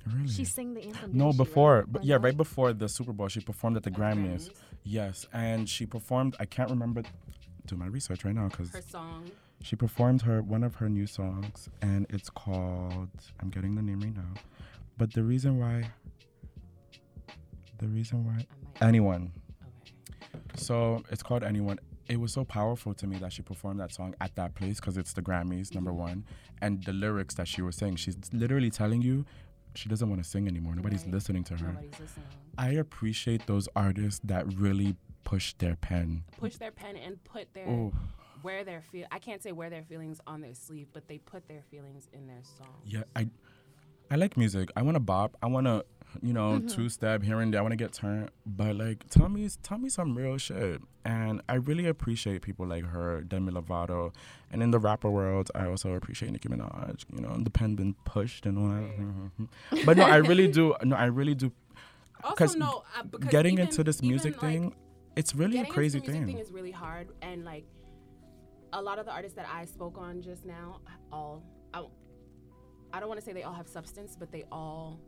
Really? 0.07 0.29
She 0.29 0.45
sang 0.45 0.75
the 0.75 0.83
anthem. 0.85 1.11
no, 1.15 1.33
before, 1.33 1.77
right? 1.79 1.93
but 1.93 2.05
yeah, 2.05 2.19
right 2.21 2.37
before 2.37 2.73
the 2.75 2.89
Super 2.91 3.13
Bowl, 3.15 3.29
she 3.29 3.41
performed 3.41 3.77
at 3.79 3.83
the 3.85 3.89
At 3.91 3.95
the 3.95 4.01
Grammys. 4.03 4.51
Yes, 4.83 5.27
and 5.33 5.67
she 5.69 5.87
performed. 5.87 6.37
I 6.39 6.45
can't 6.45 6.69
remember. 6.71 7.03
Do 7.67 7.77
my 7.77 7.87
research 7.87 8.23
right 8.27 8.35
now 8.35 8.49
because 8.49 8.71
her 8.73 8.83
song 8.83 9.31
she 9.63 9.75
performed 9.77 10.21
her 10.23 10.43
one 10.43 10.63
of 10.63 10.75
her 10.75 10.91
new 10.91 11.07
songs, 11.07 11.71
and 11.81 12.05
it's 12.11 12.29
called. 12.29 13.09
I'm 13.41 13.49
getting 13.49 13.75
the 13.77 13.81
name 13.83 14.01
right 14.01 14.15
now, 14.15 14.35
but 14.99 15.15
the 15.15 15.23
reason 15.25 15.59
why. 15.59 15.85
The 17.79 17.89
reason 17.89 18.25
why 18.27 18.33
I 18.33 18.37
might 18.37 18.83
anyone. 18.83 19.33
Okay 20.55 20.63
So 20.65 21.03
it's 21.11 21.23
called 21.23 21.43
anyone. 21.45 21.79
It 22.09 22.21
was 22.21 22.33
so 22.33 22.45
powerful 22.45 22.93
to 22.95 23.07
me 23.07 23.17
that 23.19 23.33
she 23.33 23.43
performed 23.43 23.81
that 23.81 23.93
song 23.93 24.15
at 24.21 24.35
that 24.37 24.55
place 24.55 24.79
because 24.79 24.99
it's 24.99 25.13
the 25.15 25.23
Grammys, 25.23 25.75
number 25.75 25.91
mm-hmm. 25.91 26.01
one, 26.01 26.25
and 26.61 26.83
the 26.85 26.93
lyrics 26.93 27.35
that 27.37 27.49
she 27.49 27.63
was 27.63 27.77
saying. 27.77 27.97
She's 27.97 28.17
literally 28.33 28.71
telling 28.71 29.01
you 29.03 29.25
she 29.75 29.89
doesn't 29.89 30.09
want 30.09 30.23
to 30.23 30.29
sing 30.29 30.47
anymore. 30.47 30.75
Nobody's 30.75 31.03
Right. 31.05 31.15
listening 31.15 31.45
to 31.45 31.57
her. 31.57 31.69
nobody's 31.69 31.99
listening 31.99 32.27
I 32.57 32.71
appreciate 32.73 33.47
those 33.47 33.69
artists 33.75 34.21
that 34.25 34.47
really 34.55 34.97
push 35.25 35.55
their 35.55 35.77
pen. 35.77 36.25
push 36.39 36.57
their 36.57 36.71
pen 36.71 36.97
and 36.97 37.23
put 37.25 37.53
their 37.55 37.67
Oh, 37.67 37.93
wear 38.43 38.63
their 38.65 38.83
feel 38.83 39.07
I 39.11 39.19
can't 39.19 39.43
say 39.43 39.53
wear 39.53 39.71
their 39.71 39.83
feelings 39.83 40.21
on 40.27 40.43
their 40.43 40.55
sleeve, 40.55 40.89
but 40.93 41.09
they 41.09 41.19
put 41.19 41.49
their 41.49 41.63
feelings 41.71 42.09
in 42.13 42.27
their 42.27 42.43
song. 42.59 42.69
yeah, 42.85 43.03
I 43.17 43.29
I 44.11 44.17
like 44.17 44.37
music. 44.37 44.71
I 44.77 44.83
want 44.83 44.97
to 44.97 45.01
bop. 45.01 45.37
I 45.43 45.47
want 45.47 45.67
to, 45.67 45.85
you 46.23 46.33
know, 46.33 46.59
two 46.61 46.89
step 46.89 47.23
here 47.23 47.41
and 47.41 47.53
there. 47.53 47.61
I 47.61 47.63
want 47.63 47.73
to 47.73 47.77
get 47.77 47.93
turned. 47.93 48.31
But 48.47 48.77
like, 48.77 49.09
tell 49.09 49.29
me, 49.29 49.49
tell 49.63 49.79
me 49.79 49.89
some 49.89 50.17
real 50.17 50.39
shit. 50.39 50.81
And 51.05 51.43
I 51.49 51.55
really 51.57 51.87
appreciate 51.87 52.43
people 52.43 52.67
like 52.67 52.85
her, 52.87 53.23
Demi 53.23 53.53
Lovato, 53.53 54.13
and 54.51 54.63
in 54.63 54.71
the 54.71 54.79
rapper 54.79 55.11
world, 55.11 55.51
I 55.55 55.67
also 55.67 55.93
appreciate 55.95 56.33
Nicki 56.33 56.49
Minaj. 56.49 57.05
You 57.15 57.21
know, 57.21 57.35
independent 57.35 57.97
pushed 58.05 58.47
and 58.47 58.59
all 58.59 58.69
that. 58.69 59.85
but 59.87 59.97
no, 59.97 60.05
I 60.05 60.17
really 60.17 60.49
do. 60.49 60.75
No, 60.83 60.97
I 60.97 61.07
really 61.07 61.35
do. 61.35 61.53
Also, 62.23 62.37
'Cause 62.37 62.57
no, 62.57 62.85
uh, 62.99 63.03
because 63.03 63.29
Getting 63.29 63.55
even- 63.55 63.67
into 63.67 63.85
this 63.85 64.01
music 64.01 64.41
like, 64.41 64.53
thing, 64.53 64.75
it's 65.15 65.35
really 65.35 65.59
a 65.59 65.67
crazy 65.67 65.99
into 65.99 66.11
the 66.11 66.17
music 66.17 66.27
thing. 66.27 66.37
thing 66.37 66.47
is 66.47 66.53
really 66.53 66.71
hard, 66.71 67.09
and 67.21 67.45
like 67.45 67.67
a 68.73 68.81
lot 68.81 68.99
of 68.99 69.05
the 69.05 69.13
artists 69.13 69.37
that 69.37 69.47
I 69.53 69.67
spoke 69.67 69.99
on 69.99 70.23
just 70.23 70.47
now, 70.47 70.81
all 71.13 71.43
I, 71.75 71.85
I 72.95 73.01
don't 73.01 73.09
want 73.11 73.21
to 73.21 73.27
say 73.27 73.35
they 73.35 73.43
all 73.43 73.53
have 73.53 73.69
substance, 73.69 74.17
but 74.19 74.33
they 74.33 74.45
all 74.51 75.01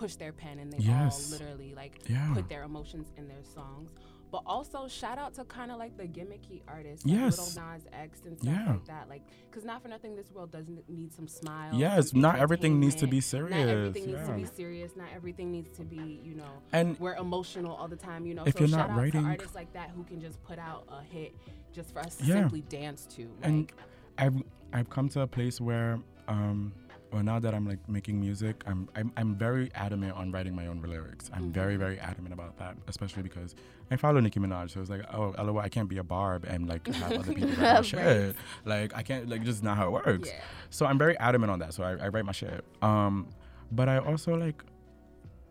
push 0.00 0.16
their 0.16 0.32
pen 0.32 0.58
and 0.58 0.72
they 0.72 0.78
Yes. 0.78 1.26
all 1.32 1.38
literally 1.38 1.74
like 1.74 2.00
Yeah. 2.08 2.32
put 2.34 2.48
their 2.48 2.62
emotions 2.62 3.12
in 3.18 3.28
their 3.28 3.44
songs. 3.44 3.92
But 4.32 4.42
also 4.46 4.86
shout 4.86 5.18
out 5.18 5.34
to 5.34 5.44
kind 5.44 5.70
of 5.72 5.78
like 5.78 5.96
the 5.96 6.04
gimmicky 6.04 6.62
artists, 6.68 7.04
like 7.04 7.14
Yes. 7.16 7.56
Lil 7.56 7.64
Nas 7.66 7.82
X 7.92 8.22
and 8.24 8.38
stuff 8.38 8.54
Yeah. 8.54 8.72
like 8.74 8.84
that. 8.86 9.08
Like, 9.08 9.22
cause 9.50 9.64
not 9.64 9.82
for 9.82 9.88
nothing, 9.88 10.14
this 10.16 10.30
world 10.32 10.50
doesn't 10.52 10.88
need 10.88 11.12
some 11.12 11.26
smiles. 11.28 11.76
Yes, 11.76 12.14
not 12.14 12.38
everything 12.38 12.78
needs 12.80 12.94
to 12.96 13.06
be 13.08 13.18
entertainment. 13.18 13.50
Not 13.50 13.68
everything 13.68 14.04
serious, 14.04 14.28
needs 14.28 14.50
to 14.50 14.56
be 14.56 14.62
serious. 14.62 14.96
Not 14.96 15.08
everything 15.14 15.50
needs 15.50 15.76
to 15.76 15.84
be, 15.84 16.20
you 16.24 16.34
know, 16.36 16.62
And 16.72 16.98
we're 17.00 17.16
emotional 17.16 17.74
all 17.74 17.88
the 17.88 17.96
time, 17.96 18.24
you 18.24 18.34
know. 18.34 18.44
If 18.46 18.54
so 18.54 18.60
you're 18.60 18.68
shout 18.68 18.78
not 18.88 18.90
out 18.90 18.96
writing- 18.98 19.22
to 19.24 19.28
artists 19.28 19.54
like 19.56 19.72
that 19.74 19.90
who 19.90 20.04
can 20.04 20.20
just 20.20 20.42
put 20.44 20.58
out 20.60 20.84
a 20.88 21.02
hit 21.02 21.34
just 21.72 21.92
for 21.92 21.98
us 21.98 22.16
to 22.18 22.24
Yeah. 22.24 22.34
simply 22.42 22.62
dance 22.62 23.04
to. 23.16 23.22
Like, 23.42 23.44
and 23.44 23.72
I've 24.16 24.42
I've 24.72 24.88
come 24.88 25.08
to 25.10 25.20
a 25.22 25.26
place 25.26 25.60
where 25.60 25.98
um 26.28 26.72
well 27.12 27.22
now 27.22 27.38
that 27.40 27.54
I'm 27.54 27.66
like 27.66 27.78
making 27.88 28.20
music 28.20 28.62
I'm 28.66 28.88
I'm, 28.94 29.12
I'm 29.16 29.34
very 29.34 29.70
adamant 29.74 30.14
on 30.16 30.30
writing 30.32 30.54
my 30.54 30.66
own 30.66 30.80
lyrics. 30.82 31.30
I'm 31.32 31.52
very 31.52 31.76
very 31.76 31.98
adamant 31.98 32.32
about 32.34 32.56
that 32.58 32.76
especially 32.88 33.22
because 33.22 33.54
I 33.90 33.96
follow 33.96 34.20
Nicki 34.20 34.38
Minaj 34.40 34.70
so 34.70 34.80
it's 34.80 34.90
like 34.90 35.02
oh 35.12 35.34
lol 35.38 35.58
I 35.58 35.68
can't 35.68 35.88
be 35.88 35.98
a 35.98 36.04
barb 36.04 36.44
and 36.48 36.68
like 36.68 36.86
have 36.86 37.12
other 37.12 37.32
people 37.32 37.50
write 37.50 37.74
my 37.74 37.82
shit. 37.92 38.36
Like 38.64 38.94
I 38.94 39.02
can't 39.02 39.28
like 39.28 39.42
just 39.42 39.62
not 39.62 39.76
how 39.76 39.86
it 39.88 39.92
works. 39.92 40.28
Yeah. 40.28 40.40
so 40.70 40.86
I'm 40.86 40.98
very 40.98 41.18
adamant 41.18 41.50
on 41.50 41.58
that 41.60 41.74
so 41.74 41.82
I, 41.82 41.92
I 41.96 42.08
write 42.08 42.24
my 42.24 42.32
shit. 42.32 42.64
Um 42.82 43.28
but 43.72 43.88
I 43.88 43.98
also 43.98 44.34
like 44.36 44.62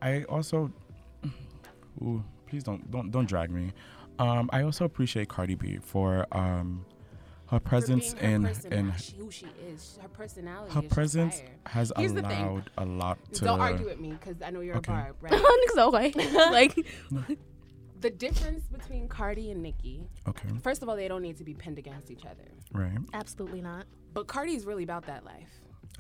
I 0.02 0.24
also 0.24 0.72
ooh 2.02 2.24
please 2.48 2.64
don't 2.64 2.90
don't 2.90 3.12
don't 3.12 3.28
drag 3.28 3.52
me. 3.52 3.74
Um 4.18 4.50
I 4.54 4.64
also 4.64 4.86
appreciate 4.86 5.30
Cardi 5.30 5.56
B 5.56 5.80
for 5.82 6.26
um 6.32 6.86
her 7.50 7.60
presence 7.60 8.14
being 8.14 8.26
her 8.26 8.36
in 8.36 8.44
person, 8.46 8.74
in 8.74 8.88
not 8.88 9.02
she- 9.02 9.16
who 9.18 9.32
she 9.32 9.48
is, 9.72 9.98
her 10.02 10.08
personality. 10.10 10.74
her 10.74 10.82
is 10.84 10.92
presence 10.92 11.40
fire. 11.40 11.50
has 11.66 11.92
Here's 11.98 12.12
allowed 12.12 12.70
a 12.78 12.86
lot 12.86 13.18
to 13.34 13.46
Don't 13.46 13.60
argue 13.60 13.86
with 13.88 14.00
me 14.00 14.12
because 14.12 14.42
I 14.42 14.50
know 14.52 14.62
you're 14.62 14.78
Okay. 14.78 14.92
a 14.92 14.96
barb, 14.96 15.16
right? 15.22 15.34
Okay. 15.78 16.12
like 16.52 16.76
the 18.02 18.10
difference 18.10 18.66
between 18.68 19.08
Cardi 19.08 19.52
and 19.52 19.62
Nicki, 19.64 20.08
okay 20.28 20.48
first 20.62 20.84
of 20.84 20.90
all, 20.90 20.96
they 20.96 21.08
don't 21.08 21.22
need 21.22 21.38
to 21.38 21.44
be 21.44 21.54
pinned 21.54 21.78
against 21.80 22.12
each 22.12 22.26
other. 22.26 22.48
right 22.74 22.98
absolutely 23.14 23.62
not. 23.62 23.86
But 24.14 24.28
Cardi's 24.28 24.66
really 24.66 24.84
about 24.84 25.06
that 25.08 25.24
life. 25.26 25.50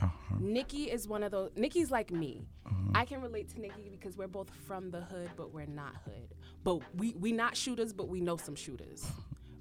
uh-huh 0.01 0.35
Nicki 0.39 0.83
is 0.91 1.07
one 1.07 1.23
of 1.23 1.31
those. 1.31 1.51
Nicki's 1.55 1.91
like 1.91 2.11
me. 2.11 2.47
Mm-hmm. 2.67 2.91
I 2.95 3.05
can 3.05 3.21
relate 3.21 3.49
to 3.55 3.59
Nicki 3.59 3.89
because 3.91 4.15
we're 4.17 4.27
both 4.27 4.49
from 4.67 4.89
the 4.91 5.01
hood, 5.01 5.29
but 5.35 5.53
we're 5.53 5.65
not 5.65 5.93
hood. 6.05 6.33
But 6.63 6.81
we 6.95 7.13
we 7.15 7.31
not 7.33 7.57
shooters, 7.57 7.91
but 7.93 8.07
we 8.07 8.21
know 8.21 8.37
some 8.37 8.55
shooters, 8.55 9.05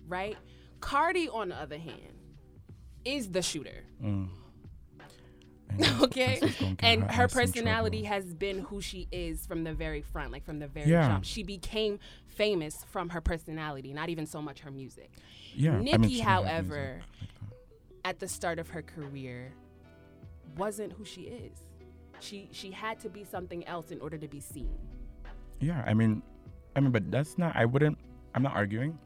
right? 0.06 0.36
Cardi, 0.80 1.28
on 1.28 1.48
the 1.50 1.56
other 1.56 1.78
hand, 1.78 2.14
is 3.04 3.30
the 3.30 3.42
shooter. 3.42 3.84
Mm. 4.02 4.28
And 5.70 6.02
Okay, 6.02 6.40
person's 6.40 6.56
gonna 6.56 6.74
get 6.76 6.84
and 6.90 7.10
her 7.12 7.24
in 7.24 7.28
personality 7.28 8.04
has 8.04 8.32
been 8.34 8.60
who 8.60 8.80
she 8.80 9.06
is 9.12 9.44
from 9.46 9.64
the 9.64 9.74
very 9.74 10.00
front, 10.00 10.32
like 10.32 10.44
from 10.44 10.58
the 10.58 10.66
very 10.66 10.90
Yeah. 10.90 11.06
jump. 11.06 11.24
She 11.24 11.42
became 11.42 11.98
famous 12.26 12.84
from 12.90 13.10
her 13.10 13.20
personality, 13.20 13.92
not 13.92 14.08
even 14.08 14.24
so 14.26 14.40
much 14.40 14.60
her 14.60 14.70
music. 14.70 15.10
yeah 15.54 15.72
I 15.72 15.76
mean, 15.76 15.84
Nicki, 15.84 16.14
she 16.14 16.20
had 16.20 16.38
music 16.40 16.48
however, 16.48 17.00
at 18.04 18.18
the 18.18 18.26
start 18.28 18.58
of 18.58 18.70
her 18.70 18.80
career 18.82 19.52
wasn't 20.56 20.92
who 20.94 21.04
she 21.04 21.22
is. 21.22 21.52
She 22.20 22.48
she 22.50 22.70
had 22.70 22.98
to 23.00 23.08
be 23.10 23.22
something 23.24 23.64
else 23.66 23.90
in 23.90 24.00
order 24.00 24.16
to 24.18 24.26
be 24.26 24.40
seen. 24.40 24.74
yeah 25.60 25.84
I 25.86 25.92
mean 25.94 26.22
I 26.74 26.80
mean 26.80 26.90
but 26.92 27.10
that's 27.10 27.36
not 27.38 27.54
I 27.54 27.66
wouldn't 27.66 27.98
I'm 28.34 28.42
not 28.42 28.54
arguing 28.56 28.98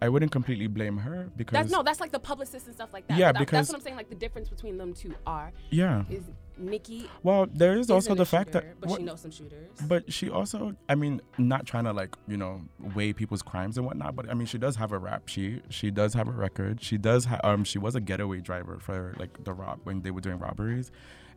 I 0.00 0.08
wouldn't 0.08 0.30
completely 0.32 0.66
blame 0.68 0.98
her 0.98 1.28
because 1.36 1.54
That's 1.54 1.70
no, 1.70 1.82
that's 1.82 2.00
like 2.00 2.12
the 2.12 2.20
publicist 2.20 2.66
and 2.66 2.74
stuff 2.74 2.90
like 2.92 3.06
that. 3.08 3.18
Yeah, 3.18 3.32
that- 3.32 3.38
because- 3.40 3.58
that's 3.58 3.68
what 3.70 3.76
I'm 3.76 3.82
saying. 3.82 3.96
Like 3.96 4.08
the 4.08 4.14
difference 4.14 4.48
between 4.48 4.78
them 4.78 4.94
two 4.94 5.14
are 5.26 5.52
yeah 5.70 6.04
is 6.10 6.22
Nicki 6.60 7.08
well 7.22 7.46
there 7.52 7.78
is 7.78 7.88
also 7.88 8.16
the 8.16 8.26
fact 8.26 8.48
shooter, 8.52 8.66
that 8.66 8.80
but 8.80 8.90
what- 8.90 8.98
she 8.98 9.04
knows 9.04 9.20
some 9.20 9.30
shooters. 9.30 9.68
But 9.86 10.12
she 10.12 10.28
also, 10.28 10.74
I 10.88 10.94
mean, 10.96 11.20
not 11.38 11.66
trying 11.66 11.84
to 11.84 11.92
like 11.92 12.14
you 12.26 12.36
know 12.36 12.62
weigh 12.94 13.12
people's 13.12 13.42
crimes 13.42 13.76
and 13.76 13.86
whatnot. 13.86 14.14
But 14.16 14.28
I 14.30 14.34
mean, 14.34 14.46
she 14.46 14.58
does 14.58 14.76
have 14.76 14.92
a 14.92 14.98
rap 14.98 15.28
sheet. 15.28 15.62
She 15.68 15.90
does 15.90 16.14
have 16.14 16.28
a 16.28 16.32
record. 16.32 16.82
She 16.82 16.98
does. 16.98 17.26
Ha- 17.26 17.40
um, 17.44 17.64
she 17.64 17.78
was 17.78 17.94
a 17.94 18.00
getaway 18.00 18.40
driver 18.40 18.78
for 18.80 19.14
like 19.18 19.44
the 19.44 19.52
Rock 19.52 19.80
when 19.84 20.02
they 20.02 20.10
were 20.10 20.20
doing 20.20 20.38
robberies, 20.38 20.90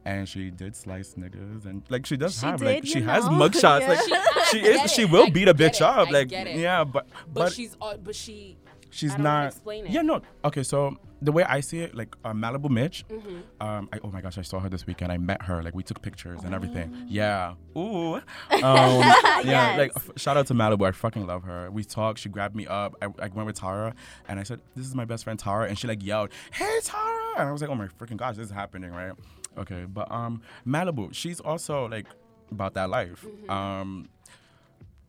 and 0.05 0.27
she 0.27 0.49
did 0.49 0.75
slice 0.75 1.13
niggas 1.15 1.65
and 1.65 1.83
like 1.89 2.05
she 2.05 2.17
does 2.17 2.39
She 2.39 2.45
have 2.45 2.61
like 2.61 2.81
did, 2.83 2.89
she 2.91 2.99
you 2.99 3.05
has 3.05 3.25
know? 3.25 3.31
mugshots. 3.31 3.81
Yeah. 3.81 3.87
Like 3.89 3.99
I 4.11 4.47
she 4.51 4.61
get 4.61 4.85
is. 4.85 4.91
She 4.91 5.05
will 5.05 5.27
I 5.27 5.29
beat 5.29 5.47
a 5.47 5.53
bitch 5.53 5.75
it, 5.75 5.81
up. 5.81 6.07
I 6.07 6.11
Like 6.11 6.27
get 6.29 6.47
it. 6.47 6.57
yeah, 6.57 6.83
but 6.83 7.07
but, 7.27 7.33
but 7.33 7.53
she's 7.53 7.77
uh, 7.81 7.97
but 7.97 8.15
she 8.15 8.57
she's 8.89 9.11
I 9.11 9.15
don't 9.15 9.23
know 9.23 9.29
not. 9.29 9.47
explain 9.47 9.85
it. 9.85 9.91
Yeah, 9.91 10.01
no. 10.01 10.21
Okay, 10.43 10.63
so 10.63 10.97
the 11.23 11.31
way 11.31 11.43
I 11.43 11.59
see 11.59 11.79
it, 11.81 11.93
like 11.93 12.15
uh, 12.25 12.33
Malibu 12.33 12.67
Mitch, 12.71 13.05
Mm-hmm. 13.07 13.37
um, 13.65 13.87
I, 13.93 13.99
oh 14.03 14.09
my 14.09 14.21
gosh, 14.21 14.39
I 14.39 14.41
saw 14.41 14.59
her 14.59 14.69
this 14.69 14.87
weekend. 14.87 15.11
I 15.11 15.17
met 15.19 15.43
her. 15.43 15.61
Like 15.61 15.75
we 15.75 15.83
took 15.83 16.01
pictures 16.01 16.39
and 16.43 16.55
everything. 16.55 16.91
Oh. 16.95 17.05
Yeah. 17.07 17.53
Ooh. 17.77 18.15
Um, 18.51 18.61
yeah. 18.63 19.41
Yes. 19.43 19.77
Like 19.77 19.91
f- 19.95 20.09
shout 20.17 20.35
out 20.35 20.47
to 20.47 20.55
Malibu. 20.55 20.87
I 20.87 20.91
fucking 20.93 21.27
love 21.27 21.43
her. 21.43 21.69
We 21.69 21.83
talked. 21.83 22.17
She 22.19 22.29
grabbed 22.29 22.55
me 22.55 22.65
up. 22.65 22.95
I, 23.01 23.05
I 23.21 23.27
went 23.27 23.45
with 23.45 23.55
Tara, 23.59 23.93
and 24.27 24.39
I 24.39 24.43
said, 24.43 24.59
"This 24.75 24.87
is 24.87 24.95
my 24.95 25.05
best 25.05 25.23
friend 25.25 25.37
Tara," 25.37 25.67
and 25.69 25.77
she 25.77 25.87
like 25.87 26.03
yelled, 26.03 26.29
"Hey 26.51 26.79
Tara!" 26.83 27.33
And 27.37 27.47
I 27.47 27.51
was 27.51 27.61
like, 27.61 27.69
"Oh 27.69 27.75
my 27.75 27.87
freaking 27.87 28.17
gosh, 28.17 28.35
this 28.37 28.47
is 28.47 28.51
happening, 28.51 28.91
right?" 28.91 29.13
Okay, 29.57 29.85
but 29.85 30.09
um, 30.11 30.41
Malibu, 30.65 31.13
she's 31.13 31.39
also 31.39 31.87
like 31.87 32.07
about 32.51 32.73
that 32.75 32.89
life. 32.89 33.25
Mm-hmm. 33.25 33.49
Um, 33.49 34.09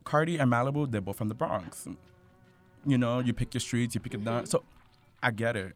Cardi 0.05 0.39
and 0.39 0.51
Malibu, 0.51 0.91
they're 0.91 1.01
both 1.01 1.17
from 1.17 1.29
the 1.29 1.35
Bronx. 1.35 1.87
You 2.85 2.99
know, 2.99 3.21
you 3.21 3.33
pick 3.33 3.55
your 3.55 3.61
streets, 3.61 3.95
you 3.95 4.01
pick 4.01 4.15
it 4.15 4.25
down. 4.25 4.47
So 4.47 4.65
I 5.23 5.31
get 5.31 5.57
it. 5.57 5.75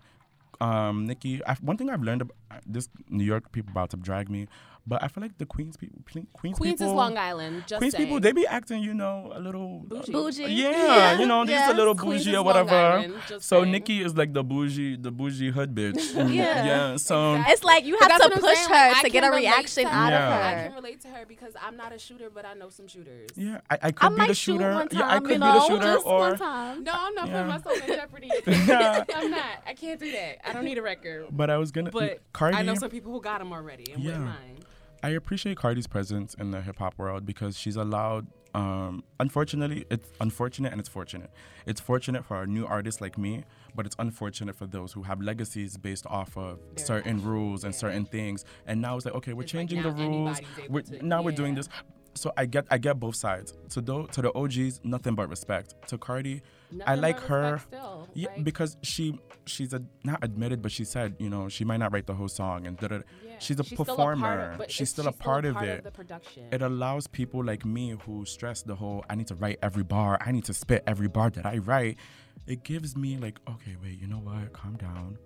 Um, 0.60 1.06
Nicki, 1.06 1.44
I, 1.44 1.54
one 1.60 1.76
thing 1.76 1.90
I've 1.90 2.02
learned 2.02 2.22
about 2.22 2.36
this 2.66 2.88
New 3.08 3.24
York 3.24 3.52
people 3.52 3.70
about 3.70 3.90
to 3.90 3.96
drag 3.96 4.28
me, 4.28 4.48
But 4.88 5.02
I 5.02 5.08
feel 5.08 5.20
like 5.22 5.36
the 5.36 5.46
Queens 5.46 5.76
people, 5.76 5.98
Queens, 6.08 6.28
Queens 6.32 6.58
people, 6.60 6.86
is 6.86 6.92
Long 6.92 7.18
Island. 7.18 7.64
Just 7.66 7.78
Queens 7.80 7.92
saying. 7.94 8.06
people, 8.06 8.20
they 8.20 8.30
be 8.30 8.46
acting, 8.46 8.84
you 8.84 8.94
know, 8.94 9.32
a 9.34 9.40
little 9.40 9.80
Bougie. 9.80 10.12
Bougie. 10.12 10.44
Yeah, 10.44 11.18
you 11.18 11.26
know, 11.26 11.44
just 11.44 11.50
Yes. 11.50 11.72
a 11.72 11.74
little 11.74 11.96
Queens 11.96 12.20
bougie 12.22 12.30
is 12.30 12.36
or 12.36 12.44
whatever. 12.44 12.74
Island, 12.76 13.14
so 13.28 13.38
saying. 13.40 13.72
Nicki 13.72 14.00
is 14.00 14.16
like 14.16 14.32
the 14.32 14.44
bougie, 14.44 14.94
the 14.96 15.10
bougie 15.10 15.50
hood 15.50 15.74
bitch. 15.74 15.94
Mm, 16.16 16.32
Yeah. 16.32 16.64
yeah. 16.64 16.96
So 16.98 17.34
Exactly. 17.34 17.52
It's 17.52 17.64
like 17.64 17.84
you 17.84 17.98
have 17.98 18.20
to 18.20 18.30
push 18.30 18.42
saying, 18.58 18.68
her 18.68 18.92
like, 18.92 19.02
to 19.02 19.10
get 19.10 19.24
a 19.24 19.30
reaction 19.30 19.86
out 19.86 20.12
her. 20.12 20.18
of 20.18 20.22
her. 20.32 20.40
I 20.44 20.54
can 20.66 20.74
relate 20.74 21.00
to 21.00 21.08
her 21.08 21.26
because 21.26 21.54
I'm 21.60 21.76
not 21.76 21.92
a 21.92 21.98
shooter, 21.98 22.30
but 22.30 22.46
I 22.46 22.54
know 22.54 22.68
some 22.68 22.86
shooters. 22.86 23.30
yeah, 23.34 23.60
I, 23.68 23.78
I 23.82 23.90
could 23.90 24.10
be 24.10 24.16
might 24.18 24.28
the 24.28 24.34
shoot 24.34 24.52
shooter. 24.52 24.72
one 24.72 24.88
yeah, 24.92 24.98
I 25.04 25.10
time, 25.14 25.20
could 25.22 25.30
you 25.30 25.34
be 25.34 25.40
know, 25.40 25.52
the 25.54 25.66
shooter 25.66 25.92
just 25.94 26.06
or 26.06 26.18
one 26.20 26.38
time. 26.38 26.84
No, 26.84 26.92
I'm 26.94 27.14
not 27.14 27.26
Yeah. 27.26 27.32
putting 27.32 27.48
myself 27.48 27.88
in 27.88 27.96
jeopardy. 27.96 28.30
I'm 29.16 29.30
not. 29.32 29.62
I 29.66 29.74
can't 29.74 29.98
do 29.98 30.12
that. 30.12 30.48
I 30.48 30.52
don't 30.52 30.64
need 30.64 30.78
a 30.78 30.82
record. 30.82 31.26
But 31.32 31.50
I 31.50 31.56
was 31.58 31.72
gonna. 31.72 31.90
But 31.90 32.20
Cardi, 32.32 32.56
I 32.56 32.62
know 32.62 32.76
some 32.76 32.90
people 32.90 33.10
who 33.12 33.20
got 33.20 33.40
them 33.40 33.52
already 33.52 33.90
and 33.92 34.00
Yeah. 34.00 34.10
wouldn't 34.12 34.26
mind. 34.26 34.64
I 35.02 35.10
appreciate 35.10 35.56
Cardi's 35.56 35.86
presence 35.86 36.34
in 36.34 36.50
the 36.50 36.60
hip 36.60 36.78
hop 36.78 36.98
world 36.98 37.26
because 37.26 37.58
she's 37.58 37.76
allowed. 37.76 38.26
Um, 38.54 39.04
unfortunately, 39.20 39.84
it's 39.90 40.08
unfortunate 40.20 40.72
and 40.72 40.80
it's 40.80 40.88
fortunate. 40.88 41.30
It's 41.66 41.80
fortunate 41.80 42.24
for 42.24 42.36
our 42.36 42.46
new 42.46 42.66
artists 42.66 43.00
like 43.00 43.18
me, 43.18 43.44
but 43.74 43.84
it's 43.84 43.96
unfortunate 43.98 44.56
for 44.56 44.66
those 44.66 44.92
who 44.92 45.02
have 45.02 45.20
legacies 45.20 45.76
based 45.76 46.06
off 46.06 46.36
of 46.36 46.58
certain 46.76 47.22
rules 47.22 47.64
and 47.64 47.74
yeah. 47.74 47.78
certain 47.78 48.06
things. 48.06 48.44
And 48.66 48.80
now 48.80 48.96
it's 48.96 49.04
like, 49.04 49.14
okay, 49.16 49.34
we're 49.34 49.42
It's 49.42 49.52
like 49.52 49.68
changing 49.68 49.82
the 49.82 49.90
rules. 49.90 50.40
We're, 50.70 50.82
to- 50.82 51.06
now 51.06 51.22
we're 51.22 51.32
doing 51.32 51.54
this. 51.54 51.68
So 52.14 52.32
I 52.36 52.46
get 52.46 52.66
I 52.70 52.78
get 52.78 52.98
both 52.98 53.16
sides. 53.16 53.52
To 53.70 53.82
the 53.82 54.06
to 54.06 54.22
the 54.22 54.34
OGs, 54.34 54.80
nothing 54.84 55.14
but 55.14 55.28
respect. 55.28 55.74
To 55.88 55.98
Cardi, 55.98 56.40
I 56.86 56.94
like 56.94 57.20
her. 57.20 57.58
Still. 57.66 58.08
Yeah, 58.14 58.28
Like, 58.30 58.44
because 58.44 58.76
she 58.82 59.18
she's 59.44 59.72
a 59.72 59.82
not 60.04 60.24
admitted, 60.24 60.60
but 60.62 60.72
she 60.72 60.84
said 60.84 61.14
you 61.18 61.30
know 61.30 61.48
she 61.48 61.64
might 61.64 61.76
not 61.78 61.92
write 61.92 62.06
the 62.06 62.14
whole 62.14 62.28
song 62.28 62.66
and 62.66 62.76
da, 62.76 62.88
da, 62.88 62.98
da. 62.98 63.04
yeah, 63.24 63.38
she's 63.38 63.60
a 63.60 63.64
still 63.64 63.84
performer. 63.84 64.26
part 64.26 64.40
of- 64.52 64.58
but 64.58 64.70
she's 64.70 64.80
it's- 64.82 64.90
still 64.90 65.06
a 65.06 65.12
part 65.12 65.44
of 65.44 65.56
it. 65.62 65.84
the 65.84 65.90
production. 65.90 66.44
It 66.52 66.62
allows 66.62 67.06
people 67.06 67.44
like 67.44 67.64
me 67.64 67.90
who 68.04 68.24
stress 68.24 68.62
the 68.62 68.74
whole 68.74 69.04
I 69.08 69.14
need 69.14 69.28
to 69.28 69.34
write 69.36 69.58
every 69.62 69.84
bar, 69.84 70.18
I 70.20 70.32
need 70.32 70.44
to 70.44 70.54
spit 70.54 70.82
every 70.86 71.08
bar 71.08 71.30
that 71.30 71.46
I 71.46 71.58
write. 71.58 71.98
It 72.46 72.62
gives 72.64 72.96
me 72.96 73.16
like 73.16 73.38
okay, 73.48 73.76
wait, 73.82 74.00
you 74.00 74.06
know 74.08 74.18
what? 74.18 74.52
Calm 74.52 74.76
down. 74.76 75.18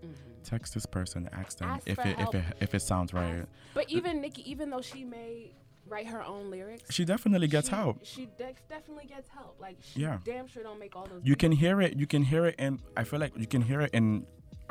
Text 0.45 0.75
this 0.75 0.87
person, 0.87 1.29
ask 1.33 1.59
them 1.59 1.69
Mm-hmm. 1.69 1.77
Ask 1.77 1.89
if 1.89 1.99
it 2.07 2.19
if 2.21 2.35
it 2.35 2.45
if 2.61 2.75
it 2.75 2.81
sounds 2.83 3.13
right. 3.15 3.45
But 3.75 3.89
even 3.91 4.21
Nicki, 4.21 4.51
even 4.51 4.71
though 4.71 4.81
she 4.81 5.05
may 5.05 5.53
write 5.91 6.07
her 6.07 6.23
own 6.23 6.51
lyrics, 6.51 6.85
She 6.95 7.05
definitely 7.05 7.49
gets 7.49 7.69
she, 7.69 7.75
help. 7.75 7.99
She 8.05 8.27
de- 8.39 8.55
definitely 8.69 9.07
gets 9.07 9.29
help. 9.29 9.57
Like 9.61 9.77
she 9.81 10.01
Yeah. 10.01 10.19
damn 10.25 10.47
sure 10.47 10.63
don't 10.63 10.79
make 10.79 10.95
all 10.97 11.07
those. 11.07 11.21
You 11.25 11.37
can 11.37 11.53
hear 11.53 11.81
it. 11.83 11.97
You 11.97 12.07
can 12.07 12.23
hear 12.23 12.47
it, 12.47 12.55
and 12.59 12.81
I 12.97 13.05
feel 13.05 13.21
like 13.21 13.33
you 13.37 13.47
can 13.47 13.63
hear 13.63 13.81
it 13.83 13.91
in 13.93 14.27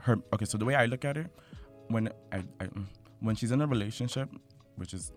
her. 0.05 0.17
Okay, 0.33 0.45
so 0.45 0.57
the 0.57 0.65
way 0.65 0.75
I 0.75 0.85
look 0.85 1.03
at 1.05 1.17
it, 1.17 1.27
when 1.89 2.09
I, 2.31 2.37
I 2.59 2.65
mm, 2.65 2.85
when 3.19 3.35
she's 3.35 3.51
in 3.51 3.61
a 3.61 3.67
relationship, 3.67 4.29
which 4.77 4.93
is 4.93 5.11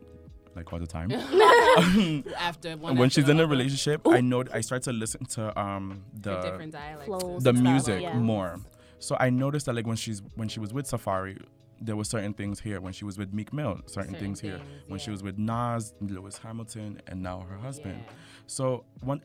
like 0.56 0.70
all 0.72 0.78
the 0.78 0.86
time. 0.86 1.10
after 2.38 2.76
one. 2.76 2.96
when 2.96 3.06
after 3.06 3.20
she's 3.20 3.28
in 3.28 3.38
a 3.38 3.44
other. 3.44 3.50
relationship, 3.50 4.06
I 4.06 4.20
know 4.20 4.44
I 4.52 4.60
start 4.60 4.82
to 4.84 4.92
listen 4.92 5.24
to 5.36 5.58
um 5.58 6.04
The 6.14 6.34
the 6.36 6.40
different 6.42 6.72
dialects. 6.72 7.08
The 7.08 7.26
and 7.26 7.40
stuff, 7.42 7.56
music 7.56 8.02
yeah. 8.02 8.14
more. 8.14 8.58
So 8.98 9.16
I 9.18 9.30
noticed 9.30 9.66
that 9.66 9.74
like 9.74 9.86
when 9.86 9.96
she's 9.96 10.22
when 10.34 10.48
she 10.48 10.60
was 10.60 10.72
with 10.72 10.86
Safaree, 10.86 11.40
there 11.84 11.96
were 11.96 12.04
certain 12.04 12.32
things 12.34 12.60
here. 12.60 12.80
When 12.80 12.92
she 12.92 13.04
was 13.04 13.18
with 13.18 13.32
Meek 13.32 13.52
Mill, 13.52 13.80
certain, 13.86 14.12
Certain 14.12 14.14
things 14.14 14.40
here. 14.40 14.58
things, 14.58 14.68
When 14.88 14.98
she 15.00 15.10
was 15.10 15.22
with 15.22 15.36
Nas, 15.38 15.92
Lewis 16.00 16.38
Hamilton, 16.38 17.00
and 17.08 17.22
now 17.22 17.40
her 17.50 17.58
husband. 17.58 18.04
Yeah. 18.06 18.12
So 18.46 18.84
one, 19.00 19.20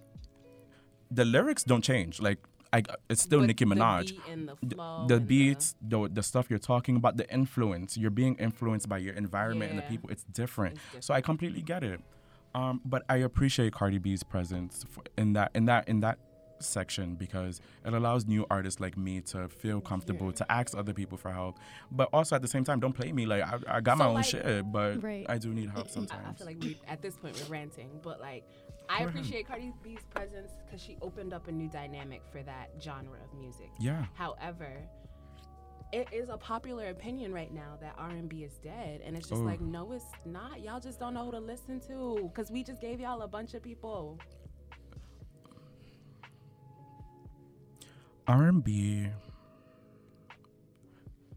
the 1.11 1.25
lyrics 1.25 1.63
don't 1.63 1.83
change. 1.83 2.21
Like 2.21 2.39
I, 2.73 2.83
it's 3.09 3.21
still 3.21 3.39
But 3.39 3.47
Nicki 3.47 3.65
Minaj. 3.65 4.07
The, 4.07 4.13
beat 4.15 4.47
the, 4.61 4.67
The- 4.67 4.75
flow 4.75 5.05
the 5.07 5.19
beats, 5.19 5.75
the, 5.81 6.09
the 6.11 6.23
stuff 6.23 6.47
you're 6.49 6.59
talking 6.59 6.95
about, 6.97 7.15
the 7.17 7.31
influence, 7.33 7.95
you're 7.97 8.11
being 8.11 8.35
influenced 8.35 8.89
by 8.89 8.97
your 8.97 9.13
environment 9.13 9.69
and 9.71 9.79
the 9.79 9.83
people. 9.83 10.09
It's 10.09 10.23
different. 10.25 10.77
It's 10.95 11.07
So 11.07 11.13
I 11.13 11.21
completely 11.21 11.61
get 11.61 11.83
it. 11.83 12.01
Um, 12.55 12.81
but 12.83 13.03
I 13.07 13.17
appreciate 13.17 13.71
Cardi 13.73 13.99
B's 13.99 14.23
presence 14.23 14.85
in 15.17 15.33
that 15.33 15.51
in 15.53 15.65
that 15.65 15.87
in 15.87 15.99
that 15.99 16.17
section 16.59 17.15
because 17.15 17.61
it 17.85 17.93
allows 17.93 18.25
new 18.27 18.45
artists 18.49 18.79
like 18.79 18.97
me 18.97 19.21
to 19.21 19.47
feel 19.49 19.79
comfortable 19.81 20.31
to 20.31 20.51
ask 20.51 20.75
other 20.77 20.93
people 20.93 21.17
for 21.17 21.31
help. 21.31 21.57
But 21.91 22.09
also 22.13 22.35
at 22.35 22.41
the 22.41 22.47
same 22.47 22.63
time, 22.63 22.79
don't 22.79 22.93
play 22.93 23.11
me 23.11 23.25
like 23.25 23.43
I, 23.43 23.77
I 23.77 23.81
got 23.81 23.97
my 23.97 24.05
So, 24.05 24.17
own 24.17 24.23
shit, 24.23 24.71
but 24.71 25.03
Right. 25.03 25.25
I 25.29 25.37
do 25.37 25.53
need 25.53 25.69
help 25.69 25.89
sometimes 25.89 26.25
I 26.29 26.33
feel 26.33 26.47
like 26.47 26.61
we 26.61 26.77
at 26.87 27.01
this 27.01 27.15
point 27.17 27.39
we're 27.41 27.51
ranting, 27.53 27.89
but 28.03 28.19
like 28.19 28.43
I 28.89 29.03
appreciate 29.03 29.47
Cardi 29.47 29.73
B's 29.83 29.99
presence 30.15 30.51
because 30.65 30.81
she 30.81 30.97
opened 31.01 31.33
up 31.33 31.47
a 31.47 31.51
new 31.51 31.67
dynamic 31.69 32.21
for 32.31 32.41
that 32.43 32.69
genre 32.81 33.17
of 33.23 33.37
music. 33.39 33.69
yeah. 33.79 34.05
However, 34.13 34.71
it 35.93 36.07
is 36.11 36.27
a 36.29 36.37
popular 36.37 36.89
opinion 36.89 37.31
right 37.33 37.53
now 37.53 37.77
that 37.79 37.95
R&B 37.97 38.43
is 38.43 38.57
dead, 38.57 39.01
and 39.05 39.15
it's 39.15 39.29
just 39.29 39.41
Oh. 39.41 39.45
like 39.45 39.61
no, 39.61 39.91
it's 39.93 40.05
not. 40.25 40.61
Y'all 40.61 40.81
just 40.81 40.99
don't 40.99 41.13
know 41.13 41.23
who 41.25 41.31
to 41.31 41.39
listen 41.39 41.79
to 41.87 42.29
because 42.29 42.51
we 42.51 42.61
just 42.63 42.81
gave 42.81 42.99
y'all 42.99 43.21
a 43.21 43.27
bunch 43.27 43.53
of 43.53 43.63
people. 43.63 44.19
R&B 48.27 49.07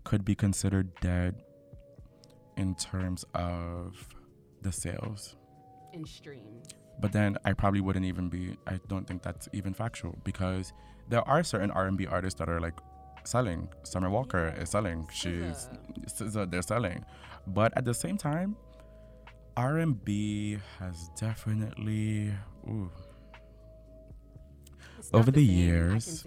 could 0.04 0.24
be 0.24 0.34
considered 0.34 0.88
dead 1.00 1.34
in 2.56 2.74
terms 2.74 3.24
of 3.34 4.08
the 4.62 4.72
sales. 4.72 5.36
in 5.92 6.04
streams. 6.04 6.68
But 7.00 7.12
then 7.12 7.36
I 7.44 7.52
probably 7.54 7.80
wouldn't 7.80 8.04
even 8.04 8.28
be 8.28 8.56
I 8.66 8.78
don't 8.88 9.06
think 9.06 9.22
that's 9.22 9.48
even 9.52 9.72
factual 9.72 10.18
because 10.24 10.72
there 11.08 11.26
are 11.26 11.42
certain 11.42 11.70
R&B 11.70 12.06
artists 12.06 12.38
that 12.38 12.48
are 12.48 12.60
like 12.60 12.78
selling. 13.24 13.68
Summer 13.84 14.10
Walker 14.10 14.54
is 14.58 14.70
selling. 14.70 15.08
She's 15.12 15.68
SZA, 16.06 16.50
they're 16.50 16.62
selling. 16.62 17.04
But 17.46 17.72
at 17.76 17.84
the 17.84 17.94
same 17.94 18.16
time 18.18 18.56
R&B 19.56 20.58
has 20.78 21.10
definitely 21.18 22.32
ooh, 22.68 22.90
Over 25.12 25.30
the 25.30 25.44
can 25.46 25.56
years-. 25.56 26.24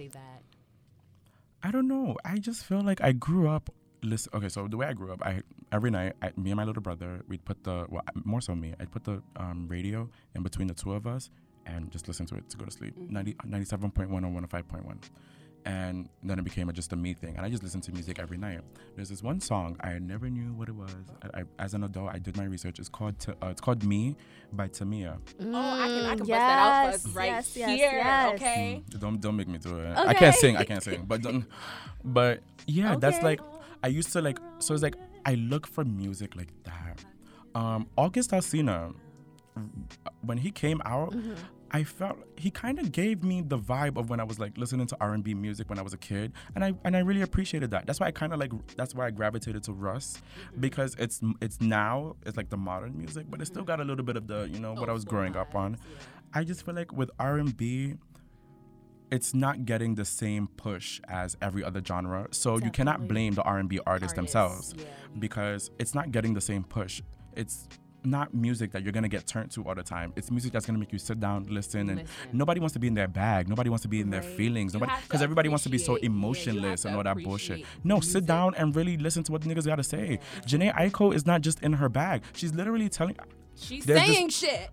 I 1.64 1.72
don't 1.72 1.88
know. 1.88 2.18
I 2.26 2.38
just 2.38 2.66
feel 2.66 2.82
like 2.82 3.02
I 3.02 3.14
grew 3.14 3.48
up. 3.48 3.70
Listen, 4.04 4.32
okay, 4.36 4.50
so 4.50 4.68
the 4.68 4.76
way 4.76 4.86
I 4.86 4.94
grew 4.94 5.14
up, 5.14 5.26
I 5.26 5.42
every 5.72 5.90
night, 5.90 6.14
I, 6.22 6.32
me 6.36 6.52
and 6.52 6.58
my 6.58 6.66
little 6.66 6.82
brother, 6.82 7.22
we'd 7.30 7.46
put 7.46 7.64
the 7.64 7.86
well, 7.90 8.04
more 8.26 8.42
so 8.42 8.54
me, 8.54 8.74
I'd 8.80 8.92
put 8.92 9.06
the 9.06 9.24
um, 9.38 9.68
radio 9.70 10.10
in 10.36 10.44
between 10.44 10.68
the 10.68 10.74
two 10.74 10.92
of 10.94 11.08
us 11.08 11.30
and 11.66 11.90
just 11.90 12.10
listen 12.10 12.26
to 12.26 12.36
it 12.36 12.50
to 12.50 12.58
go 12.58 12.66
to 12.66 12.72
sleep. 12.72 13.00
Mm-hmm. 13.00 13.14
90, 13.14 13.34
97.1 13.48 14.02
or 14.12 14.62
105.1. 14.62 14.98
And 15.66 16.10
then 16.24 16.40
it 16.40 16.44
became 16.44 16.68
a, 16.68 16.74
just 16.74 16.92
a 16.92 16.96
me 16.98 17.14
thing. 17.14 17.36
And 17.38 17.46
I 17.46 17.50
just 17.50 17.64
listened 17.64 17.84
to 17.84 17.92
music 17.94 18.20
every 18.20 18.38
night. 18.38 18.60
There's 18.98 19.08
this 19.08 19.24
one 19.24 19.40
song, 19.40 19.78
I 19.80 19.98
never 20.00 20.30
knew 20.30 20.52
what 20.54 20.68
it 20.68 20.76
was. 20.76 20.92
I, 21.34 21.40
I, 21.40 21.44
as 21.58 21.74
an 21.74 21.86
adult, 21.86 22.10
I 22.14 22.20
did 22.20 22.36
my 22.36 22.44
research. 22.44 22.80
It's 22.80 22.90
called 22.90 23.18
T- 23.18 23.32
uh, 23.42 23.48
it's 23.48 23.62
called 23.62 23.82
Me 23.86 24.18
by 24.52 24.68
Tamia. 24.68 25.20
Oh, 25.40 25.46
I 25.56 25.88
can 25.88 26.06
I 26.06 26.16
can 26.16 26.26
Mm, 26.26 26.28
bust 26.28 26.30
that 26.30 26.60
out 26.60 26.84
for 26.84 26.96
us 26.96 27.06
yes, 27.06 27.16
right 27.16 27.28
yes, 27.28 27.56
yes, 27.56 27.80
here. 27.80 27.92
yes. 27.94 28.34
Okay. 28.34 28.84
Don't 29.00 29.22
don't 29.22 29.38
make 29.38 29.48
me 29.48 29.58
do 29.58 29.78
it. 29.80 29.98
okay. 29.98 30.10
I 30.10 30.14
can't 30.14 30.36
sing. 30.36 30.58
I 30.58 30.66
can't 30.66 30.84
sing. 30.84 31.06
But 31.08 31.22
don't, 31.22 31.46
but 32.04 32.42
yeah, 32.68 32.96
that's 32.98 33.22
like 33.24 33.40
I 33.84 33.88
used 33.88 34.12
to 34.14 34.22
like. 34.22 34.40
So 34.60 34.74
it's 34.74 34.84
like 34.84 34.96
I 35.26 35.36
look 35.36 35.66
for 35.66 35.86
music 35.86 36.36
like 36.36 36.52
that. 36.66 37.06
Um, 37.56 37.88
August 37.98 38.32
Alsina, 38.32 38.94
when 40.22 40.38
he 40.38 40.52
came 40.52 40.82
out, 40.86 41.12
Mm-hmm. 41.14 41.36
I 41.76 41.84
felt 41.84 42.20
he 42.38 42.52
kind 42.52 42.78
of 42.78 42.92
gave 42.92 43.24
me 43.24 43.42
the 43.42 43.58
vibe 43.58 43.98
of 43.98 44.10
when 44.12 44.20
I 44.20 44.24
was 44.24 44.40
like 44.40 44.58
listening 44.60 44.86
to 44.88 44.98
R 45.02 45.14
and 45.16 45.24
B 45.24 45.34
music 45.34 45.70
when 45.72 45.80
I 45.80 45.82
was 45.82 45.94
a 45.94 45.98
kid, 45.98 46.32
and 46.54 46.64
I 46.64 46.74
and 46.86 46.96
I 46.96 47.00
really 47.00 47.22
appreciated 47.24 47.72
that. 47.72 47.88
That's 47.88 48.00
why 48.00 48.08
I 48.08 48.12
kind 48.12 48.32
of 48.32 48.40
like. 48.40 48.52
That's 48.76 48.94
why 48.94 49.08
I 49.08 49.12
gravitated 49.12 49.64
to 49.64 49.74
Russ 49.74 50.22
Mm-hmm. 50.52 50.62
because 50.62 50.96
it's 51.00 51.20
it's 51.42 51.60
now 51.62 52.16
it's 52.26 52.38
like 52.38 52.50
the 52.50 52.58
modern 52.58 52.96
music, 52.98 53.26
but 53.30 53.42
it 53.42 53.46
still 53.48 53.64
got 53.64 53.80
a 53.80 53.84
little 53.84 54.06
bit 54.06 54.18
of 54.18 54.28
the 54.28 54.48
you 54.54 54.60
know 54.60 54.74
what 54.74 54.88
I 54.88 54.94
was 54.94 55.04
growing 55.04 55.36
up 55.36 55.56
on. 55.56 55.78
I 56.34 56.44
just 56.44 56.64
feel 56.64 56.76
like 56.76 56.94
with 56.94 57.10
R 57.20 57.38
and 57.38 57.56
B, 57.58 57.96
it's 59.12 59.34
not 59.34 59.66
getting 59.66 59.96
the 59.96 60.06
same 60.06 60.48
push 60.58 61.00
as 61.08 61.38
every 61.42 61.64
other 61.64 61.82
genre. 61.86 62.28
So 62.32 62.58
you 62.58 62.72
cannot 62.72 63.08
blame 63.08 63.34
the 63.34 63.44
R 63.44 63.58
and 63.58 63.68
B 63.70 63.80
artists 63.86 64.14
Artists, 64.14 64.16
themselves 64.16 64.76
yeah. 64.78 64.86
because 65.20 65.72
it's 65.80 65.96
not 65.96 66.12
getting 66.12 66.34
the 66.34 66.42
same 66.42 66.64
push. 66.64 67.02
It's 67.36 67.68
not 68.06 68.34
music 68.34 68.72
that 68.72 68.84
you're 68.84 68.92
gonna 68.92 69.08
get 69.10 69.26
turned 69.28 69.52
to 69.52 69.64
all 69.64 69.76
the 69.76 69.84
time. 69.84 70.14
It's 70.16 70.30
music 70.32 70.52
that's 70.54 70.66
gonna 70.66 70.80
make 70.80 70.92
you 70.92 71.00
sit 71.00 71.20
down, 71.20 71.46
listen, 71.50 71.90
and 71.90 72.00
Listen. 72.02 72.16
nobody 72.34 72.60
wants 72.60 72.74
to 72.74 72.80
be 72.80 72.88
in 72.88 72.94
their 72.94 73.08
bag. 73.08 73.48
Nobody 73.50 73.70
wants 73.70 73.84
to 73.84 73.88
be 73.88 74.00
in 74.02 74.10
their 74.10 74.22
feelings. 74.22 74.74
Nobody 74.74 74.92
because 75.04 75.22
everybody 75.22 75.50
wants 75.50 75.64
to 75.64 75.70
be 75.70 75.78
so 75.78 75.94
appreciate- 75.96 76.12
yeah, 76.12 76.16
emotionless 76.18 76.86
and 76.86 76.96
all 76.96 77.04
that 77.04 77.18
bullshit. 77.24 77.66
No, 77.84 77.96
music. 77.96 78.12
sit 78.12 78.26
down 78.26 78.56
and 78.56 78.76
really 78.76 78.98
listen 78.98 79.24
to 79.24 79.32
what 79.32 79.42
the 79.42 79.50
niggas 79.54 79.66
gotta 79.66 79.84
say. 79.84 80.20
Jhené 80.48 80.74
Aiko 80.76 81.14
is 81.14 81.26
not 81.26 81.42
just 81.42 81.62
in 81.62 81.74
her 81.74 81.90
bag. 81.90 82.24
She's 82.34 82.54
literally 82.54 82.90
telling 82.90 83.16
She's 83.56 83.86
There's 83.86 84.00
this- 84.08 84.16
saying 84.16 84.30
shit. 84.30 84.70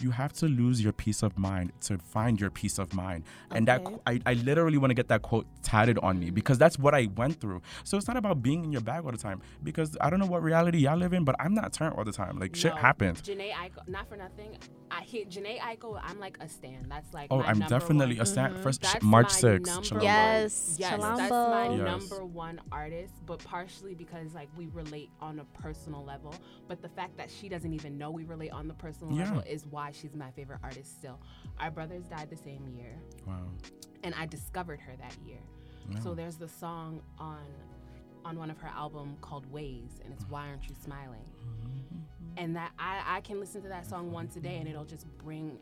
You 0.00 0.10
have 0.10 0.32
to 0.34 0.46
lose 0.46 0.82
your 0.82 0.92
peace 0.92 1.22
of 1.22 1.38
mind 1.38 1.72
to 1.82 1.98
find 1.98 2.40
your 2.40 2.50
peace 2.50 2.78
of 2.78 2.92
mind. 2.94 3.24
And 3.50 3.66
that 3.68 3.82
I, 4.06 4.20
I 4.26 4.34
literally 4.34 4.78
want 4.78 4.90
to 4.90 4.94
get 4.94 5.08
that 5.08 5.22
quote 5.22 5.46
tatted 5.62 5.98
on 5.98 6.18
me 6.18 6.30
because 6.30 6.58
that's 6.58 6.78
what 6.78 6.94
I 6.94 7.08
went 7.16 7.40
through. 7.40 7.62
So 7.84 7.96
it's 7.96 8.08
not 8.08 8.16
about 8.16 8.42
being 8.42 8.64
in 8.64 8.72
your 8.72 8.80
bag 8.80 9.04
all 9.04 9.12
the 9.12 9.18
time 9.18 9.40
because 9.62 9.96
I 10.00 10.10
don't 10.10 10.18
know 10.18 10.26
what 10.26 10.42
reality 10.42 10.78
y'all 10.78 10.96
live 10.96 11.12
in, 11.12 11.24
but 11.24 11.36
I'm 11.38 11.54
not 11.54 11.72
turned 11.72 11.94
all 11.94 12.04
the 12.04 12.12
time. 12.12 12.38
Like 12.38 12.54
shit 12.56 12.74
happens. 12.76 13.22
Jhené 13.22 13.52
Aiko, 13.52 13.86
not 13.88 14.08
for 14.08 14.16
nothing. 14.16 14.58
I 14.90 15.00
hit 15.02 15.30
Jhené 15.30 15.58
Aiko. 15.58 16.00
I'm 16.02 16.20
like 16.20 16.36
a 16.40 16.48
stan. 16.48 16.86
That's 16.88 17.12
like 17.14 17.28
Oh, 17.30 17.38
my 17.38 17.46
I'm 17.46 17.60
definitely 17.60 18.16
one. 18.16 18.22
a 18.22 18.26
stand 18.26 18.58
first 18.60 18.82
mm-hmm. 18.82 18.92
That's 18.92 19.04
March 19.04 19.42
my 19.42 19.48
6th. 19.50 19.66
number 19.66 19.82
Chilombo. 19.88 19.92
one- 19.94 20.02
Yes, 20.02 20.76
yes, 20.78 21.00
that's 21.00 21.30
my 21.30 21.68
Yes. 21.74 21.78
number 22.10 22.24
one 22.24 22.60
artist. 22.70 23.14
But 23.26 23.42
partially 23.44 23.94
because 23.94 24.34
like 24.34 24.48
we 24.56 24.66
relate 24.68 25.10
on 25.20 25.40
a 25.40 25.44
personal 25.60 26.04
level. 26.04 26.34
But 26.68 26.82
the 26.82 26.88
fact 26.88 27.16
that 27.16 27.30
she 27.30 27.48
doesn't 27.48 27.72
even 27.72 27.96
know 27.98 28.10
we 28.10 28.24
relate 28.24 28.50
on 28.52 28.68
the 28.68 28.74
personal 28.74 29.14
Yeah. 29.14 29.24
level 29.24 29.42
is 29.48 29.66
why 29.66 29.83
she's 29.92 30.14
my 30.14 30.30
favorite 30.30 30.60
artist 30.62 30.96
still. 30.98 31.18
Our 31.58 31.70
brothers 31.70 32.04
died 32.04 32.30
the 32.30 32.36
same 32.36 32.66
year, 32.76 32.96
Wow. 33.26 33.46
and 34.02 34.14
I 34.14 34.26
discovered 34.26 34.80
her 34.80 34.94
that 34.96 35.16
year. 35.26 35.40
So 36.02 36.14
there's 36.14 36.36
the 36.36 36.48
song 36.48 37.02
on 37.18 37.44
on 38.24 38.38
one 38.38 38.50
of 38.50 38.56
her 38.58 38.68
album 38.68 39.16
called 39.20 39.44
Ways, 39.52 40.00
and 40.02 40.10
it's 40.12 40.24
Why 40.30 40.48
Aren't 40.48 40.66
You 40.68 40.74
Smiling? 40.82 41.26
And 42.38 42.56
that 42.56 42.72
I 42.78 43.02
I 43.06 43.20
can 43.20 43.38
listen 43.38 43.60
to 43.62 43.68
that 43.68 43.86
song 43.86 44.10
once 44.10 44.34
a 44.36 44.40
day, 44.40 44.56
and 44.56 44.66
it'll 44.68 44.86
just 44.86 45.06
bring 45.18 45.58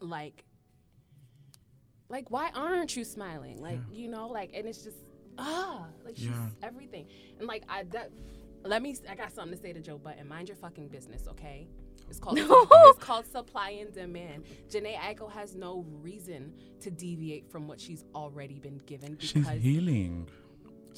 like 0.00 0.44
like 2.08 2.30
why 2.30 2.50
aren't 2.54 2.96
you 2.96 3.04
smiling? 3.04 3.60
Like 3.62 3.80
you 3.90 4.08
know, 4.08 4.28
like 4.28 4.50
and 4.54 4.66
it's 4.66 4.82
just 4.84 4.98
ah 5.38 5.86
like 6.04 6.16
she's 6.16 6.26
Yeah. 6.26 6.48
everything. 6.62 7.06
And 7.38 7.46
like 7.48 7.64
I 7.68 7.84
that, 7.84 8.10
let 8.64 8.82
me 8.82 8.96
I 9.08 9.14
got 9.14 9.32
something 9.32 9.56
to 9.56 9.62
say 9.62 9.72
to 9.72 9.80
Joe 9.80 9.98
Budden. 9.98 10.26
Mind 10.28 10.48
your 10.48 10.56
fucking 10.56 10.88
business, 10.88 11.26
okay? 11.28 11.66
It's 12.08 12.18
called 12.18 12.38
it's 12.40 12.98
called 12.98 13.26
supply 13.26 13.70
and 13.70 13.92
demand. 13.92 14.44
Jhené 14.70 14.96
Aiko 14.96 15.30
has 15.30 15.54
no 15.54 15.84
reason 16.02 16.52
to 16.80 16.90
deviate 16.90 17.50
from 17.50 17.68
what 17.68 17.80
she's 17.80 18.04
already 18.14 18.58
been 18.58 18.80
given 18.86 19.14
because 19.14 19.30
She's 19.30 19.48
healing. 19.48 20.28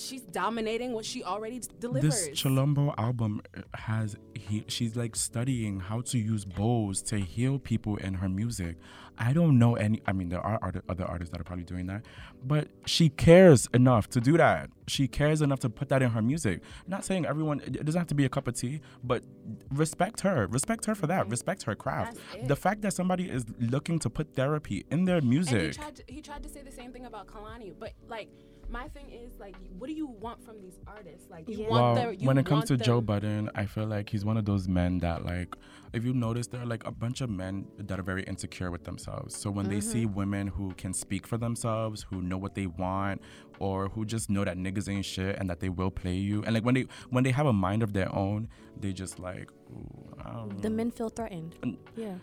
She's 0.01 0.23
dominating 0.23 0.93
what 0.93 1.05
she 1.05 1.23
already 1.23 1.61
delivers. 1.79 2.29
This 2.29 2.43
Chilombo 2.43 2.95
album 2.99 3.43
uh, 3.57 3.63
has 3.75 4.17
he, 4.35 4.65
she's 4.69 4.97
like 4.97 5.15
studying 5.15 5.81
how 5.81 6.01
to 6.03 6.19
use 6.19 6.45
bows 6.45 7.03
to 7.03 7.19
heal 7.19 7.59
people 7.59 7.97
in 7.97 8.15
her 8.15 8.29
music. 8.29 8.77
I 9.19 9.35
don't 9.35 9.59
know 9.59 9.77
any. 9.77 10.01
I 10.07 10.13
mean, 10.13 10.31
there 10.31 10.41
are 10.41 10.59
art, 10.63 10.83
other 10.89 11.05
artists 11.05 11.31
that 11.33 11.41
are 11.41 11.45
probably 11.45 11.65
doing 11.65 11.87
that, 11.89 12.07
but 12.43 12.69
she 12.87 13.11
cares 13.11 13.69
enough 13.75 14.09
to 14.11 14.21
do 14.21 14.39
that. 14.39 14.71
She 14.89 15.07
cares 15.09 15.43
enough 15.43 15.61
to 15.61 15.69
put 15.69 15.91
that 15.91 16.01
in 16.01 16.11
her 16.11 16.23
music. 16.23 16.63
Not 16.87 17.05
saying 17.05 17.27
everyone. 17.27 17.61
It 17.61 17.85
doesn't 17.85 17.99
have 17.99 18.09
to 18.09 18.15
be 18.15 18.25
a 18.25 18.31
cup 18.31 18.49
of 18.49 18.55
tea, 18.55 18.81
but 19.05 19.23
respect 19.71 20.23
her. 20.23 20.47
Respect 20.47 20.87
her 20.87 20.95
for 20.95 21.07
that. 21.09 21.29
Respect 21.29 21.65
her 21.65 21.75
craft. 21.75 22.17
The 22.45 22.57
fact 22.57 22.81
that 22.83 22.95
somebody 22.95 23.31
is 23.31 23.45
looking 23.59 23.99
to 23.99 24.09
put 24.09 24.35
therapy 24.35 24.87
in 24.91 25.05
their 25.05 25.17
and 25.17 25.25
he 25.25 25.31
music. 25.31 25.75
tried 25.75 25.97
to, 25.97 26.05
he 26.07 26.23
tried 26.23 26.43
to 26.43 26.49
say 26.49 26.63
the 26.63 26.73
same 26.73 26.91
thing 26.91 27.05
about 27.05 27.27
Kehlani, 27.27 27.75
but 27.79 27.93
like 28.09 28.31
my 28.71 28.89
thing 28.89 29.11
is 29.11 29.33
like, 29.39 29.57
what 29.79 29.89
do 29.89 29.93
you 29.93 30.07
want 30.07 30.45
from 30.45 30.61
these 30.61 30.79
artists? 30.87 31.29
Like 31.31 31.49
you 31.49 31.57
Yeah. 31.59 31.69
want 31.69 31.83
Well, 31.83 31.95
their 31.95 32.13
you 32.13 32.27
when 32.27 32.39
it 32.39 32.47
comes 32.47 32.67
to 32.67 32.75
want 32.75 32.83
Joe 32.83 32.97
them- 32.97 33.05
Budden, 33.07 33.51
I 33.55 33.67
feel 33.67 33.87
like 33.87 34.09
he's 34.11 34.25
one 34.25 34.37
of 34.37 34.45
those 34.45 34.69
men 34.69 34.99
that, 35.01 35.25
like, 35.25 35.55
if 35.93 36.05
you 36.05 36.13
notice, 36.15 36.47
there 36.47 36.61
are 36.63 36.67
like 36.67 36.87
a 36.87 36.91
bunch 36.93 37.21
of 37.21 37.31
men 37.31 37.67
that 37.79 37.99
are 37.99 38.03
very 38.03 38.23
insecure 38.25 38.71
with 38.71 38.85
themselves. 38.85 39.35
So 39.37 39.51
when 39.51 39.69
they 39.69 39.81
see 39.81 40.05
Mm-hmm. 40.05 40.15
women 40.15 40.47
who 40.47 40.73
can 40.75 40.93
speak 40.93 41.27
for 41.27 41.37
themselves, 41.37 42.03
who 42.11 42.23
know 42.23 42.39
what 42.39 42.55
they 42.55 42.67
want, 42.67 43.21
or 43.59 43.89
who 43.89 44.05
just 44.05 44.31
know 44.31 44.45
that 44.45 44.57
niggas 44.57 44.89
ain't 44.89 45.05
shit 45.05 45.37
and 45.39 45.51
that 45.51 45.61
they 45.61 45.69
will 45.69 45.91
play 45.91 46.15
you, 46.17 46.43
and 46.45 46.55
like 46.55 46.65
when 46.65 46.75
they 46.75 46.87
when 47.11 47.25
they 47.25 47.31
have 47.33 47.47
a 47.47 47.53
mind 47.53 47.83
of 47.83 47.93
their 47.93 48.15
own, 48.15 48.49
they 48.79 48.93
just 48.93 49.19
like, 49.19 49.51
Ooh, 49.73 50.15
I 50.25 50.33
don't 50.33 50.63
The 50.63 50.71
men 50.71 50.91
feel 50.93 51.09
threatened. 51.09 51.57
And- 51.63 51.77
Yeah. 51.97 52.15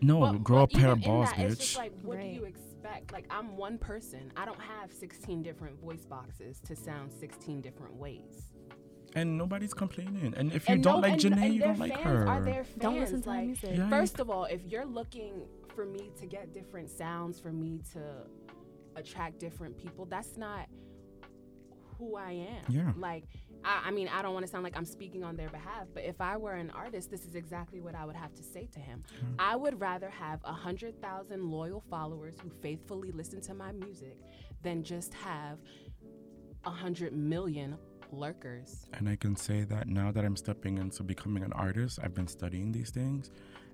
no, 0.00 0.20
But- 0.20 0.44
grow 0.44 0.62
a 0.62 0.66
pair 0.68 0.90
of 0.92 1.00
balls, 1.02 1.30
that, 1.30 1.38
bitch. 1.38 1.50
It's 1.52 1.58
just 1.60 1.76
like, 1.78 1.92
what 2.02 2.20
do 2.20 2.26
you 2.26 2.44
Right. 2.44 2.54
Expect? 2.84 3.12
Like, 3.12 3.26
I'm 3.30 3.56
one 3.56 3.78
person. 3.78 4.30
I 4.36 4.44
don't 4.44 4.60
have 4.60 4.92
16 4.92 5.42
different 5.42 5.80
voice 5.80 6.04
boxes 6.04 6.60
to 6.60 6.76
sound 6.76 7.12
16 7.12 7.60
different 7.60 7.94
ways. 7.96 8.50
and 9.14 9.38
nobody's 9.38 9.72
complaining. 9.72 10.34
And 10.36 10.52
if 10.52 10.68
you 10.68 10.74
and 10.74 10.82
don't 10.82 11.00
no, 11.00 11.08
like 11.08 11.12
and, 11.24 11.34
Jhené, 11.34 11.44
and 11.44 11.54
you 11.54 11.60
don't 11.60 11.78
like 11.78 11.96
her. 12.00 12.26
Are 12.26 12.42
their 12.42 12.64
fans. 12.64 12.78
Don't 12.78 12.98
listen 13.00 13.22
to 13.22 13.30
her 13.30 13.36
like, 13.36 13.46
music. 13.46 13.70
Yeah. 13.76 13.88
First 13.88 14.18
of 14.20 14.28
all, 14.28 14.44
if 14.44 14.60
you're 14.66 14.84
looking 14.84 15.42
for 15.74 15.84
me 15.86 16.10
to 16.18 16.26
get 16.26 16.52
different 16.52 16.90
sounds, 16.90 17.38
for 17.40 17.52
me 17.52 17.80
to 17.92 18.00
attract 18.96 19.38
different 19.38 19.78
people, 19.78 20.04
that's 20.04 20.36
not 20.36 20.66
who 21.96 22.16
I 22.16 22.32
am. 22.32 22.64
Yeah. 22.68 22.92
Like, 22.96 23.24
I, 23.64 23.88
I 23.88 23.90
mean, 23.90 24.08
I 24.08 24.22
don't 24.22 24.34
want 24.34 24.44
to 24.46 24.50
sound 24.50 24.64
like 24.64 24.76
I'm 24.76 24.84
speaking 24.84 25.24
on 25.24 25.36
their 25.36 25.48
behalf, 25.48 25.86
but 25.94 26.04
if 26.04 26.20
I 26.20 26.36
were 26.36 26.52
an 26.52 26.70
artist, 26.70 27.10
this 27.10 27.24
is 27.24 27.34
exactly 27.34 27.80
what 27.80 27.94
I 27.94 28.04
would 28.04 28.16
have 28.16 28.34
to 28.34 28.42
say 28.42 28.68
to 28.72 28.78
him. 28.80 29.02
I 29.38 29.56
would 29.56 29.80
rather 29.80 30.10
have 30.10 30.40
a 30.44 30.52
hundred 30.52 31.00
thousand 31.00 31.44
loyal 31.50 31.82
followers 31.90 32.36
who 32.42 32.50
faithfully 32.62 33.12
listen 33.12 33.40
to 33.42 33.54
my 33.54 33.72
music 33.72 34.18
than 34.62 34.82
just 34.82 35.14
have 35.14 35.58
a 36.64 36.70
hundred 36.70 37.12
million 37.12 37.76
lurkers. 38.10 38.86
And 38.94 39.08
I 39.08 39.16
can 39.16 39.36
say 39.36 39.64
that 39.64 39.88
now 39.88 40.12
that 40.12 40.24
I'm 40.24 40.36
stepping 40.36 40.78
into 40.78 41.02
becoming 41.02 41.42
an 41.42 41.52
artist, 41.52 41.98
I've 42.02 42.14
been 42.14 42.28
studying 42.28 42.72
these 42.72 42.90
things. 42.90 43.30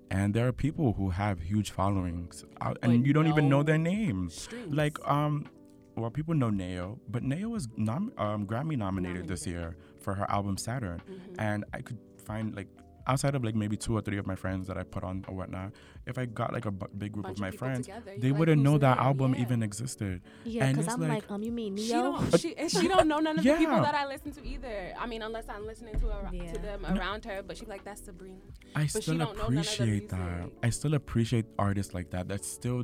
And 0.09 0.33
there 0.33 0.45
are 0.45 0.51
people 0.51 0.91
who 0.91 1.09
have 1.09 1.39
huge 1.39 1.71
followings, 1.71 2.43
uh, 2.59 2.73
and 2.83 3.07
you 3.07 3.13
don't 3.13 3.27
even 3.27 3.47
know 3.47 3.63
their 3.63 3.77
names. 3.77 4.41
streams. 4.41 4.73
Like, 4.73 4.97
um, 5.07 5.47
well, 5.95 6.09
people 6.09 6.33
know 6.33 6.49
Neo, 6.49 6.99
but 7.09 7.23
Nao 7.23 7.49
was 7.49 7.67
nom- 7.77 8.13
um, 8.17 8.45
Grammy 8.47 8.77
nominated 8.77 9.27
this 9.27 9.45
year 9.45 9.75
for 10.01 10.13
her 10.13 10.29
album 10.31 10.57
Saturn. 10.57 11.01
Mm-hmm. 11.09 11.35
And 11.39 11.65
I 11.73 11.81
could 11.81 11.97
find 12.25 12.55
like 12.55 12.67
outside 13.07 13.33
of 13.33 13.43
like 13.43 13.55
maybe 13.55 13.75
two 13.75 13.97
or 13.97 14.01
three 14.01 14.17
of 14.19 14.27
my 14.27 14.35
friends 14.35 14.67
that 14.67 14.77
I 14.77 14.83
put 14.83 15.03
on 15.03 15.25
or 15.27 15.33
whatnot. 15.35 15.71
If 16.05 16.17
I 16.19 16.25
got 16.25 16.53
like 16.53 16.65
a 16.65 16.71
bu- 16.71 16.87
big 16.97 17.11
group 17.13 17.25
Bunch 17.25 17.39
of 17.39 17.39
of 17.39 17.41
my 17.41 17.51
people 17.51 17.67
friends, 17.67 17.87
together, 17.87 18.13
they 18.19 18.29
like, 18.29 18.39
wouldn't 18.39 18.61
know 18.61 18.77
that 18.77 18.97
Nao? 18.97 19.03
album 19.05 19.33
Yeah. 19.33 19.41
even 19.41 19.63
existed. 19.63 20.21
Yeah, 20.45 20.65
And 20.65 20.77
because 20.77 20.93
I'm 20.93 20.99
like- 21.01 21.09
like, 21.09 21.31
um, 21.31 21.41
you 21.43 21.51
mean 21.51 21.75
She 21.77 21.87
Neo? 21.93 22.01
don't, 22.13 22.39
she, 22.39 22.55
and 22.55 22.69
she 22.71 22.87
don't 22.87 23.07
know 23.07 23.19
none 23.19 23.37
of 23.39 23.43
the 23.43 23.53
people 23.57 23.81
that 23.81 23.95
I 23.95 24.05
listen 24.07 24.31
to 24.33 24.45
either. 24.47 24.93
I 24.97 25.07
mean, 25.07 25.23
unless 25.23 25.49
I'm 25.49 25.65
listening 25.65 25.99
to, 25.99 26.07
her, 26.07 26.29
Yeah. 26.31 26.53
to 26.53 26.59
them 26.59 26.85
around 26.85 27.25
her, 27.25 27.41
but 27.45 27.57
she's 27.57 27.67
like, 27.67 27.83
that's 27.83 28.05
Sabrina. 28.05 28.37
I 28.75 28.83
she 28.83 29.01
still 29.01 29.17
don't 29.17 29.19
know 29.19 29.25
none 29.33 29.57
of 29.57 29.65
the 29.65 29.71
appreciate 29.73 30.09
that. 30.09 30.51
I 30.63 30.69
still 30.69 30.93
appreciate 30.93 31.45
artists 31.59 31.93
like 31.95 32.11
that. 32.11 32.27
That 32.29 32.45
still, 32.45 32.83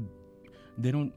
they 0.80 0.92
don't. 0.92 1.14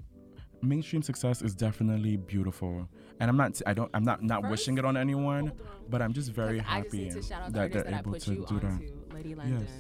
Mainstream 0.63 1.03
success 1.03 1.43
is 1.43 1.55
definitely 1.55 2.17
beautiful, 2.17 2.89
and 3.19 3.31
I'm 3.31 3.37
not. 3.37 3.61
I 3.67 3.73
don't. 3.73 3.91
I'm 3.95 4.05
not 4.05 4.23
not 4.23 4.43
First, 4.43 4.51
wishing 4.51 4.79
it 4.79 4.85
on 4.85 4.97
anyone, 4.97 5.49
on. 5.49 5.53
but 5.89 6.03
I'm 6.03 6.13
just 6.13 6.31
very 6.33 6.59
just 6.59 6.69
happy 6.69 7.11
to 7.11 7.23
shout 7.23 7.43
out 7.43 7.53
the 7.53 7.53
that 7.53 7.61
artist 7.61 7.73
they're 7.75 7.85
that 7.85 7.95
I 7.95 7.99
able 7.99 8.13
put 8.13 8.21
to 8.23 8.35
you 8.35 8.47
do 8.47 8.61
that. 8.61 9.15
Lady 9.15 9.35
London. 9.35 9.67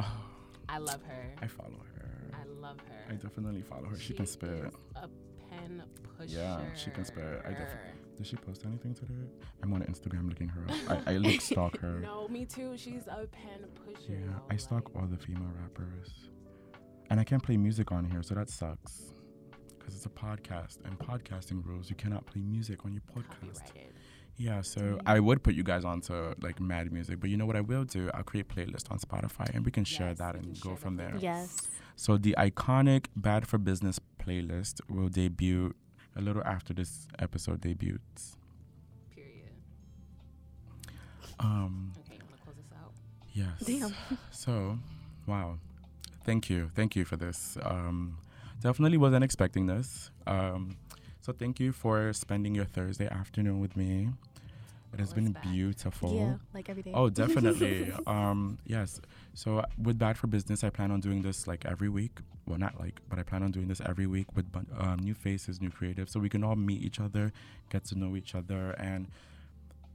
Oh. 0.00 0.28
I 0.68 0.78
love 0.78 1.02
her. 1.08 1.34
I 1.40 1.46
follow 1.46 1.80
her. 1.94 2.10
I 2.34 2.44
love 2.60 2.76
her. 2.88 3.12
I 3.12 3.14
definitely 3.14 3.62
follow 3.62 3.86
her. 3.86 3.98
She, 3.98 4.12
can 4.12 4.26
spit. 4.26 4.72
A 4.96 5.08
pen 5.50 5.82
pusher. 6.16 6.30
Yeah, 6.30 6.60
she 6.74 6.90
can 6.90 7.04
spit. 7.04 7.42
I 7.44 7.50
definitely 7.50 7.92
Did 8.16 8.26
she 8.26 8.36
post 8.36 8.64
anything 8.66 8.94
today? 8.94 9.14
I'm 9.62 9.72
on 9.72 9.82
Instagram 9.82 10.28
looking 10.28 10.48
her 10.48 10.62
up. 10.68 11.02
I, 11.06 11.14
I 11.14 11.16
look 11.18 11.40
stalk 11.40 11.78
her. 11.80 12.00
No, 12.00 12.28
me 12.28 12.44
too. 12.44 12.76
She's 12.76 13.06
a 13.06 13.26
pen 13.26 13.66
pusher. 13.84 14.12
Yeah, 14.12 14.38
I 14.50 14.56
stalk 14.56 14.90
like, 14.94 15.02
all 15.02 15.08
the 15.08 15.16
female 15.16 15.50
rappers, 15.62 16.10
and 17.10 17.18
I 17.18 17.24
can't 17.24 17.42
play 17.42 17.56
music 17.56 17.90
on 17.90 18.04
here, 18.04 18.22
so 18.22 18.34
that 18.34 18.50
sucks. 18.50 19.14
Because 19.88 20.04
it's 20.04 20.06
a 20.06 20.10
podcast, 20.10 20.84
and 20.84 20.98
podcasting 20.98 21.64
rules, 21.64 21.88
you 21.88 21.96
cannot 21.96 22.26
play 22.26 22.42
music 22.42 22.84
on 22.84 22.92
your 22.92 23.00
podcast. 23.16 23.62
Yeah, 24.36 24.60
so 24.60 25.00
I 25.06 25.18
would 25.18 25.42
put 25.42 25.54
you 25.54 25.62
guys 25.62 25.82
onto 25.82 26.34
like 26.42 26.60
mad 26.60 26.92
music, 26.92 27.20
but 27.20 27.30
you 27.30 27.38
know 27.38 27.46
what 27.46 27.56
I 27.56 27.62
will 27.62 27.84
do? 27.84 28.10
I'll 28.12 28.22
create 28.22 28.48
playlist 28.50 28.90
on 28.90 28.98
Spotify, 28.98 29.48
and 29.54 29.64
we 29.64 29.70
can 29.70 29.84
share 29.84 30.12
that 30.12 30.34
can 30.34 30.44
and 30.44 30.54
share 30.58 30.72
go 30.72 30.76
from 30.76 30.96
there. 30.96 31.14
yes. 31.18 31.68
So 31.96 32.18
the 32.18 32.34
Iqonic 32.38 33.06
Bad 33.16 33.48
for 33.48 33.56
Business 33.56 33.98
playlist 34.22 34.82
will 34.90 35.08
debut 35.08 35.74
a 36.14 36.20
little 36.20 36.42
after 36.44 36.74
this 36.74 37.06
episode 37.18 37.62
debuts. 37.62 38.36
Period. 39.14 39.48
Um, 41.40 41.94
Okay, 42.00 42.18
you 42.18 42.24
want 42.28 42.36
to 42.36 42.42
close 42.44 42.56
this 42.56 42.78
out? 42.78 42.92
yes. 43.32 43.64
Damn. 43.64 44.18
So, 44.32 44.78
wow. 45.26 45.56
Thank 46.26 46.50
you. 46.50 46.70
Thank 46.74 46.94
you 46.94 47.06
for 47.06 47.16
this. 47.16 47.56
Um, 47.62 48.18
definitely 48.60 48.98
wasn't 48.98 49.24
expecting 49.24 49.66
this. 49.66 50.10
Um, 50.26 50.76
so 51.20 51.32
thank 51.32 51.60
you 51.60 51.72
for 51.72 52.12
spending 52.12 52.54
your 52.54 52.64
Thursday 52.64 53.08
afternoon 53.08 53.60
with 53.60 53.76
me. 53.76 54.08
It 54.94 55.00
has 55.00 55.12
been 55.12 55.36
beautiful. 55.42 56.14
Yeah, 56.14 56.34
like 56.54 56.70
every 56.70 56.82
day. 56.82 56.92
Oh, 56.94 57.10
definitely. 57.10 57.92
um, 58.06 58.58
yes. 58.64 59.00
So 59.34 59.62
with 59.80 59.98
Bad 59.98 60.16
for 60.16 60.26
Business, 60.28 60.64
I 60.64 60.70
plan 60.70 60.90
on 60.90 61.00
doing 61.00 61.20
this 61.20 61.46
like 61.46 61.66
every 61.66 61.90
week. 61.90 62.20
Well, 62.46 62.58
not 62.58 62.80
like, 62.80 63.00
but 63.10 63.18
I 63.18 63.22
plan 63.22 63.42
on 63.42 63.50
doing 63.50 63.68
this 63.68 63.82
every 63.84 64.06
week 64.06 64.34
with 64.34 64.46
um, 64.78 65.00
new 65.00 65.12
faces, 65.12 65.60
new 65.60 65.70
creatives, 65.70 66.10
so 66.10 66.20
we 66.20 66.30
can 66.30 66.42
all 66.42 66.56
meet 66.56 66.82
each 66.82 66.98
other, 67.00 67.32
get 67.68 67.84
to 67.86 67.98
know 67.98 68.16
each 68.16 68.34
other. 68.34 68.70
And 68.78 69.08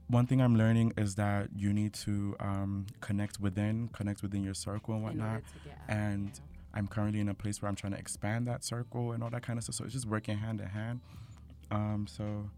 one 0.06 0.26
thing 0.26 0.40
I'm 0.40 0.56
learning 0.56 0.92
is 0.96 1.16
that 1.16 1.48
you 1.56 1.72
need 1.72 1.94
to 1.94 2.36
um, 2.38 2.86
connect 3.00 3.40
within, 3.40 3.88
connect 3.88 4.22
within 4.22 4.44
your 4.44 4.54
circle 4.54 4.94
and 4.94 5.02
whatnot. 5.02 5.28
order 5.28 5.40
to 5.40 5.68
get 5.68 5.78
out, 5.88 5.96
And. 5.96 6.40
I'm 6.74 6.88
currently 6.88 7.20
in 7.20 7.28
a 7.28 7.34
place 7.34 7.62
where 7.62 7.68
I'm 7.68 7.76
trying 7.76 7.92
to 7.92 7.98
expand 7.98 8.46
that 8.48 8.64
circle 8.64 9.12
and 9.12 9.22
all 9.22 9.30
that 9.30 9.42
kind 9.42 9.58
of 9.58 9.64
stuff. 9.64 9.76
So 9.76 9.84
it's 9.84 9.94
just 9.94 10.06
working 10.06 10.38
hand 10.38 10.60
in 10.60 10.66
hand. 10.66 11.00
Um, 11.70 12.06
so 12.08 12.50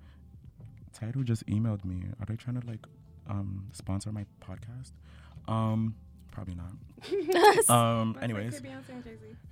Tidal 0.92 1.22
just 1.22 1.46
emailed 1.46 1.84
me. 1.84 2.04
Are 2.18 2.26
they 2.26 2.36
trying 2.36 2.60
to 2.60 2.66
like 2.66 2.86
um, 3.28 3.68
sponsor 3.72 4.10
my 4.10 4.24
podcast? 4.40 4.92
Um, 5.46 5.94
Probably 6.36 6.54
not. 6.54 7.70
um. 7.70 8.18
Anyways, 8.20 8.60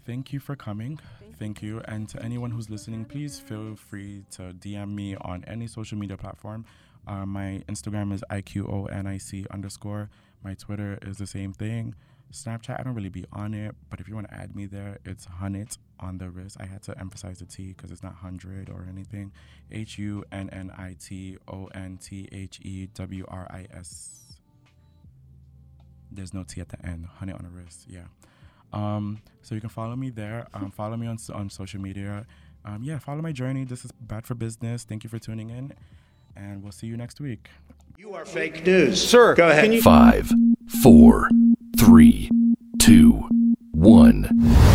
thank 0.05 0.35
you 0.35 0.39
for 0.39 0.55
coming. 0.55 1.01
Thank 1.39 1.63
you. 1.63 1.81
And 1.87 2.07
to 2.11 2.23
anyone 2.23 2.51
who's 2.51 2.69
listening, 2.69 3.07
please 3.07 3.41
feel 3.41 3.75
free 3.75 4.25
to 4.33 4.53
DM 4.53 4.95
me 4.95 5.17
on 5.17 5.45
any 5.47 5.67
social 5.67 5.97
media 5.97 6.19
platform. 6.19 6.67
Uh, 7.07 7.25
my 7.25 7.63
Instagram 7.71 8.13
is 8.13 8.23
IQONIC 8.31 9.47
underscore. 9.51 10.11
My 10.43 10.53
Twitter 10.53 10.99
is 11.01 11.17
the 11.17 11.27
same 11.27 11.55
thing. 11.55 11.95
Snapchat, 12.35 12.79
I 12.81 12.83
don't 12.83 12.95
really 12.95 13.09
be 13.09 13.25
on 13.33 13.55
it, 13.55 13.75
but 13.91 14.01
if 14.01 14.09
you 14.09 14.15
want 14.15 14.29
to 14.29 14.35
add 14.35 14.55
me 14.57 14.67
there, 14.67 14.99
it's 15.05 15.27
Hunnit 15.41 15.79
on 16.01 16.19
the 16.19 16.29
wrist. 16.31 16.57
I 16.61 16.67
had 16.67 16.83
to 16.85 16.99
emphasize 16.99 17.39
the 17.39 17.45
T 17.47 17.69
because 17.69 17.91
it's 17.91 18.03
not 18.03 18.13
100 18.13 18.69
or 18.69 18.87
anything. 18.91 19.33
H 19.71 19.99
U 19.99 20.25
N 20.33 20.51
N 20.51 20.73
I 20.77 20.97
T 21.01 21.39
O 21.49 21.67
N 21.75 21.99
T 22.03 22.29
H 22.33 22.59
E 22.63 22.89
W 22.95 23.25
R 23.29 23.47
I 23.51 23.67
S. 23.77 24.21
There's 26.11 26.35
no 26.35 26.43
T 26.45 26.61
at 26.61 26.69
the 26.69 26.85
end. 26.87 27.07
Hunnit 27.21 27.35
on 27.37 27.43
the 27.45 27.51
wrist, 27.51 27.87
yeah. 27.89 28.05
Um, 28.73 29.21
so 29.43 29.55
you 29.55 29.61
can 29.61 29.71
follow 29.71 29.97
me 29.97 30.11
there. 30.11 30.47
Um, 30.55 30.71
follow 30.77 30.97
me 30.97 31.07
on, 31.07 31.19
on 31.33 31.49
social 31.51 31.81
media. 31.81 32.27
Um, 32.65 32.83
yeah, 32.83 32.99
follow 32.99 33.21
my 33.23 33.33
journey. 33.33 33.65
This 33.65 33.85
is 33.85 33.93
Bad 33.93 34.27
for 34.27 34.35
Business. 34.35 34.85
Thank 34.85 35.05
you 35.05 35.11
for 35.11 35.19
tuning 35.19 35.51
in, 35.51 35.73
and 36.37 36.63
we'll 36.63 36.73
see 36.73 36.87
you 36.87 36.97
next 36.97 37.21
week. 37.21 37.49
You 37.97 38.13
are 38.15 38.25
fake 38.25 38.65
news. 38.67 39.07
Sir, 39.07 39.35
Go 39.35 39.49
ahead. 39.49 39.65
can 39.65 39.73
you- 39.73 39.83
Five, 39.83 40.31
four, 40.83 41.29
three, 41.85 42.31
two, 42.79 43.29
one. 43.73 44.74